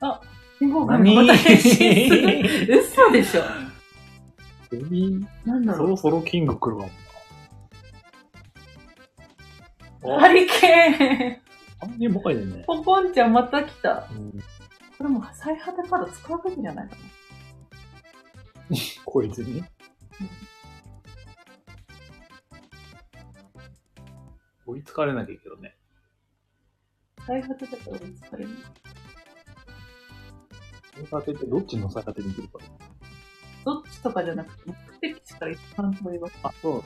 [0.00, 0.20] が。
[0.58, 2.80] 信号がまた変身する。
[2.80, 3.42] 嘘でしょ。
[4.70, 5.86] 次、なんだろう。
[5.88, 6.90] そろそろキング来るかも
[10.14, 10.20] な。
[10.20, 11.42] ハリケ
[11.80, 12.64] あんねばかねーン。。
[12.64, 14.08] ポコンちゃんまた来た。
[14.10, 14.32] うん、
[14.98, 17.02] これもう最果てカード使うべきじゃないかな。
[19.04, 19.62] こいつに？
[24.66, 25.76] 追いつかれなきゃいいけどね。
[27.26, 28.50] 最果てだから追いつかれる。
[30.94, 32.58] 最果てってどっちの最果てに来るか。
[33.64, 34.74] どっちとかじゃなくて、目
[35.14, 36.34] 的地から一番遠い場所。
[36.42, 36.84] あ、そう。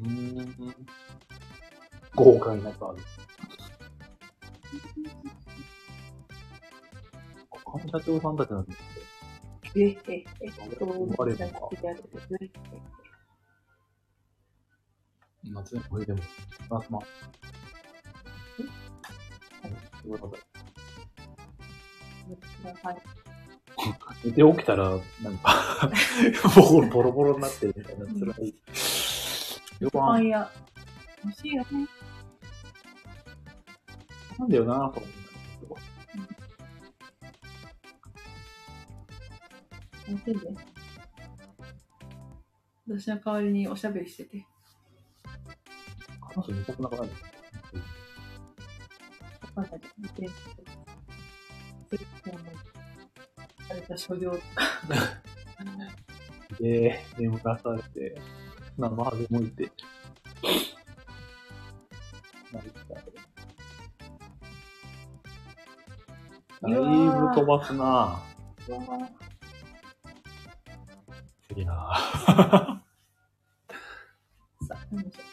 [0.00, 0.76] うーん。
[2.14, 2.98] 豪華になったある。
[7.70, 8.78] 他の社長さんたちなんです
[9.76, 11.68] ええええけど、生まれるのか。
[12.40, 12.50] え
[15.44, 16.20] 夏目これでも、
[16.70, 16.98] 夏ま。
[20.04, 20.36] ごめんなさ
[22.66, 23.02] いはい。
[24.24, 24.90] 寝て起きたら、
[25.22, 25.90] なんか、
[26.56, 28.54] ボロボロボロになってるみたいな、辛い。
[29.80, 30.50] よくパン屋。
[31.24, 31.86] 欲しいよね。
[34.38, 35.17] なんだよなぁと思うん
[40.08, 40.40] 楽しいで。
[42.88, 44.46] 私の代わりにおしゃべりしてて。
[46.20, 47.08] 彼女見たくなくない？
[49.54, 50.30] わかんないけど、見てる
[53.70, 54.42] あれだ、所領とか。
[56.58, 58.18] で、眠らされて、
[58.78, 59.70] 生ハゲもいて。
[62.52, 62.96] なりたい。
[66.60, 66.80] だいぶ
[67.34, 69.27] 飛ばすなぁ。
[71.58, 72.78] うわ次なぁ。
[74.66, 75.24] さあ、何でしょう。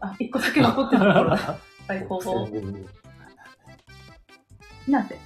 [0.00, 1.36] あ、一個だけ残ってるところだ。
[1.88, 2.48] はい、方法。
[4.88, 5.18] なぜ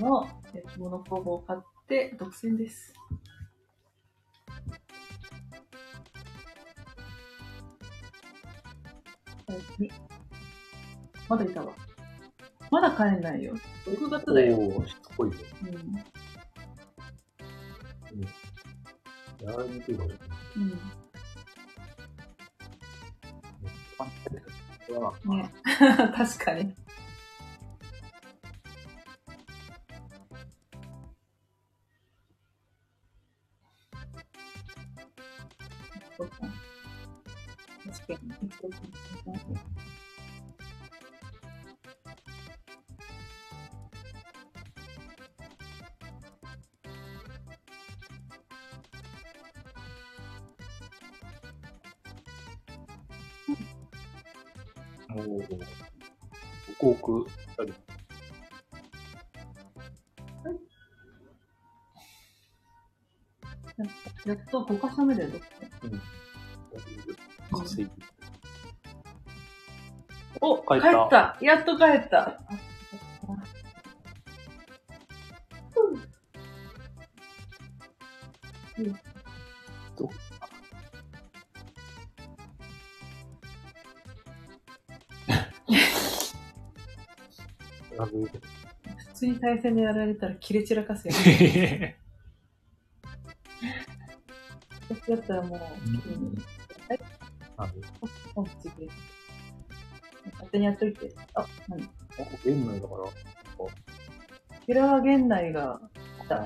[0.00, 0.28] この
[0.76, 2.92] 焼き物工房を買って独占です。
[9.46, 9.60] はい
[11.28, 11.74] まだいたわ。
[12.70, 13.56] まだ帰んないよ。
[13.86, 14.56] 6月だよ。
[14.56, 15.34] おーしつこいよ。
[15.62, 15.72] うん。
[19.46, 20.10] やられにくい場所。
[20.56, 20.70] うん。
[25.36, 25.50] ね。
[26.16, 26.85] 確かに。
[64.26, 66.00] やっと5箇所目で独占。
[67.60, 67.90] 稼ぎ。
[70.40, 71.08] お帰っ帰った。
[71.08, 72.40] たやっと帰った。
[87.96, 88.28] 普
[89.14, 91.96] 通に対戦でやられたら切れ散らかすよね。
[95.10, 95.34] だった。
[95.34, 95.70] らもう、はい、
[97.56, 97.72] あの
[98.34, 98.88] ポンチ切れ。
[100.32, 101.12] 勝手にやっといて。
[101.34, 103.04] あ、何ゲーム内だから。
[104.66, 105.80] キラー源内が
[106.22, 106.36] 来た。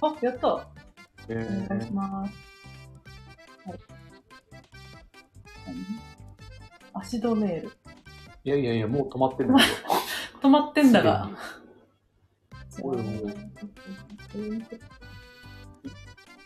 [0.00, 0.68] あ、やった。
[1.28, 2.32] えお願いします。
[3.68, 3.78] はい。
[5.66, 7.70] 何足止める。
[8.44, 9.76] いやいやいや、もう止まってるんですよ。
[10.42, 11.30] 止まってんだが。
[12.80, 13.26] これもう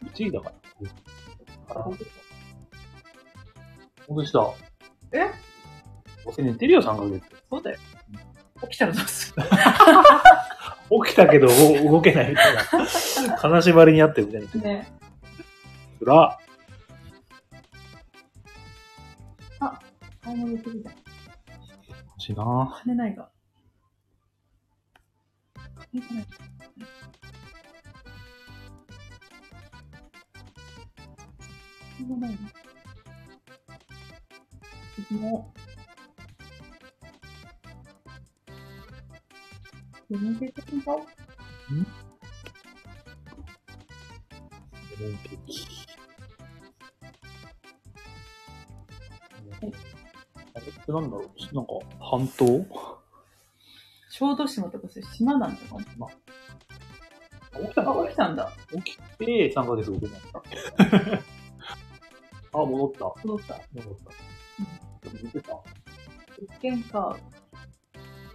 [0.04, 0.52] 1位だか
[1.70, 1.80] ら。
[1.80, 1.98] あ、本
[4.08, 4.38] 当でした。
[5.12, 5.30] え？
[6.24, 7.24] どうせ寝てるよ、3ヶ月。
[7.50, 7.78] そうだよ。
[8.62, 9.42] 起きたらどうする？
[11.04, 13.36] 起きたけど動動けないみたいな。
[13.38, 14.68] 金縛りにあってるみたいな。
[14.68, 14.92] ね。
[15.98, 16.38] つら。
[20.22, 20.94] 買い物できるじゃん。
[20.94, 23.28] 欲しいな金ないが。
[25.92, 26.02] しょう
[32.00, 32.38] がないな。
[34.94, 35.52] 次も。
[40.10, 40.98] 全然的にかレ
[45.06, 45.66] モンケーキ。
[50.54, 52.66] あれってなんだろうなんか、半島？
[54.10, 55.80] 小豆島とかそういう島なんだかな
[57.60, 58.52] 起きたあ、起きたんだ。
[58.70, 60.42] 起きて3ヶ月後になった。
[62.54, 63.04] あ、戻った。
[63.24, 63.60] 戻った。
[63.72, 64.12] 戻った。
[65.22, 65.62] 見てた
[66.38, 67.16] 一見か。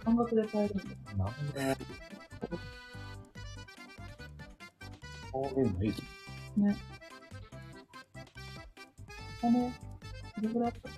[0.04, 0.84] 半額で買えるんだ。
[1.24, 1.76] なんで
[5.32, 6.02] あ、麺ないぞ。
[6.56, 6.76] ね。
[9.42, 9.52] あれ、
[10.42, 10.72] どれぐらい？
[10.72, 10.88] あった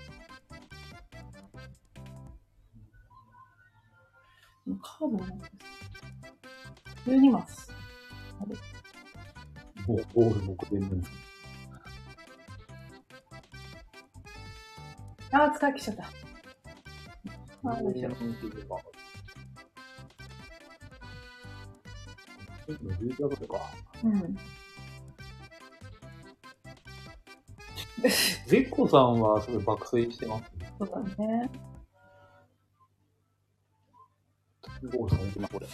[4.83, 5.45] カードがないで
[7.05, 7.11] す。
[7.11, 7.73] 12マス。
[9.87, 11.11] もう、ゴール目前なんです
[15.33, 16.05] あー、使っちゃった。
[16.05, 18.13] あー、どうしよう。
[22.73, 23.61] 11月とか。
[24.05, 24.39] うん。
[28.47, 30.45] ゼッコさんはそれ爆睡してます？
[30.79, 31.51] そうだね。
[34.97, 35.67] ゴールさん行きな、これ。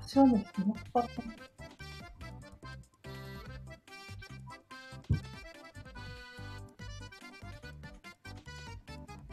[0.00, 0.65] 私はね、100%。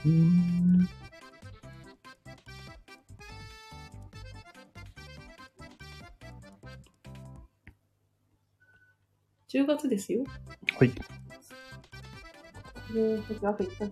[0.05, 0.87] うん。
[9.47, 10.25] 10月ですよ。
[10.77, 10.91] はい。
[12.91, 13.91] えー、あと1ヶ月。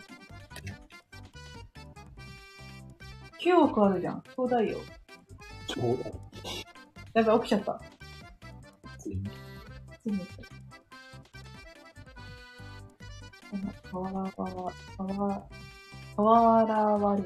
[3.40, 4.22] 9億あるじゃん。
[4.22, 4.80] ちょうだいよ。
[5.68, 6.31] ちょうど。
[7.14, 7.82] やばい、起きちゃった。
[8.98, 9.30] ついに。
[10.02, 10.46] ついに起きちゃっ
[13.92, 13.98] た。
[13.98, 14.44] わらわら、
[15.04, 15.48] わ
[16.18, 17.24] ら、わらわり。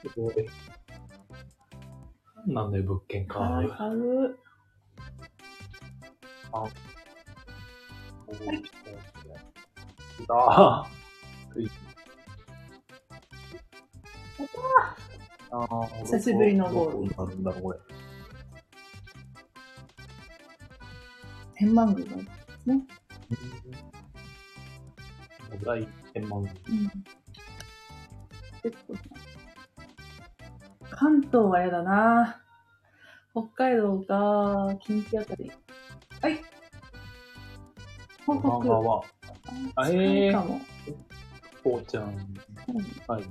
[0.00, 0.34] すごい。
[2.46, 3.40] なんだよ、物件か。
[3.40, 4.38] 買う、買う。
[6.52, 6.72] はい。
[16.04, 17.78] 久しぶりのゴールなるんだこれ。
[21.54, 22.24] 天満宮のや
[22.62, 22.82] つね。
[25.52, 26.52] お題天満宮。
[26.52, 26.90] うん。
[28.62, 28.94] 結構
[30.90, 32.40] 関東は嫌だな
[33.32, 35.52] 北海道が近畿あたり。
[36.20, 36.40] はい。
[38.26, 38.48] 東北。
[38.48, 39.04] は、
[39.76, 40.60] あ近えーいかも。
[41.62, 42.16] こうちゃん
[43.06, 43.22] はい。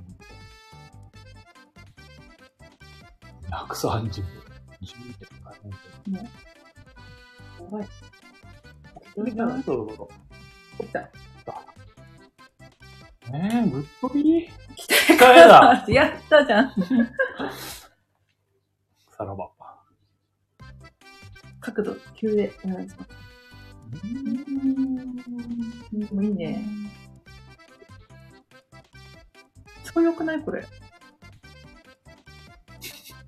[3.54, 4.24] 130。
[4.82, 4.94] 10
[6.04, 6.12] 点。
[6.12, 6.30] ね
[7.60, 7.88] やばい。
[9.16, 10.08] 一人だそうそう
[10.82, 11.10] 起きた。
[13.28, 16.72] えー、ぶっ飛び来たかやだやったじゃん。
[19.16, 19.50] さらば。
[21.60, 23.10] 角度急でお願いします。
[25.92, 26.66] でもいいね。
[29.94, 30.40] 超良くない？
[30.42, 30.66] これ。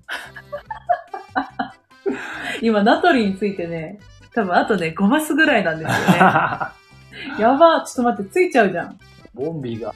[2.61, 3.99] 今、ナトリについてね、
[4.33, 6.03] 多分あとね、5マスぐらいなんですよね。
[7.39, 8.99] やばちょっと待って、ついちゃうじゃん。
[9.33, 9.93] ボンビーが、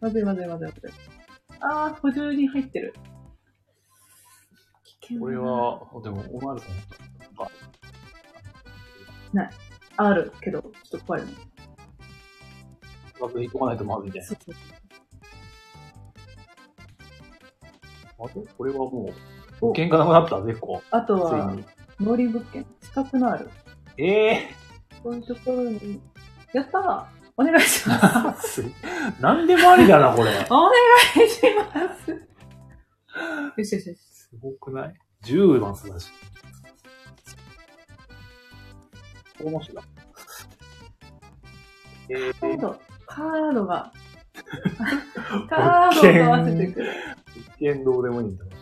[0.00, 0.90] まずいまずいまずいまずい。
[1.60, 2.94] あー、補充に入ってる。
[4.84, 6.76] 危険だこれは、でも、おまるさん
[7.34, 7.48] が、
[9.96, 11.34] あるけど、ちょっと怖いよね。
[13.20, 14.60] 学費とかないとまずいみたいそうそうな。
[18.24, 18.42] あれ？
[18.56, 19.14] これはもう、
[19.64, 20.82] 保険がなくなった、絶好。
[20.90, 21.64] あとは、に。
[22.00, 23.48] 農林物件、資格のある。
[23.96, 24.54] ええ
[25.02, 26.00] こういうところに、
[26.52, 27.04] やったー
[27.36, 28.62] お願いします。
[28.62, 30.30] ー、なんでもありだな、これ。
[30.50, 30.70] お
[31.16, 31.40] 願いし
[31.72, 32.10] ます。
[32.10, 33.98] よしよしよし。
[33.98, 36.10] すごくない ?10 マスだし。
[39.42, 39.82] この人だ。
[42.08, 43.92] えー、カード、カードが、
[45.48, 46.92] カードを合わせてくる。
[47.36, 48.53] 一見どうでもいいんだな。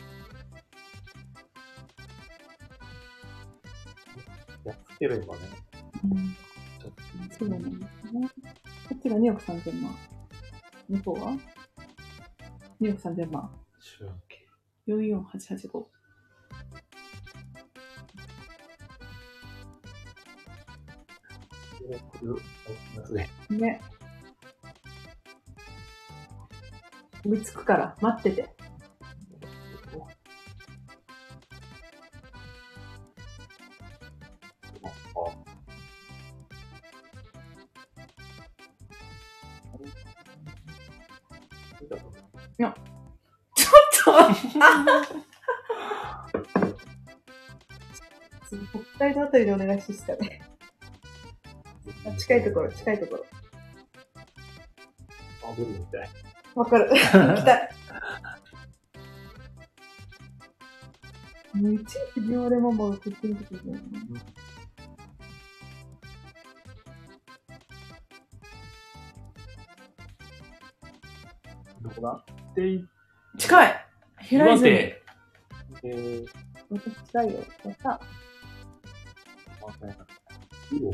[5.03, 5.41] ければね。
[6.05, 6.37] うん
[7.39, 8.29] そうなんですね。
[8.89, 9.97] こっちが2億3000万。
[10.89, 11.39] 向こうは
[12.81, 13.51] ?2 億3000万。
[13.81, 14.47] 週明け。
[14.87, 15.87] 44885。
[21.89, 22.37] 送る
[22.97, 23.29] やつで。
[23.51, 23.81] ね。
[27.25, 28.62] 追いつくから、待ってて。
[49.03, 50.41] 北海道あたりでお願いしてしたね。
[52.07, 53.27] あ近いところ、近いところ。
[55.45, 56.09] あ、ブルみたい？
[56.55, 56.89] わかる。
[56.95, 57.71] 行きたい。
[61.55, 63.41] もういちいちビオレママが食ってるね。
[71.83, 72.25] どこだ？
[72.55, 72.81] で、
[73.37, 73.87] 近い
[74.21, 74.71] 平岩泉。
[74.71, 75.03] 手。
[75.85, 76.27] えー、
[76.71, 77.45] 私近いよ。
[77.65, 78.01] やった。
[79.63, 79.97] まあね、
[80.71, 80.93] 中国。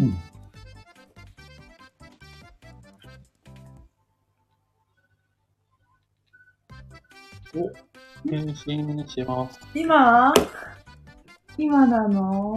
[0.00, 0.18] うん。
[7.54, 7.70] お、
[8.28, 9.60] 返信します。
[9.74, 10.34] 今？
[11.62, 12.56] 今なの？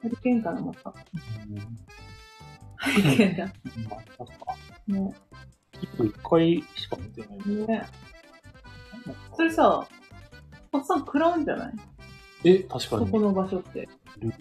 [0.00, 0.94] ハリケーンかな、また。
[2.76, 3.52] ハリケーンだ。
[3.90, 4.56] まさか。
[4.86, 5.12] ね。
[5.72, 7.38] キップ一回しか見てない。
[7.66, 7.86] ね。
[9.36, 9.88] それさ、
[10.72, 11.74] おっさん食らうんじゃない？
[12.44, 13.06] え、確かに。
[13.06, 13.88] そこの場所って。
[14.18, 14.32] いる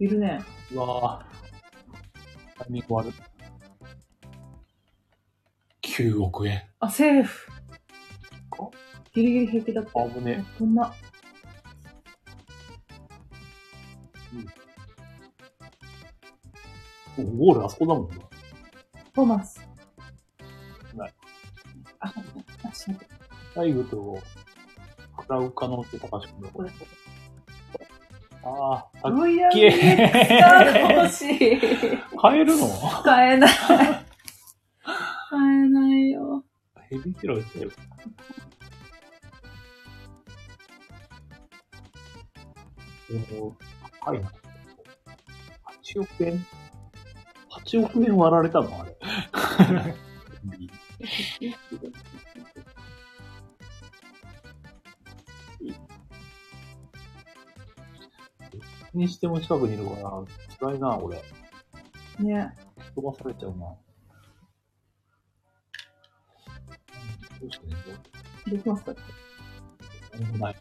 [0.00, 0.42] いるね。
[0.72, 2.58] うわぁ。
[2.58, 3.12] タイミング悪い。
[5.82, 6.64] 9億円。
[6.80, 7.52] あ、セーフ。
[9.14, 9.90] ギリギリ平気だった。
[10.08, 10.92] 危ねこんな。
[17.16, 18.14] ゴールあそこだもんな。
[19.14, 19.60] トーマス。
[20.94, 21.14] ない。
[22.00, 22.12] あ、
[22.68, 23.06] あ、しまった。
[23.54, 24.18] タイグと、
[25.18, 26.52] 食らう可能性高しくなる。
[26.52, 26.70] これ。
[28.42, 31.60] ああ、あロイヤルけミックスカード欲しい。
[32.18, 32.68] 買えるの？
[33.02, 33.50] 買えない。
[33.52, 36.44] 買えないよ。
[36.88, 37.72] ヘビーキラーってる。
[43.10, 43.56] でも、
[44.00, 44.32] 高いな。
[45.84, 46.46] 8億円？
[47.72, 48.80] ?8 億円割られたの？
[48.80, 48.96] あれ。
[58.92, 60.10] にしても近くにいるから、
[60.58, 61.22] 辛いな、俺。
[62.18, 62.52] ね。
[62.94, 63.58] 飛ばされちゃうな。
[63.58, 63.76] ど
[67.46, 67.74] うしてね
[68.46, 68.94] できますか。
[70.12, 70.56] 何もない。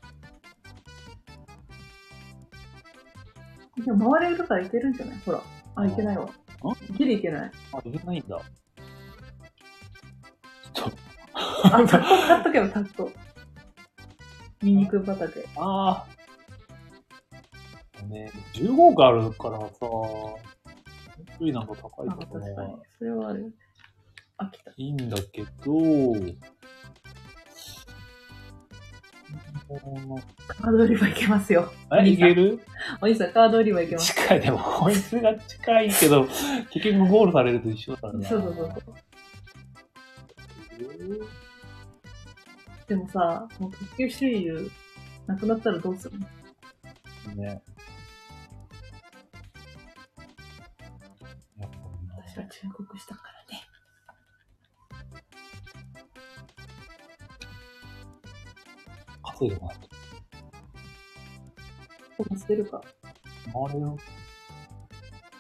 [3.84, 4.94] でも回れるからいけるん。
[4.94, 5.42] じゃないほら。
[5.76, 6.30] あ、いけないわ。
[6.98, 7.52] ギリいけない。
[7.74, 8.42] あ、いけないんだ。
[10.74, 10.98] ちょっと、
[11.76, 13.12] あ、タッコ買っとけばタッコ。
[14.62, 15.46] ニンニク畑。
[15.56, 16.06] あ
[18.02, 18.06] あ。
[18.08, 22.80] ね、15億あるからさ、種類なんか高いあ、とこ確かには。
[22.98, 23.54] それはある。
[24.38, 24.72] 飽きた。
[24.72, 26.14] いいんだけど、
[30.48, 31.72] カード売り場行けますよ。
[31.94, 32.60] え、いける？
[33.02, 34.16] お兄さん、カード売り場行けます。
[34.16, 34.42] 近い。
[34.42, 36.26] でも、こいつが近いけど、
[36.72, 38.28] 結局ゴールされると一緒だからな。
[38.28, 38.96] そうそうそう。
[42.88, 44.72] でもさ、もう特急周遊
[45.28, 46.26] なくなったらどうするの？
[47.36, 47.62] ね。
[52.18, 53.39] 私は忠告したから
[59.40, 59.74] せるなと。
[62.18, 62.82] 飛ばしてるか。
[63.54, 63.98] 回るよ。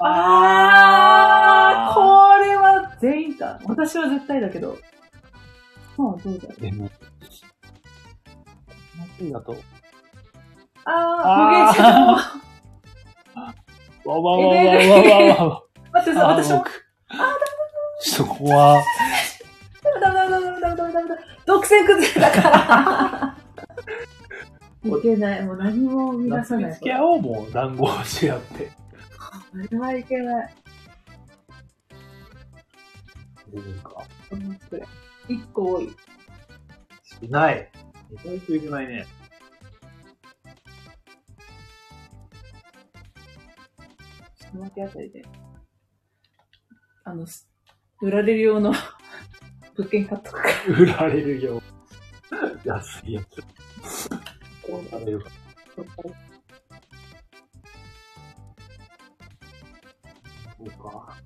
[0.02, 3.60] あーこれは全員か。
[3.66, 4.78] 私は絶対だけど。
[5.98, 6.62] まあ、どうだろう。
[6.62, 6.90] でも、
[8.98, 9.58] マジだと。
[10.86, 12.06] あー、無限ちゃん。
[12.16, 12.16] わ
[14.06, 14.56] わわわわ
[15.36, 15.64] わわ。
[15.92, 16.56] 待って、私も。
[16.56, 17.40] あー、ダメだ。
[18.02, 18.82] ちこっと怖。
[19.84, 21.16] ダメだ、ダメだ、ダメだ、ダメだ。
[21.46, 23.29] 独占崩れだから。
[24.84, 25.46] いけない。
[25.46, 26.74] もう何も生み出さない。
[26.74, 28.72] 付き合おうもう談合し合って。
[29.52, 30.56] これはいけない。
[33.54, 34.04] どうか。
[35.28, 35.90] 一個多い。
[37.04, 37.72] しない。
[38.12, 39.06] 意外といけないね。
[44.38, 45.22] 下負けあたりで。
[47.04, 47.50] あの、す
[48.02, 48.74] 売られる用の
[49.76, 50.80] 物件買っとくから。
[50.80, 51.62] 売られるよ。
[52.64, 53.44] 安いやつ。
[54.78, 55.30] 売られるか。
[55.76, 55.86] そう
[60.72, 61.18] か。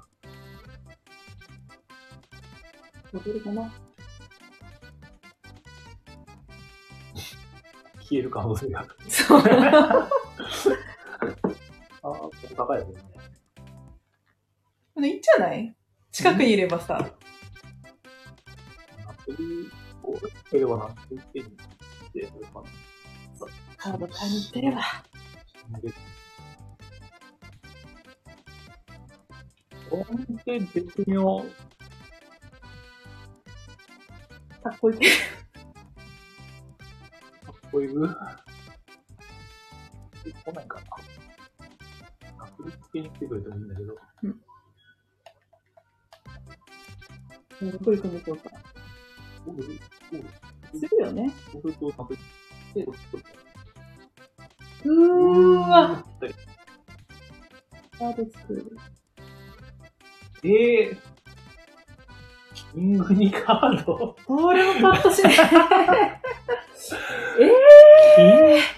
[3.11, 3.71] 戻るかな
[8.01, 8.89] 消える可能性がある。
[9.09, 9.39] そう。
[9.39, 9.47] あ
[12.01, 13.03] あ、ここ高いです
[14.97, 15.07] ね。
[15.07, 15.75] いいんじゃない
[16.11, 17.13] 近くにいればさ。
[19.27, 19.69] 夏り
[20.03, 20.13] を
[20.49, 21.51] ければなって手にし
[22.13, 22.92] てやるかな。
[23.83, 24.81] カード買いに行ってれば。
[25.81, 25.91] で
[29.89, 30.07] こ
[30.47, 31.45] れで絶妙。
[34.63, 34.99] かっこいい。
[34.99, 35.05] か
[37.51, 37.89] っこいい。
[37.89, 38.07] 来な
[40.61, 40.85] いかな。
[42.37, 43.63] 確率系に来てくれてもいい。
[43.63, 43.97] んだけど。
[47.69, 48.43] どこ行くんでしょうか。
[49.45, 49.73] 僕、僕、
[50.79, 51.33] するよね。
[51.51, 52.23] 僕と確率
[52.73, 53.42] 系を作る。
[54.85, 56.03] うーわ。
[57.97, 58.77] カード作る。
[60.43, 60.97] ええー。
[62.73, 64.15] キングにカード？
[64.25, 65.33] これもパッとしない。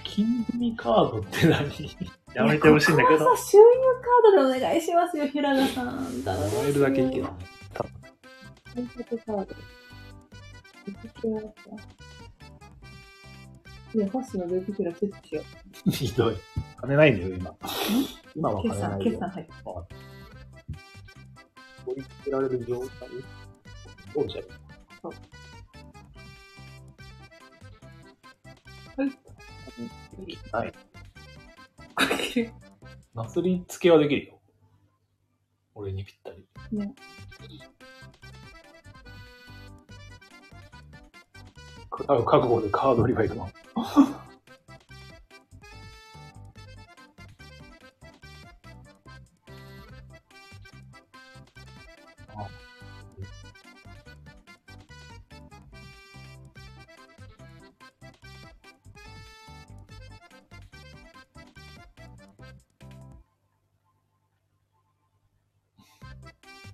[0.06, 1.98] キンキングにカードって何？
[2.34, 3.20] やめてほしいんだけど。
[3.20, 3.64] ここはさ、収入
[4.02, 6.24] カードでお願いしますよ、平賀さん。
[6.24, 7.34] 頼もらえるだけいいけどね。
[7.74, 7.92] 多分
[13.96, 14.46] コンパクトカード。
[14.46, 15.44] いや、星野ベビキラ設置しよ
[15.90, 16.36] ひどい。
[16.82, 17.56] 金ないんだよ、今。
[18.36, 18.64] 今はう。
[18.64, 19.20] 決算、金ないよ。
[19.20, 19.54] 決算入って。
[21.86, 22.90] 取り付けられる状態？
[24.14, 24.50] どうしたらい
[30.52, 30.66] はい。
[30.66, 30.74] はい。
[31.96, 32.04] こ
[32.36, 32.54] れ
[33.14, 34.42] なすり付けはできるよ。
[35.76, 36.46] 俺にぴったり。
[36.72, 36.94] ね。
[41.92, 43.50] 食らう覚悟でカード売り場行くの。
[43.76, 44.22] あ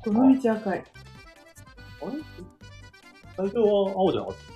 [0.03, 0.83] この道赤い。
[2.01, 2.11] あれ？
[3.37, 4.50] 最初は青じゃなかった？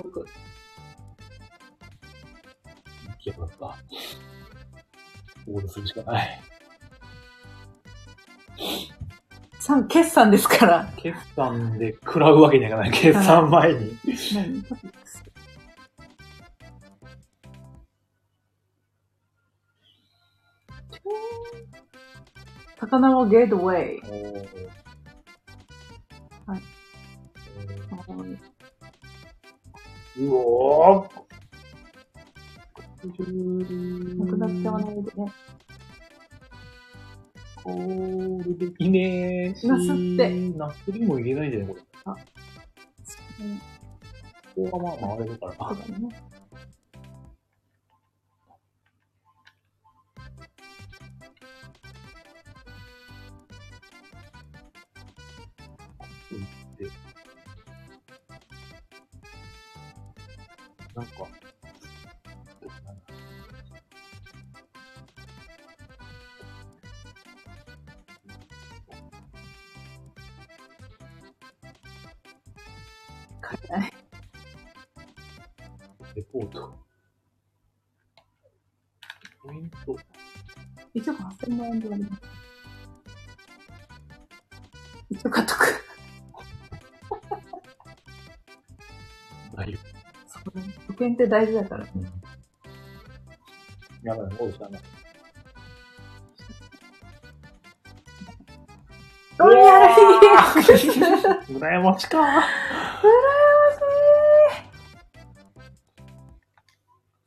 [0.00, 0.10] った。
[3.32, 3.76] かった。
[5.46, 6.40] ゴールするしかない。
[9.60, 10.92] 3、決算ですから。
[10.96, 12.90] 決算で食らうわけにはいかない。
[12.90, 13.96] 決算前に。
[14.34, 14.64] 何？
[22.82, 24.31] トピッ
[30.26, 31.22] うおー
[34.18, 35.32] なくなっちゃわないでね。
[37.64, 39.66] これできねえし。
[39.68, 39.86] なすっ
[40.16, 40.30] て。
[40.56, 41.80] なすりも入れないんじゃないこれ。
[43.40, 43.60] うん
[44.54, 45.74] ここがまあ回れるからそうな。
[45.74, 46.31] だね。
[81.62, 82.22] 応8000万円で割ります。
[85.10, 85.84] 一応買っとく。
[89.56, 89.78] ないよ。
[90.26, 90.74] そうね。
[90.88, 91.86] 保険って大事だから。
[91.94, 92.02] うん。
[94.02, 94.82] やばい、もう知らない。
[99.38, 101.02] ロイヤルヒー
[101.58, 102.18] 羨ましか。
[102.18, 102.42] 羨ま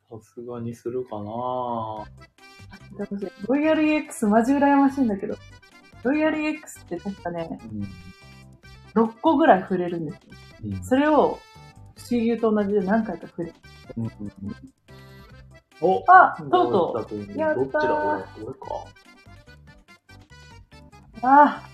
[0.08, 2.25] さすがにするかなしい
[3.46, 5.36] ロイヤル EX マジ羨ましいんだけど。
[6.02, 7.58] ロイヤル EX って確かね、
[8.94, 9.02] うん。
[9.04, 10.20] 6個ぐらい触れるんですよ。
[10.64, 10.84] うん。
[10.84, 11.38] それを、
[11.96, 13.54] 不思議と同じで何回か触れる。
[13.96, 14.56] うんうんうん
[15.82, 18.26] おあ、とうとどうやったーどっちだ？
[18.38, 18.66] 俺、俺か。
[21.16, 21.18] う。
[21.20, 21.65] あ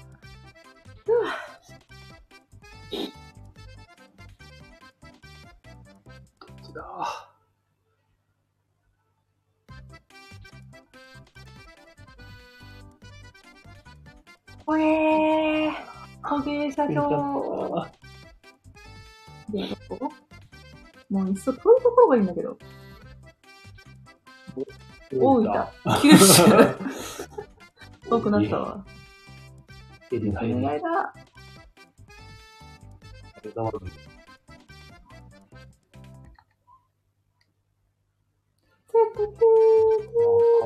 [16.95, 17.83] 捕鯨社ちょ長。
[17.83, 17.91] っ
[19.51, 20.13] で、どこ
[21.11, 22.57] もういっそ遠いところがいいんだけど。
[25.15, 25.53] 大分。
[26.01, 26.43] 九州。
[28.09, 28.85] 遠くなったわ。
[30.11, 31.15] エリナお願いだ。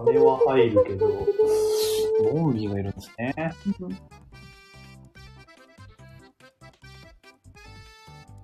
[0.04, 3.34] 金は入るけど、ゾンビがいるんですね。
[3.80, 3.98] うん、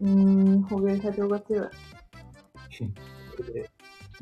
[0.08, 1.68] ん、捕鯨社長が強い。
[3.36, 3.70] それで、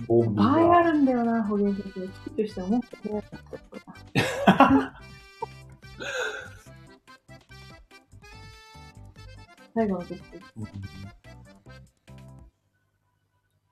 [0.06, 0.82] ボンビ倍あが。
[0.92, 2.06] るんだよな、捕鯨社長。
[2.06, 4.92] チキとしてはもっと速かったよ。
[9.74, 10.14] 最後の時
[10.56, 10.66] うん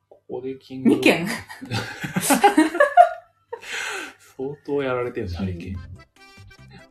[0.08, 0.90] ここでキング。
[0.96, 1.26] 2件
[4.36, 5.78] 相当やられてるんです、ハリケーンに。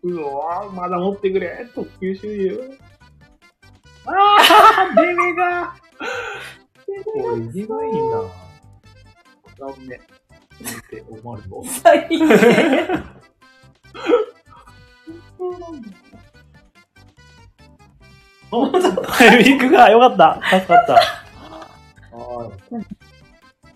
[0.03, 2.77] うわぁ、まだ持ってくれ特急周遊。
[4.05, 4.36] あー
[4.95, 8.21] デメがこれ、デメいいな
[9.57, 9.99] 残念。
[10.59, 11.63] 見て、おまるの？
[11.65, 12.15] 最低。
[18.49, 18.79] おタ
[19.35, 20.41] イミングが良かった。
[20.59, 20.95] 助かった。
[20.95, 22.51] あー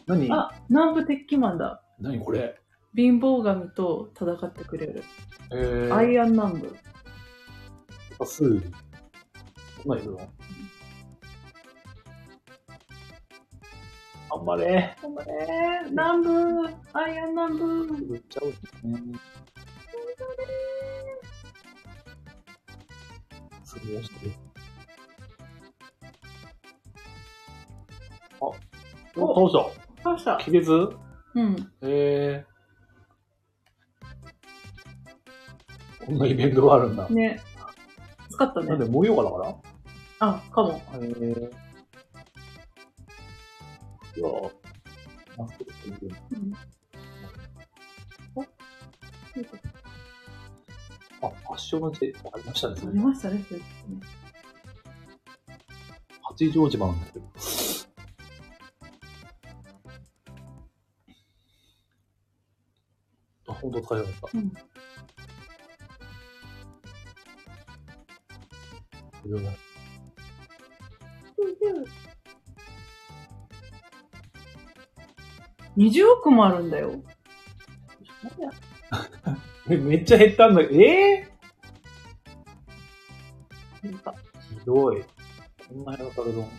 [0.08, 0.32] 何？
[0.32, 1.84] あ、南部鉄器マンだ。
[2.00, 2.56] 何これ？
[2.96, 5.04] 貧乏神と戦ってくれる。
[5.52, 6.76] えー、アイアン南部。
[8.18, 8.62] 多数。
[9.84, 10.20] こんなんいるの？
[14.34, 14.96] 頑張れ。
[15.02, 18.42] 頑張れ南部アイアン南部売っちゃ
[18.88, 19.20] ね。
[23.66, 24.02] すごい。
[28.40, 28.46] あ、
[29.18, 30.44] お倒したた。。
[30.44, 30.72] 気絶
[31.36, 31.56] うん。
[31.82, 36.06] えー。
[36.06, 37.10] こんなイベントがあるんだ。
[37.10, 37.42] ね。
[38.30, 38.68] 使ったね。
[38.68, 39.56] なんで、模様がだから？
[40.20, 40.82] あ、かも。
[40.94, 41.52] えー。
[44.16, 44.52] いやー、
[45.38, 46.54] マスクって言うのうん
[51.24, 52.76] あ、ファッションの時ありましたね。
[52.82, 53.46] ありましたね、
[56.24, 57.26] 八丈島なんですけど。
[63.48, 64.38] あ、本当使いよかった。
[64.38, 64.54] うん
[69.24, 69.52] いろいろ
[75.78, 77.02] 20億もあるんだよ。
[79.70, 81.32] え、 めっちゃ減ったんだけど、え
[83.84, 85.04] なんかー、ひどい。
[85.68, 86.50] こんなに当たるの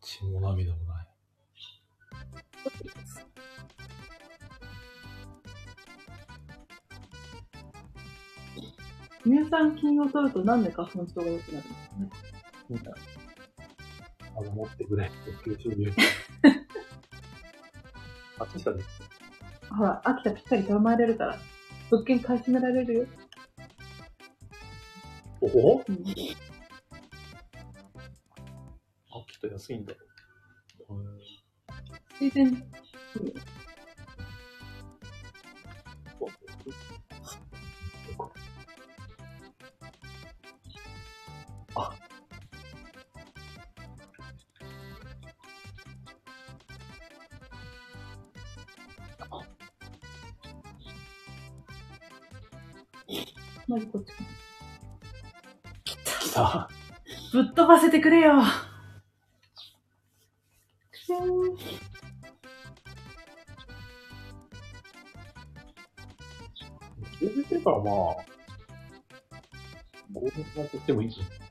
[0.00, 1.06] 血も涙もない。
[9.24, 13.09] 乳酸菌を取るとなんで花粉症が良くなるんですかね。
[14.40, 15.10] あの、持ってくれ。
[15.44, 15.92] 九州流。
[18.38, 18.82] あっちしたね。
[19.70, 21.38] ほら、秋田ぴったり頼まれるから、
[21.90, 23.06] 物件買い占められるよ。
[25.42, 25.96] おほうん。
[25.96, 26.00] あ、
[29.26, 29.92] きっと安いんだ。
[30.88, 31.20] うん
[32.18, 32.32] つい
[57.42, 58.34] ぶっ飛ばせてくれよ。
[67.18, 68.16] 続いてからまあ、
[70.12, 71.32] 強引なってってもいいと思う。
[71.32, 71.49] うん、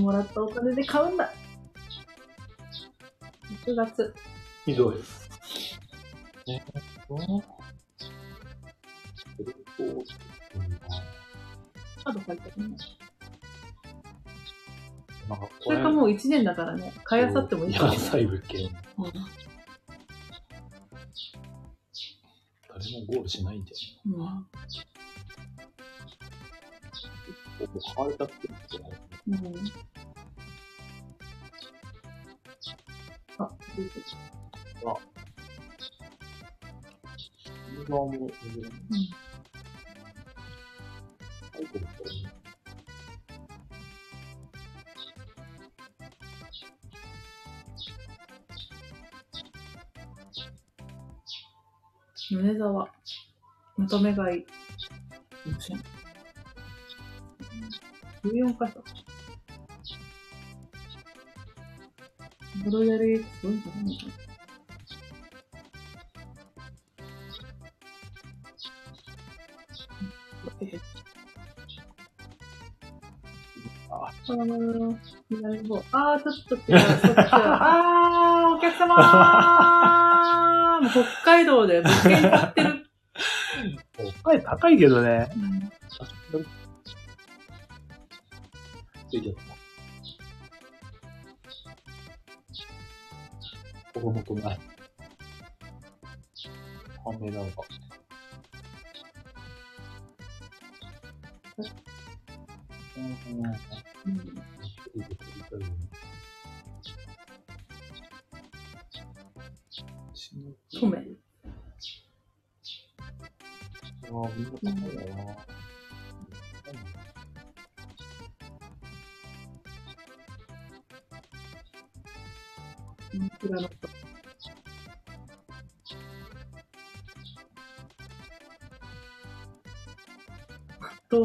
[0.00, 1.32] もらったお金で買うんだ。
[3.64, 4.14] 6月。
[4.64, 4.96] ひどい。
[6.48, 6.64] えーっ
[7.06, 7.18] と、
[9.38, 10.04] えーっとうん
[12.04, 12.76] 角書いてあるね。
[15.62, 18.66] それかもう1年だからね、買いあさってもいいかも野菜物件。
[18.66, 18.70] うん
[22.68, 23.72] 誰もゴールしないんで。
[23.99, 23.99] う
[52.60, 52.88] 米沢。
[53.78, 54.46] まとめ買い。
[58.22, 58.84] 14箇所。
[62.64, 64.04] ブロヤルエクス多いんじゃないか
[75.74, 75.82] な。
[75.92, 76.70] ああ、ちょっと違う、そっち
[77.16, 77.32] は。
[78.42, 78.94] あ、お客様
[80.90, 82.86] 北海道で物件買ってる。
[83.98, 85.28] おっ高いけどね。
[85.34, 85.70] うん
[89.10, 89.34] ついちゃっ
[93.94, 94.00] た。
[94.00, 94.60] 子供とない。
[97.04, 97.62] 判明なのか。
[102.96, 103.69] うん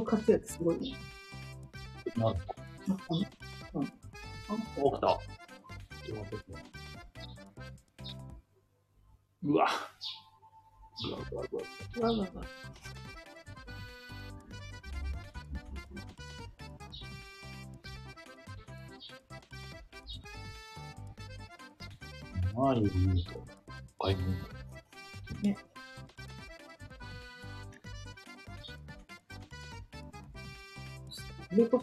[0.05, 0.97] 活躍すごいね。
[2.15, 2.45] なんか、
[2.87, 5.19] なん起きた。
[9.43, 9.67] うわ。
[11.07, 12.09] うわ、うわ、うわ。
[12.09, 12.64] わわわ。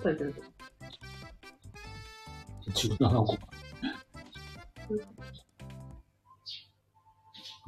[0.03, 0.47] レコ書いてるけど。
[2.97, 3.39] 17個。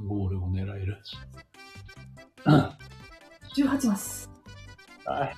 [0.07, 1.01] ゴールを狙える。
[3.57, 4.29] 18マス。
[5.07, 5.37] はい。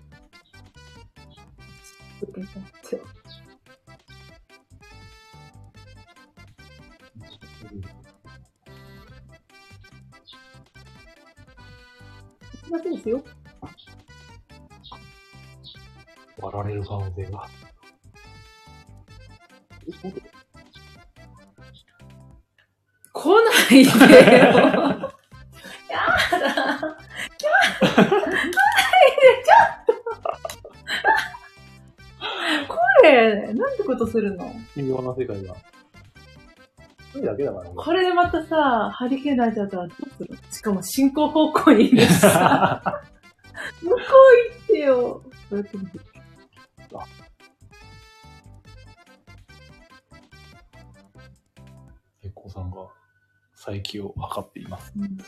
[2.20, 3.02] 物件買ってよ
[12.70, 13.22] だけですよ。
[16.56, 17.48] 割られる可能性が。
[23.12, 23.84] 来ないで。
[23.84, 23.92] よ。
[25.88, 26.38] やだ。
[26.38, 28.12] 来ないで、
[29.42, 30.28] ちょっと。
[33.02, 34.06] 声、なんてこと。
[34.06, 35.54] するの微妙な世界が。
[37.12, 37.70] それだけだからね。
[37.76, 38.14] これで。
[38.14, 43.02] またさ、ハリケーンになっちゃったらどうするしかも進行方向にいるしさ。
[43.82, 45.22] 向こう行ってよ。
[45.48, 45.98] そうやって見て
[53.66, 54.92] 再起を図っています。
[54.96, 55.18] うん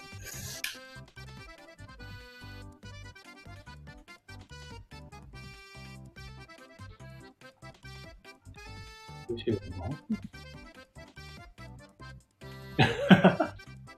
[9.28, 9.58] 美味しいよ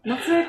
[0.04, 0.16] な。
[0.16, 0.46] 松江？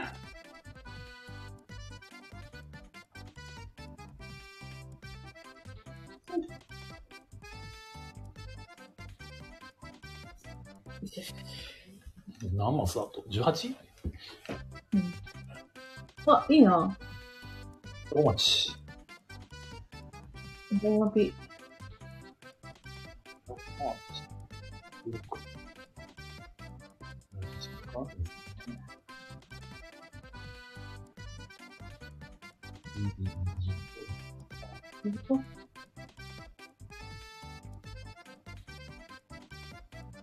[12.53, 13.75] 何マスだと ?18?
[16.31, 16.97] あ、いいな。
[18.11, 18.75] 大町。
[20.81, 21.33] 大町。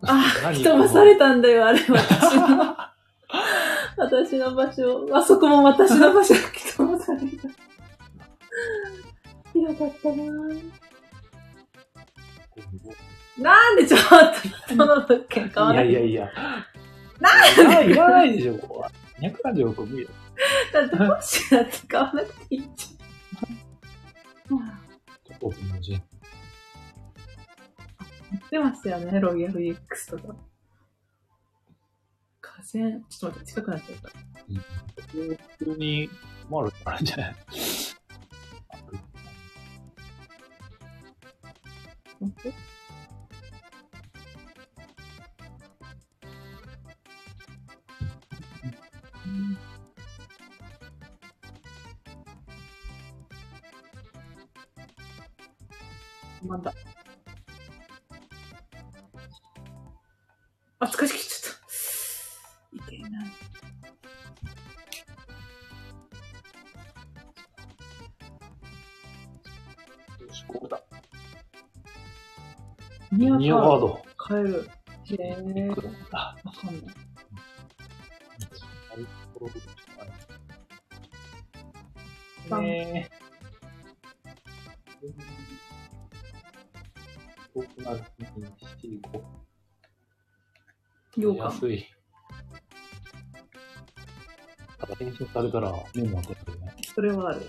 [0.03, 0.55] あ、何？
[0.55, 2.78] 吹き飛ばされたんだよ、あれ、私の。
[4.29, 5.09] 私の場所。
[5.13, 7.27] あそこも私の場所吹き飛ばされた。
[7.27, 7.39] ひ
[9.55, 10.63] どかったなぁ
[13.39, 14.01] なんでちょっ
[14.69, 16.31] と人の物件買わいやいやいや。
[17.19, 17.55] なん
[17.87, 17.93] で？
[17.93, 18.91] いらないでしょ、ここは。
[19.21, 20.07] 236個無理
[20.73, 20.83] だ。
[20.83, 24.59] だって欲しいだって買わなくていいじゃん。
[25.41, 26.03] オープンの陣。
[28.31, 29.79] 言ってましたよね、ロイヤル EX
[30.11, 30.35] とか。
[32.71, 34.11] せん、ちょっと待って、近くなっちゃった。
[34.51, 36.11] うん普通に、
[36.51, 37.37] まるあれじゃない
[73.49, 74.03] ニカード。
[74.29, 74.69] 変える。
[75.05, 75.17] へえ。
[75.17, 75.27] 来
[75.81, 75.89] る。
[75.89, 76.37] んだ。
[76.45, 76.77] わかん
[82.51, 82.67] ない。
[82.67, 83.09] え。
[87.55, 88.05] 遠くなる。
[88.37, 89.23] に七五。
[91.23, 91.47] ようかん。
[91.47, 91.87] 安い。
[94.79, 94.95] ただ
[95.33, 96.61] されたらメモが出る。
[96.61, 96.75] ね。
[96.95, 97.49] それはある。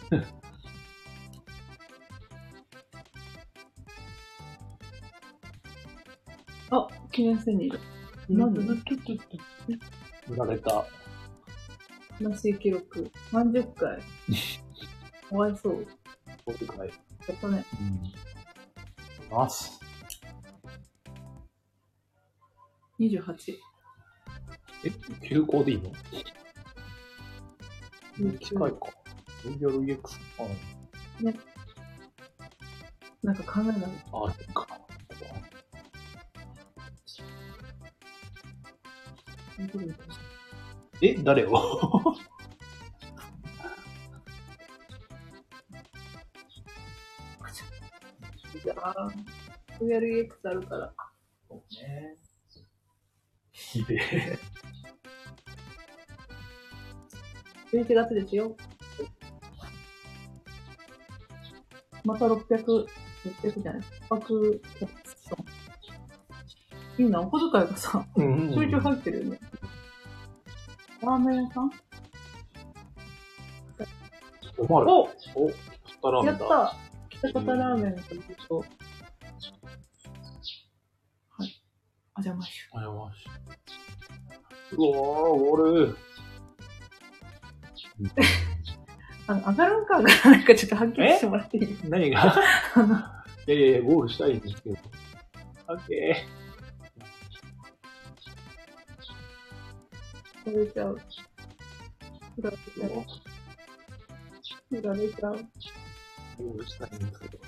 [7.20, 7.80] あ、記念セニーだ。
[8.30, 10.86] なんで売られた。
[12.20, 13.12] なし記録。
[13.32, 14.00] 何十回。
[15.30, 15.88] かわいそう。
[16.46, 16.88] お使い。
[16.88, 17.66] やったね。
[17.80, 19.36] うん。
[19.36, 19.80] ます。
[23.00, 23.56] 28。
[24.86, 24.92] え、
[25.28, 25.92] 休校でいいの？
[28.20, 28.78] うん近いか。
[29.46, 30.46] ロイヤル EX か。
[33.24, 33.78] なんか考えない。
[34.12, 34.69] あ、あるか。
[41.02, 42.16] え、誰を？
[48.64, 49.10] じゃあ、
[49.80, 50.94] VREX あるから。
[51.48, 52.18] そうね。
[53.52, 54.40] ひでえ。
[57.72, 58.56] 11月ですよ。
[62.04, 62.88] また600、
[63.26, 64.60] 600じゃない？600
[67.00, 69.40] いいな、お小遣いがさ、うんちょいちょい入ってるよね。
[71.02, 71.72] ラーメン屋さん？
[74.58, 74.92] おまる。
[74.92, 75.04] お
[75.46, 75.56] お、し
[76.02, 76.76] たらやった
[77.10, 78.58] 北方ラーメンとずっと。
[78.60, 78.66] は
[81.46, 81.64] い。
[82.18, 83.30] お邪魔しあやましい。
[84.76, 85.94] うわー、俺。
[89.28, 92.20] あの、上がるんか上がらないかちょっとはっきりしてもらっていい何が？
[93.48, 94.78] いやいやいや、ゴールしたいんですけど。
[95.70, 96.26] オッケ。
[96.36, 96.39] ー。
[106.38, 107.40] ゴールしたいんですけど。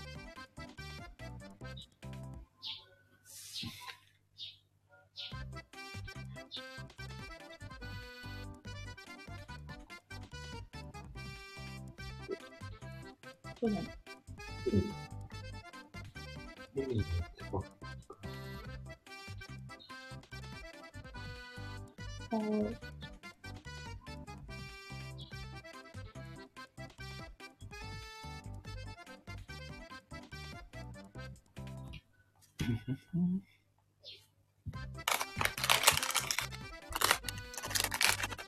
[22.41, 22.63] はい。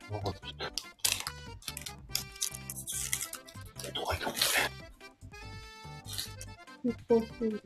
[0.10, 0.40] わかった。
[3.92, 4.34] どこ行くの
[6.84, 7.62] 結構すぐ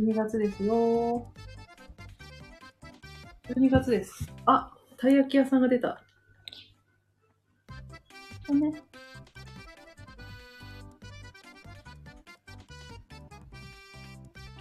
[0.00, 1.26] 12月ですよ。
[3.54, 4.26] 12月です。
[4.46, 6.02] あ、たい焼き屋さんが出た。
[7.68, 7.74] こ
[8.48, 8.82] こね。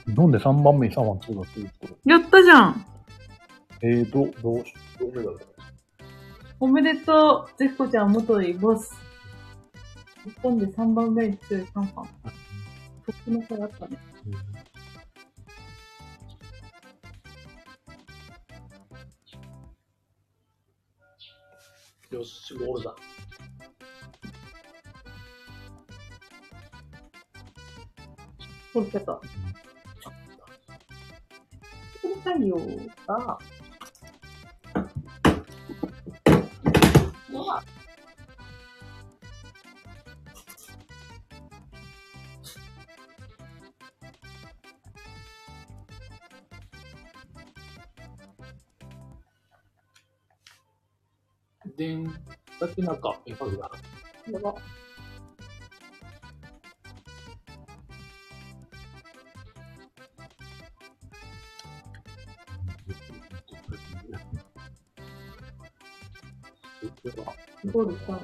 [0.07, 1.87] なんで3番目に3番2だっていうと。
[2.03, 2.85] やったじゃん
[3.81, 5.39] えーと、どうし、どうめだろう。
[6.59, 8.93] おめでとうゼフコちゃん元いボス。
[10.25, 12.09] 日本で3番目に強いシャンパン。
[13.05, 14.08] トップの差があったね。
[22.19, 22.95] よし、ゴールだ。
[28.73, 29.13] これちょっと。
[29.15, 29.23] こ
[32.03, 32.57] れ太陽
[33.07, 33.39] が、
[52.81, 53.57] だけなんか、やばいな。
[54.31, 54.55] やば。
[67.71, 68.19] ゴールしたの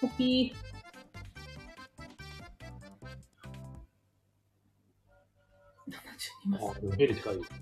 [0.00, 0.71] コピー。
[7.08, 7.52] ます。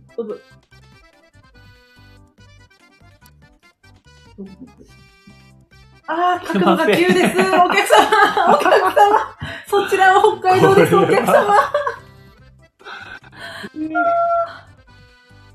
[6.06, 6.12] あ。
[6.12, 7.38] ああ、角度が急です。
[7.38, 9.36] お客様、お客様、
[9.68, 11.56] そちらは北海道です、お客様。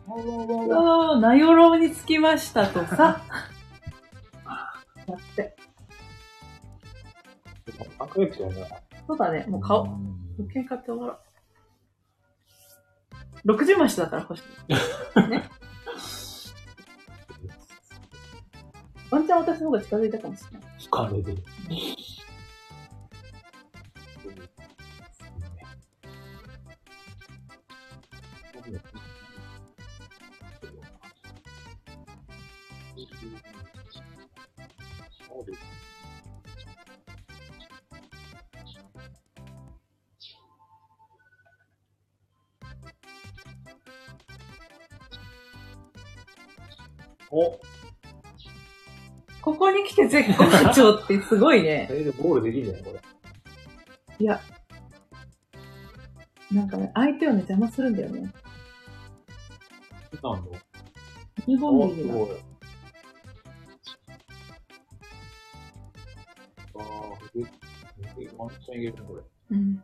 [0.07, 3.21] そう、名寄に着きましたとさ。
[5.07, 5.55] やって。
[7.99, 8.55] 3ヶ月やな。
[9.07, 9.83] そうだね、もう顔。
[9.83, 11.19] うん物件買って終わろう。
[13.45, 15.29] 60万下だから欲しい。
[15.29, 15.49] ね。
[19.11, 20.69] ワンチャン私の方が近づいたかもしれない。
[20.79, 21.41] 疲れで。
[47.37, 47.59] お
[49.41, 51.93] ここに来て絶好調ってすごいねそ。
[51.95, 53.01] れでゴールできるんじゃないこれ。
[54.19, 54.41] いや。
[56.51, 58.31] なんかね、相手をね、邪魔するんだよね。
[60.23, 60.51] なんの？
[61.45, 62.13] 日本いな。
[62.13, 62.29] ごい。
[66.75, 66.83] ああ、
[67.35, 67.41] え、
[68.23, 69.23] え、ワンチャンいけるね、これ。
[69.51, 69.83] うん。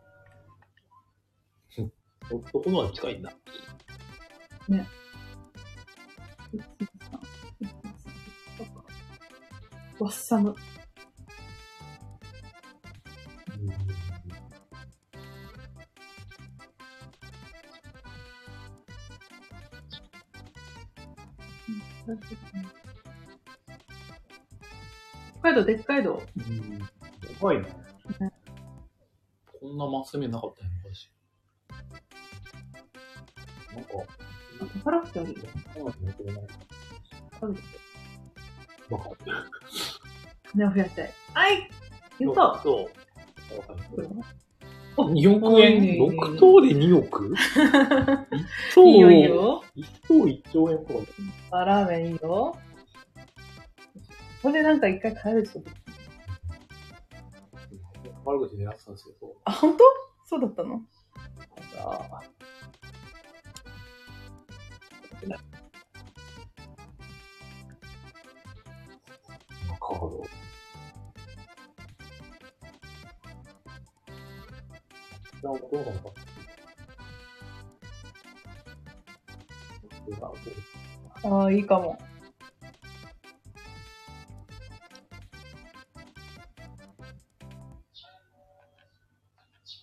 [2.30, 3.34] ど、どこのが近いんだ？
[10.02, 10.56] ワッサム。
[25.40, 26.24] 北海道、でっかい道。
[26.36, 26.80] うん。
[26.80, 26.88] や
[27.40, 27.68] ばいね。
[29.62, 31.12] こんなマス目なかったよ、昔。
[33.76, 33.92] なんか、
[34.80, 35.40] 宝くじあるよ。
[35.76, 36.48] そうなんだけどね。
[37.40, 37.66] あるでし
[38.92, 39.10] バカ。
[39.10, 39.16] ょ。
[40.52, 41.14] 金を増やしたい。
[41.34, 41.70] はい
[42.20, 42.90] 言ったそ
[43.54, 43.58] う。
[43.58, 44.14] わかるこれは
[45.10, 49.64] 2億円いいい ?6 等で2億 ?1 等いいよいいよ。
[49.76, 51.00] 1等1兆円とか
[51.52, 52.58] あ、ラーメンいいよ。
[54.42, 55.64] これなんか一回買えるでしょ。
[58.24, 59.84] 宝くじ狙ってたんですけど、あ、本当
[60.26, 60.82] そうだったの？
[61.78, 62.22] あ
[69.82, 70.18] あ、カード。
[70.18, 70.22] い
[75.44, 75.70] や、どう
[81.24, 81.30] か。
[81.30, 81.98] ああ、いいかも。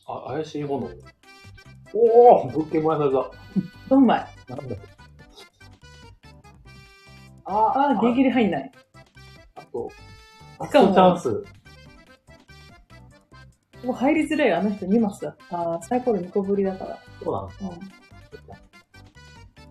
[0.06, 0.90] あ、怪しいもの。
[1.94, 3.30] おお物件前田だ。
[3.88, 4.26] どんまい。
[4.48, 4.76] なんだ
[7.44, 8.72] あああ、ギリギリ入んない。
[9.68, 9.90] あと、
[10.60, 11.44] ラかもトチャンス。
[13.84, 15.36] もう入りづらいあの人2マスだ。
[15.50, 16.98] ああ、サイコロ2個ぶりだから。
[17.22, 17.70] そうなんですうん。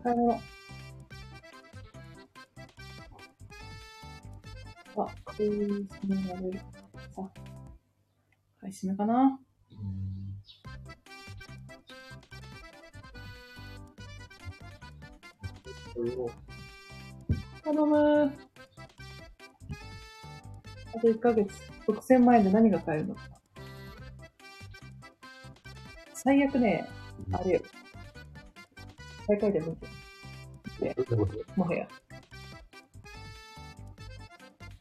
[0.03, 0.34] 買い物。
[0.34, 0.40] あ、
[4.95, 5.09] こ
[5.40, 6.59] ういう締められる。
[7.16, 7.30] さあ。
[8.61, 9.40] 買い締めかな
[17.64, 18.47] 頼む。
[20.95, 21.49] あと1ヶ月。
[21.88, 23.16] 6000万円で何が買えるの？
[23.16, 23.22] か。
[26.14, 26.88] 最悪ね、
[27.32, 27.61] あれよ。
[29.25, 29.75] 最下位で無理
[30.80, 31.25] どういうこと？
[31.56, 31.88] もはや。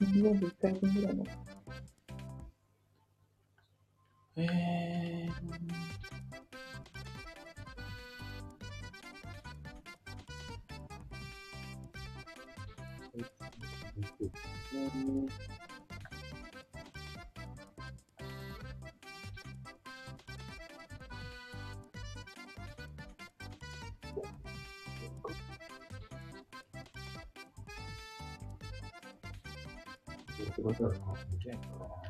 [0.01, 1.25] 日本で1回分ぐらいの。
[4.37, 5.37] えー。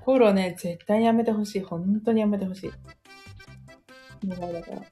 [0.07, 1.63] フォローね、絶対やめてほしい。
[1.63, 2.71] 本当にやめてほしい。
[4.25, 4.83] お願いだから。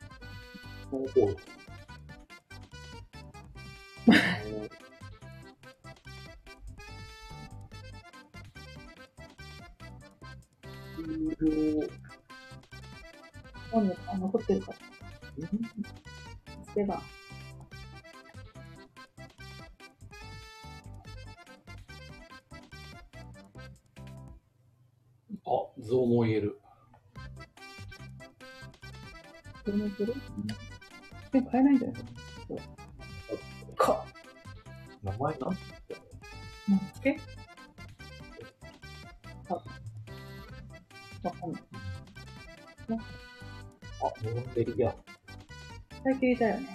[46.24, 46.68] 最近いたよね。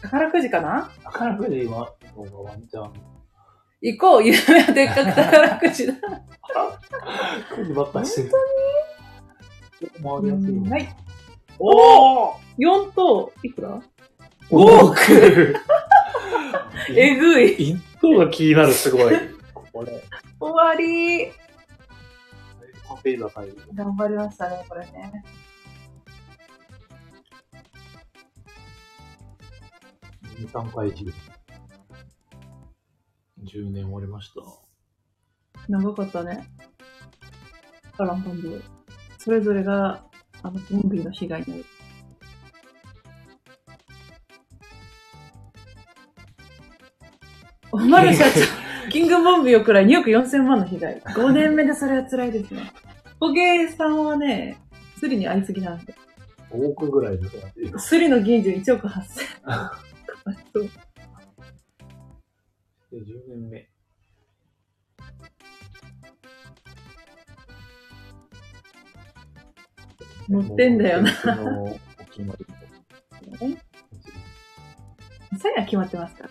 [0.00, 0.90] 宝くじかな？
[1.04, 1.86] 宝くじ今、ワ
[2.56, 2.92] ンチャン。
[3.80, 5.92] 行こう夢はでっかく宝くじだ。
[7.54, 8.30] くじばっかりしてる。
[10.02, 10.70] 回りやすいね。
[10.70, 10.96] はい。
[11.58, 13.82] おー4等、いくら
[14.50, 14.56] ？5
[14.86, 14.96] 億
[16.96, 17.52] えぐい。
[17.52, 19.14] 一等が気になる、すごい。
[19.52, 20.02] これ。
[20.40, 21.30] 終わり
[22.88, 23.56] カフェだ、最後。
[23.74, 25.22] 頑張りましたね、これね。
[30.38, 31.04] 2、3回中。
[33.44, 34.40] 10年終わりました。
[35.68, 36.48] 長かったね。
[37.98, 38.50] アランパンド。
[39.18, 40.04] それぞれが、
[40.42, 41.64] あの、ゾンビの被害になる。
[47.72, 51.00] おまる社長、キングボンビーをくらい2億4千万の被害。
[51.00, 52.72] 5年目でそれは辛いですね。
[53.18, 54.60] ホゲーさんはね、
[54.98, 55.94] スリに会いすぎなんで。
[56.50, 57.78] 5億ぐらいだと。
[57.78, 59.02] スリの銀次1億8
[60.34, 60.44] 千。
[60.52, 60.68] かわい
[62.90, 63.68] そうで、10年目。
[70.28, 71.30] 乗ってんだよなさ
[75.56, 76.24] や決まってますか？
[76.24, 76.30] ら。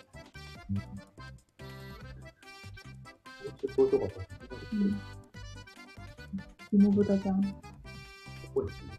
[3.75, 4.11] こういうとこ。
[6.71, 7.41] 芋豚ちゃん。
[7.43, 7.49] こ
[8.53, 8.91] こですね。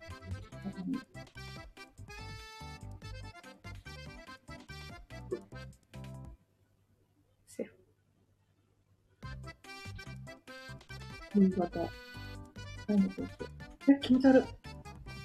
[11.38, 11.88] 新潟。
[12.88, 13.22] 何だこ
[13.86, 13.94] れ？
[13.94, 14.44] え、気持ち悪い。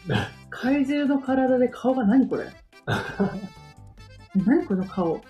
[0.50, 2.46] 怪獣の体で顔が何これ？
[2.46, 2.52] え
[4.46, 5.22] 何この顔？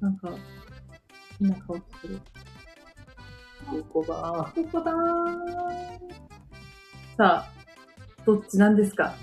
[0.00, 0.30] なんか、
[1.38, 2.20] 変な顔してる。
[3.92, 5.98] こだここだー。
[7.16, 7.52] さあ、
[8.24, 9.14] どっちなんですか？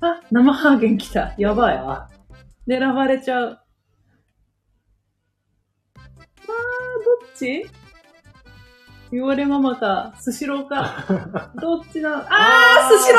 [0.00, 1.34] あ、生ハーゲン来た。
[1.38, 1.76] やばい。
[1.76, 2.08] あ
[2.66, 3.58] 狙われちゃう。
[5.96, 7.66] あー、どっち？
[9.12, 11.52] 言われママか、スシローか。
[11.60, 13.18] どっちだあ あーー、スシロ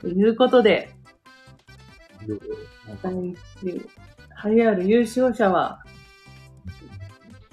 [0.00, 0.90] ということで、
[3.02, 3.68] 第1週、
[4.48, 5.84] 栄えある優勝者は、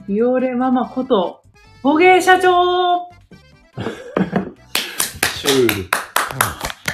[0.08, 1.44] ビオレママこと、
[1.84, 3.10] 捕鯨社長
[5.36, 5.90] シュール。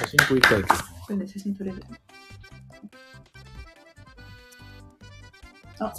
[0.00, 0.64] 写真撮りたい
[1.06, 1.80] けど写真撮れる。
[5.80, 5.92] あ、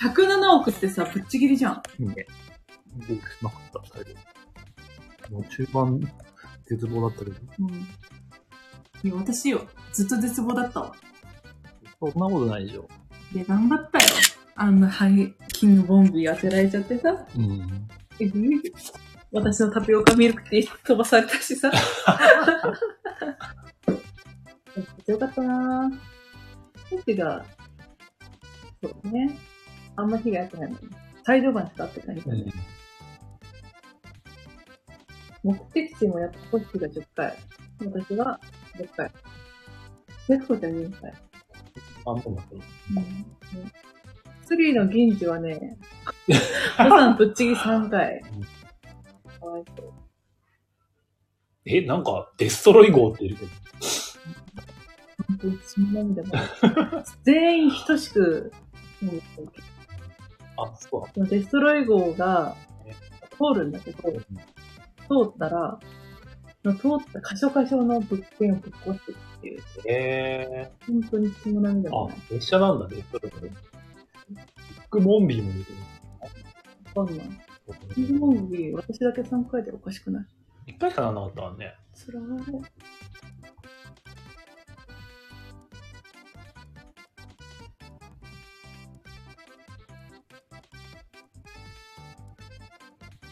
[0.00, 1.82] 107億ってさ、ぶっちぎりじゃん。
[1.98, 2.26] いいね。
[3.08, 3.10] 僕
[3.42, 4.20] なかった、最後。
[5.30, 6.00] もう中盤、
[6.66, 7.36] 絶望だったけど。
[7.60, 7.68] うん。
[9.02, 9.66] いや、私よ。
[9.92, 10.94] ずっと絶望だったわ。
[12.00, 12.88] そんなことないでしょ。
[13.34, 14.04] いや、頑張ったよ。
[14.56, 17.26] あんなハイ、キングボンビー当てられちゃってさ。
[17.36, 17.88] うん。
[18.20, 18.60] えぐい
[19.32, 21.72] 私のタピオカミルクティー飛ばされたしさ。
[25.06, 27.63] よかったなぁ。
[28.88, 29.38] そうね。
[29.96, 30.88] あんま被害あってないもんね。
[31.24, 32.52] サイドバンしかあってないからね。
[35.42, 37.36] 目的地もやっぱホッチが10回。
[37.80, 38.40] 私が
[38.76, 39.10] 6回。
[40.28, 41.12] レフコちゃん4回。
[42.06, 42.60] あ、もうなってる。
[42.96, 43.36] うん。
[44.46, 45.78] スリーの銀次はね、
[46.26, 46.34] ボ
[46.88, 48.22] さんぶっちぎり3回。
[49.40, 49.92] かわいそう。
[51.66, 53.50] え、なんか、デストロイ号っているけど。
[55.26, 56.44] 本当にそんな涙もない。
[57.22, 58.52] 全員等しく、
[59.02, 59.22] うん
[60.56, 62.54] あ、そうそのデストロイ号が
[63.32, 64.18] 通るんだけど、通
[65.28, 65.80] ったら、
[66.62, 66.72] 通っ
[67.12, 73.50] た箇所箇所の物件をぶっ壊してっていう、え本当に血も涙ー、あもない。、列車なんだね、それビッ
[74.90, 75.78] グモンビーも出てる。
[76.94, 77.26] わかんない。
[77.94, 80.26] キングモンビー、私だけ3回でおかしくない？
[80.68, 81.74] 一回しかならなかったわね。
[81.92, 82.22] つらい。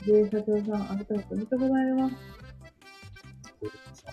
[0.05, 2.17] で、社長さん、ありがとうございます。
[3.61, 4.11] これさ、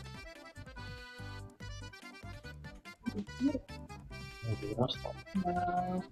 [3.42, 5.10] もう出ました。
[5.10, 5.14] い
[5.46, 6.04] やー、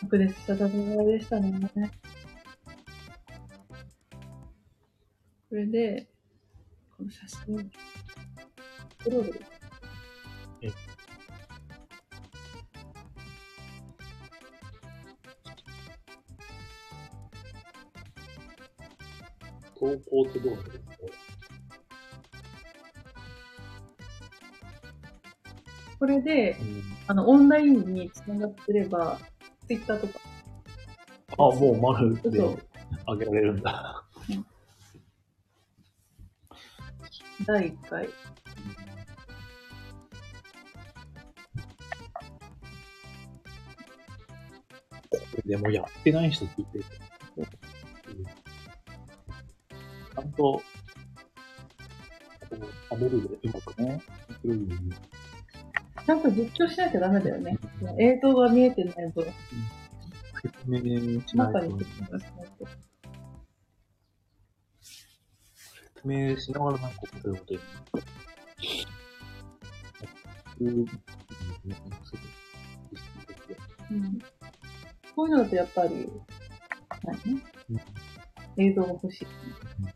[0.00, 1.70] 白熱した戦いでしたね。
[5.48, 6.08] これで、
[6.96, 7.70] この写真、
[8.98, 9.51] プロで。
[19.82, 20.84] 投稿ってどうなんですか
[25.98, 29.18] これで、うんあの、オンラインに繋がってれば、
[29.66, 30.20] ツイッターとか、
[31.32, 32.58] あ、もう丸で
[33.06, 34.04] あげられるんだ。
[37.44, 38.06] 第1回。
[38.06, 38.12] こ
[45.36, 46.84] れでもやってない人聞いてる。
[47.38, 50.62] うんちゃんと、こ
[52.50, 52.56] う、
[52.90, 54.02] 食べるでうまくね、
[54.40, 54.66] するよ
[56.06, 57.58] ちゃんと実況しなきゃダメだよね。
[57.98, 59.24] 映像が見えてないと、
[60.42, 60.78] 説明
[61.20, 62.22] しないと中に説明しない
[62.58, 62.66] と。
[65.94, 67.54] 説明しながらなんかそういうこと
[70.60, 70.70] 言う。
[70.70, 70.86] うん。
[73.90, 74.18] うん。
[75.14, 76.10] こういうのだとやっぱり、
[77.04, 77.42] 何？
[78.58, 79.26] 映像が欲しい。
[79.26, 79.91] ツイ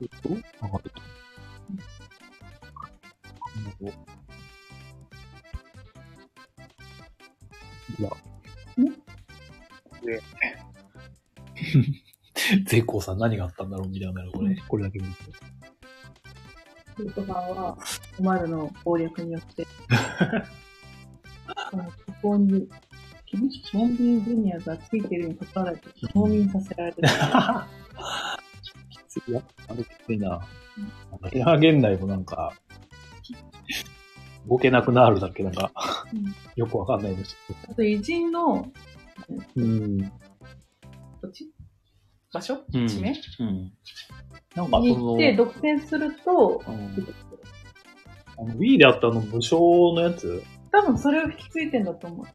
[0.00, 1.02] ると、上がると。
[3.80, 3.88] うん。
[7.98, 8.10] いや。
[10.02, 10.22] で、
[12.64, 13.18] 絶光さん。
[13.18, 13.70] 何があったん。
[13.70, 15.24] だろうみたいなのこれ、これだけ見て。
[16.96, 17.36] フルトさん。
[17.36, 17.78] は、
[18.18, 22.68] おまるの攻略によって、あのここに、
[23.26, 25.80] 厳しいションビンジュニアがついてるにかかわらず、
[26.12, 27.08] 冬眠させられてる。
[28.90, 29.42] きついや。
[30.14, 30.28] いな。
[30.28, 30.40] なん
[31.20, 32.52] か、エア現代もなんか、
[34.48, 35.72] 動けなくなるだけなんか、
[36.12, 37.36] うんよくわかんないです
[37.70, 38.66] あと、偉人の。
[39.56, 39.98] うん。
[41.20, 41.52] 土地
[42.32, 42.58] 場所？
[42.74, 43.14] うん地名？
[43.40, 43.72] うん。
[44.54, 46.74] なんかその、に行って、独占すると、うん
[48.40, 49.58] あの Wii であったあの武将
[49.94, 52.26] のやつ、多分それを引き継いでんだと思う。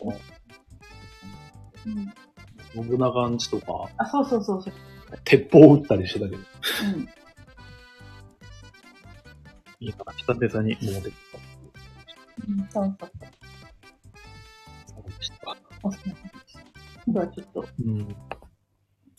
[1.86, 4.74] うん、信長んちとか、あ、そうそうそうそう。
[5.24, 6.42] 鉄砲撃ったりしてたけど、う
[6.98, 7.08] ん。
[9.84, 11.38] いいかな、北手さんに戻ってきた。
[12.48, 13.08] うん、楽しかった。
[14.88, 15.36] そうでした。
[15.84, 16.62] お疲れ様でした。
[17.06, 18.16] 今度はちょっとうん。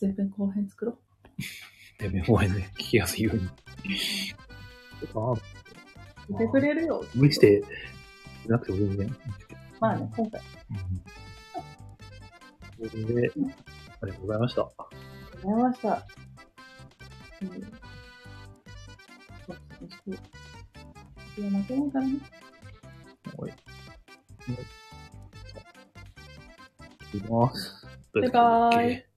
[0.01, 0.99] 前編後編作ろう。
[2.03, 3.47] で、メモへね、聞きやすいように。
[5.15, 5.35] あ
[6.31, 7.05] 見てくれるよ。
[7.15, 7.63] 無理して、
[8.47, 9.15] なくても全然。
[9.81, 10.41] まあね、今回。
[12.81, 12.89] うん。
[12.89, 13.31] それで、
[14.01, 14.63] ありがとうございました。
[14.63, 14.97] あり
[15.37, 16.07] がとうございました。
[17.43, 17.49] うん。
[17.51, 19.59] そうそう
[20.07, 20.19] そう。
[21.37, 22.21] いや、負けないからね。
[23.37, 23.55] はい。
[27.17, 27.87] いきます。
[28.13, 29.14] バイバーイ。